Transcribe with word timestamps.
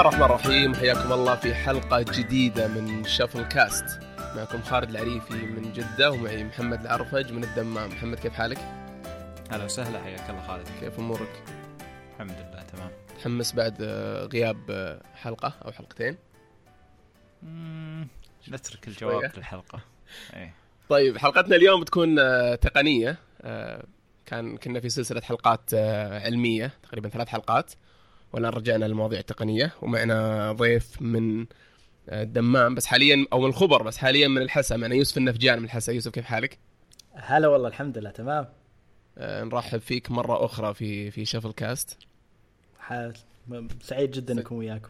الله 0.00 0.08
الرحمن 0.08 0.26
الرحيم. 0.26 0.74
حياكم 0.74 1.12
الله 1.12 1.36
في 1.36 1.54
حلقة 1.54 2.02
جديدة 2.02 2.68
من 2.68 3.04
شفل 3.04 3.42
كاست 3.42 4.00
معكم 4.36 4.62
خالد 4.62 4.90
العريفي 4.90 5.34
من 5.34 5.72
جدة 5.72 6.10
ومعي 6.10 6.44
محمد 6.44 6.80
العرفج 6.80 7.32
من 7.32 7.44
الدمام. 7.44 7.88
محمد 7.88 8.18
كيف 8.18 8.32
حالك؟ 8.32 8.58
هلا 9.50 9.64
وسهلا 9.64 10.02
حياك 10.02 10.30
الله 10.30 10.46
خالد. 10.46 10.68
كيف 10.80 10.98
أمورك؟ 10.98 11.42
الحمد 12.14 12.30
لله 12.30 12.62
تمام. 12.62 12.90
متحمس 13.14 13.52
بعد 13.52 13.76
آه، 13.82 14.24
غياب 14.24 14.70
آه، 14.70 15.00
حلقة 15.14 15.52
أو 15.64 15.72
حلقتين؟ 15.72 16.16
مم، 17.42 18.08
نترك 18.48 18.88
الجواب. 18.88 19.32
للحلقة. 19.36 19.80
إيه. 20.36 20.54
طيب 20.88 21.18
حلقتنا 21.18 21.56
اليوم 21.56 21.80
بتكون 21.80 22.18
آه، 22.18 22.54
تقنية. 22.54 23.16
كان 24.26 24.56
كنا 24.56 24.80
في 24.80 24.88
سلسلة 24.88 25.20
حلقات 25.20 25.74
علمية 26.24 26.72
تقريبا 26.82 27.08
ثلاث 27.08 27.28
حلقات. 27.28 27.72
والآن 28.32 28.52
رجعنا 28.52 28.84
للمواضيع 28.84 29.18
التقنية 29.18 29.72
ومعنا 29.82 30.52
ضيف 30.52 31.02
من 31.02 31.46
آه، 32.08 32.22
الدمام. 32.22 32.74
بس 32.74 32.86
حاليا 32.86 33.26
أو 33.32 33.40
من 33.40 33.46
الخبر 33.46 33.82
بس 33.82 33.96
حاليا 33.96 34.28
من 34.28 34.42
الحسا. 34.42 34.76
معنا 34.76 34.94
يوسف 34.94 35.16
النفجان 35.18 35.58
من 35.58 35.64
الحسا. 35.64 35.92
يوسف 35.92 36.10
كيف 36.10 36.24
حالك؟ 36.24 36.58
هلا 37.14 37.48
والله 37.48 37.68
الحمد 37.68 37.98
لله. 37.98 38.10
تمام. 38.10 38.48
آه، 39.18 39.44
نرحب 39.44 39.78
فيك 39.78 40.10
مرة 40.10 40.44
أخرى 40.44 40.74
في 40.74 41.10
في 41.10 41.24
شفل 41.24 41.52
كاست. 41.52 41.98
ح- 42.78 43.10
سعيد 43.82 44.10
جدا 44.10 44.40
أكون 44.40 44.58
وياكم. 44.58 44.88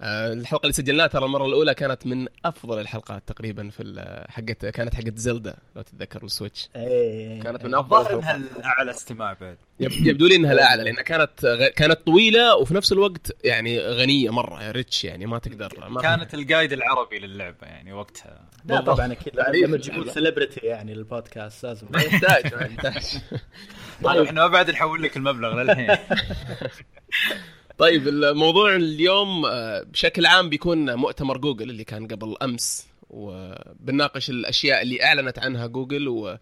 آه، 0.00 0.32
الحلقة 0.32 0.62
اللي 0.62 0.72
سجلناها 0.72 1.06
ترى 1.06 1.24
المرة 1.24 1.46
الأولى 1.46 1.74
كانت 1.74 2.06
من 2.06 2.26
أفضل 2.44 2.78
الحلقات 2.80 3.22
تقريبا 3.26 3.70
في 3.70 3.82
حقت 4.28 4.66
كانت 4.66 4.94
حقت 4.94 5.16
زلدا 5.18 5.54
لو 5.76 5.82
تتذكر 5.82 6.24
السويتش 6.24 6.68
إيه 6.76 7.40
كانت 7.42 7.64
من 7.64 7.74
إيه. 7.74 7.80
أفضل 7.80 7.96
الظاهر 7.98 8.18
إنها 8.18 8.36
الأعلى 8.36 8.90
استماع 8.90 9.32
بعد. 9.40 9.56
يب- 9.80 10.06
يبدو 10.06 10.26
لي 10.26 10.36
إنها 10.36 10.52
الأعلى 10.52 10.84
لأنها 10.84 11.02
كانت 11.02 11.44
غ... 11.44 11.68
كانت 11.68 12.00
طويلة 12.06 12.56
وفي 12.56 12.74
نفس 12.74 12.92
الوقت 12.92 13.36
يعني 13.44 13.78
غنية 13.80 14.30
مرة 14.30 14.70
rich 14.70 15.04
يعني 15.04 15.26
ما 15.26 15.38
تقدر 15.38 15.88
ما 15.88 16.00
كانت 16.02 16.34
ال 16.34 16.40
guide 16.40 16.72
العربي 16.72 17.18
للعبة 17.18 17.66
يعني 17.66 17.92
وقتها. 17.92 18.48
لا. 18.64 18.80
طبعا 18.80 19.12
أكيد. 19.12 19.36
لما 19.64 19.76
تجيبون. 19.76 20.10
celebrity 20.10 20.60
يعني 20.60 20.94
للبودكاست 20.94 21.64
لازم. 21.66 21.86
ما 21.90 22.02
يحتاج 22.02 22.54
ما 22.54 22.62
يحتاج. 22.62 23.04
طيب 24.04 24.22
إحنا 24.22 24.40
ما 24.40 24.46
بعد 24.46 24.70
نحول 24.70 25.02
لك 25.02 25.16
المبلغ 25.16 25.62
للحين. 25.62 25.96
طيب 27.78 28.08
الموضوع 28.08 28.76
اليوم 28.76 29.46
آه، 29.46 29.82
بشكل 29.82 30.26
عام 30.26 30.48
بيكون 30.48 30.94
مؤتمر 30.94 31.38
جوجل 31.38 31.70
اللي 31.70 31.84
كان 31.84 32.06
قبل 32.06 32.36
أمس 32.42 32.86
وبنناقش 33.10 34.30
الأشياء 34.30 34.82
اللي 34.82 35.04
أعلنت 35.04 35.38
عنها 35.38 35.66
جوجل 35.66 36.08
و... 36.08 36.38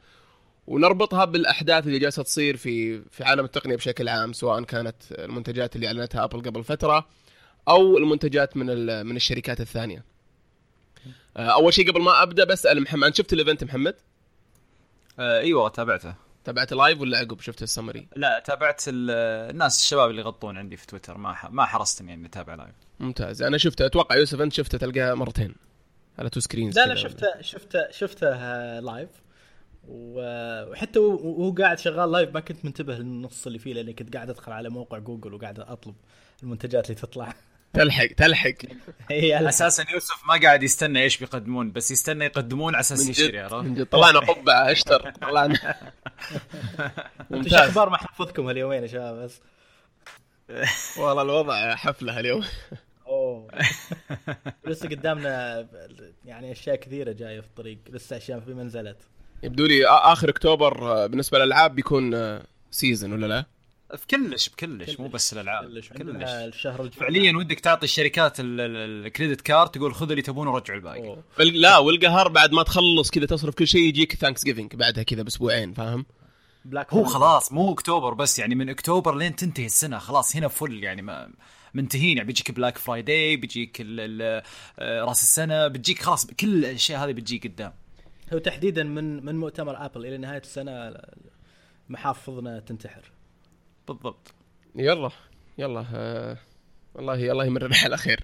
ونربطها 0.67 1.25
بالأحداث 1.25 1.87
اللي 1.87 1.99
جالسة 1.99 2.23
تصير 2.23 2.57
في 2.57 3.03
في 3.11 3.25
عالم 3.25 3.45
التقنية 3.45 3.77
بشكل 3.77 4.09
عام 4.09 4.33
سواء 4.33 4.63
كانت 4.63 4.97
المنتجات 5.11 5.77
اللي 5.77 5.87
أعلنتها 5.87 6.25
ابل 6.25 6.43
قبل 6.43 6.65
فترة 6.65 7.07
أو 7.69 7.99
المنتجات 7.99 8.57
من 8.57 8.71
ال... 8.71 9.05
من 9.05 9.17
الشركات 9.17 9.61
الثانية. 9.61 10.05
آه، 11.37 11.41
أول 11.41 11.75
شيء 11.75 11.91
قبل 11.91 12.03
ما 12.03 12.23
أبدأ 12.23 12.45
بسأل 12.45 12.83
محمد 12.83 13.15
شفت 13.15 13.33
ال 13.33 13.38
event 13.38 13.65
محمد؟ 13.65 13.95
آه 15.19 15.41
إيوه 15.41 15.69
تابعته 15.69 16.26
تابعت 16.47 16.73
live 16.73 17.01
ولا 17.01 17.19
عقب 17.19 17.41
شفت 17.41 17.63
السمري؟ 17.63 18.09
لا 18.17 18.39
تابعت 18.47 18.83
ال- 18.89 19.51
الناس 19.51 19.81
الشباب 19.81 20.11
اللي 20.11 20.21
يغطون 20.21 20.59
عندي 20.59 20.77
في 20.77 20.87
تويتر. 20.87 21.19
ما 21.19 21.33
ح- 21.33 21.51
ما 21.51 21.65
حرصت 21.65 22.01
إني 22.01 22.15
إني 22.15 22.27
أتابع 22.27 22.55
live 22.55 22.75
ممتاز. 23.01 23.43
أنا 23.43 23.59
شفته. 23.59 23.87
أتوقع 23.87 24.17
يوسف 24.17 24.41
أنت 24.41 24.53
شفته 24.53 24.79
تلقاه 24.79 25.15
مرتين 25.15 25.55
على 26.19 26.31
two 26.31 26.41
screens 26.41 26.79
لا 26.79 26.87
لا 26.87 26.95
شفته 26.95 27.41
شفته 27.41 27.91
شفته 27.91 28.29
آه، 28.35 28.81
live 28.81 29.09
و- 29.89 30.71
وحتى 30.71 30.99
وهو 30.99 31.51
قاعد 31.55 31.79
شغال 31.79 32.13
live 32.13 32.35
ما 32.35 32.41
كنت 32.41 32.65
منتبه 32.65 32.95
للنص 32.99 33.47
اللي 33.47 33.59
فيه 33.59 33.75
لأني 33.75 33.93
كنت 33.93 34.15
قاعد 34.17 34.31
أدخل 34.31 34.53
على 34.53 34.69
موقع 34.69 34.99
جوجل 34.99 35.35
وقاعد 35.35 35.61
أطلب 35.61 35.95
المنتجات 36.43 36.91
اللي 36.91 37.01
تطلع. 37.01 37.35
تلحق 37.75 38.07
تلحق. 38.07 38.55
أساسا 39.11 39.85
يوسف 39.93 40.27
ما 40.29 40.41
قاعد 40.43 40.63
يستنى 40.63 41.03
إيش 41.03 41.19
بيقدمون 41.19 41.73
بس 41.73 41.91
يستنى 41.91 42.25
يقدمون 42.25 42.75
على 42.75 42.81
أساس 42.81 43.09
يشتري 43.09 43.41
عرفت؟ 43.41 43.83
طلعنا 43.83 44.19
قبعه 44.19 44.73
أشتر. 44.73 45.11
طلعنا 45.11 45.55
أنتم 45.55 45.89
شو 47.31 47.37
ممتاز 47.37 47.55
أخبار 47.55 47.91
محفظكم 47.91 48.47
هاليومين 48.47 48.83
يا 48.83 48.87
شباب 48.87 49.17
بس. 49.17 49.41
والله 50.99 51.23
الوضع 51.23 51.75
حفلة 51.75 52.21
اليوم 52.21 52.45
أوه. 53.07 53.49
لسه 54.67 54.89
قدامنا 54.89 55.67
يعني 56.25 56.53
أشياء 56.53 56.77
كثيرة 56.77 57.13
جاية 57.13 57.41
في 57.41 57.47
الطريق 57.47 57.79
لسه 57.91 58.17
أشياء 58.17 58.41
في 58.41 58.55
منزلت. 58.55 58.97
يبدو 59.43 59.67
لي 59.67 59.87
آخر 59.87 60.29
أكتوبر 60.29 60.93
آه، 60.93 61.07
بالنسبة 61.07 61.39
للألعاب 61.39 61.75
بيكون 61.75 62.39
season 62.71 63.13
ولا 63.13 63.27
لا؟ 63.27 63.45
في 63.97 64.07
clash 64.11 64.49
ب 64.49 64.57
clash 64.57 65.01
مو. 65.01 65.09
بس 65.09 65.33
الألعاب 65.33 65.65
كلش 65.65 65.89
كلش 65.89 66.23
الشهر 66.31 66.83
الجاي 66.83 67.01
فعليا 67.01 67.37
ودك 67.37 67.61
تعطي 67.61 67.85
الشركات 67.85 68.41
ال- 68.41 68.61
ال- 68.61 69.07
ال 69.07 69.12
credit 69.12 69.41
card 69.41 69.71
تقول 69.71 69.95
خذوا 69.95 70.11
اللي 70.11 70.23
تبونه 70.23 70.53
ورجعوا 70.53 70.79
الباقي 70.79 71.17
لا 71.39 71.79
والقهر 71.79 72.29
بعد 72.29 72.53
ما 72.53 72.63
تخلص 72.63 73.11
كذا 73.11 73.27
تصرف 73.27 73.55
كل 73.55 73.67
شيء 73.67 73.83
يجيك 73.83 74.15
Thanksgiving 74.15 74.75
بعدها 74.77 75.03
كذا 75.03 75.23
بأسبوعين 75.23 75.75
فاهم؟ 75.75 76.07
Black 76.65 76.93
هو. 76.95 77.05
خلاص 77.05 77.53
مو 77.53 77.73
أكتوبر 77.73 78.15
بس 78.15 78.39
يعني 78.39 78.55
من 78.55 78.69
أكتوبر 78.69 79.15
لين 79.17 79.37
تنتهي 79.37 79.67
السنة 79.67 79.99
خلاص 79.99 80.37
هنا 80.37 80.49
full 80.49 80.85
يعني 80.85 81.03
ما 81.03 81.31
منتهين 81.75 82.17
يعني 82.17 82.27
بيجيك 82.27 82.51
Black 82.51 82.79
Friday 82.79 83.37
بيجيك 83.37 83.81
ال- 83.81 84.01
ال- 84.23 84.43
آه، 84.79 85.05
راس 85.05 85.23
السنة 85.23 85.69
بتجيك 85.69 86.03
خلاص 86.03 86.27
كل 86.27 86.49
الأشياء 86.65 87.05
هذه 87.05 87.13
بتجيك 87.13 87.47
قدام 87.47 87.73
هو 88.33 88.39
تحديدا 88.39 88.83
من 88.85 89.25
من 89.25 89.37
مؤتمر 89.37 89.85
Apple 89.87 90.07
إلى 90.07 90.19
نهاية 90.19 90.41
السنة 90.41 90.95
محافظنا 91.89 92.61
تنتحر 92.61 93.03
بالضبط. 93.89 94.35
يلا 94.75 95.11
يلا 95.59 95.85
آه 95.95 96.39
والله 96.95 97.33
الله 97.33 97.45
يمرنا 97.45 97.77
على 97.85 97.97
خير 97.97 98.21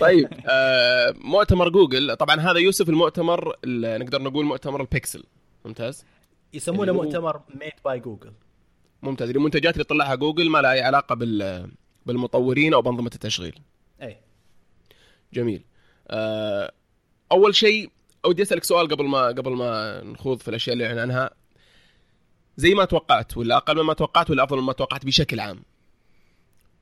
طيب 0.00 0.28
آه 0.50 1.14
مؤتمر 1.16 1.68
جوجل. 1.68 2.16
طبعا 2.16 2.36
هذا 2.40 2.58
يوسف 2.58 2.88
المؤتمر 2.88 3.56
ال- 3.64 4.00
نقدر 4.00 4.22
نقول 4.22 4.44
مؤتمر 4.44 4.80
البيكسل. 4.80 5.24
ممتاز؟ 5.64 6.04
يسمونه 6.52 6.92
مؤتمر 6.92 7.40
Made 7.60 7.72
by 7.84 8.00
Google 8.00 8.32
ممتاز. 9.02 9.30
المنتجات 9.30 9.74
اللي 9.74 9.84
طلعها 9.84 10.14
جوجل 10.14 10.50
ما 10.50 10.58
لها 10.58 10.72
أي 10.72 10.80
علاقة 10.82 11.14
بال 11.14 11.70
بالمطورين 12.06 12.74
أو 12.74 12.82
بأنظمة 12.82 13.10
التشغيل. 13.14 13.58
أي. 14.02 14.16
جميل. 15.32 15.64
آه 16.08 16.72
أول 17.32 17.54
شيء 17.54 17.90
ودي 18.26 18.42
أسألك 18.42 18.64
سؤال 18.64 18.88
قبل 18.88 19.04
ما 19.04 19.26
قبل 19.26 19.50
ما 19.52 20.02
نخوض 20.04 20.40
في 20.40 20.48
الأشياء 20.48 20.72
اللي 20.72 20.86
اعلن 20.86 20.98
عنها 20.98 21.30
زي 22.58 22.74
ما 22.74 22.84
توقعت 22.84 23.36
ولا 23.36 23.56
أقل 23.56 23.82
مما 23.82 23.94
توقعت 23.94 24.30
ولا 24.30 24.44
أفضل 24.44 24.60
مما 24.60 24.72
توقعت 24.72 25.06
بشكل 25.06 25.40
عام؟ 25.40 25.62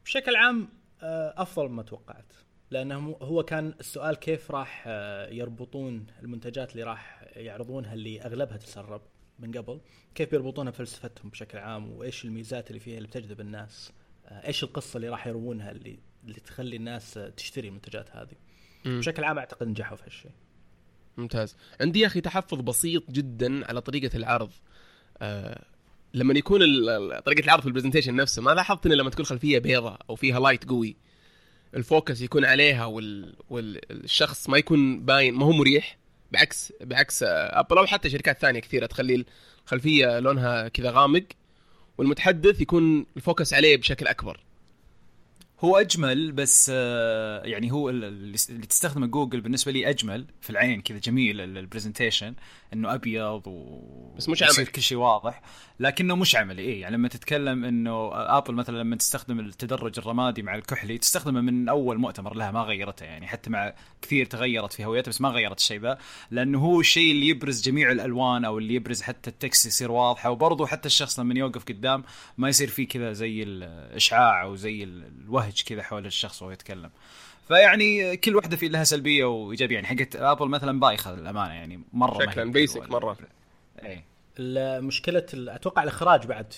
بشكل 0.04 0.36
عام 0.36 0.68
آه، 1.02 1.34
أفضل 1.36 1.68
مما 1.68 1.82
توقعت 1.82 2.32
لأنه 2.70 3.16
هو 3.22 3.42
كان 3.42 3.74
السؤال 3.80 4.16
كيف 4.16 4.50
راح 4.50 4.84
آه، 4.86 5.30
يربطون 5.30 6.06
المنتجات 6.22 6.72
اللي 6.72 6.82
راح 6.82 7.24
يعرضونها 7.36 7.94
اللي 7.94 8.22
أغلبها 8.22 8.56
تسرب 8.56 9.02
من 9.38 9.52
قبل؟ 9.52 9.80
كيف 10.14 10.30
بيربطونها 10.30 10.72
بفلسفتهم 10.72 11.30
بشكل 11.30 11.58
عام؟ 11.58 11.92
وإيش 11.92 12.24
الميزات 12.24 12.68
اللي 12.70 12.80
فيها 12.80 12.96
اللي 12.96 13.08
بتجذب 13.08 13.40
الناس؟ 13.40 13.92
آه، 14.26 14.46
إيش 14.46 14.62
القصة 14.64 14.96
اللي 14.96 15.08
راح 15.08 15.26
يروونها 15.26 15.70
اللي 15.70 15.98
اللي 16.24 16.40
تخلي 16.40 16.76
الناس 16.76 17.20
تشتري 17.36 17.68
المنتجات 17.68 18.16
هذه؟ 18.16 18.36
مم. 18.84 18.98
بشكل 18.98 19.24
عام 19.24 19.38
أعتقد 19.38 19.68
نجحوا 19.68 19.96
في 19.96 20.04
هالشيء. 20.04 20.30
ممتاز. 21.16 21.56
عندي 21.80 22.00
يا 22.00 22.06
أخي 22.06 22.20
تحفظ 22.20 22.60
بسيط 22.60 23.10
جدا 23.10 23.66
على 23.66 23.80
طريقة 23.80 24.16
العرض. 24.16 24.50
آه 25.22 25.64
لما 26.14 26.34
يكون 26.38 26.60
طريقة 27.20 27.44
العرض 27.44 27.60
في 27.62 27.68
ال 27.68 27.72
presentation 27.72 28.14
نفسه 28.16 28.42
ما 28.42 28.50
لاحظت 28.50 28.86
إن 28.86 28.92
لما 28.92 29.10
تكون 29.10 29.24
خلفية 29.24 29.58
بيضاء 29.58 30.00
أو 30.10 30.14
فيها 30.14 30.40
light 30.40 30.68
قوي 30.68 30.96
ال 31.74 31.82
focus 31.82 32.20
يكون 32.20 32.44
عليها 32.44 32.84
وال... 32.84 33.34
والشخص 33.50 34.48
ما 34.48 34.58
يكون 34.58 35.00
باين 35.04 35.34
ما 35.34 35.44
هو 35.46 35.52
مريح. 35.52 35.98
بعكس 36.32 36.72
بعكس 36.80 37.22
آه، 37.22 37.60
Apple 37.60 37.78
أو 37.78 37.86
حتى 37.86 38.10
شركات 38.10 38.38
ثانية 38.40 38.60
كثيرة 38.60 38.86
تخلي 38.86 39.24
الخلفية 39.64 40.18
لونها 40.18 40.68
كذا 40.68 40.90
غامق 40.90 41.24
والمتحدث 41.98 42.60
يكون 42.60 43.06
ال 43.16 43.23
focus 43.23 43.54
عليه 43.54 43.76
بشكل 43.76 44.06
أكبر. 44.06 44.40
هو 45.60 45.76
أجمل 45.76 46.32
بس 46.32 46.70
آه، 46.74 47.42
يعني 47.44 47.72
هو 47.72 47.90
ال- 47.90 48.04
اللي 48.04 48.66
تستخدمه 48.66 49.06
جوجل 49.06 49.40
بالنسبة 49.40 49.72
لي 49.72 49.90
أجمل 49.90 50.26
في 50.40 50.50
العين 50.50 50.80
كذا 50.80 50.98
جميل 50.98 51.40
ال- 51.40 51.58
ال 51.58 51.64
presentation 51.64 52.34
إنه 52.72 52.94
أبيض 52.94 53.42
و 53.46 53.80
بس 54.16 54.28
مش 54.28 54.42
يصير 54.42 54.54
عملي. 54.60 54.72
كل 54.72 54.82
شيء 54.82 54.98
واضح 54.98 55.42
لكنه 55.80 56.16
مش 56.16 56.36
عملي 56.36 56.62
إيه 56.62 56.80
يعني 56.80 56.96
لما 56.96 57.08
تتكلم 57.08 57.64
إنه 57.64 58.10
Apple 58.14 58.54
مثلا 58.54 58.78
لما 58.78 58.96
تستخدم 58.96 59.40
التدرج 59.40 59.98
الرمادي 59.98 60.42
مع 60.42 60.54
الكحلي 60.54 60.98
تستخدمه 60.98 61.40
من 61.40 61.68
أول 61.68 61.98
مؤتمر 61.98 62.34
لها 62.34 62.50
ما 62.50 62.60
غيرته 62.62 63.04
يعني 63.04 63.26
حتى 63.26 63.50
مع 63.50 63.74
كثير 64.02 64.26
تغيرت 64.26 64.72
في 64.72 64.84
هويتها 64.84 65.10
بس 65.10 65.20
ما 65.20 65.28
غيرت 65.28 65.58
الشيء 65.58 65.80
ذا 65.80 65.98
لأنه 66.30 66.58
هو 66.58 66.80
الشيء 66.80 67.10
اللي 67.10 67.28
يبرز 67.28 67.62
جميع 67.62 67.90
الألوان 67.92 68.44
أو 68.44 68.58
اللي 68.58 68.74
يبرز 68.74 69.02
حتى 69.02 69.30
ال 69.30 69.37
text 69.37 69.66
يصير 69.66 69.90
واضحه 69.90 70.30
وبرضه 70.30 70.66
حتى 70.66 70.86
الشخص 70.86 71.20
لما 71.20 71.34
يوقف 71.38 71.64
قدام 71.64 72.04
ما 72.38 72.48
يصير 72.48 72.68
فيه 72.68 72.88
كذا 72.88 73.12
زي 73.12 73.42
الإشعاع 73.42 74.42
أو 74.42 74.54
زي 74.56 74.84
ال- 74.84 75.12
الوهج 75.24 75.62
كذا 75.66 75.82
حول 75.82 76.06
الشخص 76.06 76.42
وهو 76.42 76.50
يتكلم 76.50 76.90
فيعني 77.48 78.16
كل 78.16 78.36
واحدة 78.36 78.56
في 78.56 78.68
لها 78.68 78.84
سلبية 78.84 79.24
وإيجابية. 79.24 79.74
يعني 79.74 79.86
حقت 79.86 80.16
Apple 80.16 80.48
مثلا 80.48 80.80
بايخة 80.80 81.14
للأمانة 81.14 81.54
يعني 81.54 81.80
مرة 81.92 82.24
شكلاً 82.24 82.52
basic 82.52 82.90
مرة. 82.90 83.16
إيه. 83.82 84.04
مشكلة 84.80 85.26
أتوقع 85.34 85.82
الإخراج 85.82 86.26
بعد 86.26 86.54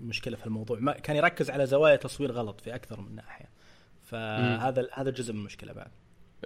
مشكلة 0.00 0.36
في 0.36 0.46
الموضوع. 0.46 0.78
ما 0.78 0.92
كان 0.92 1.16
يركز 1.16 1.50
على 1.50 1.66
زوايا 1.66 1.96
تصوير 1.96 2.32
غلط 2.32 2.60
في 2.60 2.74
أكثر 2.74 3.00
من 3.00 3.14
ناحية. 3.14 3.48
فهذا 4.04 4.88
هذا 4.92 5.10
جزء 5.10 5.32
من 5.32 5.38
المشكلة 5.38 5.72
بعد. 5.72 5.90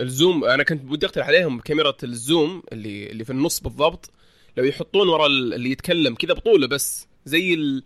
ال 0.01 0.10
zoom 0.10 0.45
أنا 0.45 0.63
كنت 0.63 0.83
بدي 0.83 1.07
أقترح 1.07 1.27
عليهم 1.27 1.61
كاميرا 1.61 1.95
ال 2.03 2.15
zoom 2.15 2.63
اللي 2.73 3.11
اللي 3.11 3.25
في 3.25 3.31
النص 3.31 3.61
بالضبط. 3.61 4.11
لو 4.57 4.65
يحطون 4.65 5.09
ورا 5.09 5.27
ال- 5.27 5.55
اللي 5.55 5.71
يتكلم 5.71 6.15
كذا 6.15 6.35
بطوله 6.35 6.67
بس 6.67 7.09
زي 7.25 7.55
ال... 7.55 7.83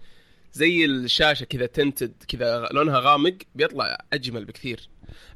زي 0.52 0.84
الشاشة 0.84 1.44
كذا 1.44 1.66
تمتد 1.66 2.12
كذا 2.28 2.68
لونها 2.72 2.98
غامق 3.00 3.34
بيطلع 3.54 3.98
أجمل 4.12 4.44
بكثير. 4.44 4.88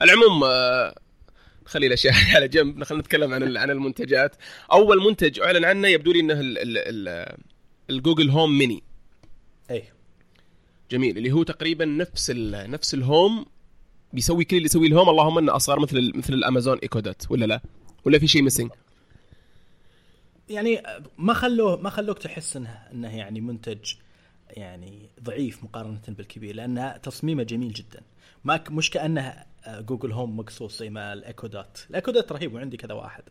العموم 0.03 0.45
آه، 0.45 0.95
خلي 1.65 1.87
الأشياء 1.87 2.15
على 2.37 2.49
جنب 2.49 2.85
خلينا 2.85 3.03
نتكلم 3.03 3.35
عن 3.35 3.57
عن 3.57 3.71
المنتجات. 3.71 4.37
أول 4.73 5.03
منتج 5.03 5.41
أعلن 5.41 5.65
عنه 5.65 5.89
يبدو 5.89 6.13
لي 6.13 6.21
إنه 6.21 6.41
ال... 6.41 6.59
ال... 6.59 6.79
ال... 7.09 7.37
ال 7.91 7.96
Google 7.96 8.31
Home 8.31 8.59
Mini. 8.59 8.83
أي. 9.71 9.85
جميل 10.91 11.19
اللي 11.19 11.33
هو 11.33 11.43
تقريبا 11.43 11.85
نفس 11.85 12.31
ال... 12.31 12.71
نفس 12.71 12.95
ال 12.95 13.05
Home 13.05 13.47
بيسوي 14.13 14.45
كل 14.45 14.57
اللي 14.57 14.67
يسويه 14.67 14.89
ال 14.89 14.93
Home 14.93 15.09
اللهم 15.09 15.39
إنه 15.39 15.57
أصغر 15.57 15.81
مثل. 15.81 16.13
مثل 16.15 16.35
ال 16.35 16.41
Amazon 16.41 16.79
Echo 16.79 17.01
Dot 17.01 17.31
ولا 17.31 17.45
لا؟ 17.45 17.61
ولا 18.05 18.19
في 18.19 18.27
شيء 18.27 18.43
missing 18.43 18.71
يعني 20.49 20.83
ما 21.19 21.35
خلوه 21.35 21.77
ما 21.77 21.91
خلوك 21.91 22.19
تحس 22.19 22.57
انه 22.57 22.79
إنه 22.93 23.17
يعني 23.17 23.41
منتج 23.41 23.95
يعني 24.51 25.09
ضعيف 25.23 25.65
مقارنة 25.65 26.01
بالكبير 26.09 26.55
لأن 26.55 26.99
تصميمه 27.03 27.43
جميل 27.43 27.73
جدا. 27.73 28.03
ما 28.45 28.65
مش 28.71 28.91
كأنه 28.91 29.45
Google 29.69 30.13
Home 30.13 30.37
مقصوص 30.37 30.79
زي 30.79 30.91
ما 30.91 31.13
ال 31.13 31.19
Echo 31.19 31.47
Dot. 31.47 31.87
ال 31.91 31.95
Echo 31.95 32.11
Dot 32.11 32.33
رهيب 32.33 32.55
وعندي 32.55 32.77
كذا 32.77 32.95
واحد. 32.95 33.23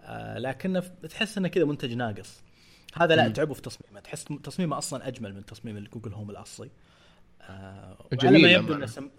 آه، 0.00 0.38
لكنه 0.38 0.80
تحس 1.10 1.38
إنه 1.38 1.48
كذا 1.48 1.64
منتج 1.64 1.92
ناقص. 1.94 2.42
هذا 2.94 3.16
لا 3.16 3.28
تعبوا 3.28 3.54
في 3.54 3.62
تصميمه. 3.62 4.00
تحس 4.00 4.24
تصميمه 4.24 4.78
أصلا 4.78 5.08
أجمل 5.08 5.34
من 5.34 5.46
تصميم 5.46 5.76
ال 5.76 5.81
Google 5.81 6.12
Home 6.12 6.30
الأصلي. 6.30 6.70
آه، 7.42 7.96
جميل 8.12 8.42
ما 8.42 8.48
يبدو 8.50 8.66
أمانة. 8.66 8.82
ان 8.82 8.86
سم... 8.86 9.10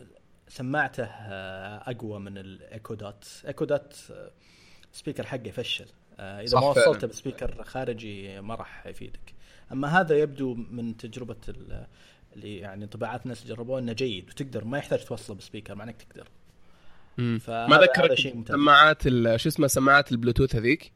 سماعته 0.47 1.03
آه، 1.03 1.91
أقوى 1.91 2.19
من 2.19 2.37
ال 2.37 2.48
Echo 2.48 2.93
Dot. 2.93 3.43
Echo 3.47 3.65
Dot 3.65 3.95
آه، 4.11 4.31
speaker 4.91 5.25
حقه 5.25 5.47
يفشل. 5.47 5.87
آه، 6.19 6.41
إذا 6.41 6.59
ما. 6.59 6.65
وصلته 6.65 7.07
ب 7.07 7.14
speaker 7.14 7.63
خارجي 7.63 8.41
ما 8.41 8.55
راح 8.55 8.87
يفيدك. 8.87 9.33
أما 9.71 9.99
هذا 9.99 10.17
يبدو 10.17 10.53
من 10.53 10.97
تجربة 10.97 11.35
ال- 11.49 11.87
اللي 12.35 12.57
يعني 12.57 12.87
انطباعات 12.87 13.23
الناس 13.23 13.45
جربوه 13.47 13.79
إنه 13.79 13.93
جيد 13.93 14.29
وتقدر 14.29 14.65
ما 14.65 14.77
يحتاج 14.77 15.05
توصله 15.05 15.35
ب 15.35 15.40
speaker 15.40 15.75
مع 15.75 15.83
إنك 15.83 16.01
تقدر. 16.01 16.27
ما 17.17 17.79
ذكرك 17.81 18.35
ممتاز. 18.35 18.55
سماعات 18.55 19.03
شو 19.35 19.49
اسمه 19.49 19.67
سماعات 19.67 20.11
البلوتوث 20.11 20.55
هذيك؟ 20.55 20.91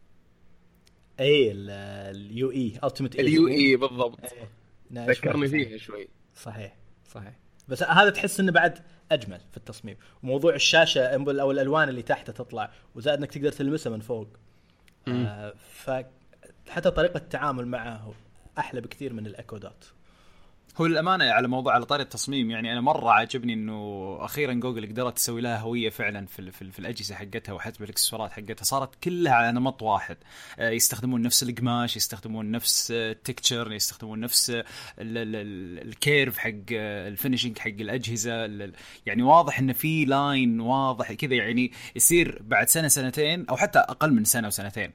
اي 1.20 1.52
اليو 1.52 2.52
E 2.52 2.80
Ultimate 2.84 3.20
ال 3.20 3.48
UE 3.48 3.76
بالضبط. 3.76 4.20
إيه، 4.24 5.06
ذكرني 5.06 5.48
فيها 5.48 5.78
شوي. 5.78 6.08
صحيح 6.36 6.76
صحيح. 7.14 7.40
بس 7.68 7.84
هذا 7.84 8.10
تحس 8.10 8.40
إنه 8.40 8.52
بعد 8.52 8.80
أجمل 9.12 9.40
في 9.52 9.58
التصميم. 9.58 9.98
وموضوع 10.24 10.56
الشاشة 10.56 11.02
أو 11.06 11.52
الألوان 11.52 11.90
اللي 11.90 12.02
تحته 12.02 12.34
تطلع 12.34 12.72
وزائد 12.96 13.20
إنك 13.20 13.32
تقدر 13.32 13.52
تلمسها 13.52 13.92
من 13.92 14.00
فوق. 14.00 14.28
آه 15.08 15.54
فحتى 15.74 16.92
طريقة 16.92 17.18
التعامل 17.18 17.68
معه 17.68 18.14
أحلى 18.58 18.82
بكثير 18.82 19.14
من 19.14 19.28
ال 19.28 19.34
Echo 19.34 19.58
Dot 19.58 19.94
هو 20.78 20.86
للأمانة 20.86 21.26
على 21.32 21.48
موضوع 21.48 21.74
على 21.74 21.86
طاري 21.86 22.04
التصميم 22.04 22.52
يعني 22.52 22.72
أنا 22.72 22.82
مرة 22.82 23.12
عجبني 23.12 23.54
إنه 23.54 24.18
أخيرا 24.22 24.54
جوجل 24.54 24.90
قدرت 24.90 25.16
تسوي 25.16 25.42
لها 25.42 25.58
هوية 25.60 25.90
فعلا 25.90 26.26
في 26.26 26.52
في, 26.52 26.72
في 26.72 26.80
الأجهزة 26.80 27.16
حقتها 27.16 27.54
وحتى 27.54 27.80
بالإكسسوارات 27.80 28.32
حقتها. 28.32 28.64
صارت 28.64 28.96
كلها 29.04 29.34
على 29.34 29.52
نمط 29.52 29.82
واحد. 29.82 30.18
آه، 30.60 30.70
يستخدمون 30.70 31.22
نفس 31.22 31.44
القماش 31.44 31.96
يستخدمون 31.96 32.52
نفس 32.52 32.92
ال 32.92 33.02
texture 33.02 33.72
يستخدمون 33.74 34.20
نفس 34.20 34.50
ال- 34.50 34.64
ال 35.88 35.96
curve 35.96 36.38
حق 36.38 36.50
آه، 36.74 37.08
ال 37.08 37.13
finishing 37.13 37.58
حق 37.60 37.68
الأجهزة. 37.68 38.46
ال- 38.46 38.62
ال- 38.62 38.74
يعني 39.06 39.24
واضح 39.24 39.60
انه 39.60 39.74
في 39.74 40.06
line 40.06 40.60
واضح 40.60 41.14
كذا 41.14 41.34
يعني 41.36 41.72
يصير 41.96 42.40
بعد 42.42 42.70
سنة 42.70 42.88
سنتين 42.88 43.46
أو 43.50 43.58
حتى 43.58 43.80
أقل 43.80 44.14
من 44.14 44.24
سنة 44.24 44.48
وسنتين. 44.48 44.86
آه، 44.86 44.94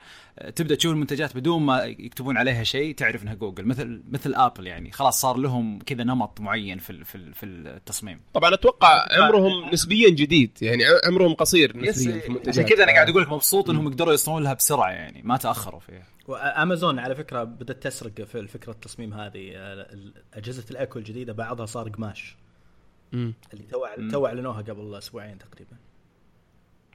تبدأ 0.56 0.74
تشوف 0.74 0.92
المنتجات 0.92 1.36
بدون 1.36 1.62
ما 1.62 1.84
يكتبون 1.84 2.36
عليها 2.36 2.62
شيء 2.64 2.94
تعرف 2.94 3.22
إنها 3.22 3.34
جوجل. 3.34 3.64
مثل 3.64 4.02
مثل 4.10 4.34
Apple 4.34 4.66
يعني. 4.66 4.92
خلاص 4.92 5.20
صار 5.20 5.36
لهم 5.36 5.78
كذا 5.78 6.04
نمط 6.04 6.40
معين 6.40 6.78
في 6.78 6.90
ال- 6.90 7.04
في 7.04 7.14
ال- 7.14 7.34
في 7.34 7.46
التصميم. 7.46 8.20
طبعا 8.34 8.54
أتوقع 8.54 9.06
عمرهم 9.10 9.70
نسبيا 9.72 10.10
جديد. 10.10 10.58
يعني 10.62 10.82
عمرهم 11.06 11.34
قصير 11.34 11.76
نسبيا 11.76 12.12
في 12.12 12.18
عشان 12.18 12.30
المنتجات. 12.30 12.68
كذا 12.68 12.84
أنا 12.84 12.92
قاعد 12.92 13.08
أقول 13.10 13.22
لك 13.22 13.32
مبسوط 13.32 13.70
إنهم 13.70 13.88
قدروا 13.88 14.12
يصنعون 14.12 14.42
لها 14.42 14.54
بسرعة 14.54 14.90
يعني 14.90 15.22
ما 15.24 15.36
تأخروا 15.36 15.80
فيها. 15.80 16.06
وأمازون 16.28 16.98
على 16.98 17.14
فكرة 17.14 17.44
بدأت 17.44 17.82
تسرق 17.82 18.20
في 18.22 18.46
فكره 18.48 18.72
التصميم 18.72 19.14
هذه. 19.14 19.52
آه، 19.54 19.86
أجهزة 20.34 20.64
الايكو 20.70 20.98
الجديدة 20.98 21.32
بعضها 21.32 21.66
صار 21.66 21.88
قماش. 21.88 22.36
اللي 23.12 23.64
تو 23.70 23.86
تو 24.10 24.26
أعلنوها 24.26 24.62
قبل 24.62 24.94
أسبوعين 24.98 25.38
تقريبا. 25.38 25.76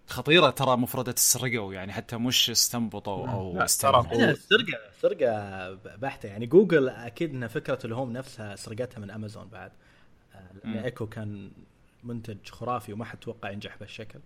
خطيرة 0.07 0.49
ترى 0.49 0.77
مفردة 0.77 1.13
سرقوا 1.17 1.73
يعني 1.73 1.93
حتى 1.93 2.17
مش 2.17 2.49
استنبطوا 2.49 3.27
أو 3.27 3.51
ترى 3.51 3.59
لا، 3.59 4.33
سرقه 4.33 4.87
سرقه 5.01 5.73
بحتة. 5.73 6.27
يعني 6.27 6.45
جوجل 6.45 6.89
أكيد 6.89 7.33
إن 7.33 7.47
فكرة 7.47 7.79
ال 7.85 7.91
Home 7.91 8.13
نفسها 8.13 8.55
سرقتها 8.55 8.99
من 8.99 9.11
أمازون 9.11 9.47
بعد. 9.47 9.71
آه، 10.35 10.39
لأن 10.63 10.77
مم. 10.77 10.83
إيكو 10.83 11.07
كان 11.07 11.51
منتج 12.03 12.37
خرافي 12.49 12.93
وما 12.93 13.05
حد 13.05 13.17
توقع 13.17 13.51
ينجح 13.51 13.77
بهالشكل. 13.77 14.19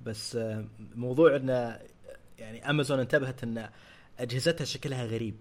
بس 0.00 0.36
آه، 0.36 0.64
موضوع 0.94 1.36
انه 1.36 1.78
يعني 2.38 2.70
أمازون 2.70 3.00
انتبهت 3.00 3.42
إن 3.42 3.68
أجهزتها 4.18 4.64
شكلها 4.64 5.04
غريب. 5.04 5.36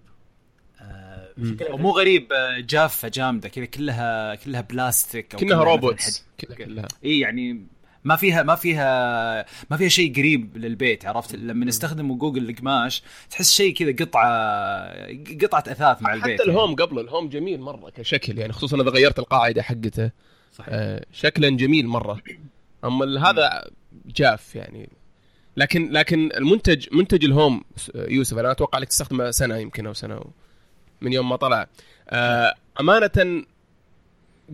آه، 0.81 1.33
شكلها 1.43 1.75
مو 1.75 1.91
غريب 1.91 2.33
آه، 2.33 2.59
جافة 2.59 3.07
جامدة 3.07 3.49
كذا 3.49 3.65
كلها 3.65 4.35
كلها 4.35 4.61
بلاستيك 4.61 5.33
أو 5.33 5.39
كانها 5.39 5.55
مثلاً 5.57 5.69
robots. 5.71 6.25
كلها 6.39 6.55
كلها. 6.57 6.87
إي 7.05 7.19
يعني 7.19 7.67
ما 8.03 8.15
فيها 8.15 8.43
ما 8.43 8.55
فيها 8.55 9.45
ما 9.69 9.77
فيها 9.77 9.89
شيء 9.89 10.15
قريب 10.15 10.57
للبيت 10.57 11.05
عرفت؟ 11.05 11.35
لما 11.35 11.65
نستخدم 11.65 12.13
جوجل 12.17 12.49
القماش 12.49 13.03
تحس 13.29 13.51
شيء 13.51 13.73
كذا 13.73 14.05
قطعه 14.05 14.27
قطعة 15.41 15.63
أثاث 15.67 16.01
مع 16.01 16.13
البيت 16.13 16.41
حتى 16.41 16.49
ال 16.49 16.55
Home 16.55 16.75
قبل 16.75 16.99
ال 16.99 17.05
Home 17.05 17.29
جميل 17.29 17.61
مرة 17.61 17.89
كشكل 17.89 18.37
يعني 18.37 18.53
خصوصا 18.53 18.81
إذا 18.81 18.89
غيرت 18.89 19.19
القاعدة 19.19 19.61
حقته. 19.61 20.11
صحيح. 20.51 20.69
آه، 20.73 21.05
شكلا 21.11 21.49
جميل 21.49 21.87
مرة. 21.87 22.21
أما 22.83 23.29
هذا 23.29 23.67
جاف 24.05 24.55
يعني. 24.55 24.89
لكن 25.57 25.91
لكن 25.91 26.29
المنتج 26.37 26.87
منتج 26.91 27.25
ال 27.25 27.33
Home 27.33 27.63
يوسف 27.95 28.37
أنا 28.37 28.51
أتوقع 28.51 28.79
لك 28.79 28.87
تستخدمه 28.87 29.31
سنة 29.31 29.57
يمكن 29.57 29.87
أو 29.87 29.93
سنة 29.93 30.21
من 31.01 31.13
يوم 31.13 31.29
ما 31.29 31.35
طلع. 31.35 31.67
آه، 32.09 32.53
أمانة 32.79 33.43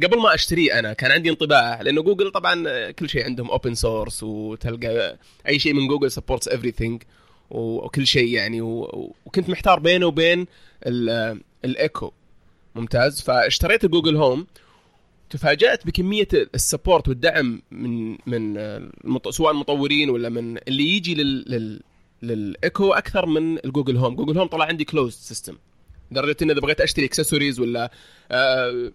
قبل 0.04 0.18
ما 0.22 0.34
اشتريه 0.34 0.80
أنا 0.80 0.94
كان 0.94 1.12
عندي 1.12 1.30
انطباع 1.30 1.82
لأنه 1.82 2.02
جوجل 2.02 2.32
طبعا 2.32 2.92
كل 2.92 3.10
شيء 3.10 3.24
عندهم 3.24 3.52
open 3.52 3.76
source 3.76 4.24
وتلقى 4.24 5.18
أي 5.48 5.60
شيء 5.60 5.74
من 5.74 5.88
Google 5.88 6.12
supports 6.12 6.50
everything 6.50 6.98
وكل 7.52 8.08
شيء 8.08 8.28
يعني 8.28 8.62
وكنت 8.62 9.50
محتار 9.50 9.80
بينه 9.80 10.06
وبين 10.06 10.46
ال- 10.86 11.42
الايكو 11.66 12.12
ممتاز. 12.76 13.22
فاشتريت 13.22 13.84
ال 13.86 13.90
Google 13.90 14.16
Home 14.16 14.48
تفاجأت 15.30 15.88
بكمية 15.88 16.28
ال 16.34 16.43
support 16.43 17.08
والدعم 17.08 17.62
من 17.72 18.18
من. 18.26 18.56
سواء 19.30 19.52
المطورين 19.52 20.10
ولا 20.10 20.30
من 20.30 20.58
اللي 20.58 20.84
يجي 20.96 21.16
لل... 21.16 21.46
لل... 21.52 21.82
للايكو 22.22 22.94
أكثر 22.94 23.26
من 23.26 23.66
ال 23.66 23.70
Google 23.70 23.98
Home 23.98 24.16
Google 24.16 24.38
Home 24.38 24.48
طلع 24.48 24.66
عندي 24.66 24.84
closed 24.86 25.14
system 25.14 25.58
لدرجة 26.12 26.36
إن 26.42 26.52
إذا 26.52 26.60
بغيت 26.60 26.82
أشتري 26.82 27.06
اكسسوارز 27.06 27.60
ولا 27.60 27.92
آه، 28.32 28.92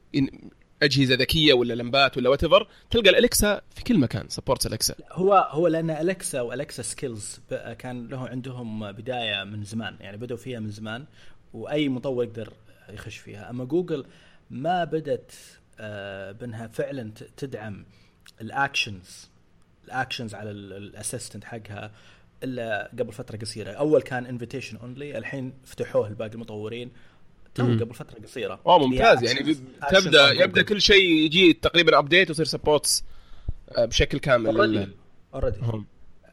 أجهزة 0.82 1.14
ذكية 1.14 1.52
ولا 1.52 1.74
لمبات 1.74 2.16
ولا 2.16 2.28
what 2.28 2.44
تلقى 2.90 3.10
ال 3.10 3.18
Alexa 3.18 3.60
في 3.74 3.84
كل 3.84 3.98
مكان 3.98 4.28
support 4.28 4.66
Alexa 4.66 4.94
هو 5.12 5.48
هو 5.50 5.68
لأن 5.68 5.90
Alexa 5.90 6.40
و 6.40 6.47
Alexa 6.47 6.82
Skills 6.82 7.40
كان 7.78 8.08
له 8.08 8.28
عندهم 8.28 8.92
بداية 8.92 9.44
من 9.44 9.64
زمان 9.64 9.96
يعني 10.00 10.16
بدأوا 10.16 10.38
فيها 10.38 10.60
من 10.60 10.70
زمان 10.70 11.04
وأي 11.52 11.88
مطور 11.88 12.24
يقدر 12.24 12.52
يخش 12.88 13.16
فيها. 13.16 13.50
أما 13.50 13.64
جوجل 13.64 14.04
ما 14.50 14.84
بدت 14.84 15.32
آه، 15.80 16.32
بأنها 16.32 16.66
فعلا 16.66 17.12
تدعم 17.36 17.84
ال 18.40 18.51
actions 18.51 19.28
ال 19.84 19.90
actions 19.90 20.34
على 20.34 20.50
ال 20.50 20.60
assistant 20.60 21.44
حقها 21.44 21.92
إلا 22.42 22.90
قبل 22.98 23.12
فترة 23.12 23.36
قصيرة. 23.36 23.72
أول 23.72 24.02
كان 24.02 24.26
invitation 24.26 24.76
only 24.76 25.18
الحين 25.18 25.52
فتحوه 25.64 26.10
لباقي 26.10 26.34
المطورين 26.34 26.90
تو. 27.54 27.62
قبل 27.62 27.94
فترة 27.94 28.22
قصيرة 28.22 28.60
اوه 28.66 28.78
ممتاز 28.86 29.22
يعني 29.22 29.54
actions 29.54 29.58
تبدأ 29.90 30.32
يبدأ. 30.32 30.62
كل 30.62 30.80
شيء 30.80 31.04
يجي 31.24 31.52
تقريبا 31.52 31.98
update 31.98 32.28
ويصير 32.28 32.44
supports 32.46 33.04
بشكل 33.78 34.18
كامل 34.18 34.56
Already. 35.34 35.60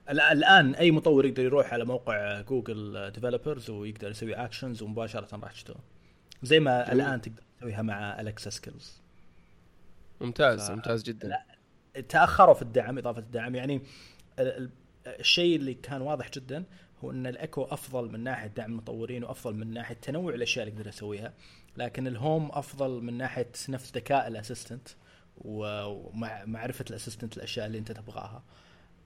الآن 0.10 0.76
أي 0.76 0.92
مطور 0.92 1.26
يقدر 1.26 1.44
يروح 1.44 1.74
على 1.74 1.86
موقع 1.86 2.42
Google 2.42 3.12
Developers 3.12 3.70
ويقدر 3.70 4.10
يسوي 4.12 4.34
actions 4.34 4.82
ومباشرة 4.82 5.28
راح 5.36 5.52
تشتغل 5.52 5.76
زي 6.44 6.60
ما 6.60 6.86
جميل. 6.88 7.02
الآن 7.02 7.22
تقدر 7.22 7.42
تسويها 7.58 7.82
مع 7.82 8.22
Alexa 8.22 8.50
Skills 8.50 9.02
ممتاز 10.22 10.68
ف- 10.68 10.72
ممتاز 10.72 11.04
جدا. 11.04 11.38
تأخروا 12.10 12.54
في 12.54 12.62
الدعم 12.62 12.98
إضافة 12.98 13.20
الدعم 13.20 13.56
يعني 13.56 13.82
ال- 14.40 14.48
ال- 14.58 14.70
الشيء 15.20 15.56
اللي 15.56 15.74
كان 15.74 16.02
واضح 16.02 16.30
جدا 16.30 16.64
هو 17.04 17.12
ان 17.12 17.28
الايكو 17.28 17.64
أفضل 17.64 18.12
من 18.12 18.20
ناحية 18.20 18.48
دعم 18.48 18.72
المطورين 18.72 19.24
وأفضل 19.24 19.56
من 19.56 19.74
ناحية 19.74 19.96
تنوع 19.96 20.34
الأشياء 20.34 20.68
اللي 20.68 20.78
يقدر 20.78 20.90
يسويها. 20.90 21.34
لكن 21.78 22.08
ال 22.08 22.16
Home 22.16 22.50
أفضل 22.52 23.04
من 23.04 23.18
ناحية 23.18 23.52
نفس 23.70 23.92
ذكاء 23.96 24.28
ال 24.28 24.34
assistant 24.34 24.88
ومعرفه 25.38 26.86
ال 26.90 26.94
assistant 26.94 27.38
الأشياء 27.38 27.66
اللي 27.68 27.78
أنت 27.78 27.92
تبغاها. 27.92 28.44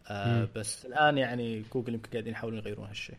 آه 0.07 0.47
بس 0.55 0.85
الآن 0.85 1.17
يعني 1.17 1.63
جوجل 1.73 1.93
يمكن 1.93 2.09
قاعدين 2.11 2.33
يحاولون 2.33 2.59
يغيرون 2.59 2.87
هالشيء. 2.87 3.15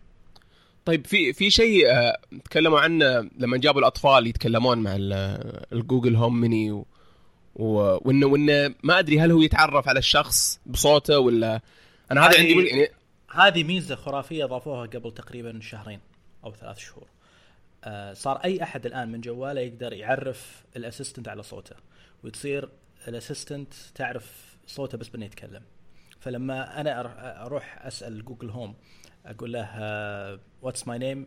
طيب 0.85 1.07
في 1.07 1.33
في 1.33 1.51
شيء 1.51 1.91
آه، 1.91 2.17
تكلموا 2.45 2.81
عنه 2.81 3.31
لما 3.39 3.57
جابوا 3.57 3.81
الأطفال 3.81 4.27
يتكلمون 4.27 4.79
مع 4.79 4.97
ال 5.73 5.79
Google 5.79 6.17
Home 6.17 6.41
Mini 6.41 6.73
و... 6.73 6.87
وانه 7.57 8.27
وإنه 8.27 8.75
ما 8.83 8.99
أدري 8.99 9.21
هل 9.21 9.31
هو 9.31 9.43
يتعرف 9.43 9.89
على 9.89 9.99
الشخص 9.99 10.61
بصوته 10.67 11.19
ولا 11.19 11.61
أنا 12.11 12.27
هذا 12.27 12.39
عندي 12.39 12.67
يعني 12.67 12.89
هذه 13.35 13.65
ميزة 13.65 13.95
خرافية 13.95 14.45
ضافوها 14.45 14.87
قبل 14.87 15.15
تقريبا 15.15 15.61
شهرين 15.61 16.01
أو 16.45 16.55
ثلاث 16.55 16.79
شهور. 16.79 17.09
آه 17.85 18.13
صار 18.13 18.37
أي 18.37 18.63
أحد 18.63 18.87
الآن 18.87 19.13
من 19.13 19.21
جواله 19.21 19.61
يقدر 19.61 19.93
يعرف 19.93 20.65
ال 20.77 20.82
assistant 20.82 21.29
على 21.29 21.43
صوته 21.43 21.77
وتصير 22.25 22.69
ال 23.09 23.15
assistant 23.15 23.75
تعرف 23.95 24.57
صوته 24.67 24.99
بس 24.99 25.09
بإنه 25.09 25.25
يتكلم. 25.25 25.63
فلما 26.21 26.81
أنا 26.81 27.01
أروح 27.47 27.87
أسأل 27.87 28.25
Google 28.25 28.51
Home 28.51 28.75
أقول 29.27 29.53
له 29.53 29.69
what's 30.63 30.89
my 30.89 30.99
name 30.99 31.27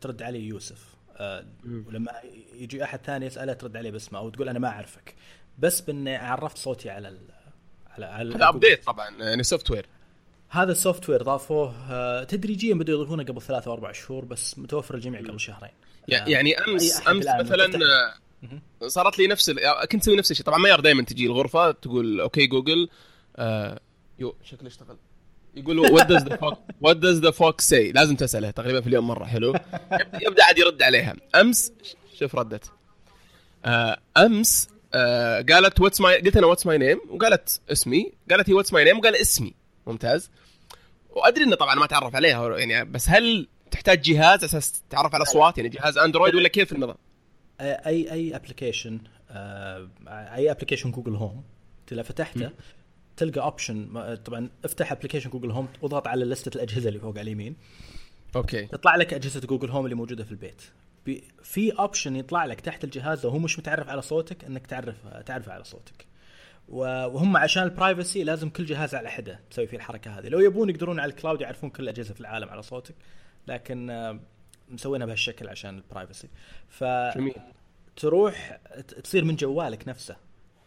ترد 0.00 0.22
علي 0.22 0.48
يوسف. 0.48 0.94
آه 1.16 1.44
ولما 1.64 2.12
يجي 2.54 2.84
أحد 2.84 2.98
ثاني 2.98 3.26
يسأله 3.26 3.52
ترد 3.52 3.76
عليه 3.76 3.90
باسمه 3.90 4.18
أو 4.18 4.30
تقول 4.30 4.48
أنا 4.48 4.58
ما 4.58 4.68
أعرفك. 4.68 5.14
بس 5.58 5.80
بإني 5.80 6.16
عرفت 6.16 6.58
صوتي 6.58 6.90
على 6.90 7.08
ال 7.08 7.18
على 7.90 8.06
على 8.06 8.34
هذا 8.34 8.48
update 8.48 8.84
طبعا 8.84 9.10
يعني 9.10 9.42
software 9.42 9.86
هذا 10.52 10.72
ال 10.72 11.08
software 11.08 11.22
ضافوه 11.22 11.74
آه، 11.90 12.24
تدريجيا 12.24 12.74
بدوا 12.74 12.94
يضيفونه 12.94 13.24
قبل 13.24 13.42
ثلاثة 13.42 13.68
أو 13.68 13.74
أربع 13.74 13.92
شهور 13.92 14.24
بس 14.24 14.58
متوفر 14.58 14.94
الجميع 14.94 15.20
قبل 15.20 15.40
شهرين. 15.40 15.70
يعني 16.08 16.58
أمس 16.58 17.08
أمس 17.08 17.26
مثلا 17.26 17.70
آه، 18.82 18.88
صارت 18.88 19.18
لي 19.18 19.26
نفس 19.26 19.50
كنت 19.92 20.02
أسوي 20.02 20.16
نفس 20.16 20.30
الشيء. 20.30 20.46
طبعا 20.46 20.58
ما 20.58 20.76
دائما 20.76 21.04
تجي 21.04 21.26
الغرفة 21.26 21.70
تقول 21.70 22.20
OK 22.20 22.46
Google 22.46 22.88
آه 23.36 23.80
يو 24.18 24.36
شكله 24.44 24.68
اشتغل. 24.68 24.96
يقول 25.54 25.78
what 25.78 26.06
does 26.06 26.22
the 26.22 26.36
fox 26.36 26.58
what 26.80 26.96
does 26.96 27.18
the 27.18 27.30
fox 27.30 27.60
say 27.60 27.92
لازم 27.92 28.16
تسأله 28.16 28.50
تقريبا 28.50 28.80
في 28.80 28.86
اليوم 28.86 29.06
مرة. 29.06 29.24
حلو. 29.24 29.54
يبدا 30.22 30.44
عاد 30.44 30.58
يرد 30.58 30.82
عليها. 30.82 31.16
أمس 31.34 31.72
شوف 32.18 32.36
ردت. 32.36 32.64
آه 33.64 33.98
أمس 34.16 34.68
آه 34.94 35.44
قالت 35.48 35.80
what's 35.80 36.00
my 36.00 36.20
قلت 36.20 36.36
أنا 36.36 36.46
what's 36.46 36.66
my 36.66 36.78
name 36.78 37.00
وقالت 37.10 37.60
اسمي 37.72 38.12
قالت 38.30 38.50
هي 38.50 38.54
what's 38.54 38.72
my 38.72 38.84
name 38.84 38.98
وقال 38.98 39.16
اسمي 39.16 39.54
ممتاز. 39.86 40.30
وأدري 41.16 41.44
إنه 41.44 41.56
طبعا 41.56 41.74
ما 41.74 41.86
تعرف 41.86 42.16
عليها 42.16 42.58
يعني 42.58 42.84
بس 42.84 43.08
هل 43.08 43.48
تحتاج 43.70 44.00
جهاز 44.00 44.44
أساس 44.44 44.82
تعرف 44.90 45.14
على 45.14 45.22
أصوات؟ 45.22 45.58
يعني 45.58 45.68
جهاز 45.70 45.98
Android 45.98 46.34
ولا 46.34 46.48
كيف 46.48 46.72
النظام؟ 46.72 46.96
اي 47.60 48.12
اي 48.12 48.36
application 48.36 49.00
أي 50.08 50.50
application 50.50 50.90
Google 50.90 51.14
Home 51.14 51.44
إذا 51.92 52.02
فتحته 52.02 52.50
تلقى 53.16 53.40
option 53.40 54.14
طبعا 54.24 54.50
افتح 54.64 54.92
application 54.92 55.30
Google 55.30 55.50
Home 55.50 55.68
واضغط 55.82 56.08
على 56.08 56.24
لسته 56.24 56.56
الأجهزة 56.56 56.88
اللي 56.88 57.00
فوق 57.00 57.18
على 57.18 57.20
اليمين. 57.20 57.56
OK. 58.36 58.62
يطلع 58.62 58.96
لك 58.96 59.14
أجهزة 59.14 59.40
Google 59.40 59.70
Home 59.70 59.84
اللي 59.84 59.96
موجودة 59.96 60.24
في 60.24 60.30
البيت. 60.30 60.62
في 61.42 61.70
option 61.70 62.16
يطلع 62.16 62.44
لك 62.44 62.60
تحت 62.60 62.84
الجهاز 62.84 63.26
وهو 63.26 63.38
مش 63.38 63.58
متعرف 63.58 63.88
على 63.88 64.02
صوتك 64.02 64.44
إنك 64.44 64.66
تعرف 64.66 64.96
تعرف 65.26 65.48
على 65.48 65.64
صوتك. 65.64 66.06
وهم 66.70 67.36
عشان 67.36 67.62
ال 67.62 67.70
privacy 67.70 68.24
لازم 68.24 68.50
كل 68.50 68.64
جهاز 68.64 68.94
على 68.94 69.10
حده 69.10 69.40
تسوي 69.50 69.66
فيه 69.66 69.76
الحركة 69.76 70.18
هذه. 70.18 70.28
لو 70.28 70.40
يبون 70.40 70.70
يقدرون 70.70 71.00
على 71.00 71.10
ال 71.10 71.15
cloud 71.15 71.40
يعرفون 71.40 71.70
كل 71.70 71.82
الاجهزه 71.82 72.14
في 72.14 72.20
العالم 72.20 72.48
على 72.48 72.62
صوتك 72.62 72.94
لكن 73.48 73.90
آه، 73.90 74.20
مسوينها 74.68 75.06
بهالشكل 75.06 75.48
عشان 75.48 75.76
ال 75.78 75.84
privacy 75.84 76.28
ف 76.68 76.84
جميل. 76.84 77.34
تروح 77.96 78.60
تصير 79.04 79.24
من 79.24 79.36
جوالك 79.36 79.88
نفسه. 79.88 80.16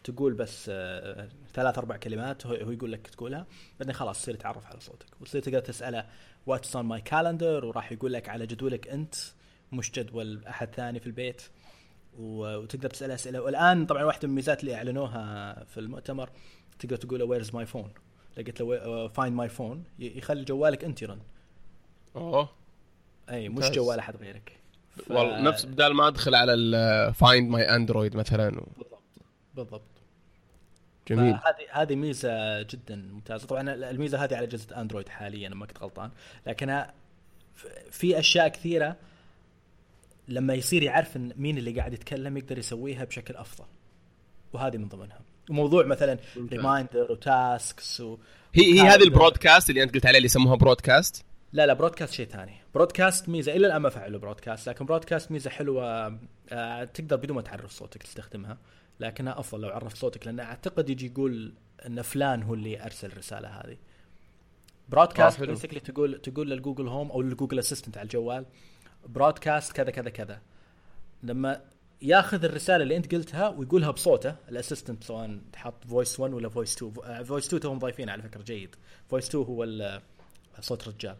تقول 0.04 0.34
بس 0.34 0.66
آه، 0.70 1.30
ثلاث 1.54 1.78
أربع 1.78 1.98
كلمات 1.98 2.48
هو 2.48 2.54
يقول 2.54 2.92
لك 2.92 3.08
تقولها 3.08 3.46
بعدين 3.80 3.94
خلاص 3.96 4.22
تصير 4.22 4.34
يتعرف 4.34 4.68
على 4.68 4.80
صوتك. 4.80 5.06
وتصير 5.22 5.42
تقدر 5.42 5.60
تسأله 5.60 6.06
what's 6.46 6.76
on 6.76 6.86
my 6.86 7.02
calendar 7.02 7.66
وراح 7.66 7.92
يقول 7.92 8.14
لك 8.14 8.30
على 8.30 8.48
جدولك 8.48 8.88
أنت 8.88 9.16
مش 9.72 9.92
جدول 9.92 10.46
أحد 10.48 10.76
ثاني 10.76 11.00
في 11.00 11.08
البيت. 11.08 11.42
وتقدر 12.20 12.90
تسأل 12.90 13.12
أسئلة. 13.12 13.42
والآن 13.42 13.86
طبعا 13.86 14.04
واحدة 14.04 14.28
من 14.28 14.32
الميزات 14.32 14.62
اللي 14.62 14.76
أعلنوها 14.76 15.64
في 15.64 15.80
المؤتمر 15.80 16.30
تقدر 16.80 16.96
تقول 16.96 17.20
له 17.20 17.26
where's 17.26 17.56
my 17.56 17.66
phone 17.66 17.92
لقيت 18.38 18.62
له 18.62 19.08
find 19.08 19.36
my 19.36 19.50
phone 19.50 19.84
يخلي 20.00 20.44
جوالك 20.44 20.84
أنت 20.84 21.02
يرن 21.02 21.20
أوه. 22.16 22.50
أي 23.30 23.50
مش 23.50 23.70
جوال 23.70 24.00
أحد 24.00 24.16
غيرك. 24.16 24.60
ف... 24.90 25.12
والله 25.12 25.42
نفس 25.42 25.66
بدال 25.66 25.94
ما 25.94 26.08
أدخل 26.08 26.36
على 26.36 26.54
ال 26.54 26.73
find 26.73 27.50
my 27.50 27.76
Android 27.76 28.16
مثلا 28.16 28.60
و... 28.60 28.68
بالضبط. 28.78 29.02
بالضبط. 29.56 29.82
جميل. 31.08 31.34
هذه 31.34 31.82
هذه 31.82 31.96
ميزة 31.96 32.62
جدا 32.62 32.96
ممتازة. 32.96 33.48
طبعا 33.48 33.74
الميزة 33.74 34.24
هذه 34.24 34.36
على 34.36 34.44
اجهزه 34.44 34.82
Android 34.82 35.10
حاليا 35.10 35.50
ما 35.50 35.66
كنت 35.66 35.84
غلطان. 35.84 36.12
لكنها 36.48 36.94
في 37.92 38.20
أشياء 38.20 38.48
كثيرة 38.48 38.96
لما 40.28 40.54
يصير 40.54 40.84
يعرف 40.84 41.18
إن 41.18 41.34
مين 41.36 41.58
اللي 41.58 41.72
قاعد 41.72 41.94
يتكلم 41.94 42.38
يقدر 42.38 42.58
يسويها 42.58 43.04
بشكل 43.04 43.36
أفضل. 43.36 43.66
وهذه 44.54 44.78
من 44.78 44.88
ضمنها. 44.88 45.22
وموضوع 45.50 45.86
مثلا 45.86 46.18
reminder 46.52 47.12
و 47.12 47.27
tasks 47.27 48.02
و 48.02 48.18
هي 48.54 48.64
هي 48.74 48.82
هذه 48.82 49.04
ال 49.04 49.10
broadcast 49.10 49.70
اللي 49.70 49.84
أنت 49.84 49.94
قلت 49.94 50.06
عليه 50.06 50.18
اللي 50.18 50.26
يسموها 50.26 50.56
broadcast 50.56 51.26
لا 51.54 51.66
لا 51.66 51.74
broadcast 51.74 52.14
شيء 52.14 52.28
ثاني. 52.28 52.54
broadcast 52.74 53.30
ميزة 53.30 53.56
إلى 53.56 53.68
الآن 53.68 53.82
ما 53.82 53.90
فعلوا 53.90 54.20
broadcast 54.20 54.70
لكن 54.70 54.86
broadcast 54.86 55.32
ميزة 55.32 55.50
حلوة. 55.50 56.18
آه 56.52 56.84
تقدر 56.84 57.16
بدون 57.16 57.36
ما 57.36 57.42
تعرف 57.42 57.72
صوتك 57.72 58.04
تستخدمها 58.04 58.58
لكنها 59.00 59.40
أفضل 59.40 59.62
لو 59.62 59.70
عرفت 59.70 59.98
صوتك 59.98 60.28
لأن 60.28 60.40
أعتقد 60.40 60.90
يجي 60.90 61.06
يقول 61.06 61.54
إن 61.86 62.02
فلان 62.02 62.44
هو 62.44 62.54
اللي 62.54 62.84
أرسل 62.84 63.08
الرسالة 63.08 63.48
هذه. 63.48 63.78
broadcast 64.90 65.42
آه 65.42 65.46
basically 65.46 65.80
تقول 65.80 66.20
تقول 66.22 66.50
لل 66.50 66.59
Google 66.59 66.88
Home 66.88 67.12
أو 67.12 67.22
لل 67.22 67.31
Google 67.31 67.60
Assistant 67.60 67.98
على 67.98 68.06
الجوال 68.06 68.46
broadcast 69.08 69.72
كذا 69.72 69.92
كذا 69.92 70.10
كذا. 70.10 70.42
لما 71.24 71.62
ياخذ 72.02 72.46
الرسالة 72.46 72.84
اللي 72.84 72.98
انت 72.98 73.16
قلتها 73.16 73.50
ويقولها 73.50 73.92
بصوته 73.92 74.36
ال 74.50 74.55
assistant 74.55 75.04
سواء 75.04 75.40
تحط 75.54 75.86
voice 75.88 76.20
1 76.20 76.34
ولا 76.34 76.50
voice 76.50 76.76
2 76.84 77.24
voice 77.24 77.48
2 77.48 77.62
توهم 77.62 77.80
ضايفين 77.80 78.10
على 78.10 78.24
فكرة 78.24 78.42
جيد. 78.42 78.76
voice 79.10 79.30
2 79.30 79.46
هو 79.46 80.00
صوت 80.60 80.88
رجال 80.88 81.16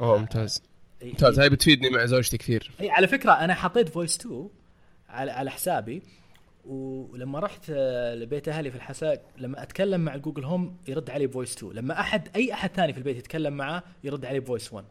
أوه 0.00 0.18
ممتاز. 0.18 0.62
ممتاز. 1.02 1.40
هاي 1.40 1.48
بتفيدني 1.48 1.90
مع 1.90 2.06
زوجتي 2.06 2.38
كثير. 2.38 2.70
إي 2.80 2.90
على 2.90 3.06
فكرة 3.06 3.32
أنا 3.32 3.54
حطيت 3.54 3.88
voice 3.88 4.16
2 4.16 4.48
على 5.08 5.30
على 5.30 5.50
حسابي 5.50 6.02
ولما 6.64 7.38
رحت 7.40 7.70
لبيت 8.14 8.48
أهلي 8.48 8.70
في 8.70 8.76
الحساء 8.76 9.24
لما 9.38 9.62
أتكلم 9.62 10.00
مع 10.00 10.16
Google 10.16 10.44
Home 10.44 10.76
يرد 10.88 11.10
علي 11.10 11.26
ب 11.26 11.31
voice 11.31 11.56
2 11.56 11.72
لما 11.72 12.00
احد 12.00 12.28
أي 12.36 12.52
أحد 12.52 12.70
ثاني 12.70 12.92
في 12.92 12.98
البيت 12.98 13.16
يتكلم 13.16 13.52
معاه 13.52 13.82
يرد 14.04 14.24
علي 14.24 14.40
ب 14.40 14.45
voice 14.45 14.72
1 14.72 14.84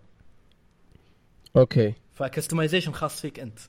Okay. 1.55 1.93
ف 2.17 2.23
customization 2.23 2.91
خاص 2.91 3.21
فيك 3.21 3.39
أنت. 3.39 3.59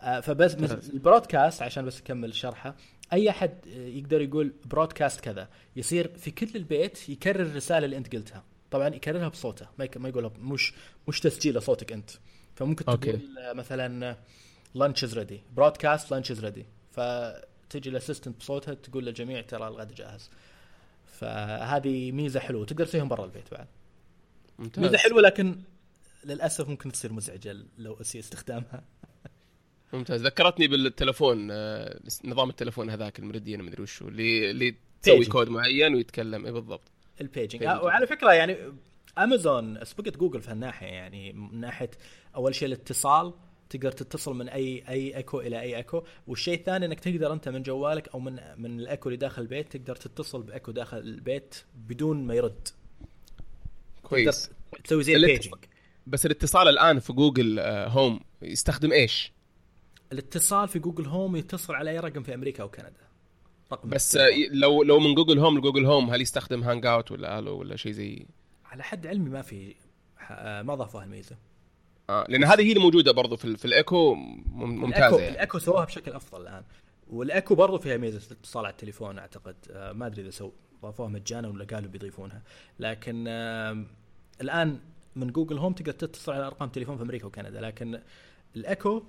آه، 0.00 0.20
فبس 0.20 0.54
ال 0.90 0.97
broadcast 0.97 1.62
عشان 1.62 1.84
بس 1.84 2.00
أكمل 2.00 2.34
شرحه 2.34 2.74
أي 3.12 3.30
أحد 3.30 3.66
يقدر 3.66 4.20
يقول 4.20 4.52
broadcast 4.64 5.20
كذا 5.20 5.48
يصير 5.76 6.08
في 6.16 6.30
كل 6.30 6.48
البيت 6.54 7.08
يكرر 7.08 7.42
الرسالة 7.42 7.84
اللي 7.84 7.96
أنت 7.96 8.16
قلتها. 8.16 8.44
طبعا 8.70 8.88
يكررها 8.88 9.28
بصوته 9.28 9.66
ما 9.78 9.88
ما 9.96 10.08
يقولها 10.08 10.30
مش 10.40 10.74
مش 11.08 11.20
تسجيل 11.20 11.56
لصوتك 11.56 11.92
أنت. 11.92 12.10
فممكن 12.54 12.84
تقول 12.84 12.96
okay. 12.96 13.18
مثلا 13.54 14.16
lunch 14.74 15.04
is 15.04 15.18
ready 15.18 15.42
broadcast 15.56 16.10
lunch 16.10 16.30
is 16.30 16.44
ready 16.44 16.66
فتجي 16.92 17.90
ال 17.90 17.95
assistant 17.95 18.38
بصوتها 18.38 18.74
تقول 18.74 19.04
للجميع 19.04 19.40
ترى 19.40 19.68
الغدا 19.68 19.94
جاهز. 19.94 20.30
فهذه 21.06 22.12
ميزة 22.12 22.40
حلوة 22.40 22.66
تقدر 22.66 22.86
تسويهم 22.86 23.08
برا 23.08 23.24
البيت 23.24 23.50
بعد. 23.52 23.66
ممتاز. 24.58 24.84
ميزة 24.84 24.98
حلوة 24.98 25.22
لكن 25.22 25.56
للأسف 26.24 26.68
ممكن 26.68 26.92
تصير 26.92 27.12
مزعجة 27.12 27.56
لو 27.78 27.94
اسي 28.00 28.18
استخدامها. 28.18 28.84
ممتاز. 29.92 30.22
ذكرتني 30.22 30.68
بالتلفون 30.68 31.48
آه، 31.50 32.00
نظام 32.24 32.50
التلفون 32.50 32.90
هذاك 32.90 33.18
المريديان 33.18 33.62
مدري 33.62 33.82
وشو 33.82 34.08
اللي 34.08 34.50
اللي 34.50 34.74
تسوي 35.02 35.24
كود 35.24 35.48
معين 35.48 35.94
ويتكلم. 35.94 36.46
اي 36.46 36.52
بالضبط. 36.52 36.90
ال 37.20 37.26
paging 37.26 37.62
آه 37.62 37.84
وعلى 37.84 38.06
فكرة 38.06 38.32
يعني 38.32 38.56
امازون 39.18 39.84
سبقت 39.84 40.16
جوجل 40.16 40.42
في 40.42 40.50
هالناحية 40.50 40.86
يعني 40.86 41.32
من 41.32 41.60
ناحية 41.60 41.90
أول 42.36 42.54
شيء 42.54 42.68
الاتصال 42.68 43.34
تقدر 43.70 43.92
تتصل 43.92 44.34
من 44.34 44.48
اي 44.48 44.84
أي 44.88 45.16
ايكو 45.16 45.40
إلى 45.40 45.60
أي 45.60 45.76
ايكو 45.76 46.02
والشيء 46.26 46.54
الثاني 46.54 46.86
إنك 46.86 47.00
تقدر 47.00 47.32
أنت 47.32 47.48
من 47.48 47.62
جوالك 47.62 48.08
أو 48.08 48.20
من 48.20 48.38
من 48.56 48.80
الايكو 48.80 49.08
اللي 49.08 49.16
داخل 49.16 49.42
البيت 49.42 49.76
تقدر 49.76 49.96
تتصل 49.96 50.42
بايكو 50.42 50.72
داخل 50.72 50.98
البيت 50.98 51.54
بدون 51.74 52.26
ما 52.26 52.34
يرد. 52.34 52.68
كويس. 54.02 54.50
تسوي 54.84 55.02
زي 55.02 55.16
ال 55.16 55.21
paging 55.21 55.54
بس 56.06 56.26
الاتصال 56.26 56.68
الآن 56.68 56.98
في 56.98 57.12
Google 57.12 57.60
Home 57.60 58.20
آه، 58.42 58.46
يستخدم 58.46 58.92
إيش؟ 58.92 59.32
الاتصال 60.12 60.68
في 60.68 60.78
Google 60.78 61.06
Home 61.06 61.36
يتصل 61.36 61.74
على 61.74 61.90
أي 61.90 61.98
رقم 61.98 62.22
في 62.22 62.34
أمريكا 62.34 62.62
أو 62.62 62.68
كندا. 62.68 62.92
رقم 63.72 63.88
بس 63.88 64.16
آه، 64.16 64.28
لو 64.50 64.82
لو 64.82 65.00
من 65.00 65.14
جوجل 65.14 65.38
هوم 65.38 65.58
لجوجل 65.58 65.86
هوم 65.86 66.10
هل 66.10 66.20
يستخدم 66.20 66.62
Hangout 66.62 67.12
ولا 67.12 67.38
آلو 67.38 67.58
ولا 67.58 67.76
شيء 67.76 67.92
زي؟ 67.92 68.26
على 68.64 68.82
حد 68.82 69.06
علمي 69.06 69.30
ما 69.30 69.42
في 69.42 69.74
آه، 70.30 70.62
ما 70.62 70.74
ضافوا 70.74 71.02
هالميزه 71.02 71.36
آه 72.10 72.26
لأن 72.28 72.44
هذه 72.44 72.60
هي 72.62 72.68
اللي 72.68 72.80
موجوده 72.82 73.12
برضو 73.12 73.36
في, 73.36 73.56
في 73.56 73.64
الإيكو 73.64 74.14
ممتازه 74.14 74.98
الايكو, 74.98 75.18
يعني. 75.18 75.34
الإيكو 75.34 75.58
سووها 75.58 75.84
بشكل 75.84 76.12
أفضل 76.12 76.42
الآن. 76.42 76.62
والإيكو 77.06 77.54
برضو 77.54 77.78
فيها 77.78 77.96
ميزة 77.96 78.32
اتصال 78.32 78.64
على 78.64 78.72
التليفون 78.72 79.18
أعتقد. 79.18 79.56
آه، 79.70 79.92
ما 79.92 80.06
أدري 80.06 80.22
إذا 80.22 80.30
سو 80.30 80.50
ضافوها 80.82 81.08
مجانا 81.08 81.48
ولا 81.48 81.64
قالوا 81.64 81.90
بيضيفونها. 81.90 82.42
لكن 82.78 83.24
آه، 83.28 83.84
الآن 84.40 84.80
من 85.16 85.32
Google 85.32 85.58
Home 85.58 85.72
تقدر 85.72 85.92
تتصل 85.92 86.32
على 86.32 86.46
أرقام 86.46 86.68
تليفون 86.68 86.96
في 86.96 87.02
أمريكا 87.02 87.26
وكندا 87.26 87.60
لكن 87.60 88.00
الايكو 88.56 89.02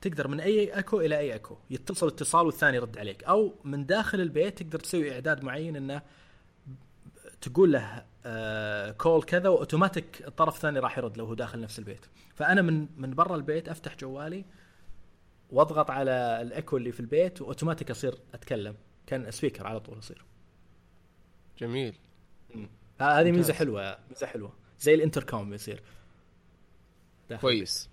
تقدر 0.00 0.28
من 0.28 0.40
أي 0.40 0.76
ايكو 0.76 1.00
إلى 1.00 1.18
أي 1.18 1.32
ايكو 1.32 1.56
يتصل 1.70 2.06
اتصال 2.06 2.46
والثاني 2.46 2.76
يرد 2.76 2.98
عليك. 2.98 3.24
أو 3.24 3.54
من 3.64 3.86
داخل 3.86 4.20
البيت 4.20 4.62
تقدر 4.62 4.78
تسوي 4.78 5.12
إعداد 5.12 5.44
معين 5.44 5.76
إنه 5.76 6.02
تقول 7.40 7.72
له 7.72 8.04
آه 8.26 8.90
call 8.90 9.22
كذا 9.22 9.48
وأوتوماتيك 9.48 10.22
الطرف 10.26 10.56
الثاني 10.56 10.78
راح 10.78 10.98
يرد 10.98 11.18
لو 11.18 11.24
هو 11.24 11.34
داخل 11.34 11.60
نفس 11.60 11.78
البيت. 11.78 12.06
فأنا 12.34 12.62
من 12.62 12.86
من 12.96 13.14
برا 13.14 13.36
البيت 13.36 13.68
أفتح 13.68 13.96
جوالي 13.96 14.44
وأضغط 15.50 15.90
على 15.90 16.10
الايكو 16.42 16.76
اللي 16.76 16.92
في 16.92 17.00
البيت 17.00 17.42
وأوتوماتيك 17.42 17.90
أصير 17.90 18.14
أتكلم. 18.34 18.74
كان 19.06 19.30
speaker 19.30 19.66
على 19.66 19.80
طول 19.80 19.98
يصير. 19.98 20.24
جميل. 21.58 21.94
هذه 23.00 23.30
ميزة. 23.30 23.54
حلوة 23.54 23.98
ميزة 24.08 24.26
حلوة. 24.26 24.52
زي 24.80 24.94
الانتركوم 24.94 25.54
يصير. 25.54 25.82
داخل 27.30 27.40
كويس. 27.40 27.88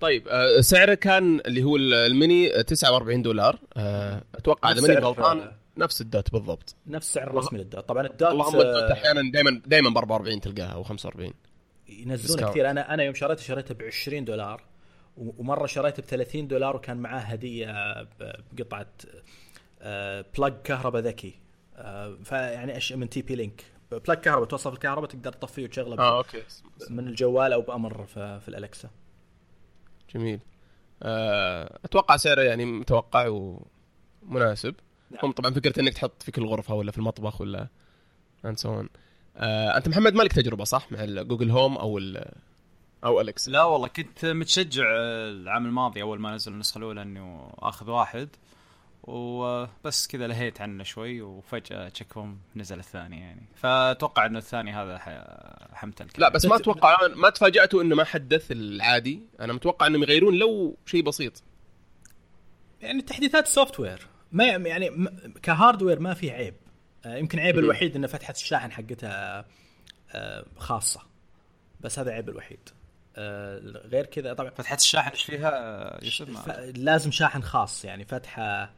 طيب 0.00 0.28
آه، 0.28 0.60
سعره 0.60 0.94
كان 0.94 1.40
اللي 1.40 1.62
هو 1.62 1.76
ال- 1.76 1.94
الميني 1.94 2.58
آه، 2.58 2.62
49 2.62 3.22
دولار. 3.22 3.58
آه، 3.76 4.22
أتوقع 4.34 4.70
إذا 4.70 4.78
نفس 4.80 4.88
ماني 4.88 5.00
سعر- 5.00 5.08
غلطان 5.10 5.52
نفس 5.78 6.00
ال 6.00 6.08
Dot 6.08 6.32
بالضبط. 6.32 6.74
نفس 6.86 7.06
السعر 7.08 7.30
الرسمي 7.30 7.58
لل 7.58 7.70
Dot 7.70 7.88
طبعا 7.88 8.06
ال 8.06 8.12
Dot 8.12 8.30
اللهم 8.30 8.54
ال 8.60 8.62
Dot 8.62 8.66
آه، 8.66 8.92
أحيانا 8.92 9.30
دائما 9.32 9.60
دائما 9.66 9.90
ب 9.90 9.96
44 9.98 10.40
تلقاها 10.40 10.66
أو 10.72 10.82
45 10.82 11.32
ينزلون. 11.88 12.50
كثير. 12.50 12.70
أنا 12.70 12.94
أنا 12.94 13.02
يوم 13.02 13.14
شريته 13.14 13.42
شريته 13.42 13.74
ب 13.74 13.82
20 13.82 14.24
دولار 14.24 14.62
ومرة 15.16 15.66
شريته 15.66 16.02
ب 16.02 16.06
30 16.06 16.48
دولار 16.48 16.76
وكان 16.76 16.96
معاه 16.96 17.20
هدية 17.20 17.72
بقطعة 18.52 18.86
plug 20.38 20.54
كهرباء 20.64 21.02
ذكي. 21.02 21.34
آه، 21.76 22.18
فيعني 22.24 22.80
من 22.96 23.08
TP-Link 23.08 23.64
plug 23.90 24.18
كهرباء 24.18 24.48
توصل 24.48 24.72
الكهرباء 24.72 25.10
تقدر 25.10 25.32
تطفيه 25.32 25.64
وتشغله 25.64 25.98
آه 25.98 26.18
okay. 26.18 26.42
من 26.90 27.08
الجوال 27.08 27.52
أو 27.52 27.60
بأمر 27.60 28.06
في, 28.06 28.40
في 28.40 28.48
ال 28.48 28.55
Alexa 28.55 28.90
جميل. 30.14 30.40
آه، 31.02 31.78
أتوقع 31.84 32.16
سعره 32.16 32.42
يعني 32.42 32.64
متوقع 32.64 33.26
ومناسب. 34.22 34.74
نعم. 35.10 35.20
هم 35.22 35.32
طبعا 35.32 35.50
فكرة 35.50 35.80
إنك 35.80 35.92
تحط 35.92 36.22
في 36.22 36.32
كل 36.32 36.46
غرفة 36.46 36.74
ولا 36.74 36.92
في 36.92 36.98
المطبخ 36.98 37.40
ولا 37.40 37.68
and 38.44 38.58
so 38.58 38.84
آه، 39.36 39.76
أنت 39.76 39.88
محمد 39.88 40.14
مالك 40.14 40.32
تجربة 40.32 40.64
صح؟ 40.64 40.92
مع 40.92 41.04
ال 41.04 41.11
Google 41.11 41.50
Home 41.50 41.76
أو 41.76 41.98
ال 41.98 42.32
أو 43.04 43.20
Alexa 43.20 43.48
لا 43.48 43.64
والله 43.64 43.88
كنت 43.88 44.24
متشجع 44.24 44.84
العام 44.88 45.66
الماضي 45.66 46.02
أول 46.02 46.20
ما 46.20 46.34
نزل 46.34 46.52
النسخة 46.52 46.78
الأولى 46.78 47.02
إنه 47.02 47.52
أخذ 47.58 47.90
واحد. 47.90 48.28
وبس 49.06 50.06
كذا 50.06 50.26
لهيت 50.26 50.60
عنه 50.60 50.84
شوي 50.84 51.22
وفجأة 51.22 51.88
check 51.88 52.24
هم 52.24 52.38
نزل 52.56 52.78
الثاني 52.78 53.20
يعني. 53.20 53.42
فأتوقع 53.56 54.26
إنه 54.26 54.38
الثاني 54.38 54.72
هذا 54.72 54.98
ح- 54.98 55.74
حمتلك 55.76 56.20
لا 56.20 56.28
بس 56.28 56.44
ما 56.46 56.56
أتوقع 56.56 56.96
ما 57.14 57.30
تفاجأتوا 57.30 57.82
إنه 57.82 57.96
ما 57.96 58.04
حدث 58.04 58.52
العادي؟ 58.52 59.22
أنا 59.40 59.52
متوقع 59.52 59.86
إنهم 59.86 60.02
يغيرون 60.02 60.34
لو 60.34 60.76
شيء 60.86 61.02
بسيط. 61.02 61.42
يعني 62.80 63.02
تحديثات 63.02 63.46
software 63.46 64.06
ما 64.32 64.44
يعني 64.44 64.90
ك 65.42 65.48
hardware 65.48 66.00
ما 66.00 66.14
في 66.14 66.30
عيب. 66.30 66.54
آه، 67.06 67.16
يمكن 67.16 67.38
عيب. 67.38 67.58
الوحيد 67.58 67.96
ان 67.96 68.06
فتحه 68.06 68.32
الشاحن 68.32 68.72
حقتها 68.72 69.44
آه، 70.14 70.44
خاصة. 70.58 71.00
بس 71.80 71.98
هذا 71.98 72.10
عيب 72.12 72.28
الوحيد. 72.28 72.58
آه، 73.16 73.58
غير 73.84 74.06
كذا 74.06 74.34
طبعا. 74.34 74.50
فتحه 74.50 74.74
الشاحن 74.76 75.10
إيش 75.10 75.24
فيها؟ 75.24 76.04
يوسف 76.04 76.30
ف- 76.50 76.58
لازم 76.76 77.10
شاحن 77.10 77.42
خاص 77.42 77.84
يعني 77.84 78.04
فتحة 78.04 78.70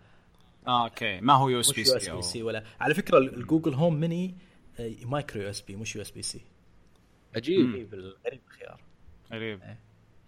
آه 0.66 0.84
okay. 0.84 1.20
ما 1.20 1.32
هو 1.34 1.48
يو 1.48 1.60
اس 1.60 1.72
بي 1.72 1.82
يو 1.86 1.96
اس 1.96 2.02
سي 2.04 2.12
بي 2.12 2.22
سي 2.22 2.42
ولا 2.42 2.64
على 2.80 2.94
فكرة 2.94 3.18
ال- 3.18 3.34
ال 3.34 3.40
Google 3.40 3.74
Home 3.74 4.00
Mini 4.00 4.34
آه، 4.80 4.92
مايكرو 5.04 5.42
يو 5.42 5.50
اس 5.50 5.60
بي 5.60 5.76
مش 5.76 5.96
يو 5.96 6.02
اس 6.02 6.10
بي 6.10 6.22
سي. 6.22 6.40
عجيب. 7.36 7.70
غريب 7.70 7.94
ال- 7.94 8.16
غريب 8.26 8.40
الخيار. 8.48 8.80
غريب. 9.32 9.60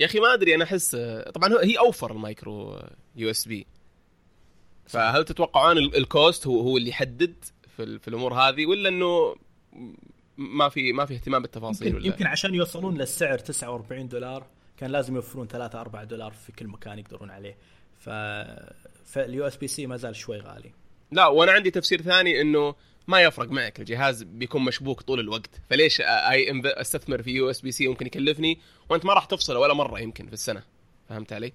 يا 0.01 0.07
أخي 0.07 0.21
ما 0.21 0.35
أدري 0.35 0.55
أنا 0.55 0.65
أحس 0.65 0.97
طبعا 1.35 1.53
هو- 1.53 1.59
هي 1.59 1.79
أوفر 1.79 2.13
ال 2.13 2.25
micro 2.25 2.83
USB. 3.17 3.67
فهل 4.87 5.25
تتوقعون 5.25 5.79
ال- 5.79 5.97
ال 5.97 6.07
cost 6.07 6.47
هو 6.47 6.61
هو 6.61 6.77
اللي 6.77 6.89
يحدد 6.91 7.35
في, 7.77 7.83
ال- 7.83 7.99
في 7.99 8.09
الأمور 8.09 8.35
هذه 8.35 8.67
ولا 8.67 8.89
إنه 8.89 9.37
ما 10.37 10.69
في 10.69 10.93
ما 10.93 11.05
في 11.07 11.15
اهتمام 11.15 11.43
بالتفاصيل 11.43 11.87
يمكن, 11.87 11.99
ولا؟ 11.99 12.07
يمكن 12.07 12.27
عشان 12.27 12.55
يوصلون 12.55 12.99
للسعر 12.99 13.39
49 13.39 14.09
دولار 14.09 14.47
كان 14.77 14.91
لازم 14.91 15.15
يوفرون 15.15 15.49
3 15.49 15.81
4 15.81 16.05
دولار 16.05 16.31
في 16.33 16.53
كل 16.53 16.67
مكان 16.69 16.99
يقدرون 16.99 17.31
عليه. 17.31 17.57
ف 18.01 18.11
فال 19.05 19.47
USB-C 19.47 19.87
ما 19.87 19.97
زال 19.97 20.17
شوي 20.17 20.39
غالي. 20.39 20.73
لا 21.13 21.27
وأنا 21.27 21.53
عندي 21.53 21.71
تفسير 21.71 22.03
ثاني 22.03 22.41
إنه 22.41 22.75
ما 23.09 23.21
يفرق 23.21 23.51
معك 23.51 23.81
الجهاز 23.81 24.23
بيكون 24.23 24.65
مشبوك 24.65 25.03
طول 25.03 25.21
الوقت. 25.21 25.51
فليش 25.71 26.01
اي 26.01 26.63
أستثمر 26.65 27.23
في 27.23 27.31
USB-C 27.31 27.89
ممكن 27.89 28.07
يكلفني 28.07 28.59
وأنت 28.89 29.05
ما 29.05 29.15
راح 29.15 29.25
تفصله 29.25 29.59
ولا 29.59 29.75
مرة 29.75 30.01
يمكن 30.01 30.27
في 30.27 30.33
السنة. 30.33 30.63
فهمت 31.09 31.33
علي؟ 31.33 31.53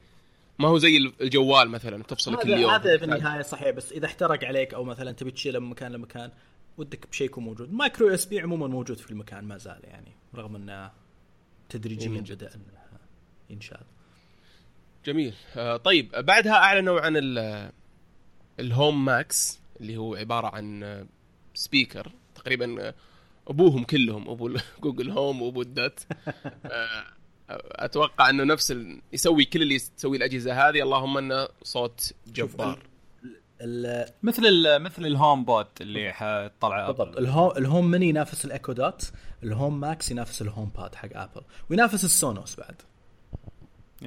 ما 0.60 0.68
هو 0.68 0.78
زي 0.78 0.98
الجوال 1.22 1.70
مثلا 1.70 2.04
تفصله 2.04 2.38
كل 2.38 2.50
يوم. 2.50 2.72
هذا 2.72 2.96
بالنهايه 2.96 3.42
صحيح 3.42 3.70
بس 3.70 3.92
إذا 3.92 4.06
احترق 4.06 4.44
عليك 4.44 4.74
أو 4.74 4.84
مثلا 4.84 5.12
تبي 5.12 5.32
تشيله 5.32 5.60
من 5.60 5.70
مكان 5.70 5.92
لمكان 5.92 6.32
ودك 6.78 7.10
بشيء 7.10 7.28
يكون 7.28 7.44
موجود. 7.44 7.74
micro 7.74 8.14
USB 8.14 8.40
عموما 8.40 8.68
موجود 8.68 8.98
في 8.98 9.12
المكان 9.12 9.44
ما 9.44 9.58
زال 9.58 9.80
يعني 9.84 10.12
رغم 10.36 10.56
إنه 10.56 10.92
تدريجيا. 11.70 12.22
بدأ 12.22 12.56
انه 12.56 12.64
ينشال 13.50 13.82
جميل. 15.06 15.34
آه 15.58 15.78
طيب 15.78 16.12
بعدها 16.26 16.54
أعلنوا 16.54 17.02
عن 17.02 17.14
ال- 17.18 17.72
ال 18.60 18.69
Home 18.69 19.06
Max 19.06 19.60
اللي 19.82 19.98
هو 19.98 20.16
عبارة 20.16 20.48
عن 20.56 20.84
آه، 20.84 21.06
speaker 21.54 22.12
تقريبا 22.36 22.88
آه، 22.88 22.94
أبوهم 23.48 23.84
كلهم 23.84 24.30
أبو 24.30 24.58
Google 24.82 25.10
Home 25.12 25.42
وأبو 25.42 25.62
ال 25.62 25.71
Dot 25.71 26.00
آه، 26.66 27.06
أتوقع 27.50 28.30
إنه 28.30 28.44
نفس 28.44 28.72
ال... 28.72 29.02
يسوي 29.14 29.46
كل 29.46 29.62
اللي 29.62 29.80
تسوي 29.80 30.18
الأجهزة 30.18 30.70
هذه. 30.70 30.82
اللهم 30.82 31.18
إنه 31.18 31.48
صوت 31.64 32.14
جبار. 32.28 32.80
ال- 33.62 34.06
مثل 34.24 34.46
ال 34.46 34.82
مثل 34.84 35.06
الهوم 35.06 35.46
بوت 35.46 35.82
اللي 35.82 36.14
حطلع 36.14 36.88
بالضبط. 36.88 37.18
الهوم 37.18 37.58
الهوم 37.58 37.92
ميني 37.92 38.10
ينافس 38.10 38.46
ال 38.46 38.51
Echo 38.51 38.72
Dot 38.72 39.12
ال 39.44 39.51
Home 39.51 39.80
Max 39.80 40.12
ينافس 40.12 40.42
ال 40.42 40.72
HomePod 40.78 40.96
حق 40.96 41.10
Apple 41.14 41.42
وينافس 41.70 42.04
ال 42.04 42.12
Sonos 42.12 42.56
بعد. 42.56 42.82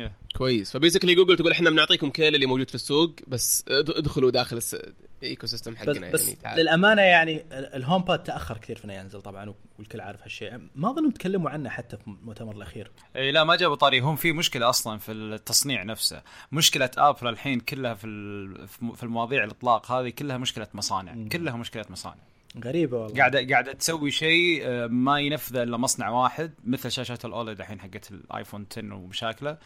Yeah. 0.07 0.37
كويس. 0.37 0.73
ف 0.73 0.77
basically 0.77 1.15
Google 1.15 1.37
تقول 1.37 1.53
إحنا 1.53 1.71
بنعطيكم 1.71 2.11
كل 2.11 2.23
اللي 2.23 2.47
موجود 2.47 2.69
في 2.69 2.75
السوق 2.75 3.15
بس 3.29 3.65
اد- 3.69 3.91
ادخلوا 3.91 4.31
داخل 4.31 4.57
الس... 4.57 4.77
ال 5.23 5.47
ecosystem 5.47 5.73
بس, 5.73 5.79
حقنا 5.79 6.11
بس 6.11 6.25
يعني 6.29 6.37
تعال. 6.43 6.61
للأمانة 6.61 7.03
يعني 7.03 7.37
ال- 7.53 7.75
ال 7.75 8.03
HomePod 8.03 8.23
تأخر 8.23 8.59
كثير 8.59 8.77
في 8.77 8.85
انه 8.85 8.93
ينزل 8.95 9.21
طبعا 9.23 9.55
والكل 9.79 10.01
عارف 10.01 10.23
هالشيء. 10.23 10.59
ما 10.77 10.91
أظن 10.91 11.13
تكلموا 11.13 11.51
عنه 11.51 11.69
حتى 11.71 11.97
في 11.97 12.07
المؤتمر 12.07 12.57
الأخير. 12.57 12.91
إي 13.17 13.33
لا 13.33 13.45
ما 13.45 13.57
جابوا 13.57 13.77
طاري. 13.77 14.01
هم 14.01 14.17
في 14.17 14.33
مشكلة 14.33 14.69
أصلا 14.69 14.99
في 14.99 15.13
التصنيع 15.13 15.83
نفسه. 15.83 16.23
مشكلة 16.53 16.91
Apple 16.99 17.29
الحين 17.29 17.61
كلها 17.61 17.95
في 17.95 18.07
ال- 18.07 18.69
في 18.69 19.03
المواضيع 19.03 19.45
الإطلاق 19.45 19.93
هذه 19.93 20.09
كلها 20.09 20.39
مشكلة 20.39 20.67
مصانع. 20.75 21.13
مم. 21.15 21.29
كلها 21.29 21.57
مشكلة 21.57 21.85
مصانع. 21.91 22.23
غريبة 22.65 22.97
والله. 22.99 23.17
قاعدة 23.19 23.47
قاعدة 23.51 23.73
تسوي 23.73 24.11
شيء 24.11 24.61
آه، 24.65 24.87
ما 24.87 25.21
ينفذه 25.21 25.63
إلا 25.63 25.77
مصنع 25.77 26.09
واحد 26.11 26.53
مثل 26.65 26.91
شاشات 26.91 27.25
ال 27.25 27.32
OLED 27.32 27.61
الحين 27.61 27.81
حقت 27.81 28.11
ال 28.11 28.19
iPhone 28.19 28.67
10 28.73 28.95
ومشاكله. 28.95 29.59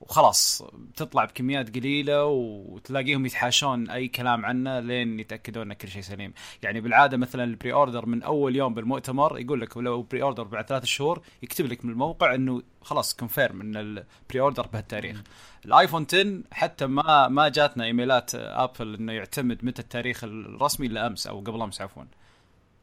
وخلاص 0.00 0.62
بتطلع 0.74 1.24
بكميات 1.24 1.76
قليلة 1.76 2.24
وتلاقيهم 2.24 3.26
يتحاشون 3.26 3.90
أي 3.90 4.08
كلام 4.08 4.46
عنه 4.46 4.80
لين 4.80 5.20
يتأكدون 5.20 5.70
ان 5.70 5.72
كل 5.72 5.88
شيء 5.88 6.02
سليم. 6.02 6.32
يعني 6.62 6.80
بالعادة 6.80 7.16
مثلا 7.16 7.44
ال 7.44 7.72
pre-order 7.72 8.06
من 8.06 8.22
أول 8.22 8.56
يوم 8.56 8.74
بالمؤتمر 8.74 9.38
يقول 9.38 9.60
لك 9.60 9.76
لو 9.76 10.02
pre-order 10.02 10.42
بعد 10.42 10.66
ثلاث 10.66 10.84
شهور 10.84 11.22
يكتب 11.42 11.66
لك 11.66 11.84
من 11.84 11.90
الموقع 11.90 12.34
إنه 12.34 12.62
خلاص 12.82 13.16
confirm 13.16 13.60
إن 13.60 13.76
ال 13.76 14.40
pre-order 14.40 14.66
بهالتاريخ. 14.66 15.22
الآيفون 15.64 16.06
10 16.08 16.40
حتى 16.52 16.86
ما 16.86 17.28
ما 17.28 17.48
جاتنا 17.48 17.84
إيميلات 17.84 18.34
آبل 18.34 18.94
إنه 18.94 19.12
يعتمد 19.12 19.64
متى 19.64 19.82
التاريخ 19.82 20.24
الرسمي 20.24 20.86
إلا 20.86 21.06
أمس 21.06 21.26
أو 21.26 21.40
قبل 21.40 21.62
أمس 21.62 21.80
عفوا. 21.80 22.04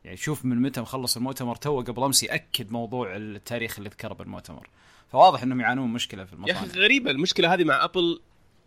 يعني 0.04 0.18
شوف 0.18 0.46
من 0.46 0.62
متى 0.62 0.82
مخلص 0.82 1.18
المؤتمر 1.18 1.56
تو 1.56 1.82
قبل 1.82 2.04
أمس 2.04 2.24
يأكد 2.24 2.72
موضوع 2.72 3.16
التاريخ 3.16 3.78
اللي 3.78 3.90
ذكره 3.90 4.14
بالمؤتمر. 4.14 4.70
فواضح 5.14 5.44
إنهم 5.44 5.62
يعانون 5.62 5.90
مشكلة 5.94 6.26
في 6.26 6.32
يا 6.32 6.38
المصانع 6.38 6.60
أخي 6.60 6.80
غريبة 6.80 7.12
المشكلة 7.12 7.54
هذه 7.54 7.64
مع 7.64 7.84
أبل. 7.84 8.20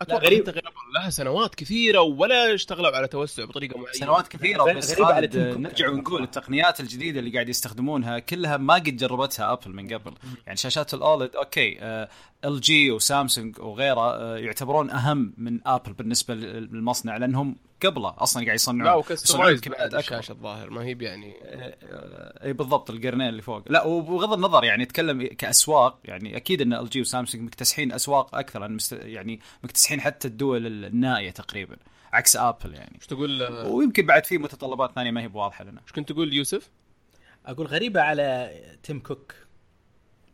أتوقع 0.02 0.22
غريب. 0.24 0.48
غير 0.48 0.58
ابل 0.58 0.94
لها 0.94 1.10
سنوات 1.10 1.54
كثيرة 1.54 2.00
ولا 2.00 2.54
اشتغلوا 2.54 2.96
على 2.96 3.08
توسع 3.08 3.44
بطريقة 3.44 3.78
معينة. 3.78 3.92
سنوات 3.92 4.28
كثيرة 4.28 4.72
بس 4.72 4.92
غريب 4.92 5.06
على. 5.06 5.30
نرجع 5.34 5.88
ونقول 5.88 6.22
التقنيات 6.22 6.80
الجديدة 6.80 7.20
اللي 7.20 7.30
قاعد 7.30 7.48
يستخدمونها 7.48 8.18
كلها 8.18 8.56
ما 8.56 8.74
قد 8.74 8.96
جربتها 8.96 9.52
أبل 9.52 9.72
من 9.72 9.94
قبل. 9.94 10.12
يعني 10.46 10.56
شاشات 10.56 11.78
ال 12.44 12.60
OLED 12.60 12.72
okay 12.72 12.84
LG 12.84 12.90
وسامسونج 12.90 13.58
وغيره 13.60 14.14
آه، 14.14 14.36
يعتبرون 14.36 14.90
أهم 14.90 15.34
من 15.38 15.60
أبل 15.66 15.92
بالنسبة 15.92 16.34
للمصنع 16.34 17.16
لأنهم 17.16 17.56
قبله 17.84 18.14
أصلا 18.18 18.44
قاعد 18.44 18.54
يصنعون. 18.54 18.84
لا 18.84 18.94
و 18.94 19.01
customize 19.01 19.60
بعد. 19.68 19.94
الشاشه 19.94 20.32
الظاهر 20.32 20.70
ما 20.70 20.84
هي 20.84 20.96
يعني 21.00 21.34
إي 22.44 22.52
بالضبط 22.52 22.90
القرنين 22.90 23.28
اللي 23.28 23.42
فوق. 23.42 23.62
لا 23.66 23.84
وبغض 23.84 24.32
النظر 24.32 24.64
يعني 24.64 24.82
نتكلم 24.82 25.26
كأسواق 25.26 25.98
يعني 26.04 26.36
أكيد 26.36 26.60
إن 26.60 26.72
LG 26.72 27.00
وسامسونج 27.00 27.44
مكتسحين 27.44 27.92
أسواق 27.92 28.34
أكثر 28.34 28.60
يعني, 28.60 28.74
مست... 28.74 28.92
يعني 28.92 29.40
مكتسحين 29.64 30.00
حتى 30.00 30.28
الدول 30.28 30.66
النائية 30.66 31.30
تقريبا 31.30 31.76
عكس 32.12 32.36
ابل 32.36 32.74
يعني. 32.74 32.94
إيش 32.94 33.06
تقول 33.06 33.42
آه، 33.42 33.68
ويمكن 33.68 34.06
بعد 34.06 34.24
في 34.24 34.38
متطلبات 34.38 34.92
ثانية 34.94 35.10
ما 35.10 35.22
هي 35.22 35.28
بواضحة 35.28 35.64
لنا. 35.64 35.80
إيش 35.82 35.92
كنت 35.92 36.12
تقول 36.12 36.34
يوسف؟ 36.34 36.70
أقول 37.46 37.66
غريبة 37.66 38.00
على 38.00 38.50
تيم 38.82 39.00
كوك 39.00 39.34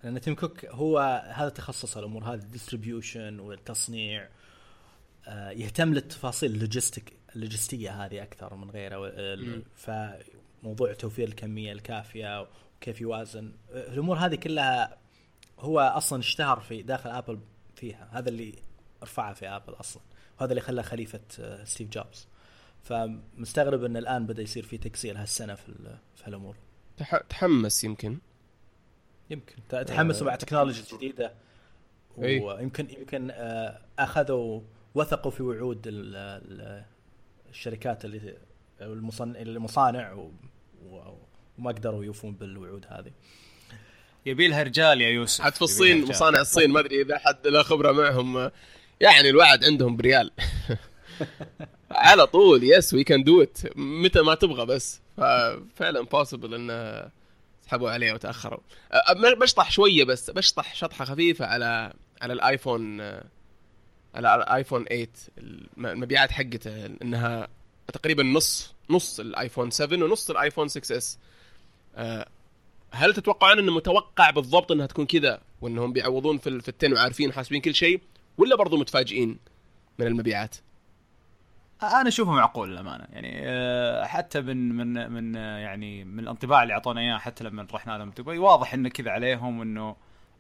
لأن 0.05 0.21
تيم 0.21 0.35
كوك 0.35 0.65
هو 0.65 1.25
هذا 1.35 1.49
تخصص 1.49 1.97
الأمور 1.97 2.25
هذه 2.25 2.41
ال 2.41 2.48
distribution 2.48 3.41
والتصنيع 3.41 4.29
يهتم 5.51 5.95
للتفاصيل 5.95 6.51
ال 6.51 6.58
logistic 6.58 7.13
اللوجستية 7.37 8.05
هذه 8.05 8.23
أكثر 8.23 8.55
من 8.55 8.71
غيره 8.71 9.13
فموضوع 9.77 10.93
توفير 10.93 11.29
الكمية 11.29 11.73
الكافية 11.73 12.47
وكيف 12.77 13.01
يوازن. 13.01 13.53
آه، 13.73 13.93
الأمور 13.93 14.17
هذه 14.17 14.35
كلها 14.35 14.99
هو 15.59 15.81
أصلا 15.81 16.19
اشتهر 16.19 16.61
في 16.61 16.83
داخل 16.83 17.11
آبل 17.11 17.41
فيها. 17.77 18.09
هذا 18.13 18.29
اللي 18.29 18.55
رفعه 19.03 19.33
في 19.35 19.49
آبل 19.49 19.73
أصلا 19.73 20.03
وهذا 20.41 20.51
اللي 20.53 20.61
خلاه 20.61 20.83
خليفة 20.83 21.21
آه، 21.41 21.65
ستيف 21.65 21.89
جوبز. 21.89 22.29
فمستغرب 22.83 23.85
إن 23.85 23.97
الآن 23.97 24.27
بدأ 24.27 24.43
يصير 24.43 24.63
في 24.63 24.79
تكسير 24.79 25.19
هالسنة 25.19 25.55
في 25.55 25.73
في 26.15 26.25
هالأمور. 26.25 26.57
تح... 26.97 27.17
تحمس 27.17 27.85
يمكن. 27.85 28.19
يمكن. 29.31 29.55
تحمسوا 29.87 30.27
مع 30.27 30.35
تكنولوجيا 30.37 30.97
جديدة. 30.97 31.33
إي. 32.19 32.41
ويمكن 32.41 32.91
يمكن 32.91 33.31
آه، 33.31 33.81
أخذوا 33.99 34.61
وثقوا 34.95 35.31
في 35.31 35.43
وعود 35.43 35.87
ال- 35.87 36.17
ال- 36.17 36.85
الشركات 37.53 38.05
اللي 38.05 38.35
المصنع 38.81 39.41
المصانع 39.41 40.13
و- 40.13 40.33
و- 40.87 41.15
وما 41.59 41.71
قدروا 41.71 42.05
يوفون 42.05 42.33
بالوعود 42.35 42.87
هذه. 42.89 43.11
يبي 44.27 44.49
لها 44.49 44.63
رجال 44.63 45.01
يا 45.01 45.09
يوسف. 45.09 45.45
حتى 45.45 45.55
في 45.57 45.63
الصين. 45.63 46.05
مصانع 46.05 46.41
الصين 46.41 46.71
ما 46.71 46.81
أدري 46.81 47.03
إذا 47.03 47.19
حد 47.19 47.47
له 47.47 47.63
خبرة 47.63 47.93
معهم. 47.93 48.51
يعني 49.01 49.31
الوعد 49.31 49.65
عندهم 49.65 49.97
بريال. 49.97 50.31
على 51.91 52.27
طول 52.27 52.65
yes 52.65 52.95
we 52.95 53.05
can 53.05 53.25
do 53.25 53.43
it 53.43 53.59
متى 53.77 54.21
ما 54.23 54.35
تبغى 54.35 54.67
بس. 54.67 55.01
ففعلا 55.17 56.01
possible 56.03 56.55
إنه 56.55 57.11
سحبوا 57.67 57.91
عليه 57.91 58.13
وتأخروا. 58.13 58.61
بشطح 59.41 59.71
شوية 59.71 60.05
بس 60.05 60.31
بشطح 60.31 60.75
شطحة 60.75 61.05
خفيفة 61.05 61.47
على 61.47 61.93
على 62.23 62.33
الآيفون 62.33 63.01
الايفون 64.17 64.85
8 64.85 65.09
الم- 65.39 65.87
المبيعات 65.87 66.31
حقته 66.33 66.87
إنها 66.87 67.49
تقريبا 67.93 68.23
نص 68.23 68.75
نص 68.91 69.21
الايفون 69.21 69.71
7 69.71 70.05
ونص 70.05 70.31
الايفون 70.31 70.69
6S 70.69 71.19
هل 72.93 73.15
تتوقعون 73.15 73.59
إنه 73.59 73.73
متوقع 73.75 74.31
بالضبط 74.31 74.73
إنها 74.73 74.87
تكون 74.87 75.07
كذا 75.07 75.41
وإنهم 75.61 75.93
بيعوضون 75.93 76.39
في 76.39 76.49
ال- 76.49 76.61
في 76.61 76.69
ال 76.69 76.75
ten 76.75 76.93
وعارفين 76.93 77.29
وحاسبين 77.29 77.61
كل 77.61 77.75
شيء 77.75 78.01
ولا 78.39 78.57
برضو 78.57 78.77
متفاجئين 78.77 79.39
من 79.99 80.07
المبيعات؟ 80.07 80.57
أنا 81.83 82.09
أشوفه 82.09 82.31
معقول 82.33 82.71
للأمانة. 82.71 83.05
يعني 83.13 83.41
آه، 83.45 84.05
حتى 84.05 84.41
من 84.41 84.69
من 84.77 85.13
من 85.13 85.37
آه، 85.37 85.59
يعني 85.59 86.05
من 86.05 86.19
الانطباع 86.19 86.63
اللي 86.63 86.75
أعطونا 86.75 87.01
إياه 87.01 87.19
حتى 87.19 87.45
لما 87.45 87.67
رحنا 87.73 87.99
لهم 87.99 88.11
دبي 88.11 88.39
واضح 88.39 88.75
إنه 88.75 88.89
كذا 88.89 89.11
عليهم 89.11 89.61
انه 89.63 89.97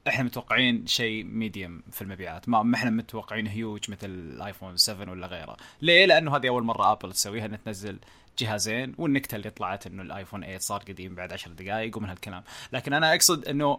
إحنا 0.08 0.24
متوقعين 0.24 0.86
شيء 0.86 1.24
medium 1.24 1.82
في 1.92 2.02
المبيعات. 2.02 2.48
ما 2.48 2.62
ما 2.62 2.76
إحنا 2.76 2.90
متوقعين 2.90 3.46
هيوج 3.46 3.90
مثل 3.90 4.10
الايفون 4.10 4.76
7 4.76 5.10
ولا 5.10 5.26
غيره. 5.26 5.56
ليه؟ 5.82 6.06
لأنه 6.06 6.36
هذه 6.36 6.48
أول 6.48 6.62
مرة 6.62 6.92
ابل 6.92 7.12
تسويها 7.12 7.46
إنها 7.46 7.58
تنزل 7.64 7.98
جهازين 8.38 8.94
والنكتة 8.98 9.36
اللي 9.36 9.50
طلعت 9.50 9.86
إنه 9.86 10.02
الايفون 10.02 10.40
8 10.40 10.58
صار 10.58 10.80
قديم 10.82 11.14
بعد 11.14 11.32
10 11.32 11.52
دقائق 11.52 11.96
ومن 11.96 12.08
هالكلام. 12.08 12.42
لكن 12.72 12.92
أنا 12.92 13.14
أقصد 13.14 13.48
إنه 13.48 13.78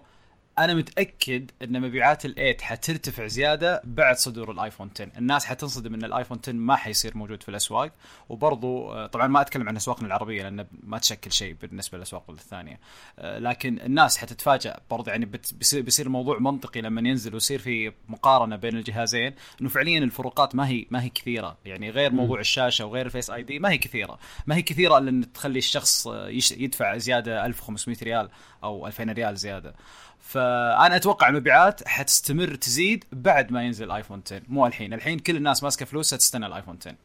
أنا 0.59 0.73
متأكد 0.73 1.51
إن 1.63 1.81
مبيعات 1.81 2.27
ال8 2.27 2.61
حترتفع 2.61 3.27
زيادة 3.27 3.81
بعد 3.83 4.15
صدور 4.15 4.51
الايفون 4.51 4.89
10 4.95 5.09
الناس 5.17 5.45
حتنصدم 5.45 5.93
إن 5.93 6.03
الايفون 6.03 6.39
10 6.43 6.53
ما 6.53 6.75
حيصير 6.75 7.17
موجود 7.17 7.43
في 7.43 7.49
الأسواق. 7.49 7.91
وبرضو 8.29 8.91
آه، 8.91 9.07
طبعا 9.07 9.27
ما 9.27 9.41
أتكلم 9.41 9.69
عن 9.69 9.75
أسواقنا 9.75 10.07
العربية 10.07 10.43
لأن 10.43 10.65
ما 10.83 10.97
تشكل 10.97 11.31
شيء 11.31 11.55
بالنسبة 11.61 11.97
للأسواق 11.97 12.29
الثانية. 12.29 12.79
آه، 13.19 13.39
لكن 13.39 13.79
الناس 13.79 14.17
حتتفاجأ 14.17 14.79
برضو 14.89 15.09
يعني 15.09 15.25
بيصير 15.73 16.05
الموضوع 16.05 16.39
منطقي 16.39 16.81
لما 16.81 17.09
ينزل 17.09 17.33
ويصير 17.33 17.59
في 17.59 17.93
مقارنة 18.07 18.55
بين 18.55 18.77
الجهازين. 18.77 19.33
إنه 19.61 19.69
فعليا 19.69 19.99
الفروقات 19.99 20.55
ما 20.55 20.67
هي 20.67 20.85
ما 20.91 21.03
هي 21.03 21.09
كثيرة. 21.09 21.57
يعني 21.65 21.89
غير 21.89 22.11
موضوع 22.11 22.39
الشاشة 22.39 22.85
وغير 22.85 23.05
ال 23.05 23.29
Face 23.29 23.43
ID 23.43 23.59
ما 23.59 23.71
هي 23.71 23.77
كثيرة. 23.77 24.19
ما 24.47 24.55
هي 24.55 24.61
كثيرة 24.61 24.97
إلا 24.97 25.09
إن 25.09 25.33
تخلي 25.33 25.59
الشخص 25.59 26.07
آه، 26.07 26.27
يدفع 26.57 26.97
زيادة 26.97 27.45
1500 27.45 27.97
ريال 28.03 28.29
أو 28.63 28.87
2000 28.87 29.03
ريال 29.13 29.37
زيادة. 29.37 29.75
فأنا 30.23 30.95
أتوقع 30.95 31.29
المبيعات 31.29 31.87
حتستمر 31.87 32.55
تزيد 32.55 33.03
بعد 33.11 33.51
ما 33.51 33.63
ينزل 33.63 33.85
الايفون 33.85 34.21
10 34.25 34.41
مو 34.47 34.67
الحين. 34.67 34.93
الحين 34.93 35.19
كل 35.19 35.35
الناس 35.35 35.63
ماسكة 35.63 35.85
فلوسها 35.85 36.17
تستنى 36.17 36.45
الايفون 36.45 36.77
10 36.81 36.95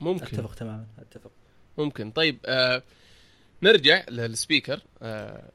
ممكن. 0.00 0.24
أتفق 0.24 0.54
تماما 0.54 0.86
أتفق. 0.98 1.30
ممكن. 1.78 2.10
طيب 2.10 2.38
آه 2.46 2.82
نرجع 3.62 4.04
لل 4.08 4.22
speaker. 4.22 4.80
آه 5.02 5.50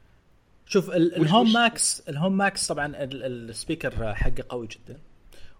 شوف 0.66 0.90
ال- 0.90 1.12
وش- 1.20 1.26
ال 1.26 1.30
Home 1.30 1.48
وش- 1.48 1.54
Max 1.54 2.00
ال 2.08 2.14
Home 2.14 2.36
Max 2.36 2.66
طبعا 2.66 2.86
ال- 2.86 3.50
ال 3.50 3.58
speaker 3.58 4.14
حقه 4.14 4.44
قوي 4.48 4.66
جدا. 4.66 4.98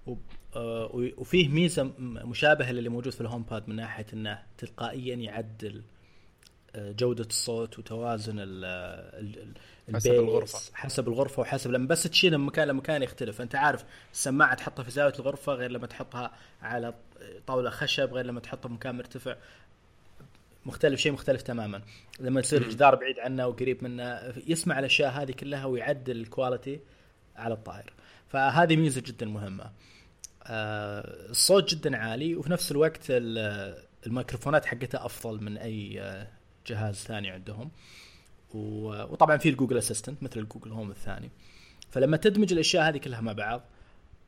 و- 0.07 0.14
آه، 0.57 0.90
وفيه 1.18 1.48
ميزة 1.48 1.92
مشابهة 1.98 2.72
للي 2.72 2.88
موجود 2.88 3.12
في 3.12 3.20
ال 3.21 3.42
HomePod 3.42 3.68
من 3.68 3.77
ناحية 3.77 4.07
إنه 4.12 4.42
تلقائيا 4.59 5.14
يعدل 5.16 5.83
آه، 6.75 6.92
جودة 6.92 7.25
الصوت 7.25 7.79
وتوازن 7.79 8.38
ال 8.38 8.64
ال- 8.64 9.38
ال- 9.42 9.53
حسب 9.95 10.11
الغرفة. 10.12 10.59
حسب 10.75 11.09
الغرفة 11.09 11.40
وحسب 11.40 11.71
لما 11.71 11.87
بس 11.87 12.03
تشيله 12.03 12.37
من 12.37 12.47
مكان 12.47 12.68
لمكان 12.68 13.03
يختلف. 13.03 13.40
أنت 13.40 13.55
عارف 13.55 13.85
السماعة 14.12 14.55
تحطها 14.55 14.83
في 14.83 14.90
زاوية 14.90 15.14
الغرفة 15.18 15.53
غير 15.53 15.71
لما 15.71 15.87
تحطها 15.87 16.33
على 16.62 16.95
طاولة 17.47 17.71
خشب 17.71 18.14
غير 18.14 18.27
لما 18.27 18.40
تحطها 18.40 18.68
في 18.68 18.75
مكان 18.75 18.97
مرتفع. 18.97 19.37
مختلف 20.66 21.01
شيء 21.01 21.12
مختلف 21.12 21.42
تماما. 21.42 21.83
لما 22.21 22.40
يصير 22.40 22.62
الجدار 22.62 22.95
بعيد 22.95 23.18
عنه 23.18 23.47
وقريب 23.47 23.85
منه 23.85 24.35
يسمع 24.47 24.79
الأشياء 24.79 25.11
هذه 25.12 25.33
كلها 25.33 25.64
ويعدل 25.64 26.16
الكواليتي 26.16 26.81
على 27.37 27.55
الطائر 27.55 27.92
فهذه 28.29 28.77
ميزة 28.77 29.01
جدا 29.07 29.27
مهمة. 29.27 29.71
آه، 30.47 31.31
الصوت 31.31 31.75
جدا 31.75 31.97
عالي 31.97 32.35
وفي 32.37 32.51
نفس 32.53 32.73
الوقت 32.73 33.01
ال- 33.11 33.83
الميكروفونات 34.07 34.66
حقتها 34.66 35.07
أفضل 35.07 35.45
من 35.45 35.59
أي 35.59 36.01
آه، 36.01 36.27
جهاز 36.66 36.95
ثاني 36.95 37.31
عندهم. 37.31 37.71
وطبعا 38.55 39.37
في 39.37 39.49
ال 39.49 39.53
Google 39.53 39.79
Assistant 39.79 40.23
مثل 40.23 40.41
ال 40.40 40.45
Google 40.45 40.73
Home 40.73 40.90
الثاني. 40.91 41.31
فلما 41.91 42.17
تدمج 42.17 42.53
الأشياء 42.53 42.88
هذه 42.88 42.99
كلها 42.99 43.21
مع 43.21 43.33
بعض 43.33 43.62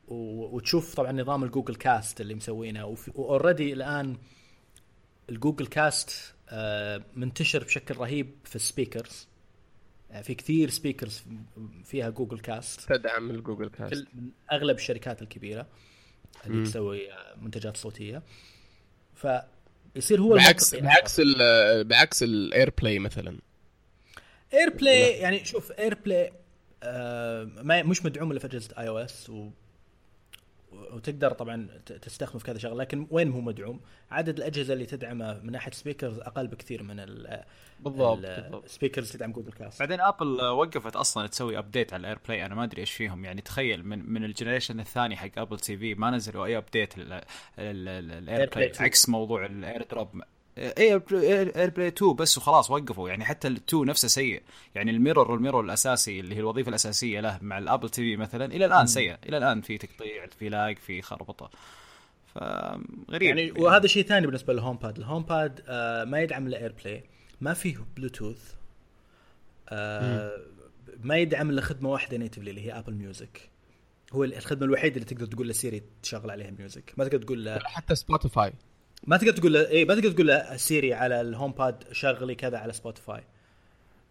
وتشوف 0.07 0.95
طبعا 0.95 1.11
نظام 1.11 1.43
ال 1.43 1.48
Google 1.48 1.75
Cast 1.75 2.21
اللي 2.21 2.35
مسوينه 2.35 2.95
و 3.15 3.22
already 3.22 3.73
الآن 3.73 4.17
ال 5.29 5.34
Google 5.34 5.67
Cast 5.67 6.33
آه، 6.49 7.03
منتشر 7.15 7.63
بشكل 7.63 7.95
رهيب 7.97 8.31
في 8.43 8.55
ال 8.55 8.63
speakers 8.63 9.27
آه، 10.11 10.21
في 10.21 10.35
كثير 10.35 10.69
speakers 10.69 11.23
فيها 11.83 12.09
جوجل 12.09 12.39
كاست 12.39 12.93
تدعم 12.93 13.31
ال 13.31 13.36
Google 13.36 13.69
Cast 13.69 14.07
أغلب 14.51 14.77
الشركات 14.77 15.21
الكبيرة 15.21 15.67
اللي 16.45 16.57
مم. 16.57 16.63
تسوي 16.63 17.11
آه، 17.11 17.35
منتجات 17.41 17.77
صوتية. 17.77 18.23
فيصير 19.15 20.21
هو 20.21 20.35
بعكس 20.35 20.75
بعكس 20.75 21.21
بعكس 21.81 22.23
ال 22.23 22.73
AirPlay 22.81 22.99
مثلا. 22.99 23.37
AirPlay 24.53 25.11
يعني 25.11 25.45
شوف 25.45 25.71
AirPlay 25.71 26.31
آه 26.83 27.43
ما 27.43 27.83
مش 27.83 28.05
مدعوم 28.05 28.31
إلا 28.31 28.39
في 28.39 28.47
اجهزه 28.47 28.69
iOS 28.79 29.29
و 29.29 29.49
وتقدر 30.91 31.31
طبعا 31.31 31.67
تستخدمه 32.01 32.39
في 32.39 32.45
كذا 32.45 32.57
شغلة 32.57 32.75
لكن 32.75 33.07
وين 33.11 33.31
هو 33.31 33.41
مدعوم؟ 33.41 33.79
عدد 34.11 34.37
الأجهزة 34.37 34.73
اللي 34.73 34.85
تدعمه 34.85 35.39
من 35.43 35.51
ناحية 35.51 35.71
speakers 35.71 36.19
أقل 36.19 36.47
بكثير 36.47 36.83
من 36.83 36.99
ال- 36.99 37.43
بالضبط 37.79 38.17
ال- 38.17 38.41
بالضبط 38.41 38.63
ال 38.63 38.68
speakers 38.68 39.05
اللي 39.05 39.17
تدعم 39.17 39.31
Google 39.31 39.51
Cast 39.51 39.79
بعدين 39.79 40.01
ابل 40.01 40.39
آه، 40.39 40.51
وقفت 40.53 40.95
أصلا 40.95 41.27
تسوي 41.27 41.57
update 41.57 41.93
على 41.93 42.01
ال 42.01 42.19
AirPlay 42.27 42.45
أنا 42.45 42.55
ما 42.55 42.63
أدري 42.63 42.81
إيش 42.81 42.91
فيهم. 42.91 43.25
يعني 43.25 43.41
تخيل 43.41 43.85
من 43.87 44.13
من 44.13 44.23
ال 44.23 44.28
generation 44.28 44.79
الثاني 44.79 45.15
حق 45.17 45.39
Apple 45.39 45.59
TV 45.59 45.95
ما 45.95 46.11
نزلوا 46.11 46.45
أي 46.45 46.57
update 46.57 46.97
لل 46.97 48.49
AirPlay 48.49 48.65
2. 48.65 48.69
عكس 48.79 49.09
موضوع 49.09 49.45
ال 49.45 49.83
AirDrop 49.91 50.21
Air 50.57 51.03
AirPlay 51.55 51.87
2 51.87 52.13
بس 52.15 52.37
وخلاص 52.37 52.71
وقفوا. 52.71 53.09
يعني 53.09 53.25
حتى 53.25 53.47
ال 53.47 53.55
2 53.55 53.85
نفسه 53.85 54.07
سيء. 54.07 54.41
يعني 54.75 54.91
ال 54.91 54.97
mirror 54.97 55.31
وال 55.31 55.39
mirror 55.39 55.63
الأساسي 55.63 56.19
اللي 56.19 56.35
هي 56.35 56.39
الوظيفة 56.39 56.69
الأساسية 56.69 57.19
له 57.19 57.39
مع 57.41 57.57
ال 57.57 57.89
Apple 57.89 58.01
TV 58.01 58.17
مثلا 58.17 58.45
إلى 58.45 58.65
الآن 58.65 58.85
سيء. 58.85 59.17
إلى 59.25 59.37
الآن 59.37 59.61
في 59.61 59.77
تقطيع 59.77 60.27
في 60.39 60.49
lag 60.49 60.77
في 60.77 61.01
خربطة. 61.01 61.49
فغريب 62.35 63.21
يعني 63.21 63.51
وهذا 63.51 63.87
شيء 63.87 64.03
ثاني 64.03 64.25
بالنسبة 64.25 64.53
لل 64.53 64.77
HomePod 64.77 64.97
ال 64.97 65.23
HomePod 65.23 65.61
آه 65.67 66.03
ما 66.03 66.21
يدعم 66.21 66.47
ال 66.47 66.73
AirPlay 66.83 67.03
ما 67.41 67.53
فيه 67.53 67.77
بلوتوث 67.97 68.53
آه 69.69 70.31
ما 71.03 71.17
يدعم 71.17 71.49
إلا 71.49 71.61
خدمة 71.61 71.89
واحدة 71.89 72.17
natively 72.17 72.49
اللي 72.49 72.65
هي 72.65 72.79
Apple 72.79 72.93
Music 72.93 73.49
هو 74.13 74.23
الخدمة 74.23 74.65
الوحيدة 74.65 74.95
اللي 74.95 75.05
تقدر 75.05 75.25
تقول 75.25 75.49
ل 75.49 75.56
Siri 75.56 75.83
تشغل 76.03 76.31
عليها 76.31 76.51
music 76.51 76.93
ما 76.97 77.05
تقدر 77.05 77.23
تقول 77.23 77.45
له 77.45 77.59
حتى 77.59 77.95
Spotify 77.95 78.53
ما 79.03 79.17
تقدر 79.17 79.31
تقول 79.31 79.53
له 79.53 79.69
اي 79.69 79.85
ما 79.85 79.95
تقدر 79.95 80.11
تقول 80.11 80.27
له 80.27 80.57
Siri 80.57 80.93
على 80.93 81.21
ال 81.21 81.51
HomePod 81.51 81.83
شغلي 81.91 82.35
كذا 82.35 82.57
على 82.57 82.73
Spotify. 82.73 83.23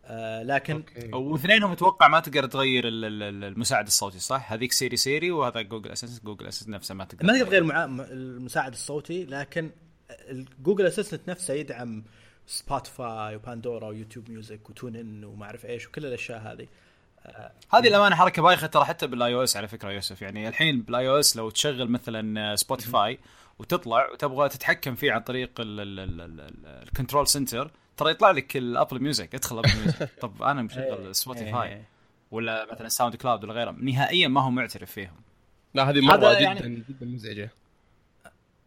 آه 0.06 0.42
لكن 0.42 0.82
واثنينهم 1.12 1.72
أتوقع 1.72 2.08
ما 2.08 2.20
تقدر 2.20 2.46
تغير 2.46 2.88
ال- 2.88 3.04
ال- 3.04 3.22
ال- 3.22 3.44
المساعد 3.44 3.86
الصوتي 3.86 4.18
صح؟ 4.18 4.52
هذيك 4.52 4.72
Siri 4.72 4.96
Siri 4.96 5.30
وهذا 5.30 5.60
Google 5.62 5.90
Assistant 5.90 6.24
Google 6.24 6.46
Assistant 6.46 6.74
نفسه 6.74 6.94
ما 6.94 7.04
تقدر 7.04 7.26
ما 7.26 7.32
تقدر 7.32 7.46
تغير. 7.46 7.64
مع... 7.64 7.84
المساعد 7.84 8.72
الصوتي 8.72 9.24
لكن 9.24 9.70
Google 10.62 10.86
Assistant 10.86 11.28
نفسه 11.28 11.54
يدعم 11.54 12.04
Spotify 12.46 13.36
و 13.36 13.43
Pandora 13.43 13.88
و 13.88 13.93
YouTube 13.93 14.30
Music 14.30 14.63
و 14.63 14.70
TuneIn 14.70 15.24
وما 15.24 15.46
أعرف 15.46 15.66
إيش 15.66 15.86
وكل 15.88 16.06
الأشياء 16.06 16.38
هذه. 16.38 16.66
هذه 17.72 17.88
الأمانة 17.88 18.16
حركة 18.16 18.42
بايخة 18.42 18.66
ترى 18.66 18.84
حتى 18.84 19.06
بال 19.06 19.34
iOS 19.34 19.56
على 19.56 19.68
فكرة 19.68 19.90
يوسف. 19.90 20.22
يعني 20.22 20.48
الحين 20.48 20.82
بال 20.82 21.08
iOS 21.08 21.36
لو 21.36 21.50
تشغل 21.50 21.88
مثلا 21.90 22.56
Spotify 22.56 23.18
وتطلع 23.58 24.10
وتبغى 24.12 24.48
تتحكم 24.48 24.94
فيه 24.94 25.12
عن 25.12 25.20
طريق 25.20 25.50
ال 25.58 25.79
Control 25.80 27.28
Center 27.28 27.70
ترى 27.96 28.10
يطلع 28.10 28.30
لك 28.30 28.56
ال 28.56 28.64
Apple 28.64 29.02
Music 29.02 29.34
ادخل 29.34 29.58
Apple 29.58 29.70
Music 29.80 30.10
طب 30.22 30.42
أنا 30.42 30.62
مشغل 30.62 31.14
Spotify 31.14 31.68
إيه. 31.68 31.88
ولا 32.30 32.72
مثلا 32.72 32.88
SoundCloud 32.88 33.44
ولا 33.44 33.52
غيره 33.52 33.70
نهائيا 33.70 34.28
ما 34.28 34.40
هو 34.40 34.50
معترف 34.50 34.90
فيهم. 34.90 35.16
لا 35.74 35.90
هذه 35.90 36.00
مرة 36.00 36.16
جدا 36.16 36.40
يعني- 36.40 36.84
جدا 36.88 37.06
مزعجة. 37.06 37.50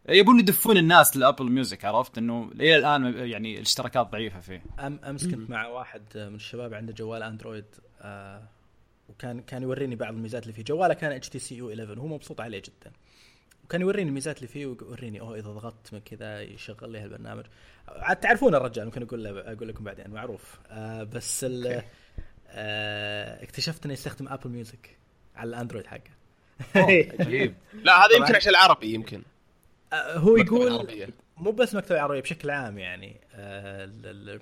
يبون 0.10 0.40
يدفون 0.40 0.78
الناس 0.78 1.18
ل 1.18 1.23
Apple 1.23 1.52
Music 1.52 1.86
عرفت؟ 1.86 2.18
إنه 2.18 2.52
إلى 2.54 2.76
الآن 2.76 3.30
يعني 3.30 3.56
الاشتراكات 3.56 4.08
ضعيفة 4.12 4.40
فيه. 4.40 4.64
أم 4.80 5.00
امس 5.04 5.28
كنت 5.28 5.50
مع 5.50 5.68
واحد 5.68 6.02
من 6.16 6.36
الشباب 6.36 6.74
عنده 6.74 6.94
جوال 6.94 7.24
Android 7.24 7.66
آه 8.02 8.44
وكان 9.10 9.42
كان 9.42 9.64
يوريني 9.64 9.96
بعض 9.96 10.14
الميزات 10.14 10.44
اللي 10.44 10.54
فيه. 10.54 10.64
جواله 10.64 10.94
كان 10.94 11.12
HTC 11.12 11.30
U 11.30 11.70
11 11.70 12.00
وهو 12.00 12.08
مبسوط 12.08 12.42
عليه 12.42 12.60
جدا. 12.60 12.92
وكان 13.68 13.82
يوريني 13.82 14.10
الميزات 14.10 14.38
اللي 14.38 14.48
فيه 14.48 14.66
ويوريني 14.66 15.20
أوه 15.20 15.36
إذا 15.36 15.50
ضغطت 15.50 15.94
من 15.94 16.00
كذا 16.00 16.42
يشغل 16.42 16.92
لي 16.92 17.00
هالبرنامج. 17.00 17.46
عاد 17.88 18.16
تعرفون 18.18 18.56
الرجال 18.56 18.86
ممكن 18.86 19.04
أقول 19.04 19.24
له 19.24 19.40
أقول 19.54 19.68
لكم 19.68 19.84
بعدين 19.84 20.10
معروف. 20.10 20.60
آه 20.70 21.04
بس 21.04 21.44
ال- 21.44 21.84
آه 22.48 23.44
اكتشفت 23.44 23.86
انه 23.86 23.94
يستخدم 23.94 24.28
Apple 24.28 24.50
Music 24.50 24.98
على 25.36 25.50
ال 25.50 25.54
Android 25.54 25.86
حقه. 25.88 26.12
عجيب. 27.20 27.54
لا 27.74 28.06
هذا. 28.06 28.16
يمكن 28.18 28.36
عشان 28.36 28.50
العربي 28.50 28.94
يمكن. 28.94 29.22
آه، 29.94 30.18
هو 30.18 30.38
يقول. 30.38 31.14
مو 31.38 31.52
بس 31.52 31.76
مكتبة 31.76 32.02
عربية 32.02 32.22
بشكل 32.22 32.50
عام 32.50 32.78
يعني. 32.78 33.16
آه، 33.34 33.84
ال- 33.86 34.30
ال- 34.30 34.42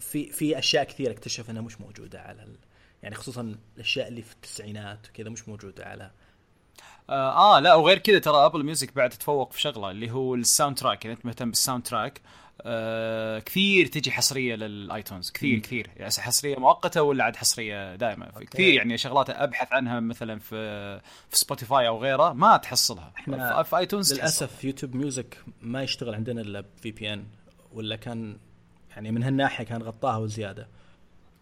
في 0.00 0.32
في 0.32 0.58
أشياء 0.58 0.84
كثير 0.84 1.10
اكتشف 1.10 1.50
إنها 1.50 1.62
مش 1.62 1.80
موجودة 1.80 2.20
على 2.20 2.42
ال... 2.42 2.56
يعني 3.02 3.14
خصوصا 3.14 3.56
الأشياء 3.76 4.08
اللي 4.08 4.22
في 4.22 4.32
التسعينات 4.32 5.08
وكذا 5.08 5.28
مش 5.30 5.48
موجودة 5.48 5.84
على 5.84 6.10
آه, 7.10 7.56
آه 7.56 7.60
لا 7.60 7.74
وغير 7.74 7.98
كذا 7.98 8.18
ترى 8.18 8.46
Apple 8.46 8.64
Music 8.64 8.94
بعد 8.94 9.10
تتفوق 9.10 9.52
في 9.52 9.60
شغله 9.60 9.90
اللي 9.90 10.10
هو 10.10 10.34
ال 10.34 10.78
soundtrack 10.78 11.06
اذا 11.06 11.14
أنت 11.14 11.26
مهتم 11.26 11.50
بال 11.50 11.82
soundtrack 11.82 12.20
آه 12.60 13.38
كثير 13.38 13.86
تجي 13.86 14.10
حصرية 14.10 14.54
لل 14.54 14.73
iTunes 14.73 15.30
كثير 15.30 15.58
كثير. 15.58 15.90
يعني 15.96 16.10
حصرية 16.18 16.56
مؤقتة 16.56 17.02
ولا 17.02 17.24
عاد 17.24 17.36
حصرية 17.36 17.96
دائما. 17.96 18.26
okay. 18.26 18.44
كثير 18.44 18.74
يعني 18.74 18.98
شغلات 18.98 19.30
أبحث 19.30 19.72
عنها 19.72 20.00
مثلا 20.00 20.38
في 20.38 21.00
في 21.30 21.36
Spotify 21.38 21.88
أو 21.88 21.98
غيره 22.02 22.32
ما 22.32 22.56
تحصلها. 22.56 23.12
إحنا 23.18 23.62
في, 23.62 23.76
iTunes 23.76 24.14
للأسف 24.14 24.64
YouTube 24.64 24.94
Music 24.94 25.38
ما 25.60 25.82
يشتغل 25.82 26.14
عندنا 26.14 26.40
إلا 26.40 26.60
ب 26.60 26.90
VPN 26.90 27.26
ولا 27.72 27.96
كان 27.96 28.36
يعني 28.90 29.10
من 29.10 29.22
هالناحية 29.22 29.64
كان 29.64 29.82
غطاها 29.82 30.16
وزيادة. 30.16 30.68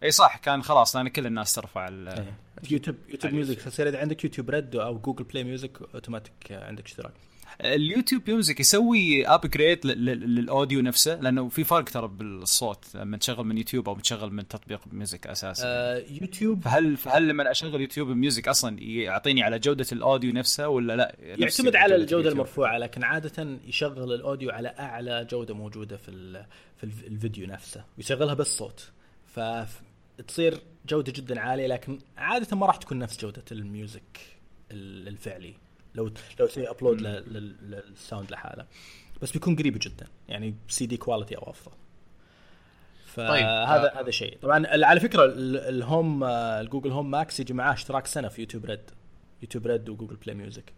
إي 0.03 0.11
صح 0.11 0.37
كان 0.37 0.63
خلاص 0.63 0.95
لأن 0.95 1.07
كل 1.07 1.25
الناس 1.25 1.53
ترفع 1.53 1.87
ال- 1.87 2.07
إيه. 2.07 2.33
YouTube 2.71 2.95
YouTube 3.09 3.33
Music 3.33 3.61
تصير 3.61 3.89
إذا 3.89 3.99
عندك 3.99 4.23
YouTube 4.23 4.49
Red 4.49 4.75
أو 4.75 4.97
Google 4.99 5.23
Play 5.23 5.43
Music 5.43 5.71
automatic 5.95 6.33
عندك 6.51 6.85
اشتراك. 6.85 7.13
ال 7.61 7.69
YouTube 7.69 8.29
Music 8.29 8.59
يسوي 8.59 9.27
upgrade 9.27 9.85
لل 9.85 10.12
audio 10.12 10.81
نفسه 10.81 11.15
لأنه 11.21 11.49
في 11.49 11.63
فرق 11.63 11.83
ترى 11.83 12.07
بالصوت 12.07 12.85
لما 12.95 13.17
تشغل 13.17 13.45
من 13.45 13.57
يوتيوب 13.57 13.89
أو 13.89 13.95
تشغل 13.99 14.33
من 14.33 14.47
تطبيق 14.47 14.81
Music 14.91 15.27
أساسا. 15.27 15.63
آه 15.67 16.03
يوتيوب 16.21 16.61
فهل 16.63 16.97
فهل 16.97 17.27
لما 17.27 17.51
أشغل 17.51 17.81
YouTube 17.81 18.07
Music 18.07 18.47
أصلا 18.47 18.77
يعطيني 18.83 19.43
على 19.43 19.59
جودة 19.59 19.85
ال 19.91 19.98
audio 19.98 20.33
نفسه 20.33 20.67
ولا 20.67 20.95
لا؟ 20.95 21.15
يعتمد 21.19 21.75
على 21.75 21.95
الجودة 21.95 22.11
اليوتيوب؟ 22.13 22.33
المرفوعة 22.33 22.77
لكن 22.77 23.03
عادة 23.03 23.57
يشغل 23.67 24.13
ال 24.13 24.19
audio 24.19 24.49
على 24.51 24.67
أعلى 24.79 25.27
جودة 25.31 25.53
موجودة 25.53 25.97
في 25.97 26.09
ال- 26.11 26.45
في 26.77 26.83
الف- 26.83 27.03
الفيديو 27.03 27.47
نفسه 27.47 27.83
ويشغلها 27.97 28.33
بالصوت. 28.33 28.91
فتصير 30.21 30.61
جودة 30.87 31.11
جدا 31.11 31.39
عالية 31.39 31.67
لكن 31.67 31.99
عادة 32.17 32.57
ما 32.57 32.65
راح 32.65 32.75
تكون 32.75 32.99
نفس 32.99 33.19
جودة 33.19 33.43
ال 33.51 33.62
music 33.62 34.19
ال- 34.71 35.07
الفعلي 35.07 35.53
لو 35.95 36.11
لو 36.39 36.47
تسوي 36.47 36.69
upload 36.69 37.01
لل 37.01 37.38
sound 37.38 38.31
لحاله. 38.31 38.65
بس 39.21 39.31
بيكون 39.31 39.55
قريب 39.55 39.77
جدا 39.81 40.07
يعني 40.29 40.55
CD 40.67 40.97
quality 40.97 41.35
أو 41.37 41.49
افضل 41.49 41.71
طيب، 43.15 43.45
فهذا 43.45 43.95
آه. 43.97 44.01
هذا 44.01 44.11
شيء. 44.11 44.37
طبعا 44.41 44.67
على 44.85 44.99
فكرة 44.99 45.25
ال- 45.25 45.57
ال 45.57 45.70
Home 45.70 46.23
آه، 46.23 46.61
ال 46.61 46.65
Google 46.65 46.91
Home 46.91 47.11
Max 47.11 47.39
يجي 47.39 47.53
معاه 47.53 47.73
اشتراك 47.73 48.07
سنة 48.07 48.27
في 48.27 48.41
YouTube 48.41 48.65
Red 48.65 48.79
YouTube 49.41 49.67
Red 49.67 49.89
و 49.89 49.93
Google 49.93 50.15
Play 50.15 50.35
Music. 50.35 50.73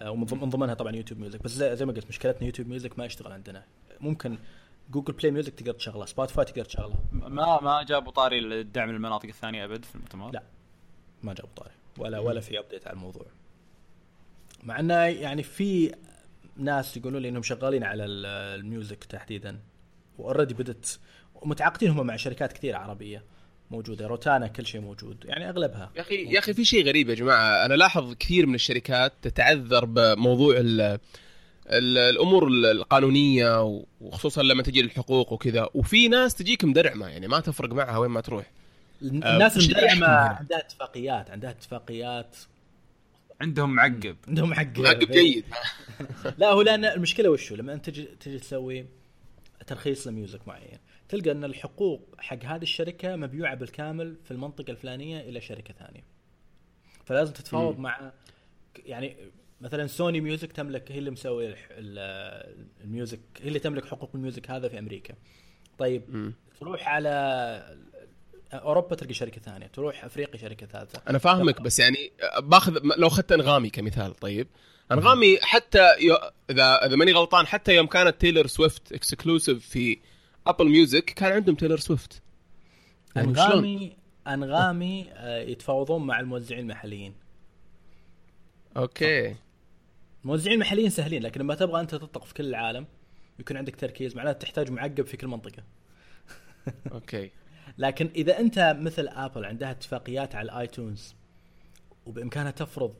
آه، 0.00 0.10
ومن 0.10 0.24
ضمن- 0.24 0.40
من 0.40 0.48
ضمنها 0.50 0.74
طبعا 0.74 0.96
YouTube 0.96 1.20
Music. 1.20 1.42
بس 1.42 1.50
زي, 1.50 1.76
زي 1.76 1.86
ما 1.86 1.92
قلت 1.92 2.08
مشكلتنا 2.08 2.44
YouTube 2.46 2.68
Music 2.68 2.98
ما 2.98 3.04
يشتغل 3.04 3.32
عندنا. 3.32 3.64
ممكن 4.00 4.38
Google 4.90 5.12
Play 5.12 5.30
Music 5.30 5.54
تقدر 5.54 5.72
تشغله 5.72 6.06
Spotify 6.06 6.44
تقدر 6.44 6.64
تشغله. 6.64 6.94
ما 7.12 7.60
ما 7.60 7.82
جابوا 7.82 8.12
طاري 8.12 8.38
الدعم 8.38 8.90
للمناطق 8.90 9.26
الثانية 9.26 9.64
أبد 9.64 9.84
في 9.84 9.94
المؤتمر؟ 9.94 10.30
لا. 10.30 10.42
ما 11.22 11.34
جابوا 11.34 11.50
طاري. 11.56 11.70
ولا 11.98 12.18
ولا 12.18 12.40
في 12.40 12.58
update 12.58 12.86
على 12.86 12.94
الموضوع. 12.94 13.26
مع 14.62 14.80
إنه 14.80 14.94
يعني 14.94 15.42
في 15.42 15.94
ناس 16.56 16.96
يقولون 16.96 17.22
لي 17.22 17.28
إنهم 17.28 17.42
شغالين 17.42 17.84
على 17.84 18.04
ال- 18.04 18.26
ال 18.60 18.67
music 18.67 19.04
تحديدا 19.04 19.58
و 20.18 20.22
already 20.22 20.54
بدت 20.54 20.98
ومتعاقدين 21.34 21.90
هم 21.90 22.06
مع 22.06 22.16
شركات 22.16 22.52
كثير 22.52 22.76
عربية 22.76 23.22
موجودة 23.70 24.06
روتانا 24.06 24.46
كل 24.48 24.66
شيء 24.66 24.80
موجود 24.80 25.24
يعني 25.24 25.48
أغلبها 25.48 25.90
يا 25.96 26.00
أخي 26.00 26.14
يا 26.34 26.38
أخي 26.38 26.54
في 26.54 26.64
شيء 26.64 26.86
غريب 26.86 27.08
يا 27.08 27.14
جماعة 27.14 27.64
أنا 27.66 27.74
لاحظ 27.74 28.14
كثير 28.14 28.46
من 28.46 28.54
الشركات 28.54 29.12
تتعذر 29.22 29.84
بموضوع 29.84 30.54
ال 30.58 30.98
الأمور 31.70 32.48
القانونية 32.48 33.80
وخصوصا 34.00 34.42
لما 34.42 34.62
تجي 34.62 34.82
للحقوق 34.82 35.32
وكذا. 35.32 35.68
وفي 35.74 36.08
ناس 36.08 36.34
تجيك 36.34 36.64
مدرعمة 36.64 37.06
يعني 37.06 37.28
ما 37.28 37.40
تفرق 37.40 37.72
معها 37.72 37.98
وين 37.98 38.10
ما 38.10 38.20
تروح. 38.20 38.50
الناس 39.02 39.56
المدعمه 39.56 39.84
يحكم 39.84 40.04
هنا؟ 40.04 40.36
عندها 40.40 40.58
اتفاقيات 40.58 41.30
عندها 41.30 41.50
اتفاقيات. 41.50 42.36
عندهم 43.40 43.74
معقب. 43.74 44.16
عندهم 44.28 44.54
حق 44.54 44.78
معقب 44.78 45.10
جيد. 45.10 45.44
لا 46.38 46.48
هو 46.52 46.62
لأن 46.62 46.84
المشكلة 46.84 47.28
وشو؟ 47.30 47.54
لما 47.54 47.72
أنت 47.72 47.90
تجي 47.90 48.08
تجي 48.20 48.38
تسوي 48.38 48.86
ترخيص 49.66 50.06
لميوزك 50.06 50.48
معين 50.48 50.78
تلقى 51.08 51.30
أن 51.30 51.44
الحقوق 51.44 52.14
حق 52.18 52.44
هذه 52.44 52.62
الشركة 52.62 53.16
مبيوعة 53.16 53.54
بالكامل 53.54 54.16
في 54.24 54.30
المنطقة 54.30 54.70
الفلانية 54.70 55.20
إلى 55.20 55.40
شركة 55.40 55.74
ثانية. 55.74 56.04
فلازم 57.04 57.32
تتفاوض. 57.32 57.78
مع 57.78 58.12
يعني 58.86 59.16
مثلا 59.60 59.86
Sony 59.86 60.20
Music 60.20 60.52
تملك 60.52 60.92
هي 60.92 60.98
اللي 60.98 61.10
مسوي 61.10 61.54
ال 62.84 62.90
music 62.90 63.20
هي 63.40 63.48
اللي 63.48 63.58
تملك 63.58 63.84
حقوق 63.84 64.10
ال 64.14 64.20
music 64.20 64.50
هذا 64.50 64.68
في 64.68 64.78
أمريكا. 64.78 65.14
طيب 65.78 66.02
مم. 66.08 66.34
تروح 66.60 66.88
على 66.88 67.78
أوروبا 68.52 68.96
تلقى 68.96 69.14
شركة 69.14 69.40
ثانية 69.40 69.66
تروح 69.66 70.04
أفريقيا 70.04 70.36
شركة 70.36 70.66
ثالثة. 70.66 71.02
أنا 71.08 71.18
فاهمك 71.18 71.60
بس 71.60 71.78
يعني 71.78 72.12
باخذ 72.38 72.78
لو 72.98 73.06
أخذت 73.06 73.32
أنغامي 73.32 73.70
كمثال 73.70 74.14
طيب. 74.14 74.48
أنغامي 74.92 75.38
حتى 75.42 75.78
ي... 75.78 76.12
إذا 76.50 76.86
إذا 76.86 76.96
ماني 76.96 77.12
غلطان 77.12 77.46
حتى 77.46 77.74
يوم 77.74 77.86
كانت 77.86 78.20
Taylor 78.20 78.46
Swift 78.46 78.92
exclusive 78.92 79.68
في 79.68 79.98
Apple 80.46 80.68
Music 80.68 81.04
كان 81.04 81.32
عندهم 81.32 81.54
Taylor 81.54 81.76
Swift 81.76 82.22
يعني 83.16 83.34
شلون؟ 83.34 83.46
انغامي 83.46 83.96
أنغامي 84.28 85.06
آه، 85.12 85.42
يتفاوضون 85.42 86.06
مع 86.06 86.20
الموزعين 86.20 86.60
المحليين. 86.60 87.14
okay. 88.76 89.34
الموزعين 90.28 90.54
المحليين 90.54 90.90
سهلين 90.90 91.22
لكن 91.22 91.40
لما 91.40 91.54
تبغى 91.54 91.80
أنت 91.80 91.94
تطلق 91.94 92.24
في 92.24 92.34
كل 92.34 92.46
العالم 92.46 92.86
يكون 93.38 93.56
عندك 93.56 93.76
تركيز. 93.76 94.16
معناته 94.16 94.38
تحتاج 94.38 94.70
معقب 94.70 95.06
في 95.06 95.16
كل 95.16 95.26
منطقة. 95.26 95.62
أوكي. 96.92 97.30
لكن 97.78 98.10
إذا 98.16 98.38
أنت 98.38 98.76
مثل 98.80 99.08
Apple 99.08 99.44
عندها 99.44 99.70
اتفاقيات 99.70 100.34
على 100.34 100.44
ال 100.52 100.61
iTunes 100.61 101.14
وبإمكانها 102.06 102.50
تفرض 102.50 102.94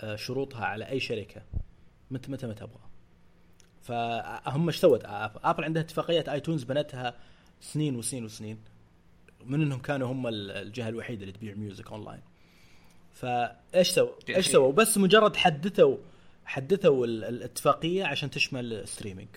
آه، 0.00 0.16
شروطها 0.16 0.64
على 0.64 0.88
أي 0.88 1.00
شركة 1.00 1.42
متى 2.10 2.30
متى 2.30 2.46
ما 2.46 2.52
تبغى. 2.52 2.80
فهم 3.82 4.66
إيش 4.66 4.76
سوت 4.76 5.04
Apple؟ 5.04 5.40
Apple 5.44 5.64
عندها 5.64 5.82
اتفاقيات 5.82 6.28
iTunes 6.28 6.64
بنتها 6.64 7.14
سنين 7.60 7.96
وسنين 7.96 8.24
وسنين 8.24 8.58
من 9.44 9.62
إنهم 9.62 9.78
كانوا 9.80 10.12
هم 10.12 10.26
ال- 10.26 10.50
الجهة 10.50 10.88
الوحيدة 10.88 11.20
اللي 11.22 11.32
تبيع 11.32 11.54
music 11.54 11.92
online 11.92 12.20
فإيش 13.12 13.88
سووا 13.88 14.12
إيش. 14.28 14.48
سووا؟ 14.48 14.72
بس 14.72 14.98
مجرد 14.98 15.36
حدثوا 15.36 15.96
حدثوا 16.44 17.06
ال- 17.06 17.24
الاتفاقية 17.24 18.04
عشان 18.04 18.30
تشمل 18.30 18.72
ال 18.72 18.78
streaming 18.78 19.28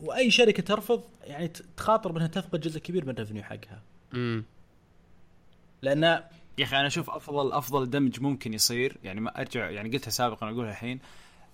وأي 0.00 0.30
شركة 0.30 0.62
ترفض 0.62 1.02
يعني 1.24 1.48
تخاطر 1.76 2.12
بأنها 2.12 2.26
تفقد 2.26 2.60
جزء 2.60 2.80
كبير 2.80 3.04
من 3.04 3.10
ال 3.10 3.14
revenue 3.14 3.42
حقها. 3.42 3.82
امم 4.14 4.44
لأن 5.82 6.02
يا 6.58 6.64
أخي 6.64 6.76
أنا 6.76 6.86
أشوف 6.86 7.10
افضل 7.10 7.52
أفضل 7.52 7.90
دمج 7.90 8.20
ممكن 8.20 8.54
يصير 8.54 8.96
يعني 9.04 9.20
ما 9.20 9.40
أرجع 9.40 9.70
يعني 9.70 9.90
قلتها 9.90 10.10
سابقا 10.10 10.50
أقولها 10.50 10.70
الحين 10.70 10.98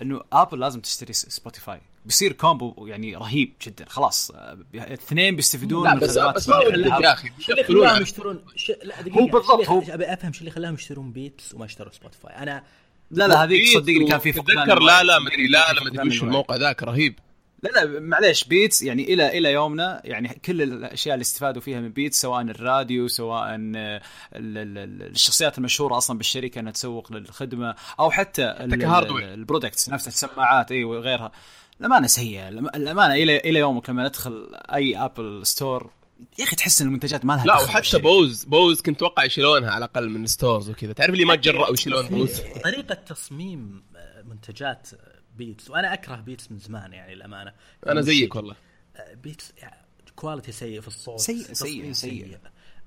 إنه 0.03 0.21
Apple 0.33 0.59
لازم 0.61 0.81
تشتري 0.81 1.13
Spotify 1.13 1.81
بيصير 2.07 2.33
combo 2.33 2.87
يعني 2.87 3.17
رهيب 3.17 3.53
جدا 3.67 3.85
خلاص 3.89 4.31
آه، 4.31 4.59
الاثنين 4.75 5.37
بيستفيدون 5.37 5.85
لا 5.89 5.95
من 5.95 6.01
بس 6.01 6.11
خدمات 6.19 6.35
بس 6.35 6.49
ما 6.49 6.57
يا 7.03 7.13
أخي 7.13 7.31
شو 7.39 7.53
اللي 7.53 7.65
خلاهم 7.65 8.03
يشترون؟ 8.03 8.45
ش... 8.57 8.73
لا 8.83 9.03
دقيقة 9.03 9.21
هو 9.21 9.27
بالضبط، 9.27 9.69
هو- 9.69 9.83
أبي 9.89 10.13
أفهم 10.13 10.33
شو 10.33 10.41
اللي 10.41 10.51
خلاهم 10.51 10.75
يشترون 10.75 11.13
Beats 11.13 11.55
وما 11.55 11.65
اشتروا 11.65 11.93
Spotify 11.93 12.37
أنا 12.37 12.65
لا 13.13 13.29
لا 13.29 13.45
هذيك 13.45 13.69
صدقني 13.75 14.09
كان 14.09 14.19
في 14.19 14.33
فقدان 14.33 14.57
تذكر 14.67 14.79
لا 14.81 15.03
لا. 15.03 15.19
مدري 15.19 15.47
لا 15.47 15.73
لا 15.73 15.85
مدري 15.85 16.09
وش. 16.09 16.23
الموقع 16.23 16.57
ذاك 16.57 16.83
رهيب 16.83 17.19
لا 17.63 17.69
لا 17.71 18.01
معليش 18.01 18.45
Beats 18.45 18.83
يعني 18.83 19.15
إلى 19.15 19.39
إلى 19.39 19.53
يومنا 19.53 20.01
يعني 20.05 20.29
كل 20.45 20.63
الأشياء 20.63 21.15
اللي 21.15 21.23
استفادوا 21.23 21.63
فيها 21.63 21.81
من 21.81 21.89
Beats 21.89 22.21
سواء 22.21 22.41
الراديو 22.43 23.09
سواء 23.09 23.55
ال- 23.55 23.77
ال- 23.77 24.79
ال- 24.79 25.11
الشخصيات 25.11 25.59
المشهورة 25.59 25.97
أصلا 25.97 26.19
بالشركة 26.19 26.59
إنها 26.59 26.73
تسوق 26.73 27.13
للخدمة 27.13 27.75
أو 28.01 28.11
حتى, 28.11 28.45
ال 28.53 28.68
products 28.68 29.89
نفس 29.89 30.09
السماعات 30.09 30.73
إي 30.73 30.85
وغيرها 30.85 31.33
الأمانة 31.81 32.07
سيئة 32.07 32.49
الأمانة 32.49 33.15
إلى 33.15 33.37
إلى 33.37 33.59
يومك 33.59 33.91
لما 33.91 34.03
ندخل 34.09 34.49
أي 34.75 34.97
Apple 34.97 35.47
Store 35.47 35.91
يا 36.39 36.45
أخي 36.45 36.57
تحس 36.57 36.81
إن 36.81 36.87
المنتجات 36.89 37.25
ما 37.25 37.33
لها 37.33 37.45
لا 37.47 37.61
وحتى. 37.61 37.99
Bose 37.99 38.45
Bose 38.45 38.81
كنت 38.81 38.97
أتوقع 38.97 39.25
يشيلونها 39.25 39.71
على 39.71 39.85
الأقل 39.85 40.09
من 40.11 40.27
stores 40.27 40.71
وكذا. 40.71 40.93
تعرف 40.93 41.13
اللي 41.15 41.25
ما 41.25 41.37
تجرأوا 41.37 41.73
يشيلون 41.75 42.07
Bose؟ 42.07 42.41
طريقة 42.65 42.95
تصميم 42.95 43.83
آه، 43.97 44.23
منتجات 44.23 44.89
آه، 44.95 44.99
Beats 45.37 45.71
وأنا 45.71 45.93
أكره 45.93 46.17
Beats 46.17 46.51
من 46.53 46.59
زمان 46.59 46.93
يعني 46.93 47.13
الامانه 47.13 47.53
أنا 47.87 48.01
زيك 48.01 48.35
والله. 48.37 48.55
آه، 48.97 49.15
Beats 49.15 49.53
يعني 49.59 49.77
quality 50.17 50.53
سيء 50.53 50.81
في 50.81 50.89
الصوت 50.89 51.21
سيء- 51.21 51.53
سيء- 51.53 51.93
سيء. 51.93 52.39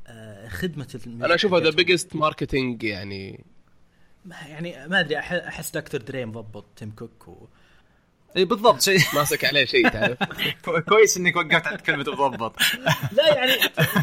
آه، 0.08 0.48
خدمة 0.48 1.00
أنا 1.08 1.36
اشوفها 1.36 1.60
the. 1.60 1.70
biggest 1.70 2.16
marketing 2.16 2.84
يعني 2.84 3.46
ما- 4.26 4.36
يعني 4.48 4.88
ما 4.88 5.00
أدري 5.00 5.18
أحس 5.20 5.72
Dr. 5.72 6.02
Dre 6.02 6.26
مضبط 6.26 6.66
Tim 6.76 6.92
Cook 6.92 7.28
و... 7.28 7.48
إي 8.38 8.46
بالضبط 8.46 8.82
شيء 8.82 9.00
ماسك 9.16 9.46
عليه 9.46 9.66
شيء 9.66 9.90
تعرف. 9.90 10.18
كويس 10.90 11.18
انك 11.18 11.36
وقفت 11.36 11.68
عند 11.68 11.82
كلمة 11.82 12.04
مضبط. 12.04 12.56
لا 13.12 13.36
يعني 13.36 13.52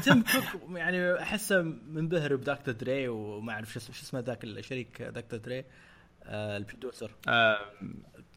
Tim 0.04 0.22
Cook 0.22 0.76
يعني 0.76 1.22
أحسه 1.22 1.62
منبهر 1.62 2.36
ب 2.36 2.46
Dr. 2.46 2.74
Dre 2.74 3.08
وما 3.08 3.52
أعرف 3.52 3.72
شو 3.72 3.78
اسمه 3.78 4.20
ذاك 4.20 4.44
الشريك 4.44 5.02
Dr. 5.02 5.38
Dre 5.38 5.64
آه 6.24 6.56
ال 6.56 6.62
producer 6.62 7.10
آه، 7.28 7.58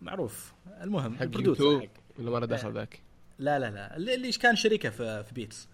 معروف 0.02 0.54
المهم 0.82 1.16
حق 1.16 1.22
ال 1.22 1.29
producer 1.29 1.88
ولا 2.20 2.40
ما 2.40 2.46
دخل 2.46 2.74
ذاك؟ 2.74 3.00
لا 3.40 3.60
لا 3.60 3.72
لا. 3.72 3.96
اللي 3.96 4.16
اللي 4.16 4.32
كان 4.32 4.56
شريكه 4.56 4.90
في 4.90 5.24
في 5.24 5.34
Beats. 5.34 5.68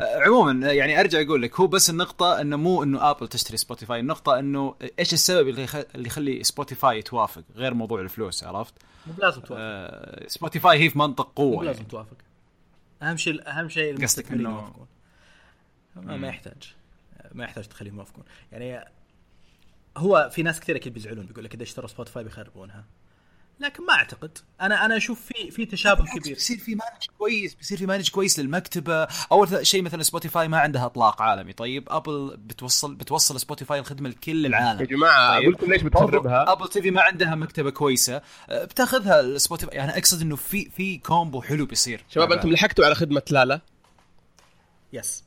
عموما 0.00 0.72
يعني 0.72 1.00
أرجع 1.00 1.20
أقول 1.22 1.42
لك 1.42 1.60
هو 1.60 1.66
بس 1.66 1.90
النقطة 1.90 2.40
إنه 2.40 2.56
مو 2.56 2.82
إنه 2.82 3.10
Apple 3.10 3.28
تشتري 3.28 3.56
Spotify، 3.56 4.00
النقطة 4.00 4.38
إنه 4.38 4.74
إيش 4.98 5.12
السبب 5.12 5.48
اللي. 5.48 5.66
اللي 5.94 6.06
يخلي 6.06 6.44
Spotify 6.44 7.02
توافق 7.02 7.42
غير 7.54 7.74
موضوع 7.74 8.00
الفلوس 8.00 8.44
عرفت؟ 8.44 8.74
مو 9.06 9.12
بلازم 9.12 9.40
توافق 9.40 9.56
آه 9.60 10.26
Spotify 10.28 10.78
هي 10.78 10.90
في 10.90 10.98
منطق 10.98 11.26
مو 11.26 11.32
قوة 11.32 11.60
بلازم 11.60 11.78
يعني. 11.78 11.90
توافق 11.90 12.16
أهم 13.02 13.16
شيء 13.16 13.48
أهم 13.48 13.68
شيء 13.68 13.96
إنه- 13.96 14.30
يوافقون 14.30 14.86
ما, 15.96 16.16
ما 16.16 16.28
يحتاج 16.28 16.74
ما 17.32 17.44
يحتاج 17.44 17.64
تخليهم 17.68 17.94
يوافقون 17.96 18.24
يعني 18.52 18.84
هو 19.96 20.30
في 20.32 20.42
ناس 20.42 20.60
كثير 20.60 20.76
أكيد 20.76 20.94
بيزعلون 20.94 21.26
بيقول 21.26 21.44
لك 21.44 21.54
إذا 21.54 21.62
اشتروا 21.62 21.88
Spotify 21.88 22.24
بيخربونها 22.24 22.84
لكن 23.60 23.86
ما 23.86 23.92
أعتقد. 23.92 24.38
أنا 24.60 24.84
أنا 24.84 24.96
أشوف 24.96 25.20
في 25.20 25.50
في 25.50 25.66
تشابه 25.66 26.04
كبير. 26.04 26.34
بيصير 26.34 26.58
في 26.58 26.74
مانج 26.74 27.02
كويس 27.18 27.54
بيصير 27.54 27.78
في 27.78 27.86
مانج 27.86 28.10
كويس 28.10 28.38
للمكتبة. 28.38 29.08
أول 29.32 29.66
شيء 29.66 29.82
مثلا 29.82 30.02
Spotify 30.02 30.48
ما 30.48 30.58
عندها 30.58 30.86
إطلاق 30.86 31.22
عالمي. 31.22 31.52
طيب 31.52 31.88
Apple 31.90 32.36
بتوصل 32.36 32.94
بتوصل 32.94 33.40
Spotify 33.40 33.78
الخدمة 33.78 34.08
لكل 34.08 34.46
العالم. 34.46 34.80
يا 34.80 34.86
جماعة 34.86 35.34
طيب. 35.34 35.42
أقول 35.42 35.52
لكم 35.52 35.72
ليش 35.72 35.82
بتخربها؟ 35.82 36.52
Apple 36.52 36.68
TV 36.68 36.90
ما 36.90 37.02
عندها 37.02 37.34
مكتبة 37.34 37.70
كويسة. 37.70 38.22
أه، 38.48 38.64
بتاخذها 38.64 39.20
ال 39.20 39.27
Spotify 39.27 39.76
يعني 39.76 39.98
أقصد 39.98 40.20
إنه 40.20 40.36
في 40.36 40.70
في 40.70 40.98
combo 40.98 41.42
حلو 41.42 41.66
بيصير. 41.66 42.04
شباب 42.08 42.32
أنتم 42.32 42.50
لحقتوا 42.50 42.84
على 42.84 42.94
خدمة 42.94 43.22
Lala؟ 43.30 43.60
yes 44.92 45.24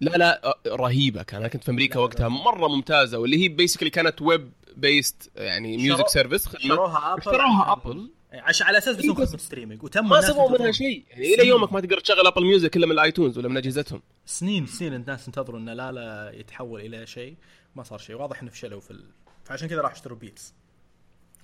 Lala 0.00 0.58
رهيبة 0.66 1.22
كان 1.22 1.40
أنا 1.40 1.48
كنت 1.48 1.64
في 1.64 1.70
أمريكا 1.70 2.00
وقتها 2.00 2.28
مرة 2.28 2.68
ممتازة 2.68 3.18
واللي 3.18 3.44
هي 3.44 3.48
basically 3.48 3.90
كانت 3.90 4.22
web 4.22 4.52
based 4.76 5.30
يعني 5.36 5.76
music 5.76 6.08
service 6.08 6.56
شروها 6.56 7.12
Apple 7.12 7.18
اشتروها 7.18 7.72
Apple. 7.72 8.10
عشان 8.32 8.66
على 8.66 8.78
أساس 8.78 8.96
بيسوون 8.96 9.14
خدمة 9.14 9.38
streaming 9.38 9.82
وتم 9.82 10.08
ما 10.08 10.20
سووا 10.20 10.58
منها. 10.58 10.72
شيء. 10.72 11.04
يعني 11.10 11.34
إلى 11.34 11.46
يومك 11.48 11.72
ما 11.72 11.80
تقدر 11.80 12.00
تشغل 12.00 12.26
Apple 12.26 12.44
Music 12.44 12.76
إلا 12.76 12.86
من 12.86 12.92
ال 12.92 12.99
iTunes 12.99 13.38
ولا 13.38 13.48
من 13.48 13.56
أجهزتهم. 13.56 14.02
سنين 14.26 14.66
سنين 14.66 14.94
الناس 14.94 15.26
ينتظروا 15.26 15.60
إن 15.60 15.68
Lala 15.68 16.32
يتحول 16.34 16.80
إلى 16.80 17.06
شيء. 17.06 17.36
ما 17.76 17.82
صار 17.82 17.98
شيء. 17.98 18.16
واضح 18.16 18.42
إنه 18.42 18.50
فشلوا 18.50 18.80
في 18.80 18.90
ال... 18.90 19.04
فعشان 19.44 19.68
كذا 19.68 19.80
راح 19.80 19.92
اشتروا 19.92 20.18
Beats 20.18 20.54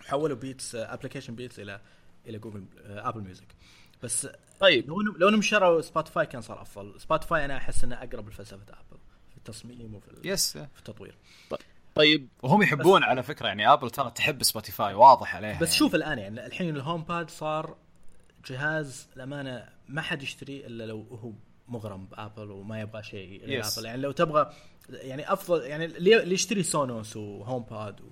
حولوا 0.00 0.36
Beats 0.36 0.74
application 0.74 1.34
Beats 1.34 1.60
إلى 1.60 1.80
إلى 2.26 2.38
Google 2.38 2.64
Apple 2.86 3.20
Music 3.20 3.46
بس 4.02 4.28
طيب. 4.60 4.88
لو 4.88 5.00
لو 5.00 5.28
إنهم 5.28 5.42
شروا 5.42 5.80
Spotify 5.80 6.26
كان 6.26 6.40
صار 6.42 6.62
أفضل. 6.62 7.00
Spotify 7.00 7.44
أنا 7.44 7.56
أحس 7.56 7.84
إنه 7.84 7.96
أقرب 7.96 8.28
لفلسفه 8.28 8.56
Apple 8.56 8.98
في 9.30 9.36
التصميم 9.36 9.94
وفي 9.94 10.10
yes 10.24 10.52
في 10.52 10.78
التطوير. 10.78 11.14
طيب. 11.94 12.28
وهم 12.42 12.62
يحبون 12.62 13.02
على 13.02 13.22
فكرة 13.22 13.46
يعني 13.46 13.72
Apple 13.72 13.90
ترى 13.90 14.10
تحب 14.10 14.42
Spotify 14.42 14.94
واضح 14.94 15.36
عليها 15.36 15.60
بس 15.60 15.66
يعني. 15.68 15.78
شوف 15.78 15.94
الآن 15.94 16.18
يعني 16.18 16.46
الحين 16.46 16.76
ال 16.76 17.02
HomePod 17.02 17.30
صار 17.30 17.76
جهاز 18.46 19.08
للامانه 19.16 19.68
ما 19.88 20.02
حد 20.02 20.22
يشتريه 20.22 20.66
إلا 20.66 20.84
لو 20.84 21.06
هو 21.22 21.32
مغرم 21.68 22.06
ب 22.06 22.13
Apple 22.13 22.50
وما 22.50 22.80
يبغى 22.80 23.02
شيء 23.02 23.62
Yes. 23.62 23.78
Apple 23.78 23.86
يعني 23.86 24.02
لو 24.02 24.12
تبغى 24.12 24.52
يعني 24.90 25.32
افضل 25.32 25.62
يعني 25.62 25.84
اللي 25.84 26.22
اللي 26.22 26.34
يشتري 26.34 26.62
Sonos 26.62 27.16
و 27.16 27.62
HomePod 27.70 28.00
و- 28.00 28.04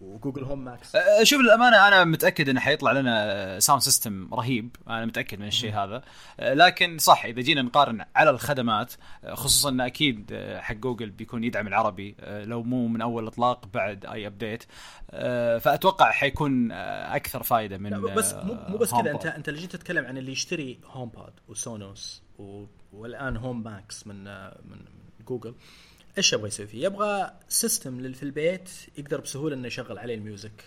و 0.00 0.06
Google 0.06 0.44
Home 0.44 0.64
Max. 0.64 0.96
أه، 0.96 1.24
شوف 1.24 1.40
للامانه 1.40 1.88
أنا 1.88 2.04
متأكد 2.04 2.48
إنه 2.48 2.60
حيطلع 2.60 2.92
لنا 2.92 3.60
sound 3.60 3.82
system 3.82 4.34
رهيب. 4.34 4.76
أنا 4.88 5.06
متأكد 5.06 5.40
من 5.40 5.46
الشيء 5.46 5.72
هذا. 5.72 6.02
أه، 6.40 6.54
لكن 6.54 6.98
صح 6.98 7.24
إذا 7.24 7.40
جينا 7.40 7.62
نقارن 7.62 8.04
على 8.16 8.30
الخدمات 8.30 8.92
أه، 9.24 9.34
خصوصا 9.34 9.68
إن 9.68 9.80
أكيد 9.80 10.30
أه، 10.32 10.60
حق 10.60 10.74
جوجل 10.74 11.10
بيكون 11.10 11.44
يدعم 11.44 11.66
العربي 11.66 12.16
أه، 12.20 12.44
لو 12.44 12.62
مو 12.62 12.88
من 12.88 13.00
أول 13.00 13.26
إطلاق 13.26 13.66
بعد 13.66 14.06
اي 14.06 14.26
update 14.26 14.64
أه، 15.10 15.58
فأتوقع 15.58 16.10
حيكون 16.10 16.72
أه، 16.72 17.16
أكثر 17.16 17.42
فائده 17.42 17.78
من 17.78 17.90
لا، 17.90 17.98
بس 17.98 18.32
أه، 18.32 18.44
مو 18.44 18.58
مو 18.68 18.76
بس 18.76 18.90
كذا. 18.90 19.10
انت. 19.10 19.26
أنت 19.26 19.48
اللي 19.48 19.60
جيت 19.60 19.72
تتكلم 19.72 20.06
عن 20.06 20.18
اللي 20.18 20.32
يشتري 20.32 20.80
HomePod 20.86 21.08
و 21.08 21.32
Sonos. 21.48 22.22
والآن 22.92 23.36
Home 23.36 23.62
Max 23.62 24.06
من, 24.06 24.24
من 24.44 24.78
جوجل 25.26 25.54
إيش 26.18 26.32
يبغى 26.32 26.48
يسوي 26.48 26.66
فيه؟ 26.66 26.84
يبغى 26.84 27.32
system 27.48 28.12
في 28.12 28.22
البيت 28.22 28.70
يقدر 28.98 29.20
بسهولة 29.20 29.54
إنه 29.54 29.66
يشغل 29.66 29.98
عليه 29.98 30.14
ال 30.14 30.22
music 30.22 30.64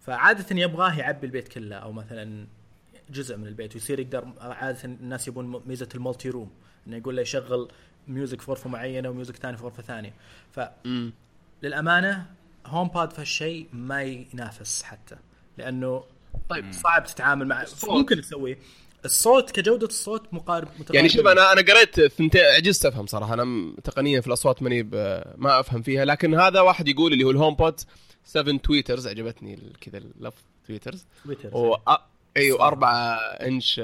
فعادة 0.00 0.56
يبغاه 0.56 0.98
يعبي 0.98 1.26
البيت 1.26 1.48
كله 1.48 1.76
أو 1.76 1.92
مثلا 1.92 2.46
جزء 3.10 3.36
من 3.36 3.46
البيت 3.46 3.74
ويصير 3.74 4.00
يقدر 4.00 4.28
عادة 4.40 4.84
الناس 4.84 5.28
يبون 5.28 5.62
ميزة 5.66 5.88
ال 5.94 6.30
multi-room 6.30 6.50
إنه 6.86 6.96
يقول 6.96 7.16
له 7.16 7.22
يشغل 7.22 7.68
music 8.08 8.40
في 8.40 8.50
غرفه 8.50 8.70
معينة 8.70 9.08
و 9.08 9.13
music 9.13 9.36
ثاني 9.36 9.56
في 9.56 9.64
غرفه 9.64 9.82
ثانية. 9.82 10.14
ف 10.52 10.60
امم 10.60 11.12
للأمانة 11.62 12.26
HomePod 12.66 13.12
في 13.12 13.20
هالشيء 13.20 13.68
ما 13.72 14.02
ينافس 14.02 14.82
حتى 14.82 15.16
لأنه 15.58 16.04
طيب. 16.48 16.72
صعب 16.72 17.04
تتعامل 17.04 17.46
مع 17.46 17.64
ممكن 17.88 18.20
تسويه. 18.20 18.58
الصوت 19.04 19.50
كجودة 19.50 19.86
الصوت 19.86 20.34
مقارب 20.34 20.68
متقارب. 20.78 20.94
يعني 20.94 21.08
شوف 21.08 21.26
أنا 21.26 21.52
أنا 21.52 21.60
قريت 21.60 22.00
ثنتين 22.00 22.40
عجزت 22.40 22.86
أفهم 22.86 23.06
صراحة. 23.06 23.34
أنا 23.34 23.74
تقنيا 23.84 24.20
في 24.20 24.26
الأصوات 24.26 24.62
ماني 24.62 24.82
ما 25.36 25.60
أفهم 25.60 25.82
فيها. 25.82 26.04
لكن 26.04 26.34
هذا 26.34 26.60
واحد 26.60 26.88
يقول 26.88 27.12
اللي 27.12 27.24
هو 27.24 27.30
ال 27.30 27.54
HomePod 27.54 27.80
7 28.24 28.56
tweeters. 28.56 29.06
عجبتني 29.06 29.72
كذا 29.80 29.98
اللفظ 29.98 30.42
tweeters. 30.66 31.06
tweeter 31.24 31.56
و 31.56 31.76
أيوه 32.36 32.66
4 32.66 33.16
inch 33.18 33.80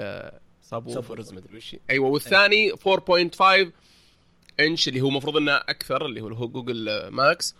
subwoofers 0.62 1.32
مدري 1.32 1.56
وش 1.56 1.76
أيوه 1.90 2.08
والثاني 2.08 2.72
4.5 2.72 3.72
إنش 4.60 4.88
اللي 4.88 5.00
هو 5.00 5.08
المفروض 5.08 5.36
إنه 5.36 5.52
أكثر 5.52 6.06
اللي 6.06 6.20
هو 6.20 6.28
هو 6.28 6.48
Google 6.48 7.08
Max 7.08 7.54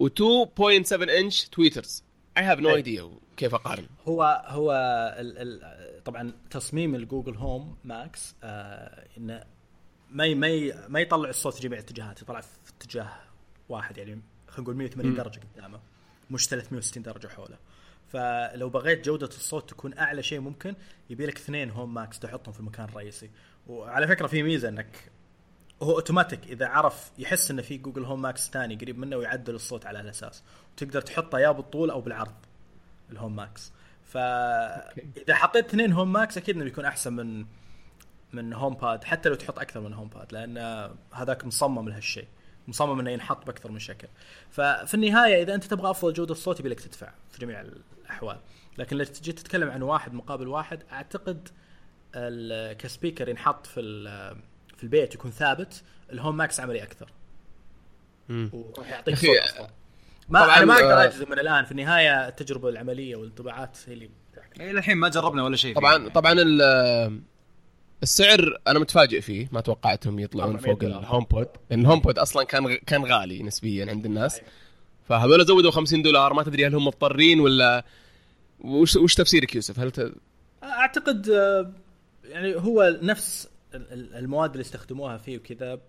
و2.7 0.00 0.92
inch 0.92 1.44
tweeters. 1.44 2.02
I 2.38 2.42
have 2.42 2.58
no. 2.58 2.74
idea 2.74 3.10
كيف 3.42 3.54
أقارن؟ 3.54 3.86
هو 4.08 4.44
هو 4.46 4.72
ال 5.18 5.38
ال 5.38 6.04
طبعا 6.04 6.32
تصميم 6.50 6.94
ال 6.94 7.00
Google 7.00 7.36
Home 7.36 7.76
Max 7.84 8.34
آه 8.42 9.06
انه 9.18 9.44
ما 10.10 10.34
ما 10.34 10.88
ما 10.88 11.00
يطلع 11.00 11.28
الصوت 11.28 11.54
في 11.54 11.60
جميع 11.60 11.78
الاتجاهات 11.78 12.22
يطلع 12.22 12.40
في 12.40 12.48
اتجاه 12.76 13.08
واحد 13.68 13.98
يعني 13.98 14.22
خلينا 14.48 14.62
نقول 14.62 14.76
180 14.76 15.14
درجة 15.14 15.40
قدامه 15.54 15.80
مش 16.30 16.48
360 16.48 17.02
درجة 17.02 17.28
حوله. 17.28 17.58
فلو 18.08 18.68
بغيت 18.68 19.04
جودة 19.04 19.26
الصوت 19.26 19.70
تكون 19.70 19.98
أعلى 19.98 20.22
شيء 20.22 20.40
ممكن 20.40 20.74
يبي 21.10 21.26
لك 21.26 21.36
اثنين 21.36 21.70
Home 21.70 21.94
Max 21.94 22.18
تحطهم 22.18 22.52
في 22.52 22.60
المكان 22.60 22.88
الرئيسي. 22.88 23.30
وعلى 23.66 24.08
فكرة 24.08 24.26
في 24.26 24.42
ميزة 24.42 24.68
إنك 24.68 25.10
هو 25.82 25.90
أوتوماتيك 25.90 26.46
إذا 26.46 26.66
عرف 26.66 27.12
يحس 27.18 27.50
انه 27.50 27.62
في 27.62 27.78
Google 27.78 28.04
Home 28.04 28.22
Max 28.22 28.50
ثاني 28.50 28.76
قريب 28.76 28.98
منه 28.98 29.16
ويعدل 29.16 29.54
الصوت 29.54 29.86
على 29.86 30.00
الاساس 30.00 30.42
وتقدر 30.72 31.00
تحطه 31.00 31.38
يا 31.38 31.50
بالطول 31.50 31.90
أو 31.90 32.00
بالعرض. 32.00 32.34
ال 33.12 33.17
Home 33.17 33.36
Max. 33.36 33.72
فاذا 34.04 35.34
حطيت 35.34 35.66
اثنين 35.66 35.92
Home 35.92 36.12
Max 36.12 36.36
أكيد 36.36 36.54
إنه 36.56 36.64
بيكون 36.64 36.84
أحسن 36.84 37.12
من 37.12 37.46
من 38.32 38.52
HomePod 38.52 39.04
حتى 39.04 39.28
لو 39.28 39.34
تحط 39.34 39.58
أكثر 39.58 39.80
من 39.80 39.92
HomePod 39.92 40.32
لأن 40.32 40.58
هذاك 41.12 41.44
مصمم 41.44 41.88
لهالشيء. 41.88 42.26
مصمم 42.68 43.00
إنه 43.00 43.10
ينحط 43.10 43.46
بأكثر 43.46 43.70
من 43.70 43.78
شكل. 43.78 44.08
ففي 44.50 44.94
النهاية 44.94 45.42
إذا 45.42 45.54
أنت 45.54 45.64
تبغى 45.64 45.90
أفضل 45.90 46.12
جودة 46.12 46.34
صوت 46.34 46.60
يبي 46.60 46.68
لك 46.68 46.80
تدفع 46.80 47.12
في 47.30 47.38
جميع 47.38 47.60
الأحوال. 47.60 48.38
لكن 48.78 48.96
لو 48.96 49.04
تجي 49.04 49.32
تتكلم 49.32 49.70
عن 49.70 49.82
واحد 49.82 50.14
مقابل 50.14 50.48
واحد 50.48 50.82
أعتقد 50.92 51.48
ك 52.78 52.84
speaker 52.84 53.28
ينحط 53.28 53.66
في 53.66 53.80
ال- 53.80 54.36
في 54.76 54.84
البيت 54.84 55.14
يكون 55.14 55.30
ثابت. 55.30 55.82
ال 56.12 56.17
Home 56.17 56.36
Max 56.36 56.60
عملي 56.60 56.82
أكثر. 56.82 57.10
وراح 58.30 58.90
يعطيك 58.90 59.14
صوت 59.14 59.36
أصلا 59.36 59.70
ما 60.28 60.40
طبعاً، 60.40 60.56
أنا 60.56 60.64
ما 60.64 60.74
أقدر 60.74 60.92
آه، 61.00 61.04
أجزم 61.04 61.30
من 61.30 61.38
الآن 61.38 61.64
في 61.64 61.72
النهاية 61.72 62.28
التجربة 62.28 62.68
العملية 62.68 63.16
والانطباعات 63.16 63.78
هي 63.86 63.92
اللي 63.92 64.10
تحكي. 64.36 64.70
إلى 64.70 64.78
الحين 64.78 64.96
ما 64.96 65.08
جربنا 65.08 65.44
ولا 65.44 65.56
شيء 65.56 65.74
طبعا 65.76 65.98
فيه. 65.98 66.08
طبعا 66.08 66.32
ال- 66.32 67.20
السعر 68.02 68.58
أنا 68.66 68.78
متفاجئ 68.78 69.20
فيه 69.20 69.48
ما 69.52 69.60
توقعتهم 69.60 70.18
يطلعون 70.18 70.54
400 70.54 70.74
فوق. 70.74 70.84
ال 70.84 71.24
HomePod 71.24 71.48
لأن 71.70 71.80
ال 71.80 72.00
HomePod 72.00 72.18
أصلا 72.18 72.44
كان 72.44 72.74
كان 72.76 73.04
غالي 73.04 73.42
نسبيا 73.42 73.86
عند 73.90 74.04
الناس 74.06 74.40
فهذول 75.08 75.44
زودوا 75.46 75.70
50 75.70 76.02
دولار 76.02 76.32
ما 76.34 76.42
تدري 76.42 76.66
هل 76.66 76.74
هم 76.74 76.84
مضطرين 76.86 77.40
ولا 77.40 77.84
وش 78.60 78.96
وش 78.96 79.14
تفسيرك 79.14 79.54
يوسف 79.54 79.80
هل 79.80 79.90
ت... 79.90 80.12
أعتقد 80.62 81.28
آه، 81.28 81.72
يعني 82.24 82.54
هو 82.56 82.98
نفس 83.02 83.48
ال- 83.74 83.92
ال- 83.92 84.14
المواد 84.14 84.50
اللي 84.50 84.60
استخدموها 84.62 85.16
فيه 85.18 85.36
وكذا 85.38 85.80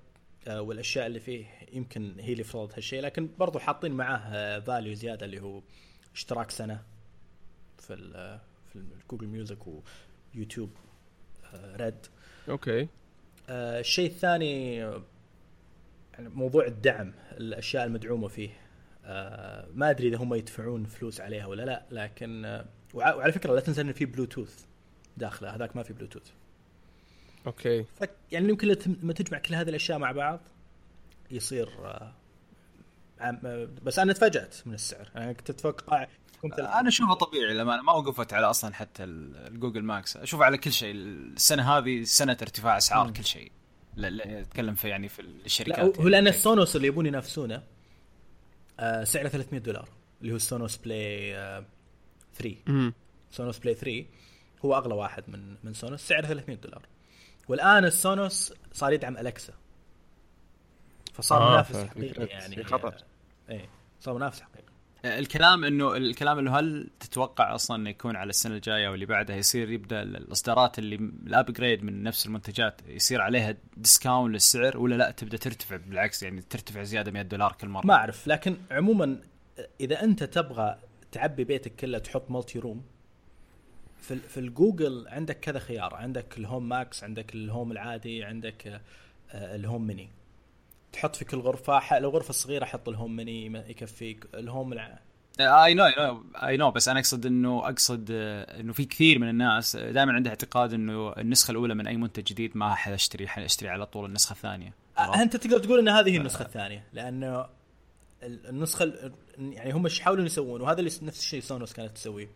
والأشياء 0.47 1.07
اللي 1.07 1.19
فيه 1.19 1.45
يمكن 1.73 2.15
هي 2.19 2.33
اللي 2.33 2.43
فرضت 2.43 2.73
هالشيء. 2.75 3.01
لكن 3.01 3.29
برضو 3.39 3.59
حاطين 3.59 3.91
معاه 3.91 4.59
value 4.59 4.93
زيادة 4.93 5.25
اللي 5.25 5.39
هو 5.41 5.61
اشتراك 6.15 6.51
سنة 6.51 6.83
في 7.77 7.93
ال 7.93 8.39
في 8.73 8.83
Google 9.11 9.27
Music 9.27 9.57
و 10.35 10.40
YouTube 10.40 10.69
Red 11.55 11.95
okay. 12.49 12.87
آه، 13.49 13.79
الشيء 13.79 14.09
الثاني 14.09 14.83
آه، 14.85 15.03
يعني 16.13 16.29
موضوع 16.29 16.65
الدعم 16.65 17.13
الأشياء 17.31 17.85
المدعومة 17.85 18.27
فيه. 18.27 18.49
آه، 19.05 19.67
ما 19.73 19.89
أدري 19.89 20.07
إذا 20.07 20.17
هم 20.17 20.33
يدفعون 20.33 20.85
فلوس 20.85 21.21
عليها 21.21 21.45
ولا 21.45 21.63
لا 21.63 21.85
لكن 21.91 22.45
آه، 22.45 22.65
وع- 22.93 23.13
وعلى 23.15 23.31
فكرة 23.31 23.53
لا 23.53 23.59
تنسى 23.59 23.81
انه 23.81 23.91
في 23.91 24.05
بلوتوث 24.05 24.65
داخله. 25.17 25.55
هذاك 25.55 25.75
ما 25.75 25.83
في 25.83 25.93
Bluetooth 25.93 26.31
okay. 27.47 27.83
ف 27.83 28.03
يعني 28.31 28.49
يمكن 28.49 28.67
لما 29.03 29.13
تجمع 29.13 29.39
كل 29.39 29.55
هذه 29.55 29.69
الأشياء 29.69 29.97
مع 29.97 30.11
بعض 30.11 30.39
يصير 31.31 31.69
آه، 31.85 32.13
عم- 33.19 33.39
آه، 33.45 33.67
بس 33.83 33.99
أنا 33.99 34.13
تفاجأت 34.13 34.55
من 34.65 34.73
السعر. 34.73 35.09
أنا 35.15 35.33
كنت 35.33 35.49
أتوقع 35.49 36.07
كنت 36.41 36.59
أنا 36.59 36.87
أشوفه 36.87 37.13
طبيعي 37.13 37.53
لما 37.53 37.81
ما 37.81 37.93
وقفت 37.93 38.33
على 38.33 38.49
أصلا 38.49 38.73
حتى 38.73 39.03
ال- 39.03 39.47
ال 39.53 39.58
Google 39.58 39.83
Max 39.83 40.17
أشوف 40.17 40.41
على 40.41 40.57
كل 40.57 40.71
شيء. 40.73 40.91
السنة 40.95 41.77
هذه 41.77 42.03
سنة 42.03 42.37
ارتفاع 42.41 42.77
أسعار 42.77 43.11
كل 43.11 43.25
شيء. 43.25 43.51
لا 43.95 44.09
لا 44.09 44.39
أتكلم 44.41 44.75
في 44.75 44.87
يعني 44.89 45.09
في 45.09 45.21
الشركات. 45.21 45.79
هو- 45.79 46.03
هو 46.03 46.07
لأن 46.07 46.25
يعني. 46.25 46.29
ال 46.37 46.44
Sonos 46.44 46.75
اللي 46.75 46.87
يبون 46.87 47.05
ينافسونه 47.05 47.63
آه، 48.79 49.03
سعره 49.03 49.27
300 49.27 49.59
دولار 49.61 49.89
اللي 50.21 50.31
هو 50.31 50.35
ال 50.35 50.42
Sonos 50.42 50.77
Play 50.77 51.35
آه، 51.37 51.65
3 52.35 52.55
امم 52.69 52.93
Sonos 53.31 53.59
Play 53.59 53.75
3 53.75 54.05
هو 54.65 54.75
أغلى 54.77 54.93
واحد 54.93 55.23
من 55.27 55.55
من 55.63 55.73
Sonos 55.73 56.01
سعره 56.07 56.25
300 56.27 56.55
دولار. 56.57 56.81
والآن 57.47 57.85
ال 57.85 57.97
Sonos 57.97 58.53
صار 58.73 58.93
يدعم 58.93 59.17
Alexa 59.17 59.53
فصار 61.13 61.47
آه، 61.47 61.51
منافس 61.51 61.75
حقيقي 61.75 62.25
يعني. 62.25 62.55
في 62.55 62.63
خطر. 62.63 62.95
إيه 63.49 63.69
صار 63.99 64.13
منافس 64.13 64.41
حقيقي. 64.41 64.73
الكلام 65.05 65.63
انه 65.63 65.95
الكلام 65.95 66.39
إنه 66.39 66.59
هل 66.59 66.89
تتوقع 66.99 67.55
أصلا 67.55 67.77
إنه 67.77 67.89
يكون 67.89 68.15
على 68.15 68.29
السنة 68.29 68.55
الجاية 68.55 68.89
واللي 68.89 69.05
بعدها 69.05 69.35
يصير 69.35 69.71
يبدأ 69.71 70.01
الإصدارات 70.01 70.79
اللي 70.79 70.95
ال 70.95 71.06
upgrade 71.06 71.83
من 71.83 72.03
نفس 72.03 72.25
المنتجات 72.25 72.81
يصير 72.87 73.21
عليها 73.21 73.55
discount 73.77 74.33
للسعر 74.33 74.77
ولا 74.77 74.95
لا 74.95 75.11
تبدأ 75.11 75.37
ترتفع؟ 75.37 75.75
بالعكس 75.75 76.23
يعني 76.23 76.41
ترتفع 76.41 76.83
زيادة 76.83 77.11
100 77.11 77.23
دولار 77.23 77.51
كل 77.51 77.67
مرة. 77.67 77.85
ما 77.85 77.93
أعرف 77.93 78.27
لكن 78.27 78.57
عموما 78.71 79.21
إذا 79.81 80.03
أنت 80.03 80.23
تبغى 80.23 80.79
تعبي 81.11 81.43
بيتك 81.43 81.75
كله 81.75 81.97
تحط 81.97 82.31
multi-room 82.31 82.85
في 84.03 84.15
في 84.19 84.39
الجوجل 84.39 85.05
عندك 85.07 85.39
كذا 85.39 85.59
خيار. 85.59 85.95
عندك 85.95 86.37
ال 86.37 86.44
Home 86.44 86.69
Max 86.69 87.03
عندك 87.03 87.35
ال 87.35 87.43
Home 87.43 87.71
العادي 87.71 88.23
عندك 88.23 88.67
آه، 89.31 89.55
ال 89.55 89.62
Home 89.62 89.87
Mini. 89.87 90.09
تحط 90.93 91.15
في 91.15 91.25
كل 91.25 91.37
غرفة 91.37 91.99
لو 91.99 92.09
غرفه 92.09 92.33
صغيره 92.33 92.65
حط 92.65 92.89
ال 92.89 92.95
Home 92.95 93.15
Mini 93.15 93.45
يكفيك. 93.69 94.25
ال 94.33 94.41
Home 94.41 94.73
الع... 94.73 94.99
اي 95.39 95.73
نو 95.73 95.83
اي 96.35 96.57
نو 96.57 96.71
بس 96.71 96.87
أنا 96.87 96.99
أقصد 96.99 97.25
إنه 97.25 97.59
أقصد 97.69 98.07
آه، 98.11 98.59
إنه 98.59 98.73
في 98.73 98.85
كثير 98.85 99.19
من 99.19 99.29
الناس 99.29 99.75
دائما 99.75 100.13
عنده 100.13 100.29
اعتقاد 100.29 100.73
إنه 100.73 101.13
النسخة 101.13 101.51
الأولى 101.51 101.75
من 101.75 101.87
أي 101.87 101.97
منتج 101.97 102.23
جديد 102.23 102.57
ما 102.57 102.75
حاشتري 102.75 103.27
حاشتري 103.27 103.69
على 103.69 103.85
طول 103.85 104.05
النسخة 104.05 104.33
الثانية. 104.33 104.73
آه، 104.97 105.21
أنت 105.21 105.35
تقدر 105.35 105.59
تقول 105.59 105.79
إن 105.79 105.89
هذه 105.89 106.09
هي 106.11 106.17
النسخة 106.17 106.45
الثانية 106.45 106.83
لأنه 106.93 107.45
ال- 108.23 108.47
النسخة 108.49 108.83
ال- 108.83 109.11
يعني 109.37 109.71
هم 109.71 109.85
إيش 109.85 109.99
يحاولون 109.99 110.25
يسوون؟ 110.25 110.61
وهذا 110.61 110.79
اللي 110.79 110.91
نفس 111.01 111.19
الشيء 111.19 111.41
سونوس 111.41 111.73
كانت 111.73 111.91
تسويه. 111.95 112.27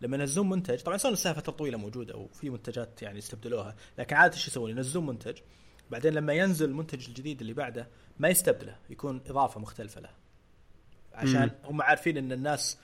لما 0.00 0.16
ينزلون 0.16 0.48
منتج 0.48 0.80
طبعا 0.82 0.96
سونوس 0.96 1.26
لها 1.26 1.34
فتره 1.34 1.52
طويله 1.52 1.78
موجودة 1.78 2.16
وفي 2.16 2.50
منتجات 2.50 3.02
يعني 3.02 3.18
استبدلوها 3.18 3.76
لكن 3.98 4.16
عادة 4.16 4.34
إيش 4.34 4.48
يسوون؟ 4.48 4.70
ينزلون 4.70 5.06
منتج 5.06 5.38
بعدين 5.90 6.12
لما 6.12 6.32
ينزل 6.32 6.68
المنتج 6.68 7.08
الجديد 7.08 7.40
اللي 7.40 7.52
بعده 7.52 7.88
ما 8.18 8.28
يستبدله 8.28 8.76
يكون 8.90 9.20
إضافة 9.26 9.60
مختلفة 9.60 10.00
له. 10.00 10.10
عشان 11.12 11.50
هم 11.64 11.82
عارفين 11.82 12.16
إن 12.16 12.32
الناس 12.32 12.78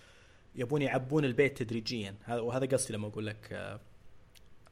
يبون 0.55 0.83
يعبون 0.83 1.25
البيت 1.25 1.59
تدريجيا. 1.63 2.15
هذا- 2.25 2.41
وهذا 2.41 2.67
قصدي 2.67 2.93
لما 2.95 3.07
أقول 3.09 3.27
لك 3.27 3.49
آه، 3.53 3.81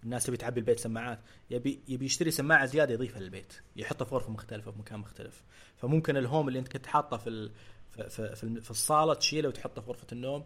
الناس 0.04 0.24
تبي 0.24 0.36
تعبي 0.36 0.60
البيت 0.60 0.80
سماعات. 0.80 1.20
يبي 1.50 1.80
يبي 1.88 2.04
يشتري 2.04 2.30
سماعة 2.30 2.66
زيادة 2.66 2.94
يضيفها 2.94 3.20
للبيت 3.20 3.52
يحطها 3.76 4.04
في 4.04 4.14
غرفة 4.14 4.30
مختلفة 4.30 4.70
في 4.70 4.78
مكان 4.78 4.98
مختلف. 4.98 5.44
فممكن 5.76 6.16
ال 6.16 6.23
Home 6.23 6.48
اللي 6.48 6.58
أنت 6.58 6.68
كنت 6.68 6.86
حاطه 6.86 7.16
في 7.16 7.30
ال... 7.30 7.50
في, 7.90 8.10
في, 8.36 8.60
في 8.60 8.70
الصالة 8.70 9.14
تشيله 9.14 9.48
وتحطه 9.48 9.82
في 9.82 9.88
غرفة 9.88 10.06
النوم 10.12 10.44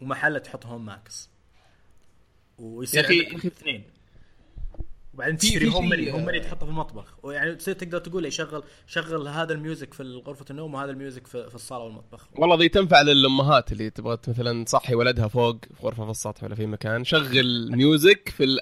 ومحله 0.00 0.38
تحط 0.38 0.66
Home 0.66 0.84
Max. 0.84 1.28
ويصير 2.58 3.06
عندك 3.06 3.46
اثنين. 3.46 3.84
وبعدين 5.14 5.36
تشتري 5.36 5.68
Home 5.68 5.88
Mini 5.88 6.12
Home 6.12 6.24
Mini 6.24 6.40
تحطه 6.40 6.66
في 6.66 6.70
المطبخ. 6.70 7.14
ويعني 7.22 7.54
تصير 7.54 7.74
تقدر 7.74 7.98
تقول 7.98 8.22
لي 8.22 8.30
شغل 8.30 8.62
شغل 8.86 9.28
هذا 9.28 9.52
ال 9.52 9.59
music 9.59 9.94
في 9.94 10.02
غرفة 10.02 10.44
النوم 10.50 10.74
وهذا 10.74 10.90
ال 10.90 10.96
music 10.96 11.26
في, 11.26 11.48
في 11.48 11.54
الصالة 11.54 11.84
والمطبخ. 11.84 12.28
والله 12.36 12.56
ذي 12.56 12.68
تنفع 12.68 13.02
للأمهات 13.02 13.72
اللي 13.72 13.90
تبغى 13.90 14.18
مثلا 14.28 14.64
تصحي 14.64 14.94
ولدها 14.94 15.28
فوق 15.28 15.56
في 15.64 15.86
غرفة 15.86 16.04
في 16.04 16.10
السطح 16.10 16.44
ولا 16.44 16.54
في 16.54 16.66
مكان. 16.66 17.04
شغل 17.04 17.70
music 17.76 18.28
في 18.28 18.58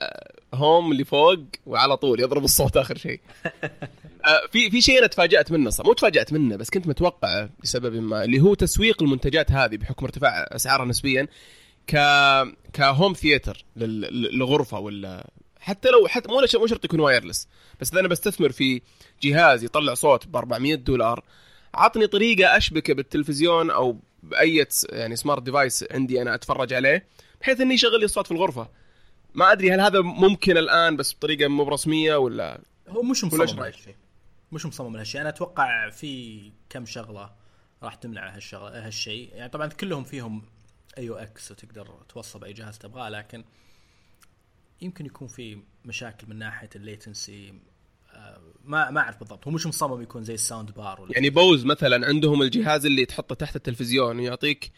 ال 0.52 0.60
Home 0.60 0.92
اللي 0.92 1.04
فوق 1.04 1.44
وعلى 1.66 1.96
طول 1.96 2.20
يضرب 2.20 2.44
الصوت 2.44 2.76
آخر 2.76 2.96
شيء. 2.96 3.20
آه، 3.46 3.70
في 4.52 4.70
في 4.70 4.80
شيء 4.80 4.98
أنا 4.98 5.06
تفاجأت 5.06 5.52
منه 5.52 5.70
صح؟ 5.70 5.84
مو 5.84 5.92
تفاجأت 5.92 6.32
منه 6.32 6.56
بس 6.56 6.70
كنت 6.70 6.86
متوقعه 6.86 7.50
لسبب 7.64 7.94
ما 7.94 8.24
اللي 8.24 8.40
هو 8.40 8.54
تسويق 8.54 9.02
المنتجات 9.02 9.52
هذه 9.52 9.76
بحكم 9.76 10.04
ارتفاع 10.06 10.46
أسعارها 10.52 10.84
نسبيا 10.84 11.28
ك 11.86 11.92
ك 12.72 12.80
home 12.80 13.12
theater 13.12 13.64
لل- 13.76 14.32
للغرفة 14.34 14.78
ولا 14.78 15.30
حتى 15.60 15.88
لو 15.88 16.08
حتى 16.08 16.28
مو 16.28 16.40
مو 16.54 16.66
شرط 16.66 16.84
يكون 16.84 17.00
wireless 17.00 17.48
بس 17.80 17.90
إذا 17.92 18.00
أنا 18.00 18.08
بستثمر 18.08 18.52
في 18.52 18.82
جهاز 19.22 19.64
يطلع 19.64 19.94
صوت 19.94 20.26
ب 20.26 20.36
400 20.36 20.74
دولار 20.74 21.24
عطني 21.74 22.06
طريقة 22.06 22.56
أشبكه 22.56 22.94
بالتلفزيون 22.94 23.70
أو 23.70 23.98
بأي 24.22 24.66
يعني 24.88 25.16
smart 25.16 25.42
device 25.42 25.84
عندي 25.90 26.22
أنا 26.22 26.34
أتفرج 26.34 26.72
عليه 26.72 27.06
بحيث 27.40 27.60
إني 27.60 27.74
يشغل 27.74 27.98
لي 27.98 28.04
الصوت 28.04 28.26
في 28.26 28.32
الغرفة. 28.32 28.68
ما 29.34 29.52
أدري 29.52 29.70
هل 29.72 29.80
هذا 29.80 30.00
ممكن 30.00 30.56
الآن 30.56 30.96
بس 30.96 31.14
بطريقة 31.14 31.48
مو 31.48 31.64
رسمية 31.64 32.16
ولا 32.16 32.60
هو 32.88 33.02
مش 33.02 33.24
مصمم 33.24 33.40
مش 34.54 34.66
مصمم 34.66 34.96
لهالشيء 34.96 35.20
أنا 35.20 35.28
أتوقع 35.28 35.90
في 35.90 36.52
كم 36.68 36.86
شغلة 36.86 37.30
راح 37.82 37.94
تمنع 37.94 38.34
هالشغله 38.36 38.86
هالشيء. 38.86 39.30
يعني 39.34 39.48
طبعا 39.48 39.66
كلهم 39.66 40.04
فيهم 40.04 40.42
AUX 40.98 41.50
وتقدر 41.50 41.86
توصل 42.08 42.38
بأي 42.38 42.52
جهاز 42.52 42.78
تبغاه 42.78 43.08
لكن 43.08 43.44
يمكن 44.82 45.06
يكون 45.06 45.28
في 45.28 45.58
مشاكل 45.84 46.26
من 46.28 46.36
ناحية 46.36 46.70
ال 46.76 46.85
latency. 46.85 47.54
ما 48.64 48.90
ما 48.90 49.00
أعرف 49.00 49.18
بالضبط. 49.18 49.46
هو 49.46 49.52
مش 49.52 49.66
مصمم 49.66 50.02
يكون 50.02 50.24
زي 50.24 50.34
ال 50.34 50.40
sound 50.40 50.70
bar 50.70 51.00
ولا 51.00 51.12
يعني 51.12 51.30
Bose 51.30 51.64
مثلا 51.64 52.06
عندهم 52.06 52.42
الجهاز 52.42 52.86
اللي 52.86 53.06
تحطه 53.06 53.34
تحت 53.34 53.56
التلفزيون 53.56 54.18
ويعطيك 54.18 54.72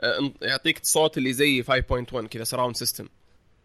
آه، 0.00 0.32
يعطيك 0.42 0.84
صوت 0.84 1.18
اللي 1.18 1.32
زي 1.32 1.62
5.1 1.62 2.26
كذا 2.26 2.44
surround 2.44 2.76
system 2.76 3.08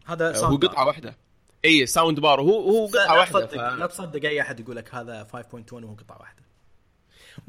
هذا 0.06 0.28
هو 0.28 0.34
sound 0.34 0.60
bar. 0.60 0.70
قطعه 0.70 0.86
واحدة. 0.86 1.16
اي 1.64 1.86
sound 1.86 2.20
bar 2.20 2.40
هو 2.40 2.60
هو 2.60 2.86
قطعة 2.86 3.04
لا 3.06 3.12
واحدة 3.12 3.46
تصدق 3.46 3.74
لا 3.74 3.86
ف... 3.86 3.90
تصدق 3.90 4.28
أي 4.28 4.40
أحد 4.40 4.60
يقول 4.60 4.76
لك 4.76 4.94
هذا 4.94 5.26
5.1 5.32 5.72
وهو 5.72 5.94
قطعة 5.94 6.18
واحدة. 6.20 6.42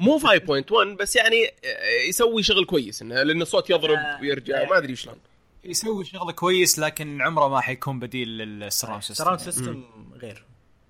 مو 0.00 0.18
5.1 0.18 0.96
بس 1.00 1.16
يعني 1.16 1.46
آه، 1.46 2.08
يسوي 2.08 2.42
شغل 2.42 2.64
كويس 2.64 3.02
إنه 3.02 3.22
لأن 3.22 3.42
الصوت 3.42 3.70
يضرب 3.70 3.98
آه، 3.98 4.20
ويرجع 4.20 4.62
لا. 4.62 4.68
ما 4.68 4.78
أدري 4.78 4.96
شلون. 4.96 5.16
يسوي 5.64 6.04
شغله 6.04 6.32
كويس 6.32 6.78
لكن 6.78 7.22
عمره 7.22 7.48
ما 7.48 7.60
حيكون 7.60 8.00
بديل 8.00 8.28
لل 8.28 8.43
surround 8.43 9.02
system 9.02 9.24
surround 9.24 9.40
system 9.40 9.84
غير. 10.14 10.44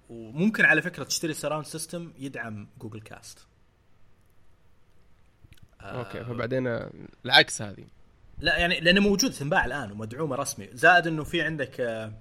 وممكن 0.08 0.64
على 0.64 0.82
فكرة 0.82 1.04
تشتري 1.04 1.34
surround 1.34 1.66
system 1.66 2.12
يدعم 2.18 2.68
Google 2.78 3.00
Cast 3.00 3.38
أوكي 5.80 6.24
فبعدين 6.24 6.66
آه، 6.66 6.90
العكس 7.24 7.62
هذه. 7.62 7.84
لا 8.38 8.58
يعني 8.58 8.80
لأنه 8.80 9.00
موجود 9.00 9.32
تنباع 9.32 9.64
الآن 9.64 9.92
ومدعومة 9.92 10.36
رسمي. 10.36 10.68
زائد 10.72 11.06
إنه 11.06 11.24
في 11.24 11.42
عندك 11.42 11.80
آه، 11.80 12.12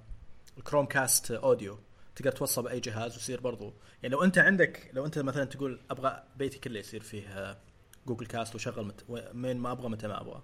ال 0.58 0.86
Chromecast 0.86 1.32
Audio 1.32 1.80
تقدر 2.16 2.32
توصل 2.32 2.64
بأي 2.64 2.80
جهاز 2.80 3.14
ويصير 3.14 3.42
برضو. 3.42 3.74
يعني 4.04 4.16
لو 4.16 4.24
أنت 4.24 4.38
عندك 4.38 4.92
لو 4.94 5.06
أنت 5.06 5.20
مثلا 5.20 5.46
تقول 5.46 5.80
أبغى 5.92 6.24
بيتي 6.38 6.60
كله 6.60 6.80
يصير 6.80 7.02
فيه 7.04 7.58
Google 8.08 8.26
Cast 8.26 8.56
وشغل 8.56 8.86
مت... 8.86 9.04
من 9.34 9.58
ما 9.58 9.72
أبغى 9.72 9.90
متى 9.90 10.08
ما 10.08 10.22
أبغى. 10.22 10.42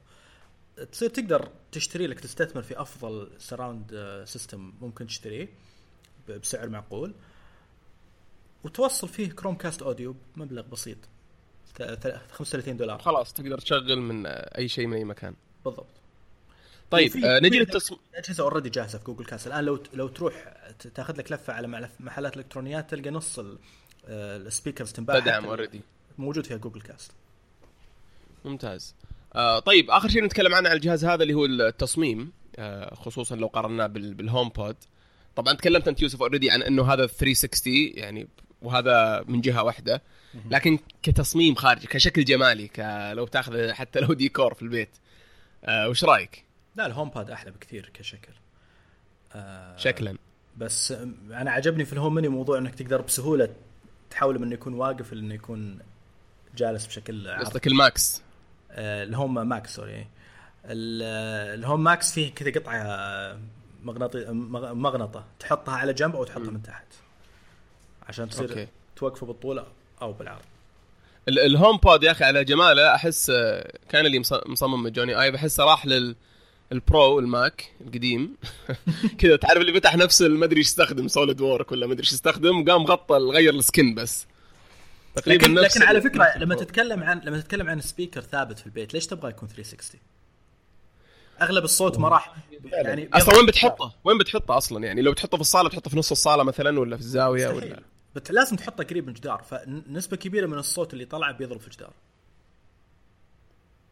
تصير 0.91 1.09
تقدر 1.09 1.49
تشتري 1.72 2.07
لك 2.07 2.20
تستثمر 2.20 2.61
في 2.61 2.82
أفضل 2.82 3.32
surround 3.38 4.21
system 4.28 4.74
ممكن 4.82 5.07
تشتريه 5.07 5.49
بسعر 6.30 6.70
معقول. 6.70 7.14
وتوصل 8.64 9.07
فيه 9.07 9.30
Chromecast 9.32 9.82
Audio 9.82 10.15
بمبلغ 10.36 10.61
بسيط. 10.61 10.97
ت- 11.76 11.84
ث- 11.84 12.32
35 12.32 12.78
دولار. 12.78 12.99
خلاص 12.99 13.34
تقدر 13.34 13.57
تشغل 13.57 13.97
من 14.01 14.26
أي 14.28 14.68
شيء 14.68 14.88
من 14.88 14.97
أي 14.97 15.03
مكان. 15.03 15.36
بالضبط. 15.66 15.88
طيب 16.93 17.25
آه 17.25 17.39
نجي 17.39 17.49
في 17.49 17.59
للتصميم 17.59 17.99
اجهزه 18.15 18.43
already 18.43 18.69
جاهزة 18.69 18.97
في 18.97 19.03
Google 19.05 19.26
Cast 19.26 19.47
الآن 19.47 19.63
لو 19.63 19.83
لو 19.93 20.07
تروح 20.07 20.53
تأخذ 20.95 21.17
لك 21.17 21.31
لفة 21.31 21.53
على 21.53 21.89
محلات 21.99 22.37
إلكترونيات 22.37 22.91
تلقى 22.91 23.09
نص 23.09 23.39
ال- 23.39 23.57
آه، 24.07 24.37
ال 24.38 24.43
speakers 24.43 24.91
تنباع 24.91 25.19
تدعم 25.19 25.45
already 25.45 25.82
موجود 26.17 26.45
فيها 26.45 26.57
Google 26.57 26.82
Cast 26.82 27.11
ممتاز. 28.45 28.95
آه 29.35 29.59
طيب 29.59 29.91
آخر 29.91 30.09
شيء 30.09 30.23
نتكلم 30.23 30.53
عنه 30.55 30.69
على 30.69 30.75
الجهاز 30.77 31.05
هذا 31.05 31.23
اللي 31.23 31.33
هو 31.33 31.45
التصميم 31.45 32.31
آه 32.57 32.95
خصوصا 32.95 33.35
لو 33.35 33.47
قارناه 33.47 33.87
بال- 33.87 34.13
بال 34.13 34.49
HomePod 34.49 34.76
طبعا 35.35 35.53
تكلمت 35.53 35.87
أنت 35.87 36.01
يوسف 36.01 36.21
already 36.21 36.51
عن 36.51 36.61
إنه 36.61 36.93
هذا 36.93 37.07
360 37.07 37.73
يعني 37.93 38.27
وهذا 38.61 39.23
من 39.27 39.41
جهة 39.41 39.63
واحدة. 39.63 40.01
لكن 40.51 40.79
كتصميم 41.03 41.55
خارجي 41.55 41.87
كشكل 41.87 42.23
جمالي 42.25 42.69
لو 43.15 43.25
تأخذ 43.27 43.71
حتى 43.71 43.99
لو 43.99 44.13
ديكور 44.13 44.53
في 44.53 44.61
البيت 44.61 44.89
آه 45.65 45.89
وش 45.89 46.03
رأيك؟ 46.03 46.45
لا 46.76 46.86
ال 46.86 47.09
HomePod 47.09 47.30
أحلى 47.32 47.51
بكثير 47.51 47.89
كشكل. 47.93 48.34
آه 49.36 49.78
شكلا. 49.78 50.17
بس 50.57 50.91
أنا 51.32 51.51
عجبني 51.51 51.86
في 51.86 51.93
ال 51.93 51.98
Home 51.98 52.15
Mini 52.15 52.28
موضوع 52.28 52.57
إنك 52.57 52.76
تقدر 52.76 53.01
بسهولة 53.01 53.49
تحوله 54.09 54.39
من 54.39 54.45
إنه 54.45 54.53
يكون 54.53 54.74
واقف 54.74 55.13
لأنه 55.13 55.34
يكون 55.36 55.80
جالس 56.57 56.86
بشكل 56.88 57.28
قصدك 57.32 57.67
ال 57.67 57.78
Max؟ 57.78 58.21
آه 58.71 59.03
ال 59.03 59.09
Home 59.09 59.34
Max 59.49 59.76
sorry 59.76 60.07
ال- 60.65 61.59
الهوم 61.59 61.84
ماكس 61.84 62.13
فيه 62.13 62.34
كذا 62.34 62.51
قطعة 62.51 62.76
آه، 62.78 63.39
مغناطي 63.84 64.26
مغ- 64.26 64.74
مغنطة. 64.74 65.26
تحطها 65.39 65.76
على 65.76 65.93
جنب 65.93 66.15
أو 66.15 66.24
تحطها 66.24 66.51
من 66.51 66.63
تحت. 66.63 66.86
عشان 68.07 68.30
تصير 68.30 68.49
أوكي. 68.49 68.67
توقفه 68.95 69.26
بالطول 69.28 69.63
أو 70.01 70.13
بالعرض. 70.13 70.41
ال- 71.28 71.39
الهوم 71.39 71.78
بود 71.78 72.03
يا 72.03 72.11
أخي 72.11 72.24
على 72.26 72.43
جماله 72.43 72.95
أحس 72.95 73.30
آه، 73.30 73.78
كان 73.89 74.05
اللي 74.05 74.19
مص- 74.19 74.47
مصمم 74.47 74.88
جوني 74.88 75.21
آي 75.21 75.32
بحسه 75.32 75.63
راح 75.65 75.86
لل 75.86 76.15
البرو 76.72 77.20
الماك 77.20 77.72
القديم 77.82 78.38
كذا 79.20 79.36
تعرف 79.36 79.61
اللي 79.61 79.74
فتح 79.74 79.95
نفس 79.95 80.22
ما 80.22 80.45
أدري 80.45 80.57
إيش 80.57 80.68
يستخدم 80.68 81.07
سوليد 81.07 81.41
وورك 81.41 81.72
ولا 81.72 81.88
ما 81.88 81.93
أدري 81.93 82.03
إيش 82.03 82.14
يستخدم 82.14 82.72
قام 82.72 82.84
غطى 82.84 83.16
غير 83.16 83.53
السكن 83.53 83.95
بس 83.95 84.28
تقريبا 85.16 85.43
لكن, 85.43 85.53
نفس 85.53 85.78
لكن 85.78 85.88
على 85.88 86.01
فكرة 86.01 86.38
لما. 86.38 86.55
تتكلم 86.55 87.03
عن 87.03 87.22
لما 87.24 87.41
تتكلم 87.41 87.70
عن 87.70 87.82
سبيكر 87.82 88.22
ثابت 88.22 88.59
في 88.59 88.66
البيت 88.66 88.93
ليش 88.93 89.07
تبغى 89.07 89.30
يكون 89.30 89.49
360 89.49 90.01
أغلب 91.41 91.64
الصوت 91.64 91.99
ما 91.99 92.07
راح 92.07 92.36
يعني 92.64 93.09
أصلا 93.14 93.38
وين 93.38 93.45
بتحطه؟ 93.45 93.95
وين 94.03 94.18
بتحطه 94.18 94.57
أصلا 94.57 94.86
يعني 94.86 95.01
لو 95.01 95.14
تحطه 95.14 95.38
في 95.38 95.41
الصالة 95.41 95.70
تحطه 95.70 95.89
في 95.89 95.97
نص 95.97 96.11
الصالة 96.11 96.43
مثلا 96.43 96.80
ولا 96.80 96.95
في 96.95 97.01
الزاوية 97.01 97.47
ولا. 97.47 97.80
بت 98.16 98.32
لازم 98.32 98.55
تحطه 98.55 98.84
قريب 98.84 99.03
من 99.03 99.09
الجدار 99.09 99.43
فنسبة 99.43 100.18
كبيرة 100.18 100.45
من 100.45 100.57
الصوت 100.57 100.93
اللي 100.93 101.05
طلع 101.05 101.32
بيضرب 101.32 101.59
في 101.59 101.68
الجدار 101.68 101.93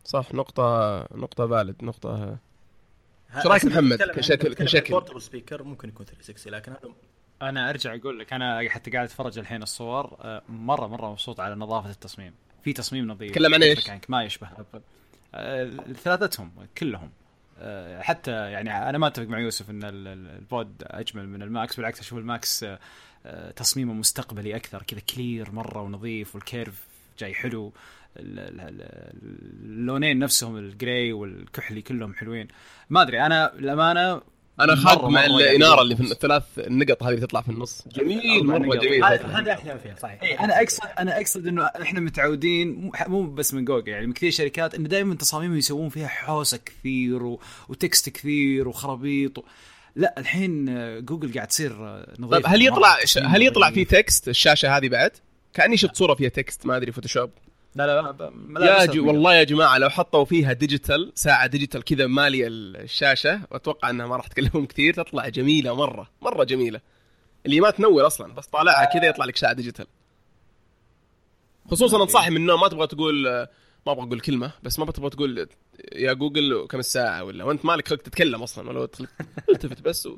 صح 0.04 0.34
نقطة 0.34 1.00
نقطة 1.16 1.48
فالid 1.48 1.84
نقطة 1.84 2.38
إيش 3.36 3.46
رأيك 3.46 3.66
محمد؟ 3.66 4.02
كشكل- 4.02 4.54
كشكل؟ 4.54 4.94
بورتبل 4.94 5.22
سبيكر 5.22 5.64
ممكن 5.64 5.90
يكون 5.90 6.06
360 6.06 6.54
لكن 6.54 6.72
هذا 6.72 6.80
أنا 7.42 7.70
أرجع 7.70 7.96
أقول 7.96 8.20
لك 8.20 8.34
أنا 8.34 8.70
حتى 8.70 8.92
قاعد 8.92 9.06
أتفرج 9.06 9.40
الحين 9.40 9.64
الصور 9.64 10.18
آه، 10.22 10.42
مره 10.50 10.88
مرة 10.88 11.12
مبسوط 11.12 11.40
على 11.40 11.56
نظافة 11.56 11.90
التصميم. 11.90 12.34
في 12.64 12.74
تصميم 12.74 13.08
نظيف. 13.08 13.32
تكلم 13.32 13.54
عن؟ 13.54 13.74
كانك 13.74 14.10
ما 14.10 14.24
يشبه. 14.24 14.48
آه، 15.36 15.72
ثلاثتهم 16.04 16.52
كلهم. 16.78 17.12
آه، 17.60 18.02
حتى 18.02 18.32
يعني 18.32 18.90
أنا 18.90 18.98
ما 18.98 19.08
أتفق 19.08 19.26
مع 19.28 19.40
يوسف 19.40 19.70
إن 19.70 19.84
ال- 19.84 20.08
ال- 20.08 20.28
ال 20.38 20.47
Pod 20.47 20.74
أجمل 20.82 21.30
من 21.30 21.42
ال 21.42 21.50
Max 21.50 21.76
بالعكس 21.76 22.00
أشوف 22.00 22.20
ال 22.20 22.31
Max 22.31 22.66
تصميمه 23.56 23.94
مستقبلي 23.94 24.56
أكثر 24.56 24.84
كذا 24.84 25.00
clear 25.00 25.52
مرة 25.52 25.82
ونظيف 25.82 26.36
وال 26.36 26.51
curve 26.51 26.88
جاي 27.20 27.34
حلو. 27.34 27.74
اللونين 29.64 30.20
نفسهم 30.20 30.58
ال 30.58 30.69
gray 30.69 31.14
والكحلي 31.14 31.82
كلهم 31.82 32.14
حلوين. 32.14 32.48
ما 32.90 33.02
أدري 33.02 33.22
أنا 33.26 33.54
الامانه 33.56 34.22
أنا 34.60 34.76
خاق 34.76 35.04
مع 35.04 35.26
الإنارة 35.26 35.82
اللي 35.82 35.96
في 35.96 36.02
الثلاث 36.04 36.44
النقط 36.58 37.04
هذه 37.04 37.10
اللي 37.14 37.22
تطلع 37.28 37.42
في 37.42 37.50
النص. 37.50 37.84
جميل 37.96 38.46
مرة. 38.46 38.76
جميل. 38.76 39.04
هذا 39.04 39.52
أحلى 39.54 39.80
فيها 39.80 39.96
صحيح. 39.96 40.24
اي 40.24 40.40
أنا 40.40 40.62
اقصد 40.62 40.82
أنا 41.00 41.18
أقصد 41.18 41.48
إنه 41.48 41.64
إحنا 41.66 42.00
متعودين 42.00 42.72
مو- 42.82 42.92
مو 43.08 43.32
بس 43.34 43.54
من 43.54 43.66
جوجل 43.66 43.88
يعني 43.92 44.08
من 44.08 44.14
كثير 44.14 44.32
شركات 44.32 44.76
إنه 44.76 44.88
دائما 44.90 45.16
تصاميمهم 45.16 45.58
يسوون 45.58 45.90
فيها 45.90 46.08
حوسة 46.08 46.60
كثير 46.66 47.24
و... 47.24 47.42
و 47.70 47.78
text 47.78 48.10
كثير 48.10 48.68
وخرابيط 48.68 49.38
و... 49.38 49.44
لا 49.96 50.16
الحين 50.18 50.66
جوجل 51.06 51.34
قاعد 51.34 51.48
تصير 51.48 51.72
نظيفه 52.20 52.40
طيب 52.42 52.46
هل 52.48 52.62
يطلع. 52.68 52.98
ش- 53.06 53.18
هل 53.18 53.42
يطلع 53.42 53.72
في 53.72 53.86
text 53.86 54.28
الشاشة 54.30 54.78
هذه 54.78 54.90
بعد؟ 54.90 55.12
كأني 55.54 55.78
شفت 55.78 55.96
صورة 55.96 56.14
فيها 56.14 56.30
text 56.30 56.66
ما 56.66 56.78
أدري 56.78 56.92
Photoshop. 56.92 57.30
لا 57.76 57.88
لا, 57.88 58.32
لا, 58.60 58.82
يا 58.82 58.86
جي 58.86 59.00
والله 59.00 59.36
يا 59.36 59.44
جماعة 59.44 59.78
لو 59.78 59.90
حطوا 59.90 60.26
فيها 60.26 60.54
digital 60.54 61.12
ساعة 61.16 61.48
digital 61.48 61.84
كذا 61.84 62.08
مالية 62.08 62.48
الشاشة 62.48 63.42
وأتوقع 63.52 63.90
إنها 63.90 64.08
ما 64.08 64.16
راح 64.16 64.28
تكلمهم 64.28 64.66
كثير 64.66 64.94
تطلع 64.94 65.28
جميلة 65.30 65.76
مرة 65.76 66.10
مرة 66.22 66.44
جميلة. 66.44 66.82
اللي 67.46 67.60
ما 67.60 67.70
تنور 67.70 68.08
أصلا 68.08 68.34
بس 68.34 68.46
طالعها 68.48 68.86
كذا 68.86 69.06
يطلع 69.06 69.26
لك 69.26 69.38
ساعة 69.38 69.54
digital 69.54 69.88
خصوصا 71.72 72.04
إن 72.04 72.09
صحيت 72.09 72.30
من 72.30 72.38
النوم 72.38 72.62
ما 72.62 72.68
تبغى 72.68 72.88
تقول 72.88 73.24
ما 73.86 73.92
أبغى 73.92 74.04
أقول 74.08 74.20
كلمة 74.20 74.52
بس 74.64 74.80
ما 74.80 74.86
تبغى 74.92 75.10
تقول 75.10 75.48
يا 75.96 76.14
جوجل 76.14 76.68
كم 76.70 76.80
الساعة 76.80 77.24
ولا 77.24 77.44
وأنت 77.44 77.66
مالك 77.66 77.88
خلق 77.88 78.02
تتكلم 78.02 78.44
أصلا 78.44 78.70
ولا 78.70 78.84
التفت 79.50 79.82
بس 79.82 80.06
و... 80.06 80.18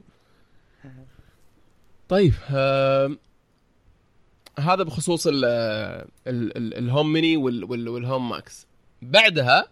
طيب 2.09 2.33
آم، 2.49 3.19
هذا 4.59 4.83
بخصوص 4.83 5.27
ال 5.27 5.45
ال 5.45 6.57
ال 6.57 6.73
ال 6.77 6.84
Home 6.84 7.13
Mini 7.13 7.37
وال 7.37 7.63
وال 7.63 7.89
وال 7.89 8.02
Home 8.02 8.29
Max. 8.29 8.67
بعدها 9.01 9.67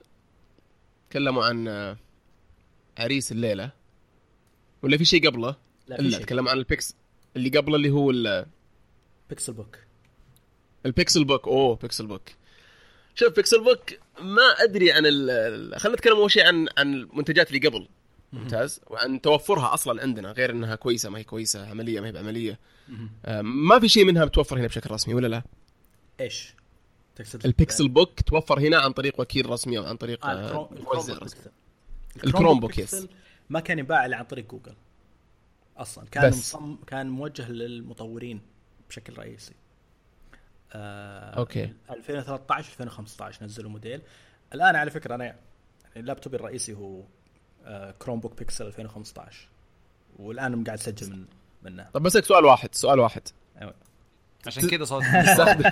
تكلموا 1.09 1.45
عن 1.45 1.67
عريس 2.97 3.31
الليلة. 3.31 3.71
ولا 4.83 4.97
في 4.97 5.05
شيء 5.05 5.27
قبله؟ 5.29 5.55
لا 5.87 5.95
في 5.95 6.01
الا 6.01 6.11
شيء. 6.11 6.25
تكلموا 6.25 6.51
عن 6.51 6.57
ال 6.57 6.67
Pix 6.67 6.95
اللي 7.35 7.49
قبله 7.49 7.75
اللي 7.75 7.89
هو 7.89 8.11
ال- 8.11 8.45
Pixelbook 9.29 9.53
ال 9.53 9.77
Pixelbook. 10.85 11.47
أوه 11.47 11.75
Pixelbook. 11.75 12.21
شوف 13.15 13.35
Pixelbook 13.35 13.89
ما 14.21 14.41
أدري 14.63 14.91
عن 14.91 15.03
ال- 15.05 15.79
خلينا 15.79 15.97
نتكلم 15.97 16.15
أول 16.15 16.31
شيء 16.31 16.47
عن 16.47 16.67
عن 16.77 16.93
المنتجات 16.93 17.47
اللي 17.53 17.67
قبل. 17.67 17.87
ممتاز 18.33 18.81
وعن 18.87 19.21
توفرها 19.21 19.73
أصلا 19.73 20.01
عندنا 20.01 20.31
غير 20.31 20.51
إنها 20.51 20.75
كويسة 20.75 21.09
ما 21.09 21.17
هي 21.19 21.23
كويسة 21.23 21.69
عملية 21.69 21.99
ما 21.99 22.07
هي 22.07 22.11
بعملية 22.11 22.59
آه، 23.25 23.41
ما 23.41 23.79
في 23.79 23.89
شيء 23.89 24.05
منها 24.05 24.25
متوفر 24.25 24.59
هنا 24.59 24.67
بشكل 24.67 24.91
رسمي 24.91 25.13
ولا 25.13 25.27
لا 25.27 25.43
إيش؟ 26.19 26.55
تقصد 27.15 27.45
البيكسل 27.45 27.89
بوك 27.89 28.21
توفر 28.21 28.59
هنا 28.59 28.77
عن 28.77 28.91
طريق 28.91 29.19
وكيل 29.19 29.49
رسمي 29.49 29.77
أو 29.77 29.83
عن 29.83 29.95
طريق 29.97 30.25
آه 30.25 30.29
آه، 30.29 30.69
ال 30.71 30.77
Chrome 30.77 31.09
ال 31.09 31.12
Chrome. 31.12 31.29
الكروم 32.23 32.59
بوك، 32.59 32.77
يس. 32.77 33.07
ما 33.49 33.59
كان 33.59 33.79
ينباع 33.79 34.05
إلا 34.05 34.17
عن 34.17 34.23
طريق 34.25 34.51
جوجل 34.51 34.73
أصلا 35.77 36.05
كان. 36.11 36.29
مصم 36.29 36.75
كان 36.87 37.09
موجه 37.09 37.51
للمطورين 37.51 38.41
بشكل 38.89 39.17
رئيسي 39.17 39.53
آه 40.73 41.37
أوكي. 41.37 41.73
2013 41.89 42.69
2015 42.69 43.45
نزلوا 43.45 43.71
موديل 43.71 44.01
الآن 44.53 44.75
على 44.75 44.91
فكرة 44.91 45.15
أنا 45.15 45.25
يعني 45.25 45.37
اللابتوب 45.95 46.35
الرئيسي 46.35 46.73
هو 46.73 47.03
كروم 47.99 48.19
بوك 48.19 48.37
بيكسل 48.39 48.65
2015 48.67 49.47
والآن 50.19 50.63
قاعد 50.63 50.77
أسجل 50.77 51.09
من 51.11 51.25
منه. 51.63 51.87
طب 51.93 52.03
بسالك 52.03 52.25
سؤال 52.25 52.45
واحد 52.45 52.75
سؤال 52.75 52.99
واحد. 52.99 53.21
أيوة. 53.61 53.73
عشان 54.47 54.69
كذا 54.69 54.83
صوت 54.83 55.03
تستخدم 55.25 55.71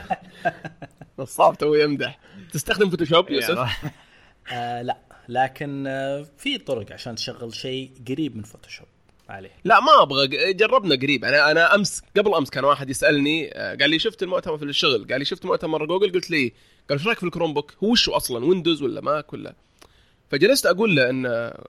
نصاب 1.20 1.58
تو 1.58 1.74
يمدح. 1.76 2.20
تستخدم 2.54 2.90
فوتوشوب 2.90 3.30
يوسف 3.30 3.60
آه 4.52 4.82
لا. 4.82 4.98
لكن 5.30 5.88
آه 5.88 6.26
في 6.38 6.58
طرق 6.58 6.92
عشان 6.92 7.16
تشغل 7.16 7.54
شيء 7.56 7.92
قريب 8.08 8.38
من 8.38 8.44
فوتوشوب 8.44 8.88
عليه. 9.30 9.52
لا 9.64 9.80
ما 9.80 10.02
أبغى. 10.04 10.54
جربنا 10.54 10.96
قريب. 10.96 11.26
أنا 11.26 11.52
أنا 11.52 11.76
أمس 11.76 12.02
قبل 12.18 12.34
أمس 12.34 12.50
كان 12.50 12.64
واحد 12.64 12.90
يسألني 12.90 13.52
آه، 13.58 13.76
قال 13.76 13.90
لي 13.90 14.00
شفت 14.00 14.24
المؤتمر 14.24 14.58
في 14.58 14.66
الشغل؟ 14.66 15.08
قال 15.12 15.20
لي 15.20 15.26
شفت 15.26 15.46
مؤتمر 15.46 15.86
جوجل؟ 15.86 16.12
قلت 16.12 16.32
لي 16.32 16.54
قال 16.90 16.98
إيش 16.98 17.08
رأيك 17.08 17.18
في 17.18 17.24
الكروم 17.26 17.54
بوك 17.54 17.74
هو 17.84 17.92
وش 17.92 18.10
أصلا 18.10 18.46
Windows 18.46 18.82
ولا 18.82 19.02
Mac 19.02 19.34
ولا؟ 19.34 19.56
فجلست 20.30 20.66
أقول 20.66 20.96
له 20.96 21.10
إن 21.10 21.26
آه، 21.26 21.66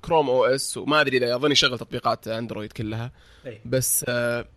Chrome 0.00 0.30
OS 0.30 0.76
وما 0.76 1.00
أدري 1.00 1.16
إذا 1.16 1.34
اظن 1.34 1.52
يشغل 1.52 1.78
تطبيقات 1.78 2.28
اندرويد 2.28 2.72
كلها. 2.72 3.12
اي 3.46 3.60
بس 3.64 4.04
آه، 4.08 4.48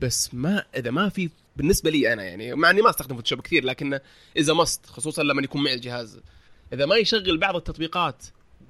بس 0.00 0.34
ما 0.34 0.64
إذا 0.76 0.90
ما 0.90 1.08
في 1.08 1.30
بالنسبة 1.56 1.90
لي 1.90 2.12
أنا 2.12 2.22
يعني 2.22 2.54
مع 2.54 2.70
إني 2.70 2.82
ما 2.82 2.90
أستخدم 2.90 3.16
فوتوشوب 3.16 3.40
كثير 3.40 3.64
لكن 3.64 4.00
إذا 4.36 4.52
مست 4.52 4.86
خصوصا 4.86 5.22
لما 5.22 5.42
يكون 5.42 5.62
معي 5.64 5.74
الجهاز. 5.74 6.20
إذا 6.72 6.86
ما 6.86 6.96
يشغل 6.96 7.38
بعض 7.38 7.56
التطبيقات 7.56 8.24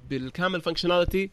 بالكامل 0.09 0.61
functionality 0.61 1.31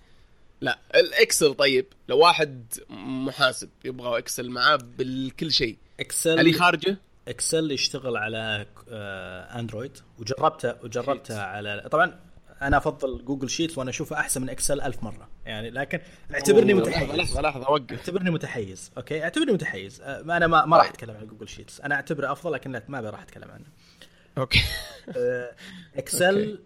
لا. 0.60 0.78
ال 0.94 1.04
Excel 1.04 1.54
طيب 1.54 1.86
لو 2.08 2.18
واحد 2.18 2.72
محاسب 3.08 3.68
يبغى 3.84 4.18
Excel 4.18 4.50
معاه 4.50 4.76
بالكل 4.76 5.52
شيء. 5.52 5.76
Excel 6.00 6.40
اللي 6.40 6.52
خارجه؟ 6.52 6.98
Excel 7.28 7.70
يشتغل 7.70 8.16
على 8.16 8.66
آه، 8.88 9.60
اندرويد 9.60 9.98
وجربته 10.18 10.74
وجربته 10.84 11.42
على 11.42 11.88
طبعا 11.92 12.20
أنا 12.66 12.76
أفضل 12.76 13.24
Google 13.24 13.50
Sheets 13.50 13.78
وأنا 13.78 13.90
أشوفه 13.90 14.16
أحسن 14.20 14.42
من 14.42 14.48
Excel 14.50 14.80
ألف 14.80 15.02
مرة. 15.02 15.28
يعني 15.46 15.70
لكن 15.70 16.00
اعتبرني 16.34 16.74
متحيز. 16.74 17.10
لحظة 17.10 17.40
لحظة 17.40 17.66
اوقف 17.66 17.92
اعتبرني 17.92 18.30
متحيز 18.30 18.90
okay؟ 18.96 19.22
اعتبرني 19.22 19.52
متحيز. 19.52 20.00
أه، 20.00 20.20
أنا 20.20 20.46
ما 20.46 20.64
ما 20.66 20.76
راح 20.76 20.88
أتكلم 20.88 21.16
عن 21.16 21.26
Google 21.26 21.48
Sheets 21.48 21.80
أنا 21.80 21.94
أعتبره 21.94 22.32
أفضل 22.32 22.52
لكن 22.52 22.72
لا 22.72 22.82
ما 22.88 23.00
راح 23.00 23.22
أتكلم 23.22 23.50
عنه. 23.50 23.64
أوكي. 24.38 24.60
أه، 25.16 25.52
اكسل 25.96 26.58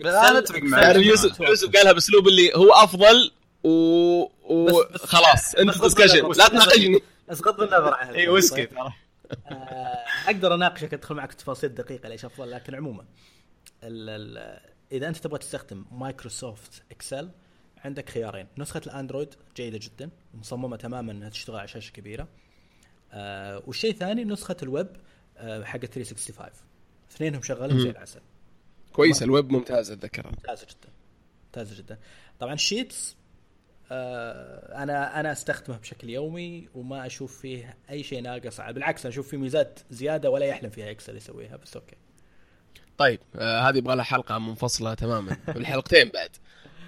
أنا 0.00 0.38
أتفق 0.38 0.56
إكسل- 0.56 0.62
معك. 0.62 0.82
يعني 0.82 0.98
يوسف 1.06 1.40
يوسف 1.40 1.76
قالها 1.76 1.92
بأسلوب 1.92 2.28
اللي 2.28 2.54
هو 2.56 2.72
أفضل 2.72 3.30
و 3.64 4.24
بس- 4.24 4.74
بس- 4.94 5.02
وخلاص 5.02 5.54
أنت 5.54 5.70
غض 5.70 5.82
ديسكشن 5.82 6.18
النظر- 6.18 6.38
لا 6.38 6.48
تناقشني. 6.48 7.00
بس 7.28 7.42
غض 7.42 7.60
النظر 7.60 7.94
عن 7.94 8.14
اي 8.14 8.28
ويسكي 8.28 8.66
ترى. 8.66 8.92
آه، 9.46 10.04
أقدر 10.26 10.54
أناقشك 10.54 10.94
أدخل 10.94 11.14
معك 11.14 11.30
في 11.30 11.36
تفاصيل 11.36 11.74
دقيقة 11.74 12.08
ليش 12.08 12.24
أفضل 12.24 12.50
لكن 12.50 12.74
عموما. 12.74 13.04
ال 13.82 14.08
ال 14.38 14.60
إذا 14.92 15.08
أنت 15.08 15.16
تبغى 15.16 15.38
تستخدم 15.38 15.84
مايكروسوفت 15.92 16.82
إكسل 16.90 17.30
عندك 17.84 18.08
خيارين. 18.08 18.46
نسخة 18.58 18.82
الأندرويد 18.86 19.34
جيدة 19.56 19.78
جدا 19.82 20.10
مصممة 20.34 20.76
تماما 20.76 21.12
إنها 21.12 21.28
تشتغل 21.28 21.56
على 21.56 21.68
شاشة 21.68 21.92
كبيرة. 21.92 22.28
آه 23.12 23.62
والشيء 23.66 23.90
الثاني 23.90 24.24
نسخة 24.24 24.56
الويب 24.62 24.88
آه 25.36 25.64
حق 25.64 25.78
365 25.78 26.50
اثنينهم 27.10 27.42
شغالين 27.42 27.80
زي 27.80 27.90
العسل. 27.90 28.20
كويس 28.92 29.22
الويب 29.22 29.52
ممتاز 29.52 29.90
اتذكرها 29.90 30.30
ممتازة 30.30 30.66
جدا. 30.66 30.88
ممتازة 31.46 31.76
جدا. 31.76 31.98
طبعا 32.38 32.56
Sheets 32.56 33.16
آه 33.92 34.82
أنا 34.82 35.20
أنا 35.20 35.32
أستخدمه 35.32 35.78
بشكل 35.78 36.10
يومي 36.10 36.68
وما 36.74 37.06
أشوف 37.06 37.40
فيه 37.40 37.76
أي 37.90 38.02
شيء 38.02 38.22
ناقص. 38.22 38.60
بالعكس 38.60 39.00
أنا 39.00 39.12
أشوف 39.12 39.28
فيه 39.28 39.36
ميزات 39.36 39.80
زيادة 39.90 40.30
ولا 40.30 40.46
يحلم 40.46 40.70
فيها 40.70 40.90
Excel 40.90 41.16
يسويها 41.16 41.56
بس 41.56 41.76
okay. 41.76 41.96
طيب 43.00 43.20
آه 43.36 43.60
هذه 43.60 43.76
يبغى 43.78 43.96
لها 43.96 44.04
حلقة 44.04 44.38
منفصلة 44.38 44.94
تماما 44.94 45.36
الحلقتين 45.56 46.08
بعد. 46.08 46.30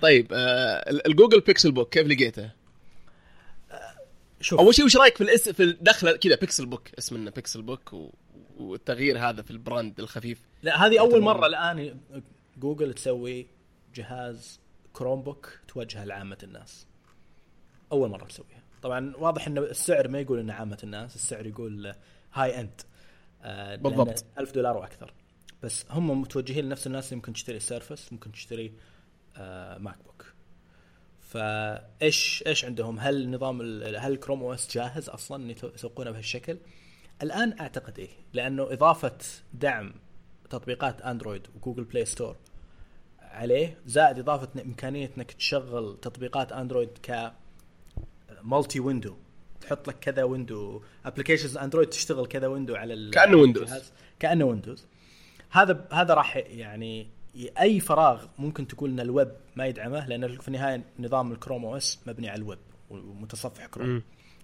طيب 0.02 0.32
آه 0.32 0.90
ال- 0.90 1.06
ال 1.06 1.40
Google 1.40 1.72
Pixelbook 1.72 1.88
كيف 1.92 2.06
لقيته؟ 2.06 2.50
شوف. 4.40 4.60
أول 4.60 4.74
شيء 4.74 4.84
وش 4.84 4.96
رأيك 4.96 5.16
في 5.16 5.24
الاس 5.24 5.48
في 5.48 5.62
الدخلة 5.62 6.16
كذا 6.16 6.36
Pixelbook 6.36 6.88
اسمنا 6.98 7.30
Pixelbook 7.30 7.92
و... 7.92 8.10
والتغيير 8.58 9.18
هذا 9.18 9.42
في 9.42 9.50
ال 9.50 9.59
brand 9.59 10.00
الخفيف؟ 10.00 10.40
لا 10.62 10.86
هذه 10.86 11.00
أول 11.00 11.20
مرة 11.20 11.46
الآن 11.46 12.00
جوجل 12.58 12.94
تسوي 12.94 13.46
جهاز 13.94 14.60
Chromebook 14.92 15.58
توجهه 15.68 16.04
لعامة 16.04 16.38
الناس. 16.42 16.86
أول 17.92 18.08
مرة 18.10 18.24
تسويها. 18.24 18.62
طبعا 18.82 19.12
واضح 19.16 19.46
إن 19.46 19.58
السعر 19.58 20.08
ما 20.08 20.20
يقول 20.20 20.38
إنه 20.38 20.52
عامة 20.52 20.78
الناس 20.84 21.14
السعر 21.16 21.46
يقول 21.46 21.94
high 22.34 22.60
end 22.60 22.80
آه 23.42 23.76
بالضبط. 23.76 24.24
1000 24.38 24.52
دولار 24.52 24.76
وأكثر. 24.76 25.12
بس 25.62 25.84
هم 25.90 26.20
متوجهين 26.20 26.64
لنفس 26.64 26.86
الناس 26.86 27.06
اللي 27.06 27.16
ممكن 27.16 27.32
تشتري 27.32 27.60
Surface 27.60 28.12
ممكن 28.12 28.32
تشتري 28.32 28.72
آه 29.36 29.78
MacBook 29.78 30.26
فإيش 31.20 32.44
إيش 32.46 32.64
عندهم؟ 32.64 32.98
هل 33.00 33.30
نظام 33.30 33.82
هل 33.82 34.16
Chrome 34.16 34.42
OS 34.42 34.74
جاهز 34.74 35.08
أصلا 35.08 35.44
إن 35.44 35.54
يسوقونه 35.74 36.10
بهالشكل؟ 36.10 36.58
الآن 37.22 37.60
أعتقد 37.60 37.98
إيه 37.98 38.10
لأنه 38.32 38.72
إضافة 38.72 39.18
دعم 39.54 39.94
تطبيقات 40.50 41.00
اندرويد 41.02 41.46
و 41.56 41.60
Google 41.60 41.84
Play 41.84 42.04
Store 42.04 42.36
عليه 43.20 43.78
زائد 43.86 44.18
إضافة 44.18 44.62
إمكانية 44.62 45.10
إنك 45.18 45.32
تشغل 45.32 45.98
تطبيقات 46.02 46.52
اندرويد 46.52 46.98
ك 47.02 47.32
multi 48.42 48.80
window 48.80 49.16
تحط 49.60 49.88
لك 49.88 49.98
كذا 49.98 50.22
window 50.22 50.82
applications 51.04 51.56
اندرويد 51.56 51.88
تشتغل 51.88 52.26
كذا 52.26 52.46
window 52.46 52.74
على 52.74 53.10
كأنه 53.10 53.36
Windows. 53.36 53.92
كأنه 54.18 54.44
Windows 54.44 54.86
هذا 55.52 55.88
هذا 55.92 56.14
راح 56.14 56.36
يعني 56.36 57.10
أي 57.60 57.80
فراغ 57.80 58.26
ممكن 58.38 58.66
تقول 58.66 58.90
إن 58.90 59.00
الويب 59.00 59.32
ما 59.56 59.66
يدعمه 59.66 60.06
لأن 60.08 60.38
في 60.38 60.48
النهاية 60.48 60.84
نظام 60.98 61.32
ال 61.32 61.64
Chrome 61.64 61.76
OS 61.76 62.00
مبني 62.06 62.28
على 62.28 62.38
الويب 62.38 62.58
ومتصفح 62.90 63.66
كروم. 63.66 63.88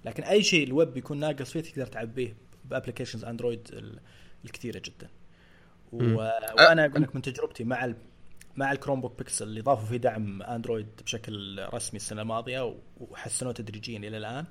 لكن 0.04 0.22
أي 0.22 0.42
شيء 0.42 0.66
الويب 0.66 0.96
يكون 0.96 1.18
ناقص 1.20 1.50
فيه 1.52 1.60
تقدر 1.60 1.86
تعبيه 1.86 2.36
ب 2.64 2.69
applications 2.69 3.24
أندرويد 3.24 3.68
ال- 3.72 4.00
الكثيرة 4.44 4.82
جدا. 4.84 5.08
و... 5.92 5.96
وأنا 6.54 6.84
أقول 6.86 7.02
لك 7.02 7.14
من 7.16 7.22
تجربتي 7.22 7.64
مع 7.64 7.84
ال... 7.84 7.96
مع 8.56 8.72
ال 8.72 9.00
Chromebook 9.00 9.18
Pixel 9.18 9.48
اللي 9.48 9.60
ضافوا 9.60 9.86
فيه 9.86 9.96
دعم 9.96 10.42
أندرويد 10.42 10.86
بشكل 11.04 11.64
رسمي 11.74 11.96
السنة 11.96 12.22
الماضية 12.22 12.76
وحسنوه 13.00 13.52
تدريجيا 13.52 13.98
إلى 13.98 14.16
الآن 14.16 14.44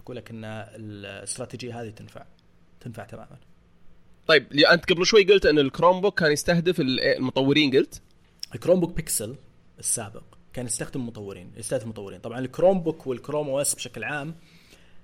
أقول 0.00 0.16
لك 0.16 0.30
إن 0.30 0.44
الاستراتيجية 0.44 1.80
هذه 1.82 1.90
تنفع 1.90 2.24
تنفع 2.80 3.04
تماما. 3.04 3.38
طيب 4.28 4.52
أنت 4.52 4.92
قبل 4.92 5.06
شوي 5.06 5.24
قلت 5.24 5.46
إن 5.46 5.58
ال 5.58 6.00
Chromebook 6.00 6.18
كان 6.20 6.32
يستهدف 6.32 6.80
ال- 6.80 7.00
المطورين 7.00 7.76
قلت؟ 7.76 8.02
ال 8.54 8.80
Chromebook 8.80 8.92
Pixel 8.92 9.36
السابق 9.78 10.22
كان 10.52 10.66
يستخدم 10.66 11.06
مطورين 11.06 11.52
يستهدف 11.56 11.86
مطورين 11.86 12.20
طبعا 12.20 12.38
ال 12.38 12.80
Chromebook 12.80 13.06
وال 13.06 13.48
Chrome 13.48 13.60
OS 13.60 13.74
بشكل 13.74 14.04
عام 14.04 14.34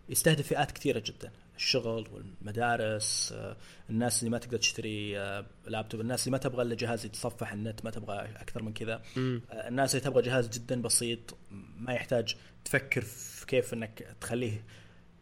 يستهدف 0.08 0.46
فئات 0.48 0.72
كثيرة 0.72 1.02
جدا. 1.06 1.32
الشغل 1.56 2.06
والمدارس 2.12 3.32
آه، 3.36 3.56
الناس 3.90 4.18
اللي 4.20 4.30
ما 4.30 4.38
تقدر 4.38 4.58
تشتري 4.58 5.18
آه، 5.18 5.46
لابتوب 5.66 6.00
الناس 6.00 6.20
اللي 6.26 6.32
ما 6.32 6.38
تبغى 6.38 6.62
إلا 6.62 6.74
جهاز 6.74 7.04
يتصفح 7.06 7.52
النت 7.52 7.84
ما 7.84 7.90
تبغى 7.90 8.18
أكثر 8.36 8.62
من 8.62 8.72
كذا. 8.72 9.02
آه، 9.18 9.68
الناس 9.68 9.94
اللي 9.94 10.04
تبغى 10.04 10.22
جهاز 10.22 10.48
جدا 10.48 10.82
بسيط 10.82 11.36
ما 11.78 11.92
يحتاج 11.92 12.36
تفكر 12.64 13.00
في 13.00 13.46
كيف 13.46 13.74
إنك 13.74 14.16
تخليه 14.20 14.64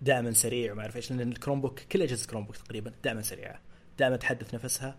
دائما 0.00 0.32
سريع 0.32 0.72
وما 0.72 0.82
أعرف 0.82 0.96
إيش 0.96 1.10
لأن 1.12 1.32
ال 1.32 1.60
Chromebook 1.60 1.80
كل 1.80 2.02
أجهزة 2.02 2.22
ال 2.22 2.44
Chromebook 2.44 2.56
تقريبا 2.56 2.92
دائما 3.04 3.22
سريعة. 3.22 3.60
دائما 3.98 4.16
تحدث 4.16 4.54
نفسها 4.54 4.96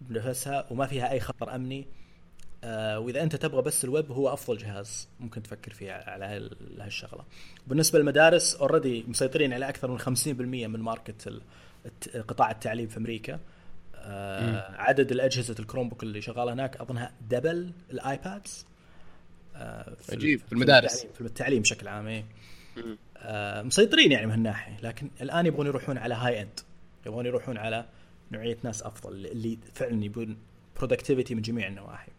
بنفسها 0.00 0.66
وما 0.70 0.86
فيها 0.86 1.10
أي 1.10 1.20
خطر 1.20 1.54
أمني 1.54 1.86
آه 2.64 2.98
وإذا 2.98 3.22
أنت 3.22 3.36
تبغى 3.36 3.62
بس 3.62 3.84
الويب 3.84 4.12
هو 4.12 4.32
أفضل 4.32 4.56
جهاز 4.58 5.08
ممكن 5.20 5.42
تفكر 5.42 5.72
فيه 5.72 5.92
على 5.92 6.24
هال- 6.24 6.80
هالشغله. 6.80 7.24
بالنسبة 7.66 7.98
للمدارس 7.98 8.54
already 8.54 9.04
مسيطرين 9.08 9.52
على 9.52 9.68
أكثر 9.68 9.90
من 9.90 9.98
50% 9.98 10.06
من 10.68 10.80
market 10.80 11.32
قطاع 12.28 12.50
التعليم 12.50 12.88
في 12.88 12.96
أمريكا. 12.96 13.40
آه 13.96 14.76
عدد 14.76 15.12
الأجهزة 15.12 15.54
ال 15.58 15.88
Chromebook 15.88 16.02
اللي 16.02 16.20
شغالة 16.22 16.52
هناك 16.52 16.76
أظنها 16.76 17.12
double 17.30 17.72
ال 17.90 18.01
iPads. 18.01 18.66
آه 19.56 19.94
في 20.00 20.16
عجيب، 20.16 20.40
في 20.46 20.52
المدارس. 20.52 21.06
في 21.14 21.20
التعليم 21.20 21.62
بشكل 21.62 21.88
عام 21.88 22.06
إيه. 22.06 22.24
مسيطرين 23.62 24.12
يعني 24.12 24.26
من 24.26 24.32
هالناحية 24.32 24.76
لكن 24.82 25.10
الآن 25.20 25.46
يبغون 25.46 25.66
يروحون 25.66 25.98
على 25.98 26.14
high 26.14 26.42
end 26.42 26.60
يبغون 27.06 27.26
يروحون 27.26 27.56
على 27.58 27.84
نوعية 28.32 28.58
ناس 28.62 28.82
أفضل 28.82 29.26
اللي 29.26 29.58
فعلا 29.74 30.04
يبون 30.04 30.36
productivity 30.76 31.34
من 31.34 31.42
جميع 31.42 31.66
النواحي. 31.68 32.12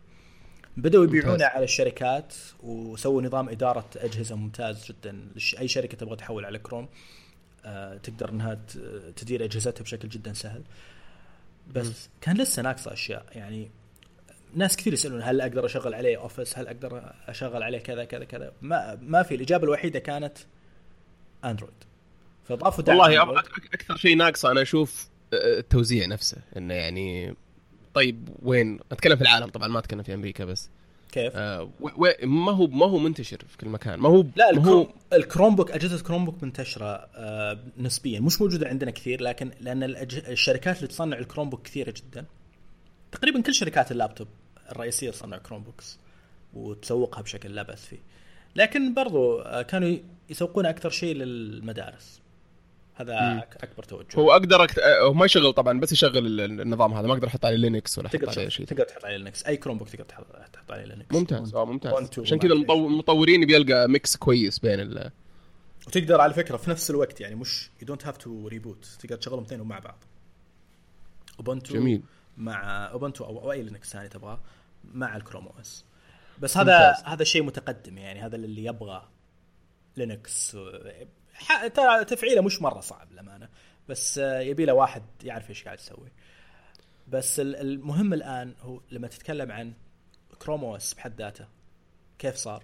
بدأوا 0.78 1.04
يبيعونه. 1.04 1.46
على 1.46 1.64
الشركات 1.64 2.34
وسووا 2.64 3.22
نظام 3.22 3.50
إدارة 3.50 3.86
أجهزة 3.98 4.36
ممتاز 4.36 4.86
جدا. 4.92 5.28
أي 5.60 5.68
شركة 5.68 5.98
تبغى 5.98 6.16
تحول 6.16 6.46
على 6.46 6.60
كروم 6.60 6.90
آه، 7.66 7.98
تقدر 7.98 8.30
إنها 8.30 8.54
ت- 8.54 8.78
تدير 9.16 9.44
أجهزتها 9.44 9.84
بشكل 9.84 10.10
جدا 10.10 10.34
سهل. 10.34 10.62
بس 11.76 12.10
كان 12.22 12.38
لسه 12.38 12.62
ناقصة 12.62 12.94
أشياء. 12.94 13.26
يعني 13.32 13.72
ناس 14.56 14.76
كثير 14.78 14.94
يسألون 14.94 15.22
هل 15.22 15.42
أقدر 15.42 15.66
أشغل 15.66 15.94
عليه 15.94 16.18
Office 16.18 16.58
هل 16.58 16.68
أقدر 16.68 17.14
أشغل 17.28 17.64
عليه 17.64 17.78
كذا 17.78 18.06
كذا 18.06 18.24
كذا؟ 18.26 18.52
ما 18.62 18.96
ما 19.02 19.24
في. 19.24 19.36
الإجابة 19.36 19.64
الوحيدة 19.64 20.00
كانت 20.00 20.38
اندرويد 21.46 21.74
فأضافوا 22.48 22.84
دعم 22.84 22.98
والله 22.98 23.22
أندرويد. 23.24 23.40
أك- 23.46 23.48
أك- 23.48 23.74
أكثر 23.74 23.96
شيء 23.98 24.18
ناقصه 24.18 24.52
أنا 24.52 24.62
أشوف 24.62 25.08
آه، 25.08 25.13
التوزيع 25.34 26.06
نفسه 26.06 26.38
إنه 26.58 26.74
يعني 26.74 27.36
طيب 27.94 28.30
وين؟ 28.42 28.80
أتكلم 28.92 29.16
في 29.16 29.22
العالم 29.22 29.48
طبعا 29.48 29.68
ما 29.68 29.80
أتكلم 29.80 30.04
في 30.04 30.14
أمريكا 30.14 30.46
بس. 30.46 30.70
كيف؟ 31.12 31.34
آه 31.36 31.64
و... 31.64 31.90
و... 31.98 32.08
ما 32.24 32.52
هو 32.52 32.68
ما 32.68 32.86
هو 32.86 32.98
منتشر 32.98 33.38
في 33.48 33.58
كل 33.58 33.70
مكان 33.70 34.00
ما 34.00 34.10
هو 34.10 34.26
لا 34.36 34.52
ما 34.52 34.66
هو 34.66 34.82
ال 34.82 34.83
Chrome, 34.83 34.87
ال 34.87 34.88
Chromebook 35.14 35.72
أجهزة 35.72 36.04
Chrome 36.04 36.26
book 36.26 36.44
منتشرة 36.44 36.86
آه 37.16 37.60
نسبيا. 37.78 38.20
مش 38.20 38.42
موجودة 38.42 38.68
عندنا 38.68 38.92
كثير 38.92 39.22
لكن 39.22 39.52
لأن 39.62 39.84
الأج... 39.84 40.16
الشركات 40.16 40.78
اللي 40.78 40.88
تصنع 40.88 41.18
ال 41.18 41.50
Chromebook 41.50 41.62
كثيرة 41.62 41.94
جدا. 41.98 42.26
تقريبا 43.12 43.42
كل 43.42 43.54
شركات 43.54 43.92
اللابتوب 43.92 44.28
الرئيسية 44.72 45.12
تصنع 45.12 45.38
كروم 45.38 45.64
بوكس 45.64 46.00
وتسوقها 46.54 47.22
بشكل 47.22 47.56
لا 47.56 47.64
بأس 47.64 47.86
فيه. 47.86 48.00
لكن 48.56 48.94
برضو 48.94 49.40
آه 49.40 49.62
كانوا 49.62 49.98
يسوقون 50.30 50.66
أكثر 50.66 50.90
شيء 50.90 51.16
للمدارس. 51.16 52.22
هذا 52.96 53.34
مم. 53.34 53.40
أكبر 53.64 53.84
توجه. 53.84 54.16
هو 54.20 54.32
أقدر 54.32 54.64
أكت... 54.64 54.80
آه، 54.80 55.02
هو 55.02 55.14
ما 55.14 55.26
يشغل 55.26 55.54
طبعا 55.54 55.80
بس 55.80 55.92
يشغل 55.92 56.18
ال- 56.42 56.62
النظام 56.62 56.94
هذا 56.94 57.08
ما 57.08 57.14
أقدر 57.14 57.28
أحط 57.28 57.46
عليه 57.46 57.58
لينكس 57.58 57.98
ولا 57.98 58.08
أحط 58.08 58.16
تقدر 58.16 58.30
عليه 58.30 58.42
تحط- 58.42 58.52
شيء. 58.52 58.66
تقدر 58.66 58.84
تحط 58.84 59.06
عليه 59.06 59.18
لينكس 59.18 59.46
أي 59.46 59.58
كروم 59.58 59.78
بوك 59.78 59.90
تقدر 59.90 60.04
تحط 60.06 60.26
تحط 60.54 60.72
عليه 60.72 60.84
لينكس 60.86 61.16
ممتاز 61.16 61.56
آه 61.56 61.66
ممتاز. 61.66 61.94
عشان 62.20 62.40
كذا 62.40 62.54
المطورين 62.54 63.46
بيلقى 63.46 63.88
mix 63.90 64.16
كويس 64.18 64.60
بين 64.60 64.80
ال... 64.80 65.12
وتقدر 65.88 66.22
على 66.22 66.34
فكرة 66.34 66.58
في 66.58 66.70
نفس 66.70 66.90
الوقت 66.90 67.22
يعني 67.22 67.36
مش 67.36 67.70
you 67.82 67.88
don't 67.88 68.06
have 68.08 68.18
to 68.18 68.48
reboot 68.48 68.86
تقدر 69.00 69.16
تشغلهم 69.16 69.44
اثنينهم 69.44 69.68
مع 69.68 69.80
بعض. 69.80 70.04
اوبنتو 71.40 71.74
جميل. 71.74 72.02
مع 72.38 72.86
اوبنتو 72.92 73.26
أو, 73.26 73.40
أو 73.40 73.52
أي 73.52 73.62
لينكس 73.64 73.92
ثاني 73.92 74.10
تبغاه 74.10 74.40
مع 74.94 75.16
الكروم 75.16 75.48
أو 75.48 75.54
اس 75.62 75.86
بس 76.40 76.58
هذا 76.58 76.88
ممتاز. 76.90 77.04
هذا 77.06 77.24
شيء 77.24 77.44
متقدم 77.44 77.98
يعني 77.98 78.22
هذا 78.26 78.36
اللي 78.36 78.66
يبغى 78.66 79.08
لينكس 79.98 80.58
ترى 81.74 82.06
تفعيله 82.06 82.42
مش 82.42 82.62
مرة 82.62 82.80
صعب 82.80 83.12
للأمانة. 83.12 83.50
بس 83.90 84.18
آه، 84.18 84.40
يبي 84.40 84.66
له 84.66 84.74
واحد 84.74 85.04
يعرف 85.24 85.50
إيش 85.50 85.64
قاعد 85.64 85.78
يسوي. 85.80 86.12
بس 87.08 87.40
ال- 87.40 87.56
المهم 87.56 88.14
الآن 88.14 88.56
هو 88.62 88.82
لما 88.92 89.08
تتكلم 89.08 89.52
عن 89.52 89.74
كروم 90.40 90.64
أو 90.64 90.76
اس 90.76 90.94
بحد 90.94 91.22
ذاته 91.22 91.48
كيف 92.20 92.36
صار؟ 92.36 92.64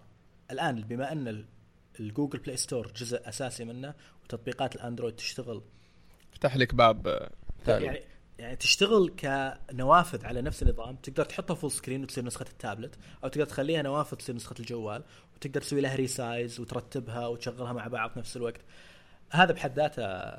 الآن 0.51 0.81
بما 0.81 1.11
أن 1.11 1.27
ال- 1.27 1.45
الجوجل 1.99 2.39
بلاي 2.39 2.57
ستور 2.57 2.91
جزء 2.95 3.29
أساسي 3.29 3.65
منه 3.65 3.93
وتطبيقات 4.23 4.75
الأندرويد 4.75 5.15
تشتغل. 5.15 5.61
فتح 6.31 6.57
لك 6.57 6.75
باب 6.75 7.07
آه، 7.07 7.31
ثاني 7.65 7.85
يعني 7.85 7.99
يعني 8.39 8.55
تشتغل 8.55 9.09
كنوافذ 9.19 10.25
على 10.25 10.41
نفس 10.41 10.63
النظام 10.63 10.95
تقدر 10.95 11.25
تحطها 11.25 11.55
full 11.55 11.71
screen 11.71 12.03
وتصير 12.03 12.25
نسخة 12.25 12.45
التابلت 12.49 12.95
أو 13.23 13.29
تقدر 13.29 13.45
تخليها 13.45 13.81
نوافذ 13.81 14.17
تصير 14.17 14.35
نسخة 14.35 14.55
الجوال 14.59 15.03
وتقدر 15.39 15.61
تسوي 15.61 15.81
لها 15.81 15.95
resize 15.95 16.59
وترتبها 16.59 17.27
وتشغلها 17.27 17.73
مع 17.73 17.87
بعض 17.87 18.09
في 18.11 18.19
نفس 18.19 18.37
الوقت. 18.37 18.61
هذا 19.31 19.53
بحد 19.53 19.79
ذاته 19.79 20.33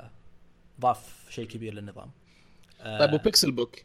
ضاف 0.81 1.25
شيء 1.29 1.47
كبير 1.47 1.73
للنظام. 1.73 2.11
طيب 2.99 3.13
وبيكسل 3.13 3.51
بوك 3.51 3.75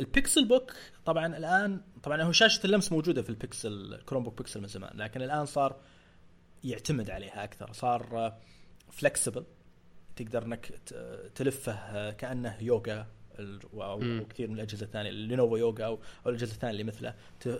البيكسل 0.00 0.48
بوك 0.48 0.72
طبعا 1.04 1.36
الآن 1.36 1.80
طبعا 2.02 2.22
هو 2.22 2.32
شاشة 2.32 2.64
اللمس 2.64 2.92
موجودة 2.92 3.22
في 3.22 3.30
البيكسل 3.30 4.00
كروم 4.06 4.24
بوك 4.24 4.38
بيكسل 4.38 4.60
من 4.60 4.66
زمان 4.66 4.96
لكن 4.96 5.22
الآن 5.22 5.46
صار 5.46 5.76
يعتمد 6.64 7.10
عليها 7.10 7.44
أكثر 7.44 7.72
صار 7.72 8.32
flexible 8.90 9.44
تقدر 10.16 10.42
إنك 10.44 10.66
تلفه 11.34 11.72
آه، 11.72 12.10
كأنه 12.10 12.56
يوغا 12.60 13.06
ال- 13.38 13.60
أو 13.74 13.82
أو 14.02 14.26
كثير 14.26 14.48
من 14.48 14.54
الأجهزة 14.54 14.86
الثانية 14.86 15.10
لينوفو 15.10 15.56
يوغا 15.56 15.84
أو 15.84 15.98
الأجهزة 16.26 16.52
الثانية 16.52 16.72
اللي 16.72 16.84
مثله 16.84 17.14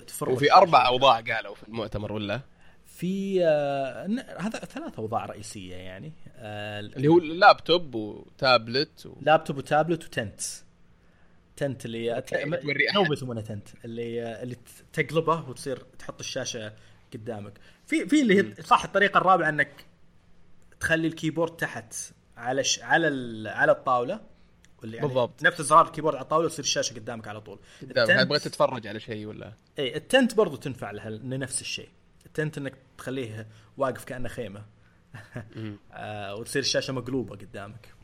تفرغ 0.07 0.32
وفي 0.32 0.53
أربع 0.53 0.86
أوضاع 0.86 1.20
قالوا 1.20 1.55
في 1.55 1.62
المؤتمر 1.68 2.12
ولا؟ 2.12 2.40
في 3.03 3.44
آه، 3.46 4.07
هذا 4.38 4.59
ثلاث 4.59 4.98
أوضاع 4.98 5.26
رئيسية 5.26 5.74
يعني. 5.74 6.12
آه، 6.36 6.80
اللي 6.80 7.09
هو 7.09 7.18
اللابتوب 7.18 7.94
وتابلت 7.94 9.07
و... 9.07 9.14
لابتوب 9.22 9.57
وتابلت 9.57 10.05
وتنت. 10.05 10.40
تنت 11.57 11.84
اللي 11.84 12.20
ت- 12.20 12.34
توري 12.34 13.12
يسمونه 13.12 13.40
tent. 13.41 13.68
اللي 13.84 14.42
اللي 14.42 14.57
تقلبه 14.92 15.48
وتصير 15.48 15.76
تحط 15.98 16.20
الشاشة 16.20 16.72
قدامك. 17.14 17.53
في 17.86 18.09
في 18.09 18.22
اللي 18.22 18.38
هي 18.42 18.55
صح 18.62 18.84
الطريقة 18.84 19.18
الرابعة 19.18 19.48
إنك 19.48 19.84
تخلي 20.80 21.07
ال 21.09 21.14
keyboard 21.14 21.57
تحت 21.57 21.94
على 22.36 22.64
ش... 22.64 22.80
على 22.80 23.09
ال... 23.09 23.48
على 23.48 23.72
الطاولة. 23.72 24.20
واللي 24.80 24.96
يعني 24.96 25.09
بالضبط. 25.09 25.42
نفس 25.42 25.62
زرار 25.62 25.86
ال 25.87 25.90
keyboard 25.90 26.14
على 26.16 26.22
الطاولة 26.22 26.46
وتصير 26.46 26.64
الشاشة 26.64 26.94
قدامك 26.94 27.28
على 27.28 27.40
طول. 27.40 27.59
قدام 27.82 28.05
ال 28.11 28.14
tent- 28.14 28.28
بغيت 28.28 28.42
تتفرج 28.42 28.86
على 28.86 29.00
شيء 29.00 29.26
ولا؟ 29.26 29.53
اي 29.78 29.96
ال 29.97 30.04
tent 30.04 30.35
برضو 30.34 30.57
تنفع 30.57 30.90
لها 30.90 31.11
لنفس 31.11 31.61
الشيء. 31.61 31.88
ال 32.26 32.33
tent 32.33 32.59
إنك 32.59 32.74
تخليه 33.03 33.46
واقف 33.76 34.05
كأنه 34.05 34.28
خيمة. 34.28 34.62
آه 35.92 36.34
وتصير 36.34 36.62
الشاشة 36.62 36.92
مقلوبة 36.92 37.36
قدامك. 37.36 37.94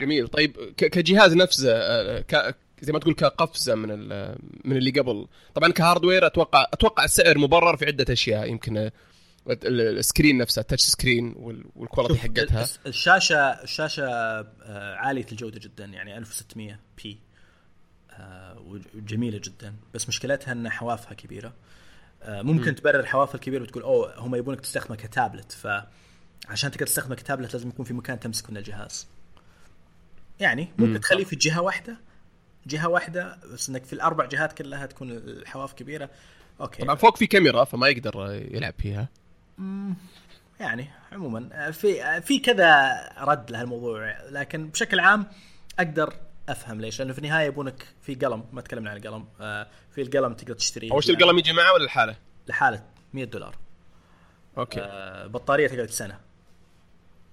جميل. 0.00 0.28
طيب 0.28 0.52
كجهاز 0.76 1.34
نفسه 1.36 1.72
آه، 1.72 2.20
ك... 2.20 2.56
زي 2.80 2.92
ما 2.92 2.98
تقول 2.98 3.14
كقفزة 3.14 3.74
من. 3.74 4.08
من 4.64 4.76
اللي 4.76 4.90
قبل. 4.90 5.28
طبعا 5.54 5.72
ك 5.72 5.78
hardware 5.78 6.26
أتوقع 6.26 6.66
أتوقع 6.72 7.04
السعر 7.04 7.38
مبرر 7.38 7.76
في 7.76 7.86
عدة 7.86 8.12
أشياء. 8.12 8.48
يمكن 8.50 8.76
آه، 8.76 8.92
ال- 9.50 9.98
ال 9.98 10.04
screen 10.04 10.38
نفسها 10.38 10.62
ال 10.62 10.65
touch 10.65 10.82
screen 10.82 11.34
وال... 11.36 11.64
وال 11.76 11.85
quality 11.85 12.18
حقتها. 12.20 12.66
الشاشه 12.86 13.36
الشاشة 13.38 14.04
آه، 14.06 14.94
عالية 14.94 15.26
الجودة 15.32 15.60
جدا 15.60 15.84
يعني 15.84 16.18
1600 16.18 16.80
p 17.04 17.18
آه، 18.10 18.80
وجميله 18.94 19.40
جدا. 19.44 19.74
بس 19.94 20.08
مشكلتها 20.08 20.52
إن 20.52 20.68
حوافها 20.68 21.14
كبيرة. 21.14 21.54
آه، 22.22 22.42
ممكن 22.42 22.74
تبرر 22.74 23.06
حوافها 23.06 23.34
الكبيره 23.34 23.62
وتقول 23.62 23.82
أوه 23.82 24.18
هم 24.18 24.34
يبونك 24.34 24.60
تستخدمه 24.60 24.96
كتابلت. 24.96 25.52
فعشان 25.52 26.70
تقدر 26.70 26.86
تستخدمه 26.86 27.14
كتابلت 27.14 27.52
لازم 27.52 27.68
يكون 27.68 27.84
في 27.84 27.94
مكان 27.94 28.20
تمسك 28.20 28.50
من 28.50 28.56
الجهاز. 28.56 29.08
يعني 30.40 30.68
ممكن 30.78 30.92
مم. 30.92 30.98
تخليه 30.98 31.24
في 31.24 31.36
جهة 31.36 31.60
واحدة 31.60 31.96
جهة 32.66 32.88
واحدة 32.88 33.38
بس 33.52 33.68
إنك 33.68 33.84
في 33.84 33.92
الأربع 33.92 34.24
جهات 34.24 34.52
كلها 34.52 34.86
تكون 34.86 35.10
الحواف 35.10 35.72
كبيرة. 35.72 36.10
Okay. 36.60 36.82
طبعا 36.82 36.94
فوق 36.94 37.16
في 37.16 37.26
كاميرا 37.26 37.64
فما 37.64 37.88
يقدر 37.88 38.40
يلعب 38.50 38.74
فيها. 38.78 39.08
يعني 40.60 40.88
عموما 41.12 41.70
في 41.70 42.20
في 42.20 42.38
كذا 42.38 42.92
رد 43.18 43.50
لهالموضوع 43.50 44.16
لكن 44.30 44.68
بشكل 44.68 45.00
عام 45.00 45.26
أقدر 45.78 46.14
أفهم 46.50 46.80
ليش 46.80 46.98
لأنه 46.98 47.12
في 47.12 47.18
النهاية 47.18 47.46
يبونك 47.46 47.86
في 48.02 48.14
قلم 48.14 48.44
ما 48.52 48.60
تكلمنا 48.60 48.90
عن 48.90 48.96
القلم. 48.96 49.26
آه، 49.40 49.66
في 49.94 50.02
القلم 50.02 50.34
تقدر 50.34 50.54
تشتريه 50.54 50.92
أول 50.92 51.04
شيء 51.04 51.16
القلم 51.16 51.38
يجي 51.38 51.52
معه 51.52 51.72
ولا 51.72 51.84
لحاله؟ 51.84 52.16
لحاله 52.48 52.84
100 53.14 53.24
دولار. 53.24 53.56
Okay. 54.58 54.80
آه، 54.80 55.26
بطارية 55.26 55.68
تقعد 55.68 55.90
سنة. 55.90 56.20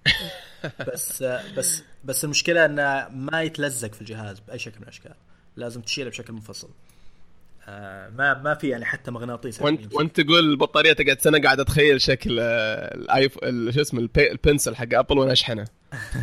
بس 0.88 1.22
آه، 1.22 1.44
بس 1.58 1.84
بس 2.04 2.24
المشكلة 2.24 2.66
إنه 2.66 3.08
ما 3.10 3.42
يتلزق 3.42 3.94
في 3.94 4.02
الجهاز 4.02 4.40
بأي 4.40 4.60
شكل 4.60 4.78
من 4.78 4.84
الأشكال. 4.84 5.14
لازم 5.56 5.82
تشيله 5.82 6.10
بشكل 6.10 6.34
منفصل. 6.34 6.70
ما 8.18 8.42
ما 8.44 8.54
في 8.54 8.68
يعني 8.70 8.86
حتى 8.86 9.12
مغناطيس 9.12 9.62
وانت 9.62 9.94
وانت 9.94 10.22
تقول 10.22 10.40
البطارية 10.40 10.94
تقعد 10.94 11.22
سنة 11.22 11.42
قاعد 11.42 11.60
أتخيل 11.60 12.02
شكل 12.02 12.40
الايف 12.40 13.38
ال- 13.44 13.74
شو 13.74 13.82
اسمه 13.82 14.10
ال 14.18 14.26
pencil 14.26 14.76
حق 14.76 14.88
أبل 14.94 15.18
وأنا 15.18 15.32
أشحنه. 15.32 15.66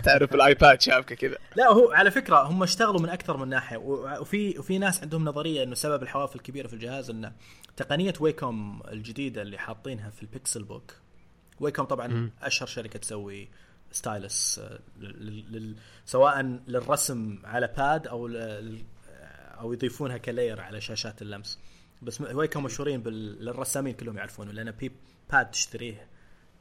تعرف 0.04 0.34
الآيباد 0.34 0.80
شابكه 0.80 1.14
كذا. 1.14 1.36
لا 1.56 1.68
هو 1.72 1.90
على 1.92 2.10
فكرة 2.10 2.42
هم 2.42 2.62
اشتغلوا 2.62 3.00
من 3.00 3.08
أكثر 3.08 3.36
من 3.36 3.48
ناحية. 3.48 3.76
وفي 3.76 4.58
وفي 4.58 4.78
ناس 4.78 5.02
عندهم 5.02 5.24
نظرية 5.24 5.62
إنه 5.62 5.74
سبب 5.74 6.02
الحواف 6.02 6.36
الكبيرة 6.36 6.66
في 6.66 6.74
الجهاز 6.74 7.10
إنه 7.10 7.32
تقنية 7.76 8.12
ويكوم 8.20 8.82
الجديدة 8.92 9.42
اللي 9.42 9.58
حاطينها 9.58 10.10
في 10.10 10.22
البيكسل 10.22 10.62
بوك. 10.62 10.92
ويكوم 11.60 11.84
طبعا 11.86 12.30
أشهر 12.42 12.66
شركة 12.68 12.98
تسوي 12.98 13.48
stylus 13.92 14.58
آه، 14.58 14.78
سواء 16.06 16.58
للرسم 16.68 17.38
على 17.44 17.70
pad 17.76 18.06
أو 18.06 18.28
أو 19.60 19.72
يضيفونها 19.72 20.16
ك 20.18 20.25
layer 20.25 20.60
على 20.60 20.80
شاشات 20.80 21.22
اللمس. 21.22 21.58
بس 22.02 22.20
م- 22.20 22.36
ويكوم 22.36 22.62
مشهورين 22.64 23.02
بال- 23.02 23.44
للرسامين 23.44 23.94
كلهم 23.94 24.16
يعرفونه 24.16 24.52
لأن 24.52 24.70
بي 24.70 24.92
pad 25.32 25.50
تشتريه 25.50 26.06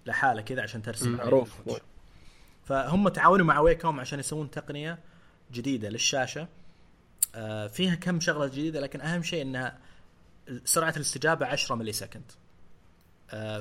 لحاله 0.06 0.41
كذا 0.41 0.62
عشان 0.62 0.82
ترسم 0.82 1.10
معروف. 1.16 1.62
فهم 2.64 3.08
تعاونوا 3.10 3.46
مع 3.46 3.60
ويكوم 3.60 4.00
عشان 4.00 4.20
يسوون 4.20 4.52
تقنية 4.52 5.00
جديدة 5.52 5.89
للشاشة. 5.89 6.48
آه، 7.36 7.68
فيها 7.68 7.96
كم 7.96 8.20
شغلة 8.20 8.48
جديدة 8.48 8.80
لكن 8.80 9.02
أهم 9.02 9.24
شيء 9.24 9.41
إنها 9.41 9.80
سرعة 10.66 10.94
الاستجابة 10.96 11.46
10 11.46 11.76
millisecond 11.76 12.32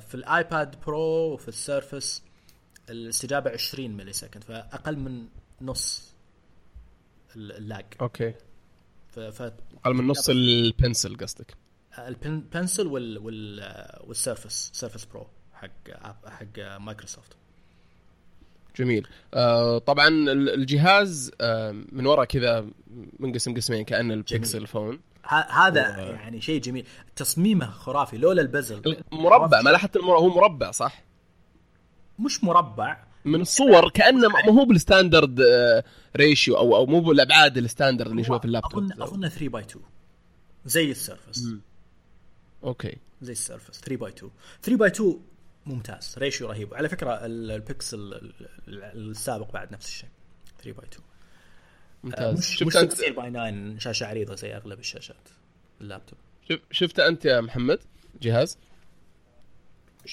في 0.00 0.14
الآيباد 0.14 0.80
برو 0.86 1.32
وفي 1.32 1.48
السيرفس 1.48 2.22
الاستجابة 2.90 3.50
20 3.50 3.96
ملي 3.96 4.12
سكند 4.12 4.44
فأقل 4.44 4.96
من 4.98 5.26
نص 5.60 6.14
ال- 7.36 7.52
ال 7.52 7.59
lag. 7.59 7.84
Okay. 8.00 8.34
ف- 9.12 9.42
أقل 9.84 9.94
من 9.94 10.06
نص 10.06 10.28
ال 10.28 10.41
pencil 10.41 11.16
قصدك. 11.16 11.54
ال 11.98 12.11
pencil 12.11 12.86
وال 12.86 13.18
وال 13.18 13.60
والسيرفس 14.06 14.70
سيرفس 14.74 15.04
برو 15.04 15.26
حق 15.54 15.90
حق 16.26 16.78
مايكروسوفت 16.78 17.36
جميل. 18.76 19.08
آه 19.34 19.78
طبعا 19.78 20.08
ال- 20.08 20.54
الجهاز 20.54 21.30
آه 21.40 21.70
من 21.92 22.06
ورا 22.06 22.24
كذا 22.24 22.66
منقسم 23.18 23.54
قسمين 23.56 23.84
كأن 23.84 24.12
البيكسل 24.12 24.66
فون. 24.66 25.00
هذا 25.50 25.80
يعني 25.98 26.40
شيء 26.40 26.60
جميل. 26.60 26.86
تصميمه 27.16 27.70
خرافي 27.70 28.16
لولا 28.18 28.42
ال 28.42 28.50
bezel. 28.50 28.96
مربع 29.12 29.62
ما 29.62 29.70
لاحظت 29.70 29.96
المر... 29.96 30.18
هو 30.18 30.28
مربع 30.28 30.70
صح؟ 30.70 31.02
مش 32.18 32.44
مربع. 32.44 33.04
من 33.24 33.40
الصور 33.40 33.90
كأنه 33.90 34.28
ما 34.28 34.50
هو 34.50 34.64
بال 34.64 34.80
standard 34.80 35.40
آه 35.40 35.84
ratio 36.16 36.56
أو 36.56 36.76
أو 36.76 36.86
مو 36.86 37.00
بالابعاد 37.00 37.56
ال 37.58 37.64
standard 37.64 38.10
اللي 38.10 38.22
نشوفها 38.22 38.38
في 38.38 38.44
اللابتوب. 38.44 38.82
اظن 38.92 39.02
أظن 39.02 39.28
3 39.28 39.48
by 39.48 39.62
2 39.62 39.84
زي 40.64 40.90
السيرفس. 40.90 41.44
Okay. 42.64 42.96
زي 43.22 43.32
السيرفس. 43.32 43.80
3 43.80 43.96
by 43.96 44.10
2 44.10 44.30
3 44.62 44.78
by 44.78 44.88
2 44.88 45.20
ممتاز. 45.66 46.14
ratio 46.18 46.48
رهيب. 46.48 46.74
على 46.74 46.88
فكرة 46.88 47.10
ال- 47.26 47.50
البيكسل 47.50 47.98
ال- 47.98 48.32
ال- 48.68 49.10
السابق 49.10 49.52
بعد 49.52 49.72
نفس 49.72 49.86
الشيء. 49.86 50.08
3 50.62 50.72
by 50.72 50.86
2 50.86 51.02
ممتاز. 52.04 52.38
مش 52.38 52.46
شفت 52.56 52.62
مش 52.66 52.76
انت 52.76 52.92
16 52.92 53.12
by 53.12 53.30
9 53.30 53.78
شاشة 53.78 54.06
عريضة 54.06 54.34
زي 54.34 54.56
أغلب 54.56 54.78
الشاشات 54.78 55.28
اللابتوب. 55.80 56.18
شف... 56.48 56.60
شفت 56.70 56.98
أنت 57.00 57.24
يا 57.24 57.40
محمد 57.40 57.78
جهاز؟ 58.22 58.58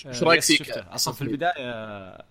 إيش 0.06 0.24
رأيك 0.24 0.38
يس 0.40 0.48
فيك؟ 0.48 0.64
شفته. 0.64 0.96
أصلا 0.96 1.14
في 1.14 1.22
البداية 1.22 2.26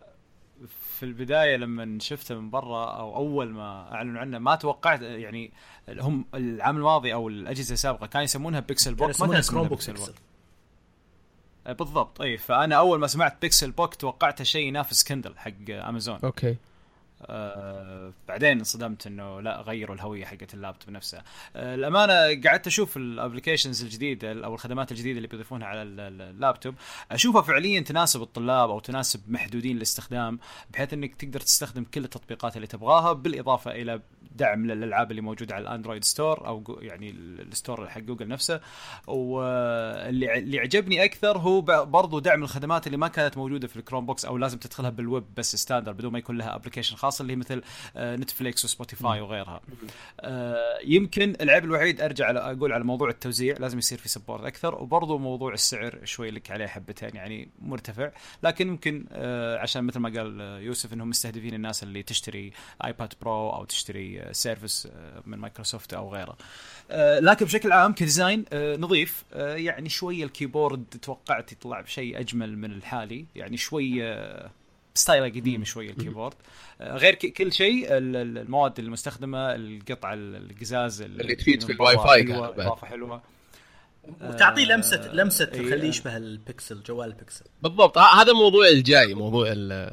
في 0.98 1.04
البداية 1.04 1.56
لما 1.56 1.98
شفته 2.00 2.34
من 2.34 2.50
برا 2.50 2.84
أو 2.84 3.16
أول 3.16 3.50
ما 3.50 3.94
أعلنوا 3.94 4.20
عنه 4.20 4.38
ما 4.38 4.54
توقعت 4.56 5.02
يعني 5.02 5.52
هم 5.88 6.24
العام 6.34 6.76
الماضي 6.76 7.14
أو 7.14 7.28
الأجهزة 7.28 7.72
السابقة 7.72 8.06
كانوا 8.06 8.24
يسمونها 8.24 8.60
بيكسل 8.60 8.90
بوك 8.90 8.98
كانوا 8.98 9.10
يسمونها 9.10 9.38
يسمونها 9.38 9.68
كروم 9.68 9.78
بوك 9.78 9.90
بيكسل 9.90 10.12
آه، 11.66 11.72
بالضبط. 11.72 12.20
اي 12.20 12.38
فأنا 12.38 12.74
أول 12.74 12.98
ما 12.98 13.06
سمعت 13.06 13.40
Pixelbook 13.42 13.94
توقعته 13.94 14.44
شيء 14.44 14.66
ينافس 14.66 15.04
Kindle 15.04 15.38
حق 15.38 15.70
Amazon 15.70 16.18
okay. 16.24 16.56
آه 17.22 18.12
بعدين 18.28 18.58
انصدمت 18.58 19.06
إنه 19.06 19.40
لا 19.40 19.60
غيروا 19.60 19.96
الهوية 19.96 20.24
حقت 20.24 20.54
اللابتوب 20.54 20.90
نفسها 20.90 21.24
آه 21.56 21.74
الامانه 21.74 22.42
قعدت 22.48 22.66
أشوف 22.66 22.96
ال 22.96 23.03
applications 23.03 23.82
الجديدة 23.82 24.44
أو 24.44 24.54
الخدمات 24.54 24.92
الجديدة 24.92 25.16
اللي 25.16 25.28
بيضيفونها 25.28 25.66
على 25.66 25.82
اللابتوب. 25.82 26.74
أشوفها 27.12 27.42
فعليا 27.42 27.80
تناسب 27.80 28.22
الطلاب 28.22 28.70
أو 28.70 28.80
تناسب 28.80 29.20
محدودين 29.30 29.76
الاستخدام 29.76 30.38
بحيث 30.70 30.92
إنك 30.92 31.14
تقدر 31.14 31.40
تستخدم 31.40 31.84
كل 31.84 32.04
التطبيقات 32.04 32.56
اللي 32.56 32.66
تبغاها 32.66 33.12
بالإضافة 33.12 33.70
إلى 33.70 34.00
دعم 34.32 34.66
للألعاب 34.66 35.10
اللي 35.10 35.22
موجودة 35.22 35.54
على 35.54 35.62
ال 35.62 35.67
Android 35.67 36.04
Store 36.04 36.46
أو 36.46 36.78
يعني 36.82 37.10
الستور 37.10 37.88
حق 37.88 38.00
جوجل 38.00 38.28
نفسه. 38.28 38.60
واللي 39.06 40.38
اللي 40.38 40.58
عجبني 40.58 41.04
أكثر 41.04 41.38
هو 41.38 41.60
برضو 41.84 42.18
دعم 42.18 42.42
الخدمات 42.42 42.86
اللي 42.86 42.96
ما 42.98 43.08
كانت 43.08 43.36
موجودة 43.38 43.68
في 43.68 43.76
ال 43.76 44.06
Chromebooks 44.06 44.24
أو 44.24 44.36
لازم 44.38 44.58
تدخلها 44.58 44.90
بالويب 44.90 45.24
بس 45.36 45.56
standard 45.56 45.92
بدون 45.92 46.12
ما 46.12 46.18
يكون 46.18 46.38
لها 46.38 46.54
application 46.54 46.96
خاصة 47.08 47.22
اللي 47.22 47.36
مثل 47.36 47.62
Netflix 47.96 48.64
و 48.64 48.71
Spotify 48.71 49.20
وغيرها. 49.20 49.60
آه، 50.20 50.78
يمكن 50.84 51.36
العيب 51.40 51.64
الوحيد 51.64 52.00
أرجع 52.00 52.30
أقول 52.30 52.72
على 52.72 52.84
موضوع 52.84 53.08
التوزيع 53.08 53.56
لازم 53.58 53.78
يصير 53.78 53.98
في 53.98 54.08
support 54.08 54.44
أكثر 54.44 54.74
وبرضو 54.74 55.18
موضوع 55.18 55.52
السعر 55.52 55.98
شوي 56.04 56.30
لك 56.30 56.50
عليه 56.50 56.66
حبتين 56.66 57.10
يعني 57.14 57.48
مرتفع. 57.62 58.10
لكن 58.42 58.68
ممكن 58.68 59.06
آه، 59.12 59.58
عشان 59.58 59.84
مثل 59.84 59.98
ما 59.98 60.08
قال 60.08 60.40
يوسف 60.40 60.92
إنهم 60.92 61.08
مستهدفين 61.08 61.54
الناس 61.54 61.82
اللي 61.82 62.02
تشتري 62.02 62.52
iPad 62.84 63.12
Pro 63.20 63.50
أو 63.50 63.64
تشتري 63.64 64.28
Surface 64.32 64.86
آه، 64.86 65.22
من 65.26 65.38
مايكروسوفت 65.38 65.94
أو 65.94 66.14
غيره. 66.14 66.36
آه، 66.90 67.18
لكن 67.18 67.44
بشكل 67.46 67.72
عام 67.72 67.92
ك 67.92 67.99
design 67.99 68.44
آه، 68.52 68.76
نظيف. 68.76 69.24
يعني 69.38 69.88
شوية 69.88 70.24
ال 70.24 70.31
keyboard 70.31 70.84
توقعت 71.02 71.52
يطلع 71.52 71.80
بشيء 71.80 72.20
أجمل 72.20 72.58
من 72.58 72.72
الحالي 72.72 73.26
يعني 73.36 73.56
شوية 73.56 74.28
style 74.98 75.21
ه 75.21 75.26
قديم 75.26 75.64
شوي 75.64 75.90
ال 75.90 75.95
keyboard. 75.95 76.34
غير 76.80 77.14
كل 77.14 77.52
شيء 77.52 77.86
المواد 77.90 78.78
المستخدمة 78.78 79.54
القطع 79.54 80.12
القزاز 80.14 81.02
اللي 81.02 81.34
تفيد 81.34 81.62
في 81.62 81.72
الواي 81.72 81.98
فاي 81.98 82.34
إضافة 82.34 82.86
حلوة 82.86 83.22
وتعطيه 84.20 84.64
لمسة 84.64 85.12
لمسة 85.12 85.44
تخليه 85.44 85.82
إيه. 85.82 85.88
يشبه 85.88 86.16
البكسل 86.16 86.82
جوال 86.82 87.08
البكسل. 87.08 87.44
بالضبط. 87.62 87.98
هذا 87.98 88.32
الموضوع 88.32 88.68
الجاي 88.68 89.14
موضوع 89.14 89.52
إنه 89.52 89.92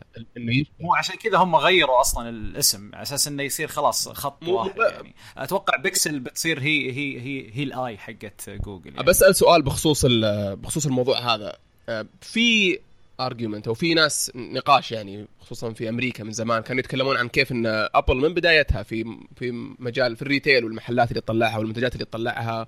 مو 0.80 0.96
عشان 0.96 1.16
كذا 1.16 1.38
هم 1.38 1.56
غيروا 1.56 2.02
أصلا 2.02 2.30
الاسم 2.30 2.92
على 2.94 3.02
أساس 3.02 3.28
إنه 3.28 3.44
يصير 3.44 3.68
خلاص 3.68 4.10
خط 4.10 4.48
واحد 4.48 4.78
يعني. 4.78 5.16
أتوقع 5.38 5.78
بيكسل 5.78 6.20
بتصير 6.20 6.60
هي 6.60 6.92
هي 6.92 7.20
هي 7.20 7.52
هي 7.54 7.64
الآي 7.64 7.98
حقت 7.98 8.50
جوجل 8.50 8.94
يعني. 8.94 9.04
بسال 9.04 9.36
سؤال 9.36 9.62
بخصوص 9.62 10.06
بخصوص 10.54 10.86
الموضوع 10.86 11.36
هذا. 11.36 11.58
أه، 11.90 12.06
في 12.22 12.80
argument 13.20 13.68
أو 13.68 13.74
في 13.74 13.94
ناس 13.94 14.32
نقاش 14.36 14.92
يعني 14.92 15.28
خصوصا 15.40 15.74
في 15.74 15.90
أمريكا 15.90 16.24
من 16.24 16.32
زمان 16.32 16.62
كانوا 16.62 16.80
يتكلمون 16.80 17.18
عن 17.18 17.28
كيف 17.28 17.52
إن 17.52 17.66
Apple 17.96 18.16
من 18.16 18.34
بدايتها 18.34 18.84
في 18.84 19.18
في 19.36 19.52
مجال 19.80 20.16
في 20.16 20.22
ال 20.22 20.28
retail 20.28 20.66
والمحلات 20.66 21.10
اللي 21.10 21.22
تطلعها 21.22 21.58
والمنتجات 21.58 21.94
اللي 21.94 22.06
تطلعها 22.06 22.68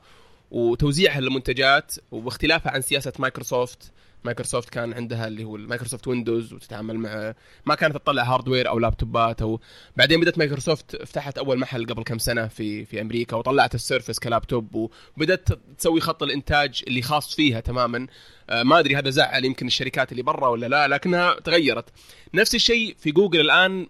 وتوزيعها 0.51 1.19
للمنتجات 1.19 1.95
واختلافها 2.11 2.71
عن 2.71 2.81
سياسة 2.81 3.13
Microsoft 3.19 3.91
Microsoft 4.28 4.69
كان 4.69 4.93
عندها 4.93 5.28
اللي 5.28 5.43
هو 5.43 5.57
Microsoft 5.57 6.07
Windows 6.07 6.53
وتتعامل 6.53 6.99
مع 6.99 7.34
ما 7.65 7.75
كانت 7.75 7.95
تطلع 7.95 8.23
hardware 8.23 8.69
أو 8.69 8.80
لابتوبات 8.80 9.41
أو 9.41 9.59
بعدين 9.97 10.19
بدأت 10.19 10.38
مايكروسوفت 10.38 11.03
فتحت 11.03 11.38
أول 11.38 11.59
محل 11.59 11.86
قبل 11.86 12.03
كم 12.03 12.17
سنة 12.17 12.47
في 12.47 12.86
في 12.86 13.01
أمريكا 13.01 13.36
وطلعت 13.38 13.75
ال 13.75 13.81
Surface 13.81 14.19
كلابتوب 14.19 14.91
وبدأت 15.17 15.49
تسوي 15.78 16.01
خط 16.01 16.23
الإنتاج 16.23 16.84
اللي 16.88 17.01
خاص 17.01 17.36
فيها 17.36 17.59
تماما. 17.59 18.07
آه، 18.49 18.63
ما 18.63 18.80
أدري 18.80 18.95
هذا 18.95 19.09
زعل 19.09 19.45
يمكن 19.45 19.67
الشركات 19.67 20.11
اللي 20.11 20.23
برا 20.23 20.47
ولا 20.47 20.65
لا 20.65 20.88
لكنها 20.88 21.39
تغيرت. 21.39 21.89
نفس 22.34 22.55
الشيء 22.55 22.95
في 22.99 23.11
جوجل 23.11 23.39
الآن. 23.39 23.88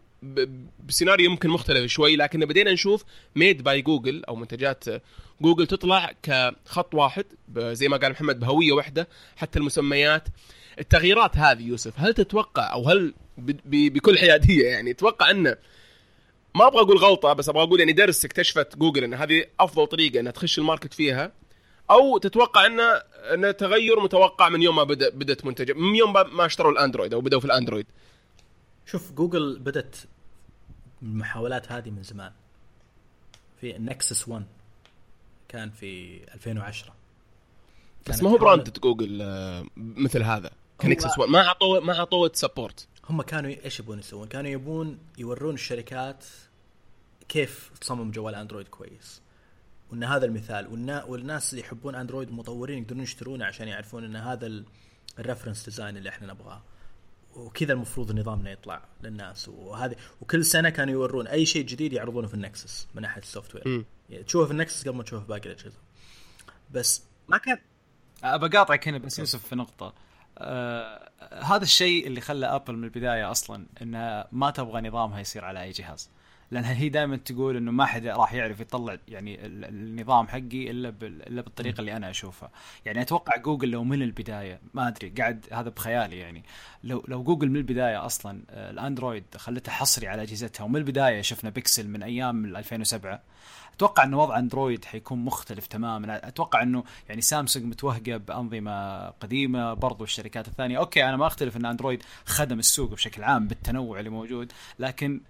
بسيناريو 0.88 1.32
يمكن 1.32 1.50
مختلف 1.50 1.92
شوي 1.92 2.16
لكن 2.16 2.46
بدينا 2.46 2.74
نشوف 2.74 3.04
made 3.36 3.64
by 3.64 3.82
Google 3.82 4.26
أو 4.26 4.36
منتجات 4.36 4.86
جوجل 5.42 5.68
تطلع 5.68 6.12
كخط 6.24 6.96
واحد 6.96 7.26
زي 7.58 7.88
ما 7.88 7.98
قال 7.98 8.12
محمد 8.12 8.40
بهوية 8.40 8.72
واحدة 8.72 9.08
حتى 9.36 9.60
المسميات. 9.60 10.28
التغييرات 10.80 11.38
هذه 11.38 11.62
يوسف 11.62 11.94
هل 11.96 12.14
تتوقع 12.14 12.74
أو 12.74 12.90
هل 12.90 13.14
بكل 13.66 14.18
حيادية 14.18 14.68
يعني 14.68 14.94
تتوقع 14.94 15.32
انه 15.32 15.58
ما 16.56 16.68
أبغى 16.68 16.82
أقول 16.82 16.98
غلطة 16.98 17.34
بس 17.34 17.50
أبغى 17.50 17.64
أقول 17.64 17.80
يعني 17.80 17.94
درس 17.94 18.26
اكتشفت 18.26 18.76
جوجل 18.76 19.04
أن 19.04 19.14
هذه 19.14 19.46
أفضل 19.60 19.88
طريقة 19.88 20.20
أنها 20.20 20.32
تخش 20.32 20.60
ال 20.60 20.65
market 20.65 20.94
فيها؟ 20.94 21.32
أو 21.92 22.18
تتوقع 22.18 22.66
انه 22.66 22.84
انه 23.34 23.52
تغير 23.52 24.00
متوقع 24.00 24.50
من 24.50 24.62
يوم 24.62 24.76
ما 24.76 24.84
بدا 24.84 25.10
بدأت 25.10 25.46
منتج 25.46 25.72
من 25.72 25.96
يوم 25.96 26.14
ما 26.14 26.46
اشتروا 26.46 26.72
ال 26.72 26.77
Android 26.77 27.14
أو 27.14 27.22
بدأوا 27.22 27.42
في 27.42 27.48
ال 27.48 27.52
Android؟ 27.52 27.86
شوف 28.88 29.12
جوجل 29.12 29.60
بدأت 29.60 29.96
المحاولات 31.02 31.72
هذه 31.72 31.90
من 31.90 32.04
زمان. 32.04 32.32
في 33.62 33.76
ال 33.76 33.84
Nexus 33.84 34.28
1 34.28 34.46
كان 35.48 35.70
في 35.70 36.20
2010 36.34 36.94
بس 38.10 38.24
ما 38.24 38.30
هو 38.30 38.38
brand 38.38 38.80
Google 38.80 39.22
آه، 39.22 39.66
مثل 39.78 40.24
هذا 40.24 40.52
ك 40.78 40.85
Nexus 40.85 41.20
1 41.20 41.32
ما 41.32 41.48
أعطوه 41.48 41.80
ما 41.80 42.00
أعطوه 42.00 42.32
support 42.34 42.88
هم 43.10 43.22
كانوا 43.22 43.52
إيش 43.66 43.80
يبون 43.80 44.00
يسوون؟ 44.00 44.28
كانوا 44.28 44.52
يبون 44.52 44.98
يورون 45.18 45.54
الشركات 45.54 46.26
كيف 47.30 47.72
تصمم 47.82 48.12
جوال 48.12 48.36
Android 48.36 48.68
كويس. 48.68 49.22
وإن 49.92 50.04
هذا 50.04 50.26
المثال 50.26 50.68
والناس 51.08 51.54
اللي 51.54 51.66
يحبون 51.66 51.96
Android 51.96 52.32
مطورين 52.32 52.84
يقدرون 52.84 53.04
يشترونه 53.04 53.46
عشان 53.46 53.68
يعرفون 53.68 54.04
إن 54.04 54.16
هذا 54.16 54.64
ال 55.20 55.24
reference 55.24 55.66
design 55.66 55.98
اللي 55.98 56.10
إحنا 56.10 56.28
نبغاه. 56.34 56.62
وكذا 57.38 57.74
المفروض 57.74 58.12
نظامنا 58.12 58.52
يطلع 58.52 58.82
للناس. 59.02 59.50
وهذه 59.50 59.96
وكل 60.22 60.46
سنة 60.46 60.70
كانوا 60.70 60.94
يورون 60.94 61.28
أي 61.28 61.46
شيء 61.46 61.66
جديد 61.66 61.94
يعرضونه 61.94 62.28
في 62.28 62.34
ال 62.34 62.43
Nexus 62.43 62.88
من 62.96 63.02
ناحية 63.02 63.22
ال 63.22 63.56
software. 63.56 63.86
يعني 64.10 64.24
تشوفه 64.24 64.46
في 64.46 64.52
ال 64.52 64.58
Nexus 64.58 64.88
قبل 64.88 64.98
ما 64.98 65.04
تشوفه 65.04 65.22
في 65.22 65.28
باقي 65.28 65.50
الأجهزة. 65.50 65.78
بس 66.72 67.04
معليش 67.28 67.58
بقاطعك 68.24 68.88
هنا 68.88 68.98
بس 68.98 69.20
يوسف 69.20 69.48
في 69.48 69.56
نقطة. 69.56 69.94
آه 70.38 71.12
هذا 71.44 71.64
الشيء 71.64 72.08
اللي 72.08 72.22
خلى 72.22 72.46
Apple 72.46 72.76
من 72.76 72.84
البداية 72.84 73.32
أصلا 73.32 73.66
إنها 73.82 74.28
ما 74.32 74.50
تبغى 74.52 74.82
نظامها 74.82 75.20
يصير 75.20 75.46
على 75.46 75.64
أي 75.64 75.72
جهاز. 75.72 76.10
لانها 76.52 76.74
هي 76.74 76.90
دائما 76.90 77.16
تقول 77.16 77.58
إنه 77.58 77.72
ما 77.72 77.86
حدا 77.86 78.16
راح 78.16 78.34
يعرف 78.34 78.60
يطلع 78.60 78.98
يعني 79.08 79.46
النظام 79.46 80.28
حقي 80.28 80.72
إلا 80.72 80.94
إلا 81.02 81.42
بالطريقة 81.42 81.80
اللي 81.82 81.98
أنا 81.98 82.10
أشوفها. 82.10 82.50
يعني 82.86 83.02
أتوقع 83.02 83.38
جوجل 83.38 83.70
لو 83.70 83.84
من 83.84 84.02
البداية 84.02 84.60
ما 84.74 84.88
أدري 84.88 85.10
قاعد 85.10 85.46
هذا 85.52 85.70
بخيالي 85.70 86.18
يعني. 86.18 86.44
لو 86.84 87.04
لو 87.08 87.24
جوجل 87.24 87.50
من 87.50 87.56
البداية 87.56 88.06
أصلا 88.06 88.42
آه، 88.50 88.72
ال 88.72 88.78
Android 88.78 89.24
خلته 89.36 89.72
حصري 89.72 90.08
على 90.08 90.22
أجهزتها 90.22 90.64
ومن 90.64 90.76
البداية 90.76 91.22
شفنا 91.22 91.50
بيكسل 91.50 91.88
من 91.88 92.04
أيام 92.04 92.56
2007 92.56 93.22
أتوقع 93.78 94.04
إنه 94.04 94.20
وضع 94.20 94.40
Android 94.40 94.86
حيكون 94.86 95.26
مختلف 95.26 95.68
تماما. 95.68 96.28
أتوقع 96.28 96.62
إنه 96.62 96.84
يعني 97.10 97.22
سامسونج 97.22 97.66
متوهقة 97.66 98.18
بأنظمة 98.18 99.10
قديمة 99.10 99.74
برضو 99.74 100.04
الشركات 100.04 100.48
الثانية. 100.48 100.78
Okay 100.78 101.04
أنا 101.04 101.18
ما 101.18 101.28
أختلف 101.28 101.58
إن 101.58 101.66
Android 101.66 102.04
خدم 102.26 102.60
السوق 102.60 102.92
بشكل 102.92 103.24
عام 103.24 103.48
بالتنوع 103.48 104.00
اللي 104.00 104.10
موجود 104.10 104.52
لكن 104.80 105.22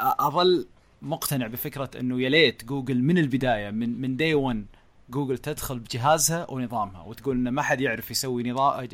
أظل 0.00 0.66
مقتنع 1.02 1.46
بفكرة 1.46 1.90
إنه 2.00 2.20
يا 2.20 2.28
ليت 2.28 2.64
جوجل 2.64 3.02
من 3.02 3.18
البداية 3.18 3.70
من 3.70 4.00
من 4.00 4.16
day 4.16 4.34
1 4.34 4.66
جوجل 5.10 5.38
تدخل 5.38 5.78
بجهازها 5.78 6.50
ونظامها 6.50 7.02
وتقول 7.02 7.36
إنه 7.36 7.50
ما 7.50 7.62
حد 7.62 7.80
يعرف 7.80 8.10
يسوي 8.10 8.50
نظام 8.50 8.88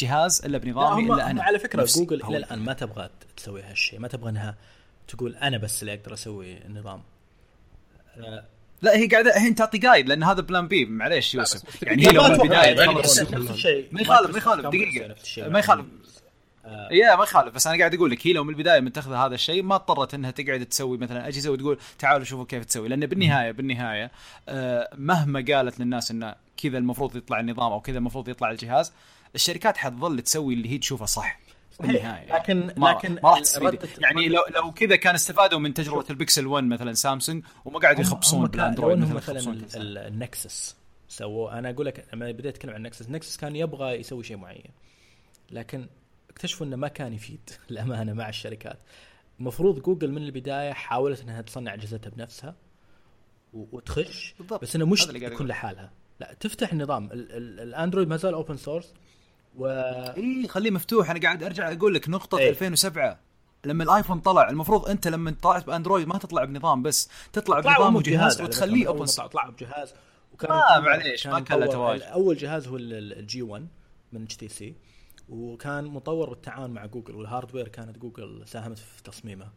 جهاز 0.00 0.44
إلا 0.44 0.58
بنظامي 0.58 1.12
إلا 1.12 1.30
أنا. 1.30 1.42
على 1.42 1.58
فكرة 1.58 1.88
جوجل 1.96 2.24
إلى 2.24 2.36
الآن 2.36 2.58
ما 2.58 2.72
تبغى 2.72 3.10
تسوي 3.36 3.62
هالشيء 3.62 3.98
ما 3.98 4.08
تبغى 4.08 4.30
إنها 4.30 4.56
تقول 5.08 5.36
أنا 5.36 5.58
بس 5.58 5.82
اللي 5.82 5.94
أقدر 5.94 6.14
أسوي 6.14 6.66
النظام. 6.66 7.02
لا 8.82 8.96
هي 8.96 9.06
قاعدة 9.06 9.38
هي 9.38 9.52
تعطي 9.52 9.78
guide 9.78 10.08
لأن 10.08 10.22
هذا 10.22 10.40
plan 10.40 10.68
B 10.68 10.84
معليش 10.84 11.34
يوسف. 11.34 11.82
يعني 11.82 12.06
هي 12.06 12.12
لو 12.12 12.22
من 12.22 12.32
البدايه 12.32 12.74
ما 12.74 14.00
يخالف 14.00 14.30
ما 14.30 14.38
يخالف 14.38 14.66
دقيقة. 14.66 15.14
ما 15.48 15.58
يخالف. 15.58 15.86
آه. 16.68 16.88
يا 16.92 17.16
ما 17.16 17.22
يخالف 17.22 17.54
بس 17.54 17.66
أنا 17.66 17.78
قاعد 17.78 17.94
أقول 17.94 18.10
لك 18.10 18.26
هي 18.26 18.32
لو 18.32 18.44
من 18.44 18.50
البداية 18.50 18.80
متخذة 18.80 19.26
هذا 19.26 19.34
الشيء 19.34 19.62
ما 19.62 19.74
اضطرت 19.74 20.14
إنها 20.14 20.30
تقعد 20.30 20.66
تسوي 20.66 20.98
مثلا 20.98 21.28
أجهزة 21.28 21.50
وتقول 21.50 21.78
تعالوا 21.98 22.24
شوفوا 22.24 22.44
كيف 22.44 22.64
تسوي 22.64 22.88
لأن 22.88 23.06
بالنهاية 23.06 23.50
بالنهاية 23.50 24.10
آه 24.48 24.88
مهما 24.94 25.44
قالت 25.48 25.80
للناس 25.80 26.10
انه 26.10 26.34
كذا 26.56 26.78
المفروض 26.78 27.16
يطلع 27.16 27.40
النظام 27.40 27.72
أو 27.72 27.80
كذا 27.80 27.98
المفروض 27.98 28.28
يطلع 28.28 28.50
الجهاز 28.50 28.92
الشركات 29.34 29.76
حتظل 29.76 30.20
تسوي 30.20 30.54
اللي 30.54 30.68
هي 30.70 30.78
تشوفه 30.78 31.06
صح 31.06 31.38
بالنهاية. 31.80 32.34
لكن 32.34 32.72
ما 32.76 32.88
لكن 32.88 33.14
ما 33.22 33.30
راح 33.30 33.40
تستفيد. 33.40 33.88
يعني 33.98 34.28
لو 34.28 34.42
لو 34.54 34.72
كذا 34.72 34.96
كان 34.96 35.14
استفادوا 35.14 35.58
من 35.58 35.74
تجربة 35.74 36.04
البكسل 36.10 36.46
1 36.46 36.64
مثلا 36.64 36.92
سامسونج 36.92 37.44
وما 37.64 37.78
قاعدوا 37.78 38.00
يخبصون 38.00 38.46
بال 38.46 38.58
Android 38.58 38.98
مثلا, 38.98 39.34
مثلا 39.36 40.08
ال 40.08 40.19
Nexus 40.19 40.76
سووا 41.08 41.58
أنا 41.58 41.70
أقول 41.70 41.86
لك 41.86 42.04
لما 42.12 42.30
بديت 42.30 42.46
أتكلم 42.46 42.70
عن 42.70 42.76
ال 42.76 42.80
Nexus. 42.80 43.06
ال 43.06 43.11
Nexus 43.11 43.36
كان 43.36 43.56
يبغى 43.56 43.94
يسوي 43.94 44.24
شيء 44.24 44.36
معين 44.36 44.70
لكن 45.50 45.86
اكتشفوا 46.38 46.66
إنه 46.66 46.76
ما 46.76 46.88
كان 46.88 47.12
يفيد 47.12 47.50
الأمانة 47.70 48.12
مع 48.12 48.28
الشركات. 48.28 48.78
المفروض 49.40 49.82
جوجل 49.82 50.12
من 50.12 50.22
البداية 50.22 50.72
حاولت 50.72 51.20
إنها 51.22 51.42
تصنع 51.42 51.74
اجهزتها 51.74 52.10
بنفسها 52.10 52.54
وتخش 53.52 54.34
بالضبط. 54.38 54.62
بس 54.62 54.76
إنه 54.76 54.86
مش 54.86 55.06
تكون 55.06 55.46
لحالها. 55.46 55.90
لا 56.20 56.34
تفتح 56.40 56.72
النظام. 56.72 57.08
ال 57.12 57.24
Android 57.24 58.08
ما 58.08 58.16
زال 58.16 58.34
open 58.34 58.56
source 58.56 58.94
و 59.56 59.66
إي 60.16 60.48
خليه 60.48 60.70
مفتوح. 60.70 61.10
أنا 61.10 61.20
قاعد 61.20 61.42
أرجع 61.42 61.72
أقول 61.72 61.94
لك 61.94 62.08
نقطة 62.08 62.38
إيه؟ 62.38 62.48
2007 62.50 63.18
لما 63.64 63.84
ال 63.84 63.89
iPhone 63.89 64.20
طلع 64.20 64.50
المفروض 64.50 64.88
أنت 64.88 65.08
لما 65.08 65.34
طلعت 65.42 65.66
ب 65.66 65.71
Android 65.71 66.06
ما 66.08 66.18
تطلع 66.18 66.44
بنظام 66.44 66.82
بس 66.82 67.08
تطلع 67.32 67.60
بنظام 67.60 67.96
وجهاز 67.96 68.40
وتخليه. 68.42 68.86
open 68.88 69.00
ما 69.00 69.06
طلعوا- 69.06 69.28
طلعوا 69.28 69.50
بجهاز 69.52 69.94
وكان 70.32 70.50
آه، 70.50 70.56
مطور- 70.80 70.80
معليش، 70.88 71.26
ما 71.26 71.40
كان 71.40 71.60
له 71.60 71.66
تواجد. 71.66 72.02
أول 72.02 72.36
جهاز 72.36 72.68
هو 72.68 72.76
ال 72.76 73.42
G1 73.42 73.68
من 74.12 74.22
HTC. 74.22 74.74
وكان 75.28 75.84
مطور 75.84 76.30
بالتعاون 76.30 76.70
مع 76.70 76.86
جوجل 76.86 77.14
وال 77.14 77.25
hardware 77.25 77.68
كانت 77.68 77.98
جوجل 77.98 78.42
ساهمت 78.46 78.78
في 78.78 79.02
تصميمه 79.02 79.48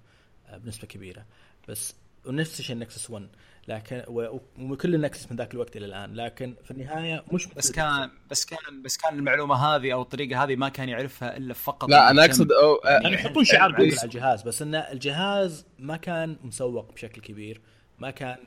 آه، 0.48 0.58
بنسبة 0.58 0.88
كبيرة. 0.88 1.26
بس 1.68 1.96
ونفس 2.26 2.60
الشيء 2.60 2.76
ال 2.76 2.81
Nexus 2.81 3.10
1 3.10 3.28
لكن 3.68 4.04
وكل 4.60 4.96
ال 4.96 5.02
Nexus 5.02 5.32
من 5.32 5.38
ذاك 5.38 5.54
الوقت 5.54 5.78
إلى 5.78 5.86
الآن. 5.86 6.14
لكن 6.14 6.56
في 6.64 6.72
النهاية 6.72 7.24
مش 7.34 7.48
بس 7.48 7.72
كان 7.72 8.10
بس 8.32 8.46
كان 8.46 8.82
بس 8.82 8.98
كان 8.98 9.20
المعلومة 9.20 9.56
هذه 9.56 9.94
أو 9.94 10.02
الطريقة 10.02 10.44
هذه 10.44 10.56
ما 10.56 10.70
كان 10.70 10.90
يعرفها 10.90 11.38
إلا 11.38 11.54
فقط 11.54 11.90
لا 11.90 12.12
أنا 12.12 12.26
اقصد 12.26 12.52
أو 12.52 12.76
آه، 12.76 12.90
يعني 12.90 13.14
يحطون 13.14 13.44
شعار 13.44 13.72
يعني 13.72 13.86
جوجل 13.86 14.00
على 14.00 14.06
الجهاز 14.06 14.42
بس 14.42 14.62
إن 14.62 14.76
الجهاز 14.76 15.66
ما 15.80 15.98
كان 15.98 16.38
مسوق 16.44 16.94
بشكل 16.94 17.22
كبير 17.22 17.62
ما 18.00 18.12
كان 18.12 18.38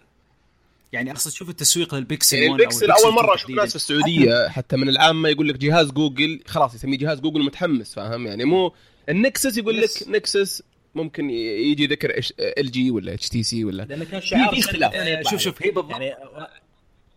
يعني 0.95 1.11
أقصد 1.11 1.31
شوف 1.33 1.49
التسويق 1.51 1.95
للبيكسل 1.95 2.37
يعني 2.37 2.49
1 2.49 2.61
أو 2.61 2.65
ال 2.67 2.70
Pixel 2.70 2.85
ال 2.85 2.88
Pixel 2.88 3.05
أول 3.07 3.15
مرة 3.15 3.35
2 3.35 3.35
أشوف 3.35 3.51
ناس 3.51 3.71
في 3.71 3.77
السعودية 3.77 4.49
حتى 4.49 4.77
من 4.77 4.89
العامه 4.89 5.29
يقول 5.29 5.49
لك 5.49 5.57
جهاز 5.57 5.91
جوجل 5.91 6.41
خلاص 6.47 6.75
يسميه 6.75 6.99
جهاز 6.99 7.21
جوجل 7.21 7.43
متحمس 7.43 7.95
فاهم 7.95 8.27
يعني 8.27 8.45
مو 8.45 8.73
ال 9.09 9.17
Nexus 9.17 9.59
يقول 9.59 9.81
لك 9.81 9.91
Nexus 10.09 10.63
ممكن 10.95 11.31
يجي 11.31 11.87
ذكر 11.87 12.21
إل 12.41 12.71
جي 12.71 12.91
ولا 12.91 13.15
إتش 13.15 13.29
تي 13.29 13.43
سي 13.43 13.65
ولا 13.65 13.83
لأنه 13.83 14.05
كان 14.05 14.21
شعار 14.21 14.55
في 14.55 14.61
اختلاف. 14.61 14.93
شوف- 15.31 15.41
شوف، 15.41 15.63
هي 15.63 15.71
بالضبط. 15.71 15.91
يعني 15.91 16.15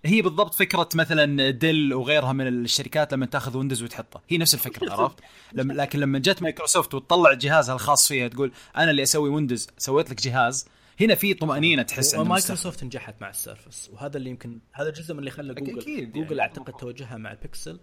هي 0.05 0.21
بالضبط 0.21 0.53
فكرة 0.53 0.89
مثلا 0.95 1.49
ديل 1.49 1.93
وغيرها 1.93 2.33
من 2.33 2.47
الشركات 2.47 3.13
لما 3.13 3.25
تأخذ 3.25 3.57
ويندوز 3.57 3.83
وتحطه 3.83 4.21
هي 4.29 4.37
نفس 4.37 4.53
الفكرة 4.53 4.91
عرفت 4.93 5.19
لما 5.53 5.73
لكن 5.73 5.99
لما 5.99 6.19
جت 6.19 6.41
مايكروسوفت 6.41 6.93
وتطلع 6.93 7.33
جهازها 7.33 7.75
الخاص 7.75 8.07
فيها 8.07 8.27
تقول 8.27 8.51
أنا 8.77 8.91
اللي 8.91 9.03
أسوي 9.03 9.29
ويندوز 9.29 9.67
سويت 9.77 10.09
لك 10.09 10.21
جهاز 10.21 10.65
هنا 11.01 11.15
في 11.15 11.33
طمأنينة 11.33 11.83
تحس 11.83 12.13
إنه 12.13 12.23
مستقبل. 12.23 12.31
ومايكروسوفت 12.31 12.83
نجحت 12.83 13.15
مع 13.21 13.29
ال 13.29 13.37
Surface 13.37 13.89
وهذا 13.93 14.17
اللي 14.17 14.29
يمكن 14.29 14.59
هذا 14.71 14.89
الجزء 14.89 15.13
من 15.13 15.19
اللي 15.19 15.31
خلى 15.31 15.53
جوجل 15.53 15.79
أكيد 15.79 16.11
جوجل 16.11 16.37
يعني. 16.37 16.41
أعتقد 16.41 16.73
توجهها 16.73 17.17
مع 17.17 17.31
البكسل 17.31 17.79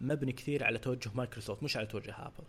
مبني 0.00 0.32
كثير 0.32 0.64
على 0.64 0.78
توجه 0.78 1.10
مايكروسوفت 1.14 1.62
مش 1.62 1.76
على 1.76 1.86
توجه 1.86 2.14
آبل 2.18 2.44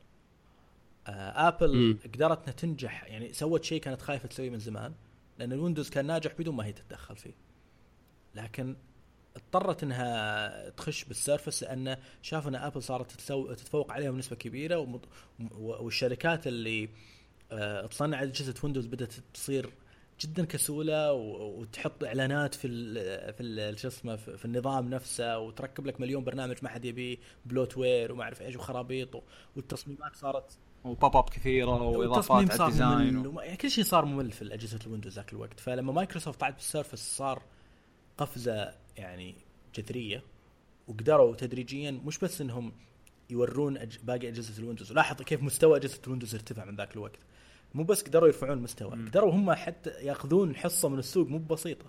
آه 1.07 1.47
آبل 1.47 1.75
مم. 1.75 1.99
قدرت 2.13 2.41
إنها 2.43 2.51
تنجح 2.51 3.03
يعني 3.07 3.33
سوت 3.33 3.63
شيء 3.63 3.81
كانت 3.81 4.01
خايفة 4.01 4.27
تسويه 4.27 4.49
من 4.49 4.59
زمان 4.59 4.93
لأن 5.39 5.53
الويندوز 5.53 5.89
كان 5.89 6.05
ناجح 6.05 6.31
بدون 6.39 6.55
ما 6.55 6.65
هي 6.65 6.73
تتدخل 6.73 7.15
فيه 7.15 7.33
لكن 8.35 8.75
اضطرت 9.35 9.83
إنها 9.83 10.69
تخش 10.69 11.03
بال 11.03 11.16
Surface 11.16 11.63
لأن 11.63 11.97
شافوا 12.21 12.49
إن 12.49 12.55
آبل 12.55 12.83
صارت. 12.83 13.11
تتفوق 13.11 13.91
عليهم 13.91 14.15
بنسبه 14.15 14.35
كبيرة 14.35 15.01
والشركات 15.59 16.47
اللي 16.47 16.89
آه، 17.51 17.85
تصنع 17.85 18.23
أجهزة 18.23 18.53
ويندوز 18.63 18.85
بدأت 18.85 19.13
تصير 19.33 19.69
جدا 20.21 20.45
كسوله 20.45 21.13
وتحط 21.13 22.03
إعلانات 22.03 22.55
في 22.55 22.67
ال 22.67 22.93
في 23.33 23.43
ال- 23.43 23.79
شو 23.79 23.87
اسمه 23.87 24.15
في 24.15 24.45
النظام 24.45 24.89
نفسه 24.89 25.39
وتركب 25.39 25.85
لك 25.85 26.01
مليون 26.01 26.23
برنامج 26.23 26.57
ما 26.61 26.69
حد 26.69 26.85
يبيه 26.85 27.17
bloatware 27.45 28.11
وما 28.11 28.23
أعرف 28.23 28.41
إيش 28.41 28.55
وخرابيط 28.55 29.23
والتصميمات 29.55 30.15
صارت 30.15 30.57
و 30.83 31.17
pop-up 31.17 31.29
كثيره 31.29 31.81
وإضافات 31.81 32.51
على 32.61 32.69
ال 32.69 32.77
design 32.77 33.27
و... 33.27 33.39
يعني 33.41 33.57
كل 33.57 33.71
شيء 33.71 33.83
صار 33.83 34.05
ممل 34.05 34.31
في 34.31 34.53
اجهزه 34.53 34.79
الويندوز 34.85 35.15
ذاك 35.15 35.33
الوقت. 35.33 35.59
فلما 35.59 35.91
مايكروسوفت 35.91 36.39
طلعت 36.39 36.53
بال 36.53 36.67
Surface 36.67 37.17
صار 37.17 37.41
قفزة 38.17 38.73
يعني 38.97 39.35
جذرية 39.75 40.23
وقدروا 40.87 41.35
تدريجيا 41.35 41.91
مش 41.91 42.17
بس 42.17 42.41
إنهم 42.41 42.71
يورون 43.29 43.77
أج... 43.77 43.97
باقي 44.03 44.27
أجهزة 44.27 44.59
الويندوز. 44.59 44.91
ولاحظ 44.91 45.21
كيف 45.21 45.43
مستوى 45.43 45.77
أجهزة 45.77 45.99
الويندوز 46.03 46.35
ارتفع 46.35 46.65
من 46.65 46.75
ذاك 46.75 46.93
الوقت. 46.95 47.19
مو 47.73 47.83
بس 47.83 48.03
قدروا 48.03 48.27
يرفعون 48.27 48.57
المستوى. 48.57 48.91
قدروا 48.91 49.31
هم 49.31 49.53
حتى 49.53 49.89
ياخذون 49.89 50.55
حصة 50.55 50.89
من 50.89 50.99
السوق 50.99 51.27
مو 51.27 51.37
بسيطه 51.37 51.85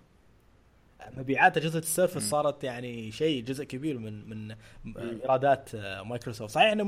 مبيعات 1.16 1.56
أجهزة 1.56 1.78
ال 1.78 1.85
Surface 1.85 2.30
صارت 2.30 2.64
يعني 2.64 3.12
شيء 3.12 3.44
جزء 3.44 3.64
كبير 3.64 3.98
من 3.98 4.28
من 4.28 4.56
إيرادات 4.98 5.74
آه، 5.74 6.02
مايكروسوفت. 6.02 6.54
صحيح 6.54 6.72
إنه 6.72 6.84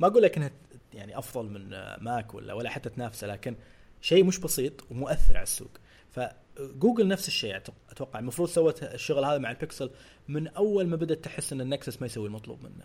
ما 0.00 0.06
أقول 0.06 0.22
لك 0.22 0.36
إنها 0.36 0.50
يعني 0.94 1.18
أفضل 1.18 1.48
من 1.50 1.72
آه، 1.72 1.98
ماك 2.00 2.34
ولا 2.34 2.54
ولا 2.54 2.70
حتى 2.70 2.88
تنافسه 2.88 3.26
لكن 3.26 3.56
شيء 4.00 4.24
مش 4.24 4.38
بسيط 4.38 4.90
ومؤثر 4.90 5.36
على 5.36 5.42
السوق. 5.42 5.70
فجوجل 6.10 7.08
نفس 7.08 7.28
الشيء 7.28 7.56
أتوقع. 7.90 8.18
المفروض 8.18 8.48
سوت 8.48 8.82
الشغل 8.82 9.24
هذا 9.24 9.38
مع 9.38 9.50
البيكسل 9.50 9.90
من 10.28 10.48
أول 10.48 10.86
ما 10.86 10.96
بدأت 10.96 11.24
تحس 11.24 11.52
إن 11.52 11.60
ال 11.60 11.67
Nexus 11.67 12.00
ما 12.00 12.06
يسوي 12.06 12.26
المطلوب 12.26 12.62
منه. 12.62 12.84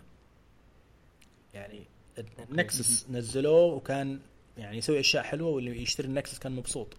يعني 1.54 1.86
ال 2.50 2.60
Nexus 2.60 3.10
نزلوه 3.10 3.64
وكان 3.74 4.20
يعني 4.56 4.78
يسوي 4.78 5.00
أشياء 5.00 5.22
حلوة 5.22 5.48
واللي 5.48 5.82
يشتري 5.82 6.08
ال 6.08 6.13
Nexus 6.13 6.38
كان 6.38 6.52
مبسوط. 6.52 6.96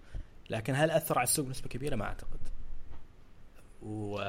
لكن 0.49 0.75
هل 0.75 0.91
أثر 0.91 1.19
على 1.19 1.27
السوق 1.27 1.45
بنسبه 1.45 1.67
كبيرة؟ 1.67 1.95
ما 1.95 2.05
أعتقد. 2.05 2.39
و 3.81 4.21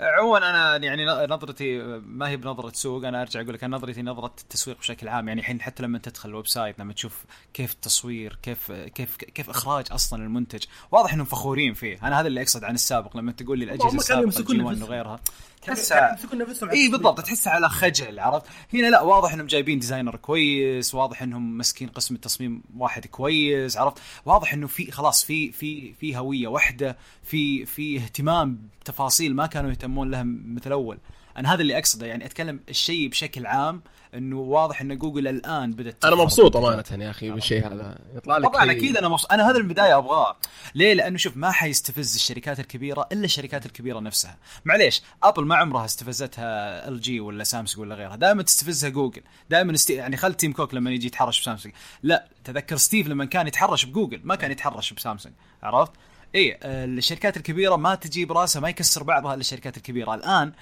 عموما 0.00 0.50
أنا 0.50 0.84
يعني 0.84 1.06
نظرتي 1.06 1.78
ما 1.98 2.28
هي 2.28 2.36
بنظرة 2.36 2.72
سوق 2.72 3.06
أنا 3.06 3.22
أرجع 3.22 3.40
أقول 3.40 3.54
لك 3.54 3.64
أنا 3.64 3.76
نظرتي 3.76 4.02
نظرة 4.02 4.34
التسويق 4.40 4.78
بشكل 4.78 5.08
عام. 5.08 5.28
يعني 5.28 5.40
الحين 5.40 5.60
حتى 5.60 5.82
لما 5.82 5.98
تدخل 5.98 6.28
ال 6.28 6.46
website 6.46 6.78
لما 6.78 6.92
تشوف 6.92 7.24
كيف 7.54 7.72
التصوير 7.72 8.38
كيف 8.42 8.72
كيف 8.72 9.16
كيف 9.16 9.50
إخراج 9.50 9.86
أصلا 9.90 10.22
المنتج 10.22 10.64
واضح 10.92 11.12
إنهم 11.12 11.26
فخورين 11.26 11.74
فيه. 11.74 11.98
أنا 12.02 12.20
هذا 12.20 12.28
اللي 12.28 12.42
أقصد 12.42 12.64
عن 12.64 12.74
السابق 12.74 13.16
لما 13.16 13.32
تقول 13.32 13.58
لي 13.58 13.64
الأجهزة 13.64 13.96
السابقة 13.96 14.22
يمسكون 14.22 14.56
ال 14.56 14.64
G1 14.64 14.76
نفسهم. 14.76 14.90
وغيرها. 14.90 15.20
تحسها 15.62 16.10
يمسكون 16.10 16.38
نفسهم 16.38 16.68
على 16.68 16.78
اي. 16.78 16.88
بالضبط 16.88 17.20
تحسها 17.20 17.52
على 17.52 17.68
خجل 17.68 18.18
عرفت؟ 18.18 18.46
هنا 18.74 18.86
لا 18.86 19.00
واضح 19.00 19.32
إنهم 19.32 19.46
جايبين 19.46 19.78
designer 19.78 20.16
كويس 20.16 20.94
واضح 20.94 21.22
إنهم 21.22 21.58
ماسكين 21.58 21.88
قسم 21.88 22.14
التصميم 22.14 22.62
واحد 22.76 23.06
كويس 23.06 23.76
عرفت؟ 23.76 23.98
واضح 24.24 24.52
إنه 24.52 24.66
في 24.66 24.90
خلاص 24.90 25.24
في 25.24 25.52
في 25.52 25.92
في 25.92 26.16
هوية 26.16 26.48
واحدة 26.48 26.96
في 27.22 27.66
في 27.66 27.96
اهتمام 27.98 28.68
بتفاصيل 28.80 29.34
ما 29.34 29.46
كانوا 29.46 29.70
يهتمون 29.70 30.10
لها 30.10 30.22
مثل 30.26 30.72
أول. 30.72 30.98
أنا 31.36 31.54
هذا 31.54 31.62
اللي 31.62 31.78
أقصده 31.78 32.06
يعني 32.06 32.24
أتكلم 32.26 32.60
الشيء 32.68 33.08
بشكل 33.08 33.46
عام 33.46 33.82
إنه 34.14 34.36
واضح 34.36 34.80
إن 34.80 34.98
جوجل 34.98 35.28
الآن 35.28 35.72
بدأت 35.72 36.04
أنا 36.04 36.16
مبسوط. 36.16 36.56
أمانة 36.56 37.04
يا 37.04 37.10
أخي 37.10 37.30
بالشيء 37.30 37.66
هذا. 37.66 37.98
يطلع 38.16 38.38
لك 38.38 38.50
طبعا 38.50 38.70
أكيد 38.70 38.96
أنا 38.96 39.08
مبسوط. 39.08 39.32
أنا 39.32 39.50
هذا 39.50 39.56
البداية 39.56 39.98
أبغاه. 39.98 40.36
ليه؟ 40.74 40.94
لأنه 40.94 41.18
شوف 41.18 41.36
ما 41.36 41.50
حيستفز 41.50 42.14
الشركات 42.14 42.60
الكبيرة 42.60 43.08
إلا 43.12 43.24
الشركات 43.24 43.66
الكبيرة 43.66 44.00
نفسها. 44.00 44.38
معليش 44.64 45.02
ابل 45.22 45.44
ما 45.44 45.56
عمرها 45.56 45.84
استفزتها 45.84 46.88
ال 46.88 47.00
جي 47.00 47.20
ولا 47.20 47.44
سامسونج 47.44 47.86
ولا 47.86 47.94
غيرها. 47.94 48.16
دائما 48.16 48.42
تستفزها 48.42 48.90
جوجل. 48.90 49.22
دائما 49.50 49.74
است... 49.74 49.90
يعني 49.90 50.16
خل 50.16 50.34
تيم 50.34 50.52
كوك 50.52 50.74
لما 50.74 50.90
يجي 50.90 51.06
يتحرش 51.06 51.40
بسامسونج. 51.40 51.74
لا 52.02 52.28
تذكر 52.44 52.76
ستيف 52.76 53.08
لما 53.08 53.24
كان 53.24 53.46
يتحرش 53.46 53.84
بجوجل. 53.84 54.20
ما 54.24 54.34
كان 54.34 54.50
يتحرش 54.50 54.92
بسامسونج. 54.92 55.34
عرفت؟ 55.62 55.92
اي 56.34 56.58
الشركات 56.64 57.36
الكبيرة 57.36 57.76
ما 57.76 57.94
تجي 57.94 58.24
براسها 58.24 58.60
ما 58.60 58.68
يكسر 58.68 59.02
بعضها 59.02 59.34
الا 59.34 59.40
الشركات 59.40 59.76
الكبيرة. 59.76 60.14
الآن 60.14 60.52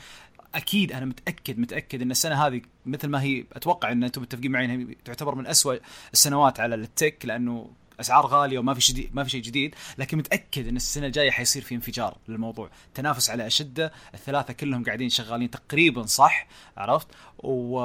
أكيد 0.55 0.93
أنا 0.93 1.07
متأكد 1.07 1.59
متأكد 1.59 2.03
إن 2.03 2.11
السنة 2.11 2.47
هذه 2.47 2.61
مثل 2.87 3.09
ما 3.09 3.23
هي 3.23 3.45
أتوقع 3.53 3.93
إن 3.93 4.05
أنتم 4.05 4.23
متفقين 4.23 4.51
معي 4.51 4.65
إنها 4.65 4.95
تعتبر 5.05 5.35
من 5.35 5.47
أسوأ 5.47 5.75
السنوات 6.13 6.61
على 6.61 6.75
ال 6.75 6.85
tech 6.85 7.25
لأنه 7.25 7.71
أسعار 8.01 8.27
غالية 8.27 8.59
وما 8.59 8.75
في 8.75 8.81
جديد 8.93 9.11
ما 9.15 9.25
في 9.25 9.31
شيء 9.31 9.43
جديد 9.43 9.75
لكن 9.99 10.19
متأكد 10.19 10.69
إن 10.69 10.77
السنة 10.77 11.07
الجاية 11.07 11.31
حيصير 11.31 11.63
في 11.63 11.75
انفجار 11.75 12.17
للموضوع. 12.29 12.71
تنافس 12.95 13.31
على 13.31 13.47
أشدة 13.47 13.93
الثلاثة 14.15 14.53
كلهم 14.53 14.85
قاعدين 14.85 15.09
شغالين 15.09 15.51
تقريبا 15.51 16.07
صح 16.07 16.47
عرفت؟ 16.77 17.07
و... 17.39 17.81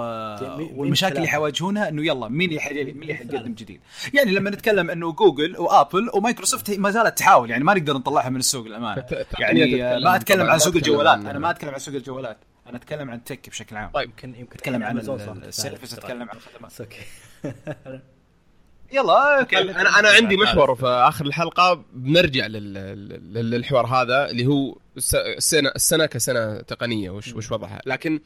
مين 0.57 0.69
والمشاكل 0.75 1.17
اللي؟ 1.17 1.27
حيواجهونها 1.27 1.89
إنه 1.89 2.05
يلا 2.05 2.27
مين 2.27 2.49
اللي. 2.49 2.83
مين 2.83 3.01
اللي 3.01 3.15
حيقدم 3.15 3.53
جديد؟ 3.53 3.81
يعني 4.13 4.31
لما 4.31 4.49
نتكلم 4.49 4.89
إنه 4.89 5.11
جوجل 5.11 5.57
وآبل 5.57 6.09
ومايكروسوفت 6.13 6.71
ما 6.71 6.91
زالت 6.91 7.17
تحاول 7.17 7.49
يعني 7.49 7.63
ما 7.63 7.73
نقدر 7.73 7.93
نطلعها 7.93 8.29
من 8.29 8.39
السوق 8.39 8.65
الامانه 8.65 9.05
يعني 9.39 9.83
آه، 9.83 9.99
ما 9.99 10.15
أتكلم 10.15 10.49
عن 10.49 10.59
سوق 10.59 10.75
الجوالات 10.75 11.19
أنا 11.19 11.39
ما 11.39 11.51
أتكلم 11.51 11.69
عن 11.69 11.79
سوق 11.79 11.95
الجوالات. 11.95 12.37
أنا 12.67 12.77
أتكلم 12.77 13.11
عن 13.11 13.23
tech 13.23 13.49
بشكل 13.49 13.75
عام. 13.75 13.89
طيب 13.89 14.09
يمكن 14.09 14.29
يمكن 14.35 14.53
أتكلم 14.55 14.83
عن 14.83 14.91
أمازون 14.91 15.17
صارت 15.17 15.37
ال- 15.37 15.43
ال 15.45 15.51
service. 15.51 15.93
اتكلم 15.97 16.29
عن 16.29 16.37
الخدمات. 16.37 16.81
okay. 16.81 16.99
يلا 18.93 19.39
okay. 19.39 19.57
أنا 19.59 19.99
أنا 19.99 20.09
عندي 20.09 20.37
محور 20.37 20.75
في 20.75 20.85
آخر 20.87 21.25
الحلقة. 21.25 21.85
بنرجع 21.93 22.47
لل- 22.47 22.73
لل- 22.73 23.49
للحوار 23.51 23.85
هذا 23.85 24.29
اللي 24.29 24.45
هو 24.45 24.77
الس- 24.97 25.15
السنة 25.15 25.71
السنة 25.75 26.05
كسنة 26.05 26.61
تقنية 26.61 27.09
وش 27.09 27.33
وش 27.33 27.51
وضعها. 27.51 27.81
لكن 27.85 28.19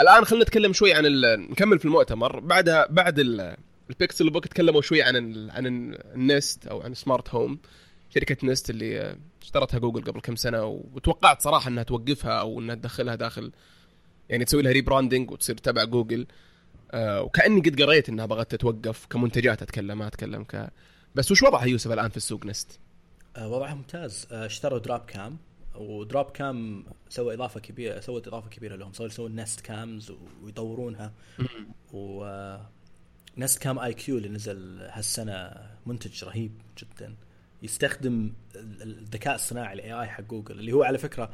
الآن 0.00 0.24
خلينا 0.24 0.44
نتكلم 0.44 0.72
شوي 0.72 0.94
عن 0.94 1.06
ال- 1.06 1.50
نكمل 1.50 1.78
في 1.78 1.84
المؤتمر. 1.84 2.40
بعدها 2.40 2.86
بعد 2.90 3.18
ال- 3.18 3.56
ال 3.90 4.30
Pixelbook 4.30 4.46
تكلموا 4.46 4.80
شوي 4.82 5.02
عن 5.02 5.16
ال 5.16 5.50
عن 5.50 5.66
ال- 5.66 6.14
ال 6.14 6.24
Nest 6.24 6.66
أو 6.66 6.80
عن 6.82 6.94
smart 6.94 7.30
home. 7.34 7.58
شركة 8.14 8.46
Nest 8.46 8.70
اللي 8.70 9.16
اشترتها 9.42 9.78
جوجل 9.78 10.04
قبل 10.04 10.20
كم 10.20 10.36
سنة 10.36 10.64
وتوقعت 10.64 11.40
صراحة 11.42 11.68
إنها 11.68 11.82
توقفها 11.82 12.32
أو 12.40 12.60
إنها 12.60 12.74
تدخلها 12.74 13.14
داخل 13.14 13.52
يعني 14.28 14.44
تسوي 14.44 14.62
لها 14.62 14.72
rebranding 14.72 15.30
وتصير 15.30 15.56
تبع 15.56 15.84
جوجل. 15.84 16.26
آه 16.90 17.22
وكأني 17.22 17.60
قد 17.60 17.82
قريت 17.82 18.08
إنها 18.08 18.26
بغت 18.26 18.50
تتوقف 18.50 19.06
كمنتجات 19.06 19.62
أتكلم 19.62 19.98
ما 19.98 20.06
أتكلم 20.06 20.44
ك 20.44 20.70
بس 21.14 21.32
وش 21.32 21.42
وضعها 21.42 21.64
يوسف 21.64 21.92
الآن 21.92 22.08
في 22.10 22.16
السوق 22.16 22.46
Nest؟ 22.46 22.80
آه، 23.36 23.48
وضعها 23.48 23.74
ممتاز. 23.74 24.26
آه، 24.32 24.46
اشتروا 24.46 24.78
Dropcam. 24.78 25.00
و 25.00 25.38
Dropcam 25.74 26.84
سوى 27.08 27.34
إضافة 27.34 27.60
كبيرة 27.60 28.00
سوت 28.00 28.28
إضافة 28.28 28.48
كبيرة 28.48 28.76
لهم. 28.76 28.92
صاروا 28.92 29.12
يسوون 29.12 29.40
Nest 29.40 29.60
Cams 29.60 30.12
ويطورونها. 30.42 31.12
و 31.92 32.24
آه، 32.24 32.68
Nest 33.38 33.58
Cam 33.58 33.78
IQ 33.78 34.16
اللي 34.18 34.28
نزل 34.28 34.78
هالسنة 34.90 35.50
منتج 35.86 36.24
رهيب 36.24 36.52
جدا. 36.78 37.14
يستخدم 37.62 38.32
ال- 38.56 38.82
الذكاء 38.82 39.34
الصناعي 39.34 39.72
ال 39.74 39.92
AI 39.92 40.06
حق 40.08 40.20
جوجل 40.22 40.58
اللي 40.58 40.72
هو 40.72 40.82
على 40.82 40.98
فكرة 40.98 41.30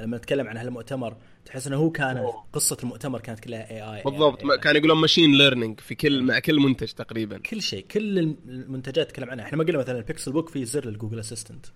لما 0.00 0.16
نتكلم 0.16 0.46
عن 0.48 0.56
هالمؤتمر 0.56 1.16
تحس 1.44 1.66
إنه 1.66 1.76
هو 1.76 1.90
كان 1.90 2.26
قصة 2.52 2.76
المؤتمر 2.82 3.20
كانت 3.20 3.40
كلها 3.40 3.70
AI 3.70 4.02
بالضبط. 4.04 4.44
ما- 4.44 4.56
كانوا 4.56 4.78
يقولون 4.78 4.98
machine 4.98 5.38
learning 5.38 5.80
في 5.80 5.94
كل 5.94 6.22
مع 6.22 6.38
كل 6.38 6.60
منتج 6.60 6.88
تقريبا. 6.88 7.38
كل 7.38 7.62
شيء 7.62 7.86
كل 7.90 8.18
المنتجات 8.48 9.10
تكلم 9.10 9.30
عنها. 9.30 9.44
إحنا 9.44 9.58
ما 9.58 9.64
قلنا 9.64 9.78
مثلا 9.78 9.98
ال 9.98 10.32
Pixelbook 10.32 10.48
فيه 10.48 10.64
زر 10.64 10.86
لل 10.86 10.94
Google 10.94 11.18
Assistant 11.20 11.66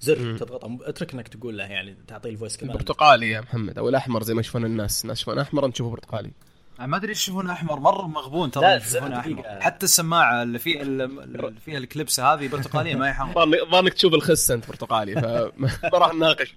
زر 0.00 0.36
تضغطه 0.38 0.78
اترك 0.82 1.14
إنك 1.14 1.28
تقول 1.28 1.58
له 1.58 1.64
يعني 1.64 1.96
تعطيه 2.08 2.30
ال 2.30 2.34
voice 2.34 2.56
كمان 2.56 2.70
البرتقالي 2.70 3.30
يا 3.30 3.40
محمد 3.40 3.78
أو 3.78 3.88
الأحمر 3.88 4.22
زي 4.22 4.34
ما 4.34 4.40
يشوفون 4.40 4.64
الناس. 4.64 5.02
الناس 5.02 5.18
يشوفون 5.18 5.38
أحمر 5.38 5.64
انت 5.66 5.74
تشوفه 5.74 5.90
برتقالي. 5.90 6.30
ما 6.78 6.96
أدري 6.96 7.08
إيش 7.10 7.22
يشوفونه 7.22 7.52
أحمر 7.52 7.80
مرة 7.80 8.06
مغبون 8.06 8.50
ترى 8.50 8.74
يشوفونه 8.74 9.20
دقيقة. 9.20 9.40
أحمر. 9.40 9.60
حتى 9.60 9.84
السماعة 9.84 10.42
اللي 10.42 10.58
فيها 10.58 10.82
اللي 10.82 11.54
فيها 11.64 11.78
الكليبسه 11.78 12.32
هذه 12.34 12.48
برتقالية 12.48 12.94
ما 12.94 13.08
هي 13.08 13.12
حمراء. 13.14 13.44
ظنك 13.46 13.70
ظنك 13.70 13.92
تشوف 13.94 14.14
الخس 14.14 14.50
أنت 14.50 14.68
برتقالي 14.68 15.14
فما 15.14 15.70
راح 15.98 16.14
نناقش. 16.14 16.54